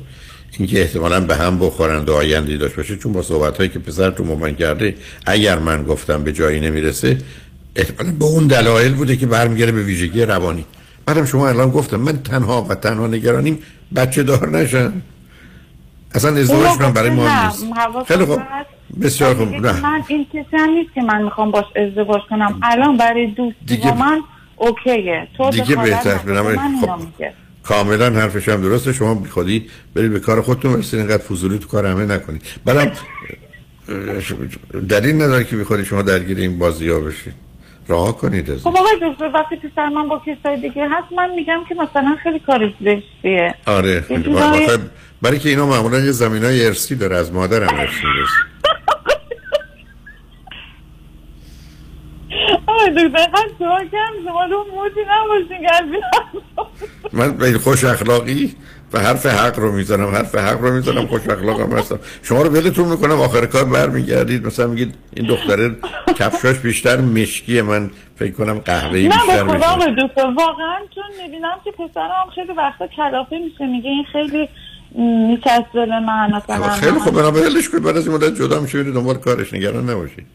اینکه 0.58 0.80
احتمالاً 0.80 1.20
به 1.20 1.36
هم 1.36 1.58
بخورند 1.58 2.08
و 2.08 2.14
آیندی 2.14 2.58
داشت 2.58 2.76
باشه 2.76 2.96
چون 2.96 3.12
با 3.12 3.22
صحبت 3.22 3.56
هایی 3.56 3.68
که 3.68 3.78
پسرتون 3.78 4.28
با 4.28 4.34
من 4.34 4.54
کرده 4.54 4.94
اگر 5.26 5.58
من 5.58 5.84
گفتم 5.84 6.24
به 6.24 6.32
جایی 6.32 6.60
نمی‌رسه 6.60 7.18
احتمالاً 7.76 8.16
به 8.18 8.24
اون 8.24 8.46
دلایل 8.46 8.92
بوده 8.92 9.16
که 9.16 9.26
برمیگره 9.26 9.72
به 9.72 9.82
ویژگی 9.82 10.22
روانی. 10.22 10.64
بعدم 11.08 11.24
شما 11.24 11.48
الان 11.48 11.70
گفتم 11.70 11.96
من 11.96 12.22
تنها 12.22 12.62
و 12.62 12.74
تنها 12.74 13.06
نگرانیم 13.06 13.58
بچه 13.96 14.22
دار 14.22 14.48
نشن. 14.48 14.92
اصلا 16.14 16.36
ازدواج 16.36 16.80
من 16.80 16.92
برای 16.92 17.10
ما 17.10 17.44
نیست. 17.44 17.64
خیلی 18.08 18.24
خوب. 18.24 18.40
بسیار 19.02 19.34
خوب. 19.34 19.48
نه. 19.48 19.80
من 19.80 20.02
این 20.08 20.24
کسی 20.24 20.56
نیست 20.74 20.94
که 20.94 21.02
من 21.02 21.22
می‌خوام 21.22 21.50
باش 21.50 21.64
ازدواج 21.76 22.20
کنم. 22.30 22.58
الان 22.62 22.96
برای 22.96 23.26
دوستی 23.26 23.64
دیگه- 23.66 23.98
من 23.98 24.20
اوکیه. 24.56 25.28
تو 25.36 25.50
دیگه 25.50 25.76
بهتر. 25.76 26.18
خب. 26.18 26.98
کاملا 27.62 28.10
حرفش 28.10 28.48
هم 28.48 28.62
درسته. 28.62 28.92
شما 28.92 29.14
بی 29.14 29.28
خودی 29.28 29.66
برید 29.94 30.12
به 30.12 30.20
کار 30.20 30.42
خودتون 30.42 30.72
برسید. 30.72 30.98
اینقدر 31.00 31.22
فضولی 31.22 31.58
تو 31.58 31.68
کار 31.68 31.86
همه 31.86 32.04
نکنید. 32.04 32.42
بعدم 32.64 32.92
دلیل 34.88 35.14
نداره 35.14 35.44
که 35.44 35.56
بخوری 35.56 35.84
شما 35.84 36.02
درگیر 36.02 36.38
این 36.38 36.58
بازی 36.58 36.88
ها 36.88 37.00
بشید 37.00 37.47
راه 37.88 38.16
کنید 38.16 38.50
از 38.50 38.62
خب 38.62 38.76
آقای 38.76 38.96
دکتر 39.02 39.30
وقتی 39.34 39.56
پسر 39.56 39.88
من 39.88 40.08
با 40.08 40.22
کسای 40.26 40.60
دیگه 40.60 40.88
هست 40.88 41.12
من 41.16 41.30
میگم 41.30 41.60
که 41.68 41.74
مثلا 41.74 42.16
خیلی 42.22 42.38
کارش 42.38 42.72
زشتیه. 42.80 43.54
آره 43.66 44.04
آخه 44.36 44.78
برای 45.22 45.38
که 45.38 45.48
اینا 45.48 45.66
معمولا 45.66 45.98
یه 45.98 46.12
زمین 46.12 46.44
های 46.44 46.66
ارسی 46.66 46.96
داره 46.96 47.16
از 47.16 47.32
مادرم 47.32 47.74
ارسی 47.78 48.02
آقای 52.66 52.90
دکتر 52.90 53.28
شما 53.58 53.80
کم 53.92 54.28
شما 54.28 54.44
رو 54.44 54.66
موتی 54.74 55.00
نباشین 55.08 55.68
که 55.68 55.74
از 55.74 55.84
این 55.92 56.02
من 57.12 57.58
خوش 57.58 57.84
اخلاقی. 57.84 58.56
و 58.92 58.98
حرف 59.00 59.26
حق 59.26 59.58
رو 59.58 59.72
می‌زنم 59.72 60.08
حرف 60.08 60.34
حق 60.34 60.60
رو 60.60 60.72
می‌زنم 60.72 61.06
خوش 61.06 61.28
اخلاقم 61.28 61.78
هستم. 61.78 61.98
شما 62.22 62.42
رو 62.42 62.50
ولتون 62.50 62.88
می‌کنم 62.88 63.20
آخر 63.20 63.46
کار 63.46 63.64
برمیگردید. 63.64 64.46
مثلا 64.46 64.66
میگید 64.66 64.94
این 65.16 65.26
دختره 65.26 65.76
کفشاش 66.18 66.58
بیشتر 66.58 67.00
مشکیه 67.00 67.62
من 67.62 67.90
فکر 68.16 68.32
کنم 68.32 68.58
قهوه‌ای 68.58 69.08
نه 69.08 69.14
بیشتر 69.14 69.42
میشه 69.42 69.66
آقای 69.66 69.94
دکتر 69.94 70.26
واقعا 70.36 70.78
چون 70.94 71.04
می‌بینم 71.22 71.56
که 71.64 71.70
پسرم 71.70 72.26
خیلی 72.34 72.52
وقتا 72.52 72.86
کلافه 72.86 73.38
میشه 73.38 73.66
میگه 73.66 73.90
این 73.90 74.04
خیلی 74.12 74.48
میچسبه 75.28 75.86
به 75.86 76.00
من 76.00 76.30
مثلا 76.36 76.68
خیلی 76.68 76.98
خوب 76.98 77.14
بنا 77.14 77.30
ولش 77.30 77.68
کنید 77.68 77.82
بعد 77.82 77.96
از 77.96 78.06
این 78.06 78.16
مدت 78.16 78.34
جدا 78.34 78.60
میشه 78.60 78.82
برید 78.82 78.94
دنبال 78.94 79.16
کارش 79.16 79.54
نگران 79.54 79.90
نباشید 79.90 80.26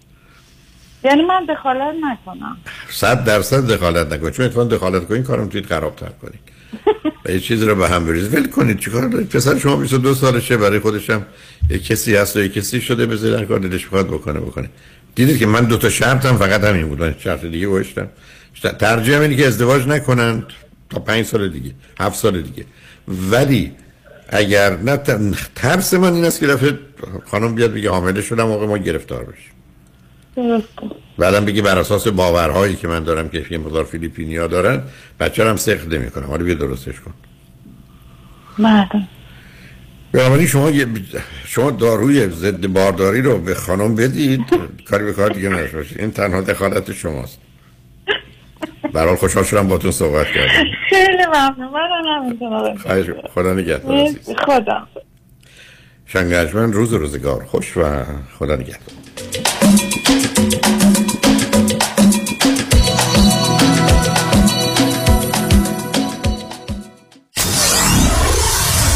یعنی 1.04 1.24
من 1.24 1.46
دخالت 1.46 1.94
نکنم. 2.02 2.58
صد 2.90 3.24
درصد 3.24 3.72
دخالت 3.72 4.14
نکنید 4.14 4.34
چون 4.34 4.46
اتفاقا 4.46 4.68
دخالت 4.68 5.08
کنید 5.08 5.24
کارم 5.24 5.50
توید 5.50 5.66
خرابتر 5.66 6.10
کنید 6.22 6.40
و 7.26 7.32
یه 7.32 7.40
چیزی 7.40 7.66
رو 7.66 7.76
به 7.76 7.90
هم 7.90 8.06
بریزید 8.06 8.34
ول 8.34 8.48
کنید 8.48 8.80
چیکار 8.80 9.08
دارید؟ 9.08 9.30
پسر 9.30 9.60
شما 9.60 9.76
22 9.76 10.14
سالشه 10.14 10.58
برای 10.58 10.80
خودشم 10.80 11.26
یه 11.70 11.80
کسی 11.80 12.16
هست 12.16 12.38
و 12.38 12.40
یه 12.40 12.50
کسی 12.50 12.82
شده 12.82 13.06
بذارید 13.06 13.40
هر 13.40 13.46
کار 13.46 13.60
دلش 13.60 13.86
بخواد 13.86 14.08
بکنه 14.08 14.40
بکنه. 14.40 14.70
دیدید 15.16 15.38
که 15.38 15.46
من 15.46 15.66
دو 15.66 15.78
تا 15.78 15.90
شرطم 15.90 16.38
فقط 16.38 16.64
همین 16.64 16.88
بود. 16.88 17.20
شرط 17.20 17.46
دیگه 17.46 17.68
گوشتم 17.68 18.08
ترجیح 18.80 19.20
اینه 19.20 19.36
که 19.36 19.48
ازدواج 19.48 19.88
نکنند 19.88 20.46
تا 20.90 21.00
پنج 21.00 21.26
سال 21.26 21.50
دیگه 21.50 21.72
هفت 22.00 22.20
سال 22.20 22.42
دیگه. 22.42 22.66
ولی 23.08 23.72
اگر 24.30 24.78
نه 24.78 24.98
ترس 25.56 25.94
من 25.94 26.14
این 26.14 26.26
است 26.26 26.40
که 26.40 26.48
دفعه 26.48 26.80
خانم 27.26 27.56
بیاد 27.56 27.74
بگه 27.74 27.90
حامله 27.90 28.22
شدم 28.22 28.44
موقع 28.44 28.66
ما 28.66 28.78
گرفتار 28.78 29.24
بشیم. 29.24 29.53
بعدم 31.18 31.46
بگی 31.46 31.62
بر 31.62 31.80
اساس 31.80 32.08
باورهایی 32.08 32.76
که 32.76 32.88
من 32.88 33.04
دارم 33.04 33.30
که 33.30 33.46
یه 33.52 33.58
مقدار 33.58 33.84
فیلیپینیا 33.84 34.48
دارن 34.48 34.84
بچه 35.20 35.50
هم 35.50 35.56
سخت 35.56 35.88
نمی 35.88 36.12
کنم 36.12 36.26
حالا 36.26 36.44
بیا 36.44 36.54
درستش 36.54 37.00
کن. 37.00 37.14
بله. 38.60 39.08
بنابراین 40.12 40.48
شما 40.48 40.72
شما 41.46 41.72
داروی 41.72 42.30
ضد 42.30 42.68
بارداری 42.68 43.22
رو 43.22 43.38
به 43.38 43.56
خانم 43.56 43.96
بدید. 43.96 44.42
کاری 44.90 45.04
به 45.04 45.14
کار 45.14 45.30
دیگه 45.30 45.50
باشید 45.50 46.00
این 46.00 46.12
تنها 46.12 46.42
دخالت 46.42 46.94
شماست. 46.94 47.40
برحال 48.94 49.16
خوشحال 49.16 49.44
شدم 49.44 49.68
باتون 49.68 49.92
صحبت 49.92 50.28
کردم. 50.28 50.64
خیلی 50.90 51.26
ممنون. 51.26 51.74
من 51.74 52.26
نمی‌تونم 52.26 52.54
آقای 52.54 52.74
دکتر. 52.74 52.84
خواهش 52.84 53.08
می‌کنم. 53.08 53.32
خدا 53.34 53.54
نگهدار 53.54 54.10
خدا. 54.46 54.88
شنگجمن 56.06 56.74
روز 56.74 56.94
روزگار. 56.94 57.44
خوش 57.44 57.78
و 57.78 58.04
خدا 58.40 58.56
نگهدار. 58.56 58.94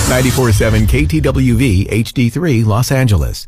947 0.09 0.87
KTWV 0.87 1.63
HD3 1.91 2.65
Los 2.65 2.91
Angeles. 2.91 3.47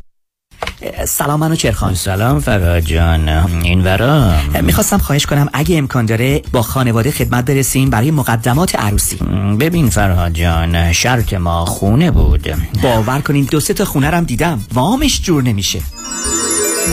سلام 1.06 1.40
منو 1.40 1.56
چرخان. 1.56 1.96
سلام 1.96 2.40
فراد 2.40 2.80
جان. 2.80 3.30
این 3.64 3.84
ورا؟ 3.84 4.34
می‌خواستم 4.62 4.98
خواهش 4.98 5.26
کنم 5.26 5.50
اگه 5.54 5.78
امکان 5.78 6.06
داره 6.06 6.42
با 6.52 6.62
خانواده 6.62 7.12
خدمت 7.12 7.46
برسیم 7.46 7.90
برای 7.90 8.12
مقدمات 8.12 8.76
عروسی. 8.76 9.16
ببین 9.60 9.90
فرهاد 9.90 10.34
جان 10.34 10.94
شرط 10.94 11.34
ما 11.34 11.66
خونه 11.66 12.12
بود. 12.12 12.48
باور 12.84 13.22
کنین 13.22 13.48
دو 13.52 13.60
سه 13.60 13.74
تا 13.74 13.86
خونه 13.86 14.08
رم 14.12 14.24
دیدم. 14.24 14.66
وامش 14.74 15.22
جور 15.22 15.44
نمیشه. 15.44 15.80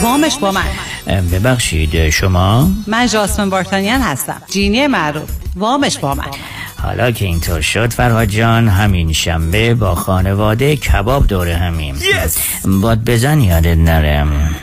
وامش 0.01 0.37
با 0.37 0.51
من. 0.51 0.65
ببخشید 1.31 2.09
شما؟ 2.09 2.69
من 2.87 3.07
جاسمن 3.07 3.49
بارتانیان 3.49 4.01
هستم. 4.01 4.41
جینی 4.49 4.87
معروف. 4.87 5.29
وامش 5.55 5.97
با 5.97 6.15
من. 6.15 6.23
حالا 6.83 7.11
که 7.11 7.25
اینطور 7.25 7.61
شد 7.61 7.93
فرهاد 7.93 8.27
جان 8.27 8.67
همین 8.67 9.13
شنبه 9.13 9.73
با 9.73 9.95
خانواده 9.95 10.75
کباب 10.75 11.27
دوره 11.27 11.55
همیم. 11.55 11.95
باد 12.81 13.03
بزن 13.05 13.41
یادت 13.41 13.77
نرم 13.77 14.55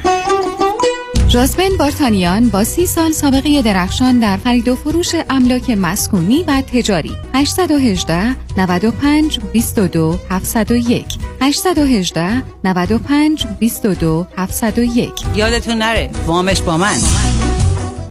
جاسمن 1.29 1.77
بارتانیان 1.79 2.49
با 2.49 2.65
سی 2.65 2.87
سال 2.87 3.13
سابقه 3.13 3.63
درخشان 3.63 4.19
در 4.19 4.37
خرید 4.37 4.69
و 4.69 4.77
فروش 4.77 5.15
املاک 5.31 5.71
مسکونی 5.71 6.45
و 6.49 6.63
تجاری. 6.73 7.13
818 7.35 8.37
95 8.57 9.39
22 9.39 10.19
701 10.31 11.05
818 11.41 12.43
95 12.65 13.47
22 13.47 14.27
701 14.37 15.11
یادتون 15.37 15.75
نره 15.79 16.11
وامش 16.27 16.63
با 16.63 16.77
من. 16.77 16.97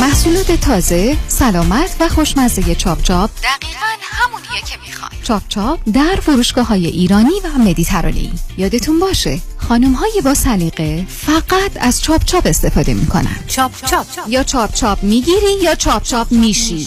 محصولات 0.00 0.52
تازه، 0.52 1.16
سلامت 1.28 1.96
و 2.00 2.08
خوشمزه 2.08 2.74
چاپ 2.74 3.02
چاپ. 3.02 3.30
دقیقا 3.30 3.86
همونیه 4.02 4.60
که 4.66 4.76
می‌خوای. 4.86 5.10
چاپ 5.22 5.42
چاپ 5.48 5.80
در 5.94 6.20
فروشگاه 6.22 6.66
های 6.66 6.86
ایرانی 6.86 7.40
و 7.44 7.58
مدیترانه‌ای 7.58 8.30
یادتون 8.58 9.00
باشه 9.00 9.40
خانم 9.68 9.92
های 9.92 10.20
با 10.24 10.34
سلیقه 10.34 11.06
فقط 11.08 11.70
از 11.80 12.02
چاپ 12.02 12.24
چاپ 12.24 12.46
استفاده 12.46 12.94
می‌کنن. 12.94 13.36
چاپ 13.46 13.72
چاپ. 13.86 14.06
یا 14.28 14.42
چاپ 14.42 14.74
چاپ 14.74 15.02
می‌گیری 15.02 15.62
یا 15.62 15.74
چاپ 15.74 16.02
چاپ 16.02 16.32
میشی. 16.32 16.86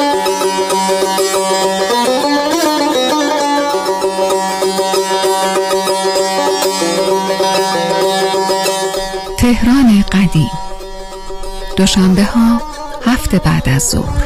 قدیم 10.31 10.51
دوشنبه 11.77 12.23
ها 12.23 12.61
هفته 13.05 13.39
بعد 13.39 13.69
از 13.69 13.83
ظهر. 13.83 14.21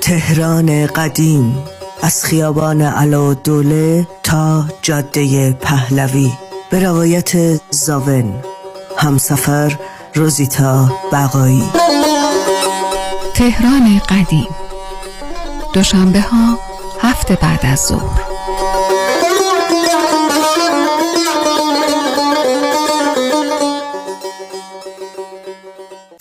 تهران 0.00 0.86
قدیم 0.86 1.58
از 2.02 2.24
خیابان 2.24 2.82
علا 2.82 3.34
دوله 3.34 4.06
تا 4.22 4.64
جاده 4.82 5.52
پهلوی. 5.52 6.32
به 6.70 6.80
روایت 6.80 7.60
زاون 7.70 8.34
همسفر 8.96 9.78
روزیتا 10.14 10.92
بقایی. 11.12 11.68
تهران 13.34 13.98
قدیم. 14.08 14.48
دوشنبه 15.72 16.20
ها 16.20 16.58
هفته 17.00 17.38
بعد 17.42 17.60
از 17.62 17.80
ظهر. 17.80 18.33